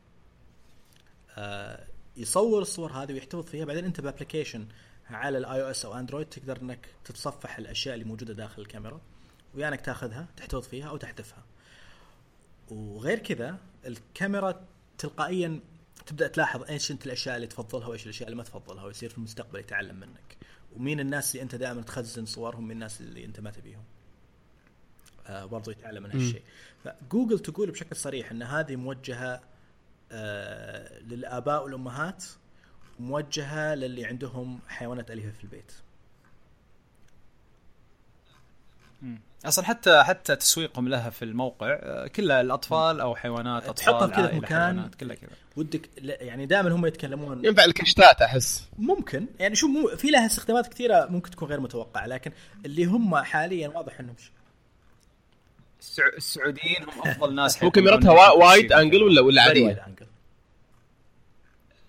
آه 1.37 1.87
يصور 2.17 2.63
الصور 2.63 2.93
هذه 2.93 3.13
ويحتفظ 3.13 3.45
فيها 3.45 3.65
بعدين 3.65 3.85
أنت 3.85 4.01
ب 4.01 4.06
application 4.06 4.67
على 5.11 5.39
ال 5.39 5.63
iOS 5.63 5.85
أو 5.85 5.95
Android 5.95 6.27
تقدر 6.27 6.63
إنك 6.63 6.87
تتصفح 7.05 7.59
الأشياء 7.59 7.95
اللي 7.95 8.05
موجودة 8.05 8.35
داخل 8.35 8.63
الكاميرا. 8.63 9.01
ويا 9.55 9.69
انك 9.69 9.81
تاخذها 9.81 10.27
تحتفظ 10.37 10.69
فيها 10.69 10.89
أو 10.89 10.97
تحذفها. 10.97 11.45
وغير 12.71 13.19
كذا 13.19 13.59
الكاميرا 13.87 14.65
تلقائيا 14.99 15.61
تبدأ 16.07 16.29
تلاحظ 16.29 16.63
إيش 16.63 16.91
أنت 16.91 17.07
الأشياء 17.07 17.37
اللي 17.37 17.47
تفضلها 17.47 17.89
وإيش 17.89 18.05
الأشياء 18.05 18.29
اللي 18.29 18.37
ما 18.37 18.43
تفضلها 18.43 18.85
ويصير 18.85 19.09
في 19.11 19.19
المستقبل 19.19 19.59
يتعلم 19.59 19.97
منك. 19.97 20.37
ومين 20.77 21.01
الناس 21.01 21.35
اللي 21.35 21.43
أنت 21.43 21.55
دائما 21.55 21.83
تخزن 21.83 22.27
صورهم 22.27 22.65
من 22.65 22.71
الناس 22.71 23.01
اللي 23.01 23.25
أنت 23.25 23.41
ما 23.41 23.51
تبيهم. 23.51 23.85
آه 25.27 25.45
برضو 25.45 25.71
يتعلم 25.71 26.03
من 26.03 26.11
هالشيء. 26.11 26.43
فجوجل 26.85 27.39
تقول 27.39 27.71
بشكل 27.71 27.97
صريح 27.97 28.31
إن 28.31 28.43
هذه 28.43 28.77
موجهة 28.77 29.41
آه 30.13 30.99
للآباء 30.99 31.65
والأمهات 31.65 32.25
موجهه 33.01 33.75
للي 33.75 34.05
عندهم 34.05 34.61
حيوانات 34.69 35.11
أليفة 35.11 35.31
في 35.31 35.45
البيت. 35.45 35.73
أصلا 39.45 39.65
حتى 39.65 40.03
حتى 40.03 40.37
تسويقهم 40.37 40.89
لها 40.89 41.11
في 41.11 41.25
الموقع 41.25 41.79
آه، 41.83 42.07
كلها 42.07 42.41
الأطفال 42.41 43.01
أو 43.01 43.17
حيوانات 43.17 43.67
أطفال 43.69 43.99
تحطها 43.99 44.07
كذا 44.07 44.27
في 44.29 44.37
مكان 44.37 44.49
حيوانات، 44.51 44.95
كلها 44.95 45.17
كذا. 45.17 45.31
ودك 45.57 45.89
يعني 46.03 46.47
دائما 46.47 46.71
هم 46.75 46.87
يتكلمون. 46.87 47.45
ينفع 47.45 47.65
الكشتات 47.65 48.23
أحس. 48.23 48.69
ممكن. 48.79 49.27
يعني 49.39 49.55
شو 49.55 49.67
مو 49.69 49.89
في 49.97 50.11
لها 50.11 50.27
استخدامات 50.27 50.67
كثيرة 50.67 51.07
ممكن 51.11 51.31
تكون 51.31 51.49
غير 51.49 51.61
متوقعة 51.61 52.07
لكن 52.07 52.33
اللي 52.65 52.85
هم 52.85 53.17
حاليا 53.17 53.69
واضح 53.69 54.01
إنهم 54.01 54.15
السعوديين 56.17 56.83
هم 56.83 57.09
أفضل 57.11 57.35
ناس 57.35 57.65
هو 57.65 57.71
كاميرتها 57.71 58.31
وايد. 58.33 58.73
أنجل 58.73 59.03
ولا 59.03 59.21
ولا 59.21 59.43
عادية؟ 59.43 59.85
angle. 59.87 60.05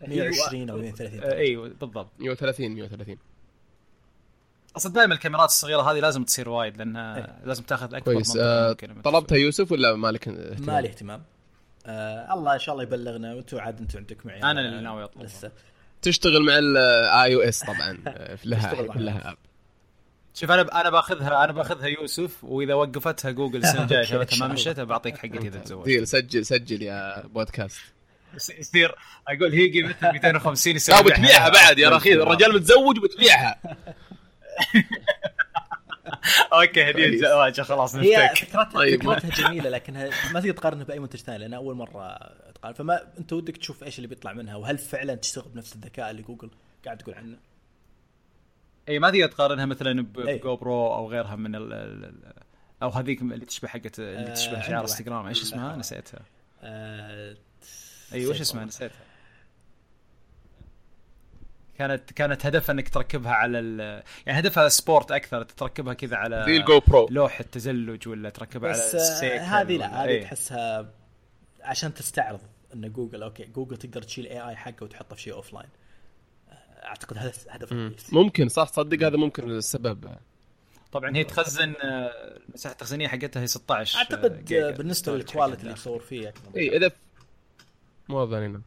120 0.08 0.70
أو 0.70 0.78
130 0.78 1.24
آه، 1.24 1.34
إيوه 1.34 1.70
بالضبط. 1.82 2.12
130 2.20 2.72
130 2.72 3.18
أصلا 4.80 4.93
دائما 4.93 5.14
الكاميرات 5.14 5.49
الصغيرة 5.49 5.81
هذه 5.91 5.99
لازم 5.99 6.23
تصير 6.23 6.49
وايد 6.49 6.77
لانها 6.77 7.18
إيه. 7.18 7.35
لازم 7.45 7.64
تاخذ 7.64 7.95
أكبر 7.95 8.14
كويس. 8.14 8.38
آه 8.38 8.77
طلبتها 9.03 9.35
يوسف 9.38 9.72
ولا 9.72 9.95
مالك 9.95 10.27
اهتمام؟ 10.27 10.76
ما 10.76 10.81
لي 10.81 10.88
اهتمام. 10.88 11.23
آه 11.85 12.34
الله 12.34 12.53
إن 12.53 12.60
شاء 12.60 12.73
الله 12.73 12.84
يبلغنا 12.84 13.34
وأنتم 13.34 13.60
عاد 13.60 13.80
أنتم 13.80 13.97
عندكم 13.97 14.30
عيال 14.30 14.45
أنا 14.45 14.61
اللي 14.61 14.81
ناوي 14.81 15.03
أطلبها. 15.03 15.26
لسه. 15.27 15.51
تشتغل 16.01 16.43
مع 16.45 16.57
ال 16.57 17.36
iOS 17.36 17.60
طبعا 17.64 17.97
لها 18.45 18.73
لها 18.95 19.31
اب 19.31 19.38
شوف 20.34 20.51
أنا 20.51 20.81
أنا 20.81 20.89
باخذها 20.89 21.43
أنا 21.43 21.51
باخذها 21.51 21.88
يوسف 21.88 22.43
وإذا 22.43 22.73
وقفتها 22.73 23.31
جوجل 23.31 23.60
السنة 23.60 23.81
الجايه 23.81 24.22
إن 24.34 24.39
ما 24.39 24.47
مشيتها 24.47 24.84
بعطيك 24.84 25.18
حقتي 25.18 25.47
إذا 25.47 25.60
تزوج 25.65 25.85
deal 25.86 26.07
سجل 26.07 26.45
سجل 26.45 26.81
يا 26.81 27.27
بودكاست. 27.27 27.80
يصير. 28.60 28.95
أقول 29.27 29.53
هي 29.53 29.69
قيمتها 29.72 30.11
250 30.11 30.76
يصير 30.76 30.95
لا 30.95 31.01
بتبيعها 31.01 31.49
بعد 31.49 31.80
يا 31.80 31.89
رخيص 31.89 32.22
الرجال 32.22 32.56
متزوج 32.56 32.97
وبتبيعها 32.97 33.60
okay 36.53 36.90
هديه 36.90 37.07
كويس. 37.07 37.22
زواج 37.22 37.61
خلاص 37.61 37.95
هي 37.95 38.15
نفتك. 38.27 38.38
فكرتها 38.45 38.64
طيب. 38.64 39.03
فكرتها 39.03 39.30
جميلة 39.48 39.69
لكنها 39.69 40.10
ما 40.34 40.40
تقدر 40.40 40.52
تقارنها 40.53 40.84
بأي 40.84 40.99
منتج 40.99 41.19
ثاني 41.19 41.38
لأن 41.38 41.53
أول 41.53 41.76
مرة 41.76 42.18
تقارن. 42.56 42.73
فما 42.73 43.02
أنت 43.19 43.34
ودك 43.34 43.57
تشوف 43.57 43.84
إيش 43.84 43.98
اللي 43.98 44.07
بيطلع 44.07 44.34
منها 44.34 44.56
وهل 44.56 44.77
فعلا 44.77 45.15
تشتغل 45.15 45.49
بنفس 45.49 45.76
الذكاء 45.76 46.11
اللي 46.11 46.22
جوجل 46.22 46.49
قاعد 46.86 46.98
تقول 46.98 47.15
عنه؟ 47.15 47.38
إي 48.90 48.99
ما 48.99 49.10
تقدر 49.10 49.27
تقارنها 49.27 49.65
مثلا. 49.65 50.02
ب 50.02 50.56
GoPro 50.56 50.94
أو 50.94 51.10
غيرها 51.10 51.36
من 51.36 51.56
ال 51.56 51.73
ال- 51.73 52.34
أو 52.84 52.90
هذيك 52.90 53.22
اللي 53.22 53.45
تشبه 53.45 53.68
حقت 53.68 53.99
اللي 53.99 54.30
آه، 54.31 54.34
تشبه 54.34 54.61
شعار 54.61 54.72
واحد. 54.73 54.81
إنستغرام. 54.81 55.27
إيش 55.27 55.41
اسمها؟ 55.41 55.76
نسيتها. 55.76 56.19
آه 56.64 57.36
إي 58.14 58.27
وش 58.27 58.41
اسمها؟ 58.41 58.65
نسيتها. 58.65 58.98
كانت 61.80 62.14
كانت 62.14 62.45
هدفها 62.45 62.73
إنك 62.73 62.89
تركبها 62.89 63.31
على 63.31 63.60
ال... 63.60 64.03
يعني 64.26 64.39
هدفها 64.39 64.69
sport 64.70 65.11
أكثر 65.11 65.43
تركبها 65.43 65.93
كذا 65.93 66.15
على 66.15 66.43
زي 66.47 66.57
ال 66.57 66.80
GoPro 66.80 67.07
لوحه 67.11 67.43
تزلج 67.43 68.07
ولا 68.07 68.30
تركبها 68.30 68.72
بس 68.72 68.95
على 68.95 69.03
آه، 69.03 69.07
السيكل 69.07 69.35
هذه 69.35 69.77
لا 69.77 70.03
هذه 70.03 70.07
إيه. 70.07 70.23
تحسها 70.23 70.93
عشان 71.61 71.93
تستعرض 71.93 72.39
إن 72.73 72.91
جوجل 72.91 73.23
okay 73.24 73.45
جوجل 73.45 73.77
تقدر 73.77 74.01
تشيل 74.01 74.26
AI 74.26 74.56
حقه 74.56 74.84
وتحطه 74.84 75.15
في 75.15 75.22
شيء 75.22 75.34
offline 75.34 75.70
أعتقد 76.84 77.18
هذا 77.18 77.34
هدف. 77.49 77.73
رئيسي 77.73 78.15
ممكن 78.15 78.49
صح 78.49 78.69
تصدق 78.69 79.06
هذا 79.06 79.18
ممكن 79.18 79.51
السبب 79.51 80.10
طبعا 80.91 81.15
هي 81.15 81.23
تخزن 81.23 81.73
آه، 81.84 82.38
المساحة 82.49 82.73
التخزينية 82.73 83.07
حقتها 83.07 83.41
هي 83.41 83.47
16 83.47 83.97
أعتقد 83.97 84.45
جيجا 84.45 84.68
آه، 84.68 84.72
بالنسبة 84.72 85.15
لل 85.16 85.26
quality 85.26 85.61
اللي. 85.61 85.73
يصور 85.73 85.99
فيه 85.99 86.30
أكثر 86.30 86.49
من 86.49 86.56
اي 86.56 86.77
اذا 86.77 86.91
مو 88.10 88.26
ظنينا 88.26 88.61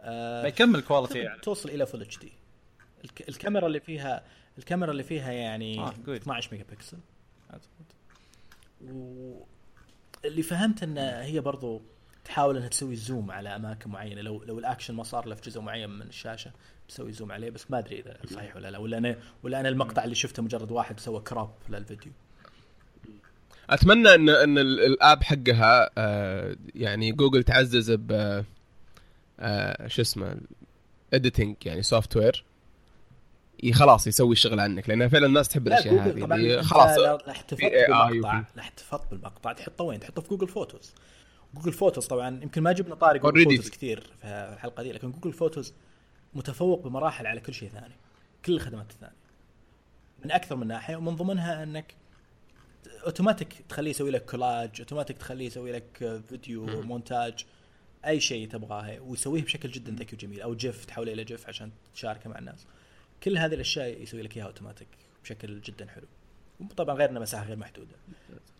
آه، 0.00 0.42
بيكمل 0.42 0.80
quality 0.80 1.18
يعني. 1.18 1.40
توصل 1.40 1.68
إلى 1.68 1.86
full 1.86 2.02
HD 2.02 2.32
الكاميرا 3.28 3.66
اللي 3.66 3.80
فيها 3.80 4.22
الكاميرا 4.58 4.90
اللي 4.90 5.02
فيها 5.02 5.32
يعني 5.32 5.78
آه، 5.80 5.90
good. 6.06 6.08
12 6.08 6.48
ميجا 6.52 6.64
بكسل 6.72 6.98
اعتقد 7.50 7.68
و 8.90 9.34
اللي 10.24 10.42
فهمت 10.42 10.82
ان 10.82 10.98
هي 10.98 11.40
برضو 11.40 11.82
تحاول 12.24 12.56
إنها 12.56 12.68
تسوي 12.68 12.96
zoom 12.96 13.30
على 13.30 13.56
أماكن 13.56 13.90
معينة. 13.90 14.20
لو 14.20 14.44
لو 14.44 14.58
الأكشن 14.58 14.94
ما 14.94 15.02
صار 15.02 15.26
له 15.26 15.34
في 15.34 15.50
جزء 15.50 15.60
معين 15.60 15.90
من 15.90 16.02
الشاشة 16.02 16.50
تسوي 16.88 17.12
zoom 17.12 17.32
عليه 17.32 17.50
بس 17.50 17.70
ما 17.70 17.78
أدري 17.78 17.98
إذا 18.00 18.16
صحيح 18.34 18.56
ولا 18.56 18.70
لا. 18.70 18.78
ولا 18.78 18.98
أنا 18.98 19.16
ولا 19.42 19.60
أنا 19.60 19.68
المقطع 19.68 20.04
اللي 20.04 20.14
شفته 20.14 20.42
مجرد 20.42 20.70
واحد 20.72 21.00
سوى 21.00 21.20
crop 21.20 21.50
للفيديو. 21.68 22.12
أتمنى 23.70 24.14
ان 24.14 24.28
إن 24.28 24.58
ال- 24.58 24.80
ال 24.80 24.90
app 24.90 25.22
حقها 25.22 25.90
آه، 25.98 26.56
يعني 26.74 27.12
جوجل 27.12 27.42
تعزز 27.44 27.90
ب 27.90 28.44
آه، 29.40 29.86
شو 29.86 30.02
اسمه 30.02 30.36
editing 31.14 31.56
يعني 31.66 31.82
software 31.82 32.44
خلاص 33.72 34.06
يسوي 34.06 34.32
الشغل 34.32 34.60
عنك 34.60 34.88
لأن 34.88 35.08
فعلا 35.08 35.26
الناس 35.26 35.48
تحب 35.48 35.68
لا 35.68 35.74
الأشياء 35.74 35.94
هذه 35.94 36.62
خلاص. 36.62 36.98
AI 36.98 38.10
بالمقطع 38.10 38.44
احتفظت 38.58 39.10
بالمقطع. 39.10 39.52
تحطه 39.52 39.84
وين؟ 39.84 40.00
تحطه 40.00 40.22
في 40.22 40.28
جوجل 40.28 40.48
فوتوز 40.48 40.92
جوجل 41.54 41.72
فوتوز 41.72 42.06
طبعا 42.06 42.40
يمكن 42.42 42.62
ما 42.62 42.72
جبنا 42.72 42.94
طاري 42.94 43.18
جوجل. 43.18 43.44
فوتوز 43.44 43.70
كثير 43.70 44.00
في 44.20 44.26
الحلقة 44.54 44.82
دي 44.82 44.92
لكن 44.92 45.10
جوجل 45.10 45.32
فوتوز 45.32 45.72
متفوق 46.34 46.84
بمراحل 46.84 47.26
على 47.26 47.40
كل 47.40 47.54
شيء 47.54 47.68
ثاني 47.68 47.94
كل 48.44 48.52
الخدمات 48.52 48.90
الثانية. 48.90 49.16
من 50.24 50.30
أكثر 50.32 50.56
من 50.56 50.66
ناحية 50.66 50.96
ومن 50.96 51.16
ضمنها 51.16 51.62
أنك 51.62 51.94
اوتوماتيك 53.06 53.64
تخليه 53.68 53.90
يسوي 53.90 54.10
لك 54.10 54.24
collage 54.24 54.70
automatic 54.78 55.18
تخليه 55.18 55.46
يسوي 55.46 55.72
لك 55.72 56.20
فيديو 56.28 56.66
مونتاج 56.82 57.46
أي 58.06 58.20
شيء 58.20 58.48
تبغاه 58.48 59.00
ويسويه 59.00 59.42
بشكل 59.42 59.70
جدا 59.70 59.92
ذكي 59.92 60.16
وجميل 60.16 60.40
أو 60.42 60.54
GIF 60.54 60.84
تحوله 60.84 61.12
إلى 61.12 61.24
GIF 61.24 61.48
عشان 61.48 61.70
تشاركه 61.94 62.30
مع 62.30 62.38
الناس. 62.38 62.66
كل 63.22 63.38
هذه 63.38 63.54
الأشياء 63.54 64.02
يسوي 64.02 64.22
لك 64.22 64.36
إياها 64.36 64.46
أوتوماتيك 64.46 64.88
بشكل 65.24 65.60
جدا 65.60 65.86
حلو. 65.88 66.06
طبعا 66.76 66.96
غير 66.96 67.10
انه 67.10 67.20
مساحة 67.20 67.44
غير 67.44 67.56
محدودة. 67.56 67.96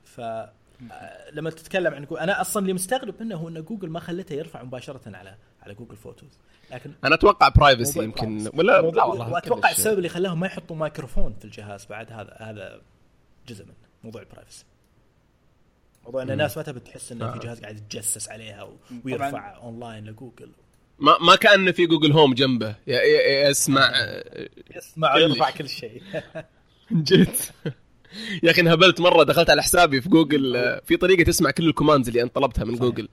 ف 0.05 0.21
آه، 0.21 1.31
لما 1.33 1.51
تتكلم 1.51 1.95
عن 1.95 2.05
جوجل 2.05 2.21
أنا 2.21 2.41
أصلا 2.41 2.63
اللي 2.63 2.73
مستغرب 2.73 3.15
منه 3.23 3.37
هو 3.37 3.49
إن 3.49 3.63
جوجل 3.63 3.89
ما 3.91 4.01
خلته 4.01 4.33
يرفع 4.35 4.63
مباشرة 4.63 5.17
على 5.17 5.37
على 5.63 5.75
جوجل 5.75 5.97
فوتوز. 5.97 6.39
لكن 6.71 6.93
أنا 7.05 7.15
أتوقع 7.15 7.49
privacy 7.49 8.03
يمكن. 8.05 8.51
ولا 8.55 8.73
لا 8.73 9.05
والله 9.05 9.33
وأتوقع 9.33 9.69
كلش- 9.71 9.79
السبب 9.79 9.99
اللي 9.99 10.09
خلاهم 10.09 10.41
ما 10.41 10.47
يحطوا 10.47 10.77
مايكروفون 10.77 11.35
في 11.39 11.45
الجهاز 11.45 11.87
بعد 11.87 12.13
هذا 12.13 12.37
هذا 12.41 12.81
جزء 13.49 13.65
منه 13.65 13.75
موضوع 14.05 14.23
ال 14.23 14.28
privacy 14.28 14.65
موضوع 16.09 16.23
إن 16.23 16.31
الناس 16.31 16.57
ما 16.57 16.63
تبي 16.63 16.81
تحس 16.81 17.13
إنه 17.13 17.33
في. 17.33 17.39
جهاز 17.39 17.61
قاعد 17.61 17.77
يتجسس 17.77 18.29
عليها 18.29 18.63
و- 18.63 18.77
ويرفع 19.05 19.57
اونلاين 19.57 20.05
لجوجل. 20.05 20.51
ما 20.99 21.19
ما 21.21 21.37
كان 21.37 21.73
في 21.73 21.87
جوجل 21.87 22.13
هوم 22.13 22.35
جنبه. 22.35 22.69
يا- 22.87 23.01
يا- 23.03 23.23
يا 23.23 23.51
اسمع. 23.51 23.93
يسمع. 24.77 25.15
ويرفع 25.15 25.51
كل 25.51 25.69
شيء. 25.69 26.03
جيت 26.93 27.39
يا 28.43 28.51
أخي 28.51 28.61
انهبلت 28.61 29.01
مرة. 29.01 29.23
دخلت 29.23 29.51
على 29.51 29.63
حسابي 29.63 30.01
في 30.01 30.09
جوجل. 30.09 30.81
في 30.85 30.97
طريقة 30.97 31.23
تسمع 31.25 31.51
كل 31.51 31.69
ال 31.69 31.73
commands 31.73 32.09
اللي 32.09 32.23
انت 32.23 32.35
طلبتها 32.35 32.65
من 32.65 32.71
صحيح. 32.77 32.81
جوجل. 32.83 33.09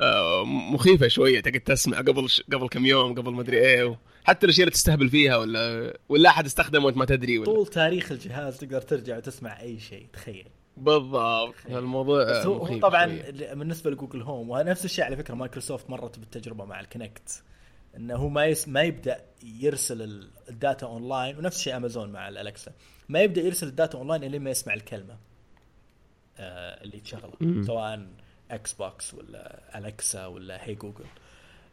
آه، 0.00 0.44
مخيفة 0.44 1.08
شوية. 1.08 1.40
تقعد 1.40 1.60
تسمع 1.60 1.98
قبل 1.98 2.30
ش... 2.30 2.42
قبل 2.52 2.68
كم 2.68 2.86
يوم 2.86 3.14
قبل 3.14 3.30
ما 3.32 3.40
أدري 3.42 3.58
إيه. 3.58 3.98
حتى 4.24 4.46
الأشياء 4.46 4.62
اللي 4.64 4.74
تستهبل 4.74 5.08
فيها 5.08 5.36
ولا 5.36 5.96
ولا 6.08 6.28
أحد 6.28 6.46
استخدمه 6.46 6.84
وأنت 6.86 6.96
ما 6.96 7.04
تدري 7.04 7.38
ولا. 7.38 7.46
طول 7.46 7.66
تاريخ 7.66 8.12
الجهاز 8.12 8.58
تقدر 8.58 8.80
ترجع 8.80 9.16
وتسمع 9.16 9.60
أي 9.60 9.80
شيء. 9.80 10.06
تخيل. 10.12 10.48
بالضبط. 10.76 11.54
الموضوع 11.66 12.42
هو, 12.42 12.78
طبعا 12.78 13.06
شوية. 13.06 13.54
بالنسبة 13.54 13.90
لجوجل 13.90 14.22
هوم 14.22 14.50
ونفس 14.50 14.84
الشيء 14.84 15.04
على 15.04 15.16
فكرة 15.16 15.34
مايكروسوفت 15.34 15.90
مرت 15.90 16.18
بالتجربة 16.18 16.64
مع 16.64 16.80
الكونكت. 16.80 17.42
إنه 17.96 18.16
هو 18.16 18.28
ما 18.28 18.44
يس 18.46 18.68
ما 18.68 18.82
يبدأ 18.82 19.20
يرسل 19.44 20.02
ال- 20.02 20.30
ال 20.48 20.56
data 20.56 20.86
online 20.86 21.38
ونفس 21.38 21.56
الشيء 21.56 21.76
أمازون 21.76 22.12
مع 22.12 22.28
الالكسا 22.28 22.72
ما 23.08 23.20
يبدأ 23.20 23.40
يرسل 23.40 23.66
ال 23.66 23.72
data 23.72 23.98
online 23.98 24.24
إلا 24.24 24.38
ما 24.38 24.50
يسمع 24.50 24.74
الكلمة 24.74 25.16
آه 26.38 26.82
اللي 26.84 27.00
تشغله. 27.00 27.62
سواء 27.66 28.06
إكس 28.50 28.72
بوكس 28.72 29.14
ولا 29.14 29.78
الكسا 29.78 30.26
ولا 30.26 30.64
hey 30.68 30.74
Google 30.74 31.04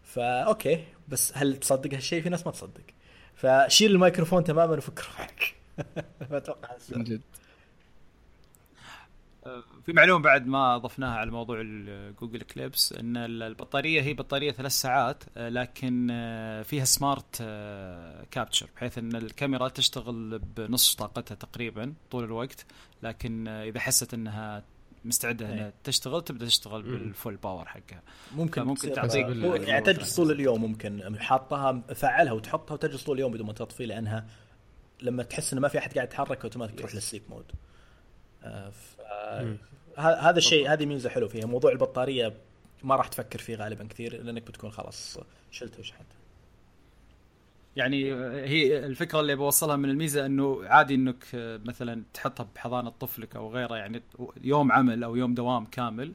فا 0.03 0.41
okay 0.41 0.83
بس 1.07 1.31
هل 1.37 1.57
تصدق 1.57 1.93
هالشيء؟ 1.93 2.21
في 2.21 2.29
ناس 2.29 2.45
ما 2.45 2.51
تصدق. 2.51 2.81
فشيل 3.35 3.91
الميكروفون 3.91 4.43
تماما 4.43 4.77
وفك 4.77 4.99
روحك 4.99 5.55
فأتوقع. 6.29 6.69
من 6.95 7.03
جد. 7.03 7.21
في 9.85 9.93
معلومة 9.93 10.23
بعد 10.23 10.47
ما 10.47 10.77
ضفناها 10.77 11.17
على 11.17 11.31
موضوع 11.31 11.61
جوجل 12.21 12.41
كليبس 12.41 12.93
إن 12.93 13.17
البطارية 13.17 14.01
هي 14.01 14.13
بطارية 14.13 14.51
ثلاث 14.51 14.71
ساعات 14.71 15.23
لكن 15.37 16.07
آه، 16.11 16.61
فيها 16.61 16.85
smart 16.85 17.37
آه، 17.41 18.25
capture 18.31 18.67
بحيث 18.75 18.97
إن 18.97 19.15
الكاميرا 19.15 19.67
تشتغل 19.67 20.39
بنص 20.39 20.95
طاقتها 20.95 21.35
تقريبا 21.35 21.93
طول 22.11 22.23
الوقت 22.23 22.65
لكن 23.03 23.47
آه، 23.47 23.63
إذا 23.63 23.79
حست 23.79 24.13
إنها 24.13 24.63
مستعدة 25.05 25.53
إنها 25.53 25.65
إيه. 25.65 25.73
تشتغل 25.83 26.21
تبدأ 26.21 26.45
تشتغل. 26.45 26.81
بال 26.81 26.99
full 26.99 27.35
power 27.35 27.65
حقها 27.65 28.01
ممكن 28.35 28.73
تصير- 28.75 28.95
تعطيك 28.95 29.27
يعني 29.67 29.81
تجلس 29.85 30.15
طول 30.15 30.31
اليوم 30.31 30.61
ممكن 30.61 31.17
حاطها 31.19 31.81
فعلها 31.95 32.33
وتحطها 32.33 32.73
وتجلس 32.73 33.03
طول 33.03 33.15
اليوم 33.17 33.31
بدون 33.31 33.47
ما 33.47 33.53
تطفي 33.53 33.85
لأنها 33.85 34.27
لما 35.01 35.23
تحس 35.23 35.53
إنه 35.53 35.61
ما 35.61 35.67
في 35.67 35.77
أحد 35.77 35.93
قاعد 35.93 36.07
يتحرك 36.07 36.43
اوتوماتيك 36.43 36.79
تروح 36.79 36.95
لل 36.95 37.03
sleep 37.03 37.23
mode 37.29 37.51
هذا 39.97 40.37
الشيء 40.37 40.73
هذه 40.73 40.85
ميزة 40.85 41.09
حلوة 41.09 41.29
فيها 41.29 41.45
موضوع 41.45 41.71
البطارية 41.71 42.33
ما 42.83 42.95
راح 42.95 43.07
تفكر 43.07 43.39
فيه 43.39 43.55
غالبا 43.55 43.87
كثير 43.87 44.23
لأنك 44.23 44.47
بتكون 44.47 44.71
خلاص 44.71 45.17
شلت 45.51 45.79
وشحنت 45.79 46.07
يعني 47.75 48.13
هي 48.45 48.85
الفكرة 48.85 49.19
اللي 49.19 49.35
بوصلها 49.35 49.75
من 49.75 49.89
الميزة 49.89 50.25
إنه 50.25 50.61
عادي 50.65 50.95
إنك 50.95 51.25
مثلا 51.65 52.03
تحطها 52.13 52.47
بحضانة 52.55 52.89
طفلك 52.89 53.35
أو 53.35 53.53
غيره 53.53 53.75
يعني 53.75 54.01
يوم 54.41 54.71
عمل 54.71 55.03
أو 55.03 55.15
يوم 55.15 55.33
دوام 55.33 55.65
كامل 55.65 56.13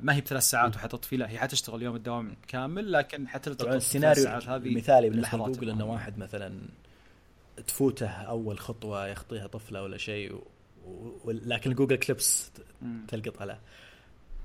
ما 0.00 0.14
هي 0.14 0.20
بثلاث 0.20 0.42
ساعات 0.42 0.76
وحتطفي 0.76 1.16
لا 1.16 1.30
هي 1.30 1.38
حتشتغل 1.38 1.82
يوم 1.82 1.96
الدوام 1.96 2.36
كامل 2.48 2.92
لكن 2.92 3.28
حتلتقط 3.28 3.74
السيناريو 3.74 4.28
هذه 4.28 4.56
المثالي 4.56 5.10
بالنسبة. 5.10 5.38
لجوجل 5.38 5.70
إنه 5.70 5.92
واحد 5.92 6.18
مثلا 6.18 6.60
تفوته 7.66 8.08
أول 8.08 8.58
خطوة 8.58 9.06
يخطيها 9.06 9.46
طفله 9.46 9.82
ولا 9.82 9.98
شيء. 9.98 10.40
لكن 11.26 11.72
جوجل 11.72 11.96
كليبس. 11.96 12.52
تلقط 13.08 13.42
له 13.42 13.58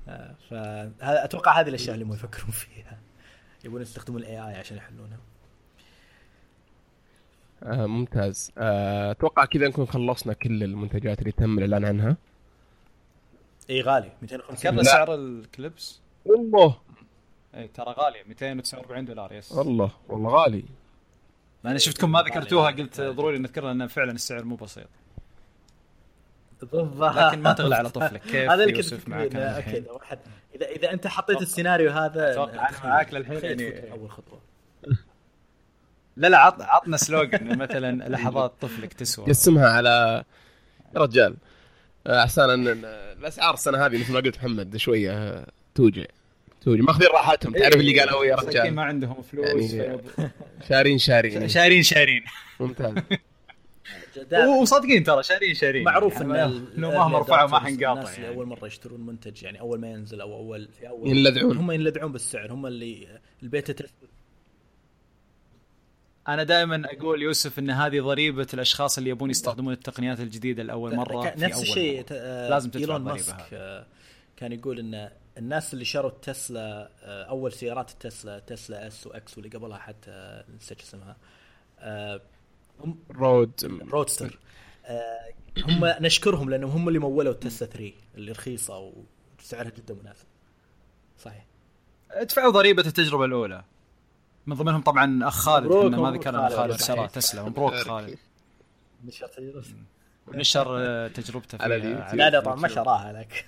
آه، 0.08 0.34
فهذا 0.50 1.24
أتوقع 1.24 1.60
هذه 1.60 1.68
الأشياء 1.68 1.94
اللي 1.94 2.04
هم 2.04 2.12
يفكرون 2.12 2.50
فيها. 2.50 2.98
يبون 3.64 3.82
يستخدمون 3.82 4.20
ال 4.20 4.34
AI 4.34 4.54
عشان 4.54 4.76
يحلونها. 4.76 5.18
آه 7.62 7.86
ممتاز. 7.86 8.52
آه، 8.58 9.10
أتوقع 9.10 9.44
كذا 9.44 9.68
نكون 9.68 9.86
خلصنا 9.86 10.32
كل 10.32 10.62
المنتجات 10.62 11.18
اللي 11.18 11.32
تم 11.32 11.58
الإعلان 11.58 11.84
عنها. 11.84 12.16
إي 13.70 13.80
غالي. 13.80 14.12
250 14.22 14.56
ذكرنا 14.56 14.76
لا. 14.76 14.92
سعر 14.92 15.14
الكليبس 15.14 16.00
والله. 16.24 16.80
إي 17.54 17.68
ترى 17.68 17.94
غالي. 17.98 18.24
249 18.28 19.04
دولار 19.04 19.32
yes. 19.32 19.52
والله 19.52 19.90
والله 20.08 20.30
غالي. 20.30 20.64
أنا 21.64 21.78
شفتكم 21.78 22.12
ما 22.12 22.22
ذكرتوها. 22.22 22.70
قلت 22.70 23.00
ضروري 23.00 23.38
نذكرها 23.38 23.74
لأن 23.74 23.86
فعلا 23.86 24.12
السعر 24.12 24.44
مو 24.44 24.56
بسيط. 24.56 24.88
بالضبط. 26.62 27.16
لكن 27.16 27.42
ما 27.42 27.52
تغلى 27.52 27.74
على 27.76 27.90
طفلك. 27.90 28.20
كيف 28.32 28.50
هذا 28.50 28.54
اللي 28.54 28.66
كنت 28.66 28.76
يوسف 28.92 29.08
معك 29.08 29.36
okay 29.36 29.84
واحد. 29.90 30.18
اذا 30.54 30.66
إذا 30.68 30.92
أنت 30.92 31.06
حطيت 31.06 31.42
السيناريو 31.42 31.90
هذا 31.90 32.32
أتوقع 32.32 32.68
أنا 32.68 32.78
معاك 32.84 33.14
للحين 33.14 33.44
يعني- 33.44 33.92
أول 33.92 34.10
خطوة. 34.10 34.40
لا 36.16 36.28
لا 36.28 36.38
عط 36.38 36.62
عطنا 36.62 36.96
slogan 36.96 37.58
مثلا 37.58 38.08
لحظات 38.12 38.52
طفلك 38.60 38.92
تسوى. 38.92 39.26
قسمها 39.26 39.68
على 39.68 40.24
يا 40.96 41.00
رجال 41.00 41.36
آه، 42.06 42.20
عشان 42.20 42.50
ان 42.50 42.68
الأسعار 43.18 43.54
السنة 43.54 43.86
هذه 43.86 43.98
مثل 44.00 44.12
ما 44.12 44.20
قلت 44.20 44.36
محمد 44.38 44.76
شوية 44.76 45.12
آه، 45.12 45.46
توجع. 45.74 46.04
توجع. 46.60 46.82
ماخذين 46.82 47.08
راحتهم. 47.08 47.52
تعرف 47.52 47.74
اللي 47.76 48.00
قالوا 48.00 48.24
يا 48.24 48.34
رجال. 48.36 48.74
ما 48.74 48.82
عندهم 48.84 49.22
فلوس 49.22 49.72
يعني 49.72 50.00
شارين 50.68 50.98
شارين. 50.98 51.48
شارين 51.48 51.82
شارين. 51.82 52.24
ممتاز. 52.60 52.94
وصادقين 54.62 55.04
ترى 55.04 55.22
شارين 55.22 55.54
شارين 55.54 55.84
معروف 55.84 56.20
يعني 56.20 56.44
إن 56.44 56.68
لو 56.76 56.90
مهما 56.90 57.18
رفعوا 57.18 57.50
ما 57.50 57.58
حنقاطع 57.58 57.92
الناس 57.92 58.14
اللي 58.14 58.26
يعني. 58.26 58.36
اول 58.36 58.46
مرة 58.46 58.66
يشترون 58.66 59.00
منتج 59.00 59.42
يعني 59.42 59.60
أول 59.60 59.80
ما 59.80 59.90
ينزل 59.90 60.20
أو 60.20 60.36
اول 60.36 60.68
في 60.80 60.88
اول 60.88 61.08
ينلدعون 61.08 61.56
هم 61.56 61.70
ينلدعون 61.70 62.12
بالسعر 62.12 62.52
هم 62.52 62.66
اللي 62.66 63.08
البيتا 63.42 63.72
تست 63.72 63.94
أنا 66.28 66.42
دائما 66.42 66.82
أقول 66.84 67.22
يوسف 67.22 67.58
إن 67.58 67.70
هذه 67.70 68.00
ضريبة 68.00 68.46
الأشخاص 68.54 68.98
اللي 68.98 69.10
يبون 69.10 69.30
يستخدمون 69.30 69.72
التقنيات 69.72 70.20
الجديدة 70.20 70.62
لأول 70.62 70.96
مرة 70.96 71.30
في 71.30 71.40
نفس 71.40 71.62
الشيء 71.62 72.04
آه، 72.12 72.50
لازم 72.50 72.70
تدفع 72.70 72.80
إيلون 72.80 73.02
ماسك. 73.02 73.36
آه، 73.52 73.86
كان 74.36 74.52
يقول 74.52 74.78
إن 74.78 75.10
الناس 75.38 75.74
اللي 75.74 75.84
شروا 75.84 76.10
التسلا 76.10 76.90
آه، 77.02 77.24
أول 77.24 77.52
سيارات 77.52 77.90
التسلا 77.90 78.38
تسلا 78.38 78.86
إس 78.86 79.06
وإكس 79.06 79.38
واللي 79.38 79.58
قبلها 79.58 79.78
حتى 79.78 80.42
نسيت 80.56 80.80
اسمها 80.80 81.16
هم 82.80 82.98
رود 83.10 83.80
رودستر 83.92 84.38
آه، 84.86 85.20
هم 85.68 85.84
نشكرهم 86.00 86.50
لأنهم 86.50 86.70
هم 86.70 86.88
اللي 86.88 86.98
مولوا 86.98 87.32
التسلا 87.32 87.68
3 87.68 87.92
اللي 88.16 88.32
رخيصة 88.32 88.92
وسعرها 89.38 89.70
جدا 89.70 89.94
مناسب 89.94 90.26
صحيح. 91.18 91.44
ادفعوا 92.10 92.50
ضريبة 92.52 92.82
التجربة 92.86 93.24
الأولى. 93.24 93.64
من 94.46 94.56
ضمنهم 94.56 94.80
طبعا 94.82 95.28
أخ 95.28 95.34
خالد 95.34 95.72
إحنا 95.72 95.96
ما 95.96 96.10
ذكرنا 96.10 96.48
خالد. 96.48 96.80
شرى 96.80 97.08
تسلا. 97.08 97.42
مبروك 97.42 97.74
خالد. 97.74 98.18
نشر 100.34 100.66
آه، 100.78 101.08
تجربته 101.08 101.58
على 101.62 101.80
فيها 101.80 101.90
اليوتيوب. 101.90 102.14
لا 102.14 102.30
لا 102.30 102.40
طبعا 102.40 102.54
ما 102.54 102.68
شراها 102.68 103.12
لك. 103.12 103.46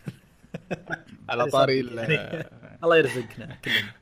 على 1.30 1.46
طاري 1.46 1.80
ال- 1.80 2.44
الله 2.84 2.96
يرزقنا. 2.96 3.58
كلنا 3.64 3.92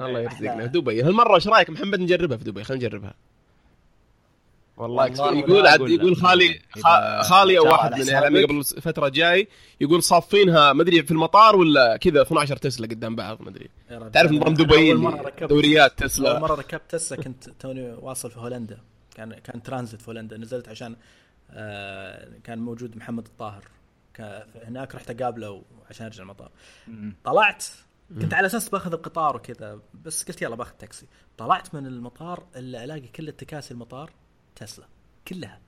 الله 0.08 0.20
يرزقنا. 0.20 0.62
في 0.68 0.80
دبي. 0.80 1.02
هالمرة 1.02 1.34
إيش 1.34 1.48
رأيك؟ 1.48 1.70
محمد 1.70 2.00
نجربها 2.00 2.36
في 2.36 2.44
دبي. 2.44 2.64
خلينا 2.64 2.86
نجربها. 2.86 3.14
والله, 4.78 5.04
والله 5.22 5.38
يقول 5.38 5.66
عاد 5.66 5.80
يقول. 5.80 6.16
خالي 6.16 6.60
خالي 7.22 7.58
أو 7.58 7.64
واحد 7.66 8.00
من 8.00 8.10
اعلامي 8.10 8.38
حسابك. 8.38 8.50
قبل 8.50 8.82
فترة 8.82 9.08
جاي 9.08 9.48
يقول 9.80 10.02
صافينها 10.02 10.72
ما 10.72 10.82
أدري 10.82 11.02
في 11.02 11.10
المطار 11.10 11.56
ولا 11.56 11.96
كذا 11.96 12.22
12 12.22 12.56
تسلا 12.56 12.86
قدام 12.86 13.16
بعض 13.16 13.42
ما 13.42 13.48
أدري. 13.48 13.70
تعرف 14.12 14.32
نظام 14.32 14.54
دبي 14.54 14.90
أول 14.92 14.96
مرة 15.00 15.14
اللي 15.18 15.28
ركبت- 15.30 15.48
دوريات 15.50 16.02
اول 16.02 16.10
تسلا. 16.10 16.38
مرة 16.38 16.54
ركبت 16.54 16.82
تسلا 16.90 17.22
كنت 17.22 17.48
توني 17.50 17.92
واصل 17.92 18.30
في 18.30 18.38
هولندا. 18.40 18.78
كان 19.16 19.34
كان 19.34 19.62
ترانزيت 19.62 20.02
في 20.02 20.08
هولندا. 20.08 20.36
نزلت 20.36 20.68
عشان 20.68 20.96
آه 21.50 22.28
كان 22.44 22.58
موجود 22.58 22.96
محمد 22.96 23.26
الطاهر. 23.26 23.62
هناك 24.64 24.94
رحت 24.94 25.20
أقابله 25.20 25.62
عشان 25.90 26.06
أرجع 26.06 26.22
المطار. 26.22 26.50
طلعت. 27.24 27.64
كنت 28.20 28.34
على 28.34 28.46
أساس 28.46 28.68
باخذ 28.68 28.92
القطار 28.92 29.36
وكذا 29.36 29.78
بس 30.04 30.24
قلت 30.24 30.42
يلا 30.42 30.56
باخذ 30.56 30.72
تاكسي. 30.78 31.06
طلعت 31.38 31.74
من 31.74 31.86
المطار 31.86 32.42
إلا 32.56 32.84
ألاقي 32.84 33.00
كل 33.00 33.28
التكاسي 33.28 33.74
المطار. 33.74 34.10
تسلا. 34.58 34.86
كلها. 35.28 35.60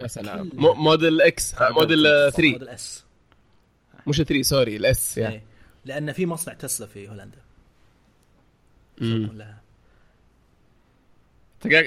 يا 0.00 0.06
سلام. 0.06 0.50
موديل 0.54 1.20
إكس 1.22 1.54
آه، 1.54 1.70
موديل 1.70 2.06
آه، 2.06 2.30
3 2.30 2.52
موديل 2.52 2.68
إس. 2.68 3.04
مش 4.06 4.16
3 4.16 4.42
sorry 4.42 4.76
الإس 4.76 5.18
إيه. 5.18 5.42
لأن 5.84 6.12
في 6.12 6.26
مصنع 6.26 6.54
تسلا 6.54 6.86
في 6.86 7.08
هولندا. 7.08 7.38
مم. 9.00 9.28
كلها. 9.32 9.58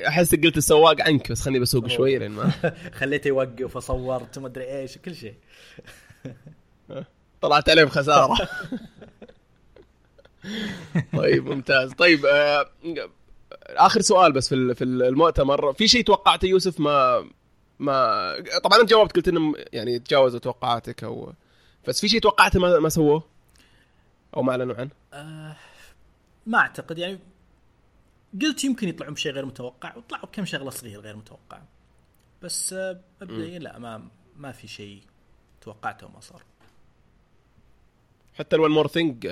أحس 0.08 0.36
قلت 0.36 0.58
السواق 0.58 1.02
عنك 1.02 1.32
بس 1.32 1.42
خليني 1.42 1.60
بسوق 1.60 1.88
شوي 1.88 2.18
لين 2.18 2.32
ما. 2.32 2.52
خليته 3.00 3.28
يوقف 3.28 3.76
وصورت 3.76 4.38
وما 4.38 4.48
أدري 4.48 4.80
إيش 4.80 4.98
كل 4.98 5.16
شيء. 5.16 5.36
طلعت 7.42 7.70
عليه 7.70 7.84
بخسارة. 7.84 8.38
طيب 11.18 11.46
ممتاز. 11.46 11.94
طيب 11.94 12.26
آه، 12.26 12.70
آخر 13.68 14.02
سؤال 14.02 14.32
بس 14.32 14.50
في 14.50 14.76
في 14.76 14.84
المؤتمر. 14.84 15.74
في 15.74 15.88
شيء 15.88 16.04
توقعته 16.04 16.46
يوسف؟ 16.46 16.80
ما 16.80 17.30
ما 17.80 18.36
طبعا 18.64 18.82
أنت 18.82 18.90
جاوبت 18.90 19.16
قلت 19.16 19.28
انهم 19.28 19.56
يعني 19.74 20.00
تجاوزوا 20.00 20.40
توقعاتك 20.40 21.04
أو 21.04 21.34
بس 21.88 22.02
في 22.02 22.08
شيء 22.10 22.20
توقعته 22.22 22.60
ما, 22.60 22.80
ما 22.80 22.90
سووه؟ 22.90 23.24
أو 24.38 24.42
ما 24.42 24.52
أعلنوا 24.52 24.76
عنه؟ 24.76 24.90
آه 25.14 25.56
ما 26.46 26.58
أعتقد. 26.58 26.98
يعني 26.98 27.20
قلت 28.42 28.64
يمكن 28.64 28.90
يطلعون 28.90 29.14
بشيء 29.14 29.32
غير 29.32 29.46
متوقع 29.46 29.96
وطلعوا 29.96 30.26
بكم 30.26 30.46
شغلة 30.46 30.70
صغيرة 30.70 31.02
غير 31.02 31.16
متوقعه 31.16 31.68
بس 32.42 32.74
آه 32.74 33.00
مبدئيا 33.22 33.60
لا 33.60 33.80
ما 33.80 34.08
ما 34.38 34.52
في 34.52 34.68
شيء 34.68 35.02
توقعته 35.62 36.08
وما 36.08 36.20
صار. 36.20 36.44
حتى 38.34 38.56
ال 38.56 38.60
one 38.60 38.72
more 38.72 38.88
thing 38.88 39.28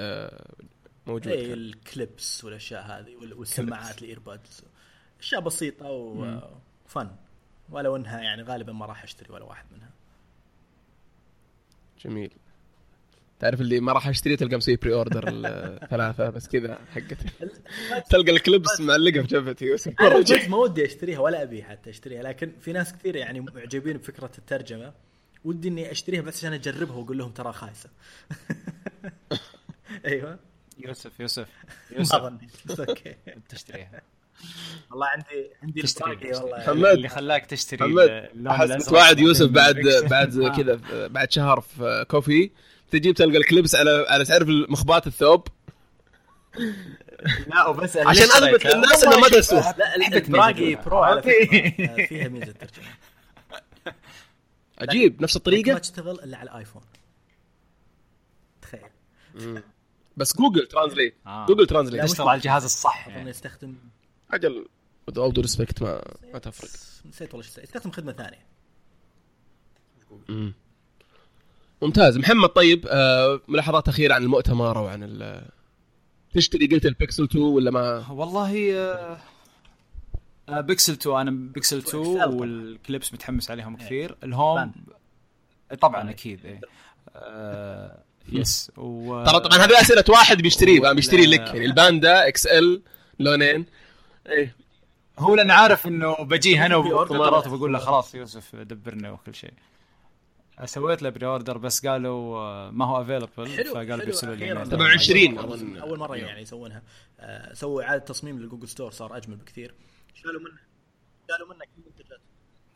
موجود 1.09 1.27
اي. 1.33 1.53
الكليبس 1.53 2.43
والأشياء 2.43 2.81
هذه 2.83 3.15
وال- 3.15 3.33
والسماعات 3.33 4.01
الايربودز 4.01 4.61
أشياء 5.19 5.41
بسيطة 5.41 5.85
و 5.89 6.19
fun 6.19 7.09
ولو 7.69 7.95
إنها 7.95 8.21
يعني 8.21 8.43
غالبا 8.43 8.73
ما 8.73 8.85
راح 8.85 9.03
أشتري 9.03 9.33
ولا 9.33 9.43
واحد 9.45 9.65
منها. 9.71 9.89
جميل. 12.05 12.31
تعرف 13.39 13.61
اللي 13.61 13.79
ما 13.79 13.91
راح 13.93 14.07
أشتري 14.07 14.35
تلقى 14.35 14.57
مسوي 14.57 14.75
pre-order 14.75 15.23
الثلاثه 15.27 16.29
بس 16.29 16.47
كذا 16.47 16.79
حقت 16.91 17.17
تلقى 18.11 18.31
ال 18.31 18.40
Clips 18.40 18.81
معلقه 18.81 19.21
في 19.21 19.27
جبهتي 19.27 19.75
ما 20.49 20.57
ودي 20.57 20.85
أشتريها 20.85 21.19
ولا 21.19 21.43
ابي 21.43 21.63
حتى 21.63 21.89
أشتريها. 21.89 22.23
لكن 22.23 22.51
في 22.61 22.71
ناس 22.73 22.93
كثير 22.93 23.15
يعني 23.15 23.39
معجبين 23.39 23.97
بفكرة 23.97 24.31
الترجمة. 24.37 24.93
ودي 25.45 25.67
إني 25.67 25.91
أشتريها 25.91 26.21
بس 26.21 26.37
عشان 26.37 26.53
أجربها 26.53 26.95
وأقول 26.95 27.17
لهم 27.17 27.31
ترى 27.31 27.53
خايسة. 27.53 27.89
أيوه. 30.05 30.39
يوسف 30.79 31.19
يوسف 31.19 31.47
ما 31.91 31.97
يوسف. 31.97 32.15
ظنيت 32.15 32.51
بس 32.65 32.79
okay. 32.79 33.15
تشتريها 33.49 34.01
والله 34.91 35.07
عندي 35.07 35.49
عندي 35.63 35.81
تشتري 35.81 36.11
الباقي 36.11 36.31
والله. 36.67 36.91
اللي 36.93 37.09
خلاك 37.09 37.45
تشتري 37.45 37.85
أحس 38.47 38.69
متواعد 38.71 39.19
يوسف 39.19 39.49
بعد 39.49 39.75
Pix. 39.75 40.01
بعد 40.13 40.37
آه. 40.39 40.55
كذا 40.57 40.79
بعد 41.07 41.31
شهر 41.31 41.61
في 41.61 42.05
coffee 42.09 42.51
تجيب 42.91 43.15
تلقى 43.15 43.37
ال 43.37 43.44
Clips 43.44 43.75
على 43.75 44.05
على 44.09 44.25
تعرف 44.25 44.47
مخبات 44.47 45.07
الثوب. 45.07 45.47
لا 47.47 47.67
وبس 47.67 47.97
عشان 47.97 48.23
أثبت 48.23 48.65
للناس 48.65 49.03
إنه 49.03 49.19
ما 49.19 49.27
تسوى 49.29 49.59
لا 49.59 49.97
ميزة. 49.97 50.75
bro 50.85 50.97
على. 50.97 51.21
فكرة. 51.21 51.33
آه، 51.89 52.05
فيها 52.07 52.27
ميزة 52.27 52.51
ترجمة. 52.51 52.87
عجيب 54.81 55.21
نفس 55.21 55.35
ما 55.35 55.39
الطريقة. 55.39 55.77
تشتغل 55.77 56.19
إلا 56.19 56.37
على 56.37 56.49
الآيفون. 56.49 56.81
تخيل. 58.61 59.61
بس 60.19 60.37
Google 60.37 60.67
Translate. 60.67 61.15
آه. 61.27 61.45
جوجل 61.45 61.61
لا، 61.61 61.67
Translate 61.67 62.03
مش 62.03 62.11
تشتغل 62.11 62.27
على 62.27 62.37
الجهاز 62.37 62.63
الصح. 62.63 63.07
أظن 63.07 63.15
يعني. 63.17 63.29
يستخدم 63.29 63.75
أجل 64.31 64.65
all 65.17 65.31
due 65.31 65.41
respect 65.41 65.81
ما 65.81 66.01
ما 66.33 66.39
تفرق. 66.39 66.69
نسيت 67.05 67.33
والله 67.33 67.47
شو 67.49 67.61
يستخدم 67.61 67.91
خدمة 67.91 68.11
ثانية. 68.11 68.45
مم. 70.29 70.53
ممتاز. 71.81 72.17
محمد 72.17 72.49
طيب 72.49 72.85
آه 72.89 73.41
ملاحظات 73.47 73.87
أخيرة 73.87 74.13
عن 74.13 74.23
المؤتمر 74.23 74.77
أو 74.77 74.87
عن 74.87 75.03
ال- 75.03 75.49
تشتري 76.33 76.67
قلت 76.67 76.85
البيكسل 76.85 77.23
2 77.23 77.43
ولا 77.43 77.71
ما؟ 77.71 78.09
والله 78.11 78.73
آه، 78.77 79.17
آه، 80.49 80.61
بيكسل 80.61 80.93
2 80.93 81.15
أنا 81.21 81.31
بيكسل 81.31 81.77
2 81.77 82.03
XL 82.03 82.19
طبعاً. 82.25 82.35
وال 82.41 82.62
Clips 82.62 83.13
متحمس 83.13 83.51
عليهم 83.51 83.77
كثير. 83.77 84.17
ال 84.23 84.33
Home 84.33 84.71
طبعا 85.81 86.09
أكيد 86.09 86.45
إيه. 86.45 86.61
آه، 87.15 88.03
yes 88.33 88.71
و 88.77 89.23
ترى 89.25 89.39
طبعا 89.39 89.57
هذه 89.57 89.81
أسئلة 89.81 90.03
واحد 90.09 90.41
بيشتريه 90.41 90.79
بقى 90.79 90.95
بيشتري 90.95 91.25
لك. 91.25 91.39
يعني 91.39 91.65
الباندا 91.65 92.27
XL 92.27 92.81
لونين. 93.19 93.65
إيه. 94.27 94.55
هو 95.19 95.35
لأن 95.35 95.51
عارف 95.51 95.87
إنه 95.87 96.15
بجي 96.23 96.57
هنا 96.57 96.81
في 96.81 96.91
order. 96.91 97.17
وقررت 97.17 97.47
وبقول 97.47 97.73
له 97.73 97.79
خلاص 97.79 98.15
يوسف 98.15 98.55
دبرنا 98.55 99.11
وكل 99.11 99.35
شيء. 99.35 99.53
سويت 100.65 101.01
له 101.01 101.09
pre-order 101.09 101.57
بس 101.57 101.87
قالوا 101.87 102.37
آه، 102.39 102.71
ما 102.71 102.85
هو 102.85 103.01
available 103.01 103.27
حلو 103.57 103.73
فقال 103.73 103.87
حلو. 103.91 103.97
بيرسلوا 104.05 104.35
لي 104.35 104.45
أخيراً. 104.45 104.59
إيميل. 104.59 104.71
27 104.71 105.37
أول- 105.39 105.43
أظن. 105.43 105.77
أول 105.77 105.99
مرة 105.99 106.15
يعني 106.15 106.41
يسوونها. 106.41 106.81
آه، 107.19 107.53
سووا 107.53 107.83
إعادة 107.83 108.03
تصميم 108.03 108.39
لل 108.39 108.46
Google 108.46 108.67
Store 108.67 108.91
صار 108.91 109.17
أجمل 109.17 109.35
بكثير. 109.35 109.73
شالوا 110.15 110.41
منه. 110.41 110.59
شالوا 111.29 111.47
منه 111.47 111.57
كل 111.59 111.81
المنتجات. 111.81 112.19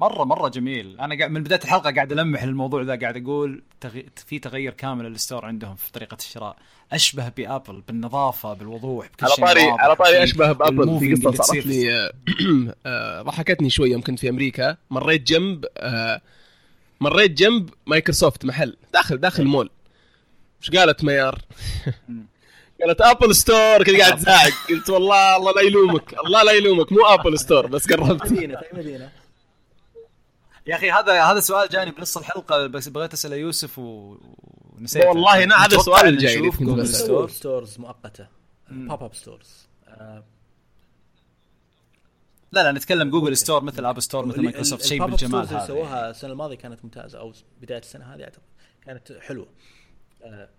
مره 0.03 0.23
مرة 0.23 0.49
جميل. 0.49 0.99
أنا 0.99 1.17
قاعد 1.17 1.31
من 1.31 1.43
بداية 1.43 1.59
الحلقة 1.63 1.91
قاعد 1.91 2.11
ألمح 2.11 2.43
للموضوع 2.43 2.81
ذا 2.81 2.95
قاعد 2.95 3.17
أقول 3.17 3.63
تغي... 3.81 4.05
في 4.25 4.39
تغير 4.39 4.73
كامل 4.73 5.05
لل 5.05 5.17
store 5.17 5.45
عندهم 5.45 5.75
في 5.75 5.91
طريقة 5.91 6.17
الشراء. 6.19 6.55
أشبه 6.91 7.29
بأبل 7.29 7.81
بالنظافة 7.87 8.53
بالوضوح 8.53 9.07
بكل 9.07 9.25
على 9.25 9.35
شيء 9.35 9.45
طاري 9.45 9.65
واضح. 9.65 9.83
على 9.83 9.95
طاري 9.95 10.23
أشبه 10.23 10.51
بأبل 10.51 10.99
في 10.99 11.13
قصة 11.27 11.43
صارت. 11.43 11.65
لي 11.65 11.93
آه، 11.93 12.11
آه، 12.85 13.21
ضحكتني 13.21 13.69
شوية 13.69 13.91
يوم 13.91 14.01
كنت 14.01 14.19
في 14.19 14.29
أمريكا. 14.29 14.77
مريت 14.89 15.21
جنب 15.27 15.65
آه، 15.77 16.21
مريت 16.99 17.31
جنب 17.31 17.69
مايكروسوفت 17.87 18.45
محل. 18.45 18.77
داخل 18.93 19.17
داخل 19.17 19.45
مول. 19.45 19.69
إيش 20.61 20.71
قالت 20.71 21.03
ميار؟ 21.03 21.39
قالت 22.81 23.01
Apple 23.01 23.35
Store. 23.35 23.83
كنت 23.83 23.95
قاعد 23.99 24.17
زاعق 24.19 24.51
قلت 24.69 24.89
والله 24.89 25.37
الله 25.37 25.51
لا 25.51 25.61
يلومك. 25.61 26.13
الله 26.25 26.43
لا 26.43 26.51
يلومك. 26.51 26.91
مو 26.91 27.05
Apple 27.05 27.39
Store 27.39 27.67
بس 27.67 27.91
قربت. 27.91 28.31
مدينة 28.31 28.57
مدينة. 28.73 29.22
يا 30.67 30.75
أخي 30.75 30.91
هذا 30.91 31.23
هذا 31.23 31.39
سؤال 31.39 31.69
جاني 31.69 31.91
بنص 31.91 32.17
الحلقة 32.17 32.67
بس 32.67 32.87
بغيت 32.87 33.13
اساله 33.13 33.35
يوسف. 33.35 33.79
ونسيت. 33.79 35.05
والله 35.05 35.43
أنا 35.43 35.55
هذا 35.55 35.75
السؤال 35.75 36.07
الجاي 36.07 36.49
Google. 36.49 36.87
Store 36.87 37.29
stores 37.29 37.79
مؤقتة. 37.79 38.27
pop-up 38.71 39.15
stores 39.15 39.67
لا 42.51 42.63
لا 42.63 42.71
نتكلم 42.71 43.09
Google 43.09 43.37
Store 43.37 43.63
مثل 43.63 43.85
Apple 43.85 43.99
Store 43.99 44.25
مثل 44.25 44.41
مايكروسوفت 44.43 44.85
شيء 44.85 45.05
بالجمال 45.05 45.47
ستورز 45.47 45.47
اللي 45.47 45.59
هذا 45.59 45.67
سووها 45.67 46.09
السنة 46.09 46.31
الماضية 46.31 46.55
كانت 46.55 46.79
ممتازة 46.85 47.19
أو 47.19 47.33
بداية 47.61 47.79
السنة 47.79 48.15
هذه 48.15 48.23
أعتقد. 48.23 48.41
كانت 48.85 49.11
حلوة. 49.19 49.47
آه، 50.23 50.49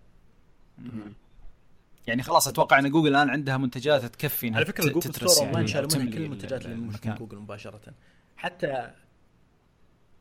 يعني 2.07 2.23
خلاص 2.23 2.47
أتوقع 2.47 2.79
إن 2.79 2.89
جوجل 2.91 3.09
الآن 3.09 3.29
عندها 3.29 3.57
منتجات 3.57 4.05
تكفي 4.05 4.55
على 4.55 4.65
فكرة 4.65 4.99
تترس 4.99 5.31
ستور 5.31 5.45
أونلاين 5.45 5.67
يعني 5.67 5.67
شالوا 5.67 6.03
منها 6.03 6.15
كل 6.17 6.23
المنتجات 6.23 6.65
اللي 6.65 6.75
المكان. 6.75 7.15
جوجل 7.15 7.37
مباشرة. 7.37 7.81
حتى 8.37 8.91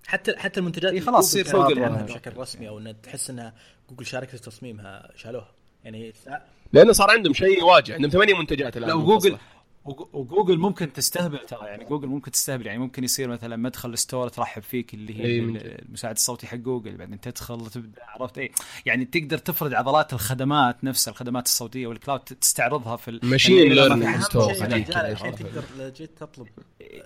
حتى 0.07 0.37
حتى 0.37 0.61
المنتجات 0.61 0.85
إيه 0.93 0.99
اللي 0.99 1.01
خلاص 1.11 1.37
جوجل 1.37 1.53
جوجل 1.53 1.83
عنها 1.85 1.97
يعني. 1.97 2.13
بشكل 2.13 2.37
رسمي 2.37 2.69
أو 2.69 2.79
إن 2.79 3.01
تحس 3.03 3.31
انها 3.31 3.55
جوجل 3.91 4.07
شاركت 4.07 4.37
في 4.37 4.43
تصميمها 4.43 5.11
شالوها 5.17 5.53
يعني 5.85 6.13
سا- 6.25 6.43
لأنه 6.73 6.93
صار 6.93 7.11
عندهم 7.11 7.35
شيء 7.35 7.65
واجع 7.65 7.95
عندهم 7.95 8.11
ثمانية 8.11 8.35
منتجات 8.35 8.77
الآن 8.77 8.89
لا 8.91 8.97
منفصلة. 8.97 9.15
وجوجل 9.17 9.39
وج- 9.85 10.09
وجوجل 10.15 10.59
ممكن 10.59 10.93
تستهبل 10.93 11.39
ترى 11.39 11.67
يعني 11.67 11.85
جوجل 11.85 12.09
ممكن 12.09 12.31
تستهبل 12.31 12.67
يعني 12.67 12.79
ممكن 12.79 13.05
يصير 13.05 13.29
مثلا 13.29 13.57
مدخل 13.57 13.93
ال 13.93 13.99
store 13.99 14.29
ترحب 14.29 14.63
فيك 14.63 14.95
اللي 14.95 15.19
هي. 15.25 15.39
المساعد 15.39 16.15
الصوتي 16.15 16.47
حق 16.47 16.57
جوجل 16.57 16.97
بعدين 16.97 17.21
تدخل 17.21 17.67
تبدا 17.71 18.03
عرفت 18.03 18.39
إيه 18.39 18.51
يعني 18.87 19.05
تقدر 19.05 19.39
تفرض 19.39 19.75
عضلات 19.75 20.13
الخدمات 20.13 20.85
نفسها 20.85 21.11
الخدمات 21.13 21.47
الصوتية 21.47 21.87
وال 21.87 21.96
cloud 21.96 22.21
تستعرضها 22.21 22.97
في 22.97 23.09
ال- 23.11 23.21
Machine 23.21 23.51
يعني 23.51 23.73
إذا 23.73 23.89
ما 23.89 23.95
learning 23.95 23.99
في 23.99 24.07
أهم 24.09 24.15
حد 24.15 24.23
store؟ 24.23 24.53
تقدر 24.55 25.63
لو 25.79 25.89
جيت 25.91 26.19
تطلب 26.19 26.49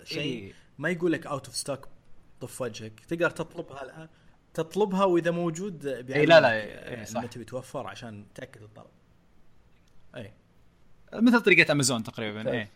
شيء 0.05 0.20
إيه. 0.20 0.52
ما 0.78 0.89
يقول 0.91 1.12
لك 1.12 1.27
out 1.26 1.47
of 1.47 1.57
stock 1.57 1.89
طف 2.41 2.60
وجهك. 2.60 3.00
تقدر 3.08 3.31
تطلبها 3.31 3.83
الآن؟ 3.83 4.08
تطلبها 4.55 5.05
وإذا 5.05 5.31
موجود 5.31 5.86
إي 5.86 6.26
لا 6.26 6.41
لا، 6.41 6.52
إي 7.00 7.05
صح. 7.05 7.23
متى 7.23 7.39
بيتوفر 7.39 7.86
عشان 7.86 8.25
تأكد 8.34 8.62
الطلب 8.62 8.86
اي 10.17 10.33
مثل 11.15 11.41
طريقة 11.41 11.73
أمازون 11.73 12.02
تقريبا 12.02 12.52
إيه. 12.52 12.70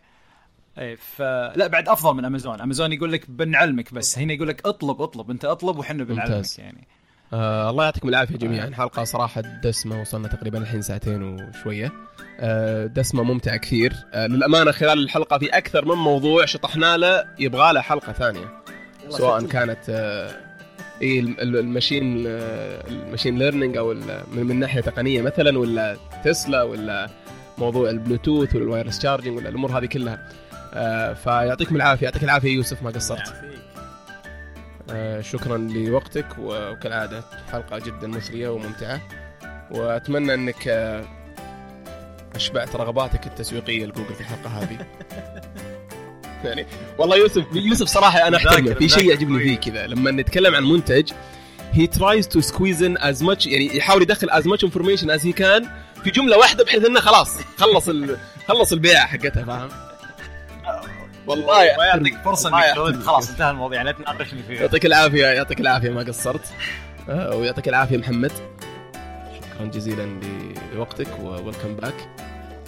إيه 0.77 0.95
فلا 0.95 1.67
بعد 1.67 1.89
أفضل 1.89 2.13
من 2.13 2.25
أمازون. 2.25 2.61
أمازون 2.61 2.93
يقول 2.93 3.11
لك 3.11 3.29
بنعلمك 3.31 3.93
بس 3.93 4.19
هنا 4.19 4.33
يقول 4.33 4.47
لك 4.47 4.67
اطلب 4.67 5.01
اطلب. 5.01 5.29
أنت 5.31 5.45
اطلب 5.45 5.77
وحنا 5.77 6.03
بنعلمك 6.03 6.35
ممتاز. 6.35 6.59
يعني. 6.59 6.87
آه 7.33 7.69
الله 7.69 7.83
يعطيكم 7.83 8.09
العافية 8.09 8.37
جميعا. 8.37 8.71
حلقة 8.73 9.03
صراحة 9.03 9.41
دسمة 9.41 10.01
وصلنا 10.01 10.27
تقريبا 10.27 10.57
الحين 10.57 10.81
ساعتين 10.81 11.23
وشوية. 11.23 11.91
آه 12.39 12.85
دسمة 12.85 13.23
ممتعة 13.23 13.57
كثير. 13.57 13.93
آه 14.13 14.27
للأمانة 14.27 14.71
خلال 14.71 15.03
الحلقة 15.03 15.37
في 15.37 15.49
أكثر 15.49 15.85
من 15.85 15.95
موضوع 15.95 16.45
شطحنا 16.45 16.97
له 16.97 17.35
يبغى 17.39 17.73
له 17.73 17.81
حلقة 17.81 18.13
ثانية. 18.13 18.62
سواء. 19.09 19.45
كانت 19.45 19.79
آه 19.89 20.31
AI 21.01 21.19
الم- 21.19 21.35
ال- 21.39 21.57
ال 21.57 21.65
machine 21.65 22.23
آه، 22.27 22.87
ال 22.87 22.93
machine 22.93 23.37
learning 23.37 23.77
أو 23.77 23.93
من, 24.33 24.59
ناحية 24.59 24.81
تقنية 24.81 25.21
مثلا 25.21 25.59
ولا 25.59 25.97
تسلا 26.23 26.63
ولا 26.63 27.09
موضوع 27.57 27.89
البلوتوث 27.89 28.55
وال 28.55 28.64
wireless 28.64 29.01
charging 29.01 29.37
ولا 29.37 29.49
الأمور 29.49 29.77
هذه 29.77 29.85
كلها. 29.85 30.29
آه 30.73 31.13
فيعطيكم 31.13 31.75
العافية 31.75 32.03
يعطيك 32.05 32.23
العافية 32.23 32.55
يوسف 32.55 32.83
ما 32.83 32.89
قصرت. 32.89 33.33
شكرا 35.19 35.57
لوقتك 35.57 36.25
وكالعادة 36.39 37.23
حلقة 37.51 37.79
جدا 37.79 38.07
مثرية 38.07 38.49
وممتعة. 38.49 39.01
وأتمنى 39.71 40.33
أنك 40.33 40.67
أشبعت 42.35 42.75
رغباتك 42.75 43.27
التسويقية 43.27 43.85
لجوجل 43.85 44.13
في 44.15 44.21
الحلقة 44.21 44.49
هذه. 44.49 44.77
يعني 46.45 46.65
والله 46.97 47.17
يوسف 47.17 47.43
يوسف 47.53 47.87
صراحة 47.87 48.27
أنا 48.27 48.37
أحترمه. 48.37 48.73
في 48.73 48.89
شيء 48.89 49.09
يعجبني 49.09 49.39
فيه 49.39 49.55
كويس. 49.55 49.59
كذا 49.75 49.87
لما 49.87 50.11
نتكلم 50.11 50.55
عن 50.55 50.63
منتج 50.63 51.11
he 51.73 51.87
tries 51.99 52.25
to 52.27 52.41
squeeze 52.41 52.81
in 52.81 52.97
as 53.01 53.21
much 53.25 53.47
يعني 53.47 53.77
يحاول 53.77 54.01
يدخل 54.01 54.29
as 54.29 54.43
much 54.43 54.67
information 54.69 55.07
as 55.19 55.23
he 55.23 55.33
can 55.41 55.67
في 56.03 56.11
جملة 56.11 56.37
واحدة 56.37 56.63
بحيث 56.63 56.85
إنه 56.85 56.99
خلاص 56.99 57.37
خلص 57.57 57.89
ال... 57.89 58.17
خلص 58.47 58.73
البيعه 58.73 59.05
حقتها. 59.05 59.43
فاهم. 59.53 59.69
والله 61.27 61.57
ما 61.77 61.85
يعطيك 61.85 62.17
فرصة 62.25 62.49
إنك. 62.49 63.03
خلاص 63.03 63.29
انتهى 63.29 63.49
الموضوع 63.51 63.81
لا 63.81 63.91
تناقشني 63.91 64.43
فيه. 64.43 64.59
يعطيك 64.59 64.85
العافية 64.85 65.25
يعطيك 65.25 65.59
العافية 65.59 65.89
ما 65.89 66.01
قصرت. 66.03 66.53
آه، 67.09 67.35
ويعطيك 67.35 67.67
العافية 67.67 67.97
محمد. 67.97 68.31
شكرا 69.35 69.65
جزيلا 69.65 70.19
لوقتك 70.73 71.07
وويلكم 71.19 71.75
باك 71.75 71.93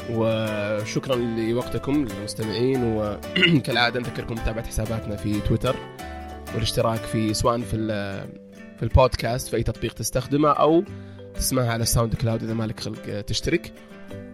وشكرا 0.09 1.16
لوقتكم 1.16 2.06
للمستمعين 2.06 2.84
وكالعادة 2.84 4.00
نذكركم 4.00 4.34
متابعة 4.34 4.67
حساباتنا 4.67 5.16
في 5.16 5.40
تويتر 5.40 5.75
والاشتراك 6.53 7.00
في 7.00 7.34
سواء 7.34 7.59
في 7.59 7.77
في 8.77 8.84
البودكاست 8.84 9.48
في 9.48 9.56
أي 9.56 9.64
تطبيق 9.64 9.93
تستخدمه 9.93 10.50
أو 10.50 10.84
تسمعها 11.35 11.72
على 11.72 11.85
SoundCloud 11.85 12.43
إذا 12.43 12.53
مالك 12.53 12.80
خلق 12.80 13.22
تشترك. 13.22 13.74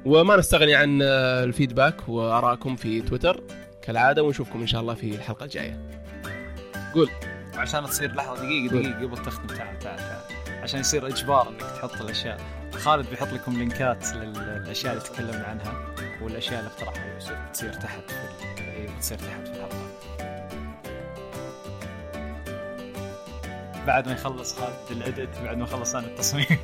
وما 0.06 0.38
نستغني 0.38 0.75
عن 0.75 1.01
ال 1.01 1.13
feedback 1.13 2.09
وآرائكم 2.09 2.75
في 2.75 3.01
تويتر 3.01 3.43
كالعادة 3.82 4.24
ونشوفكم 4.24 4.61
إن 4.61 4.67
شاء 4.67 4.82
الله 4.82 4.93
في 4.93 5.16
الحلقة 5.16 5.43
الجاية. 5.43 5.90
عشان 7.53 7.85
تصير 7.85 8.16
لحظة 8.16 8.35
دقيقة 8.35 8.74
قول. 8.74 8.83
دقيقة 8.83 9.08
قبل 9.08 9.17
تختم 9.17 9.48
تعال 9.48 9.80
تعال 9.80 9.98
تعال. 9.98 10.61
عشان 10.64 10.80
يصير 10.80 11.08
إجبار 11.08 11.50
إنك 11.50 11.61
تحط 11.61 12.01
الأشياء. 12.01 12.60
خالد 12.77 13.09
بيحط 13.09 13.27
لكم 13.27 13.58
لينكات 13.58 14.14
للأشياء 14.14 14.93
اللي 14.93 15.03
تكلمنا 15.03 15.45
عنها 15.45 15.74
والأشياء 16.22 16.59
اللي 16.59 16.72
اقترحها 16.72 17.14
يوسف 17.14 17.38
تصير 17.53 17.74
تحت 17.74 18.11
في 18.11 18.61
ال- 18.61 18.69
أيوه 18.69 19.00
تصير 19.00 19.17
تحت 19.17 19.48
في 19.48 19.53
الحلقة. 19.53 19.88
بعد 23.88 24.08
ما 24.08 24.14
يخلص 24.14 24.59
خالد 24.59 24.75
الاديت 24.91 25.30
بعد 25.43 25.58
ما 25.58 25.66
خلص 25.66 25.95
أنا 25.95 26.08
التصميم. 26.08 26.45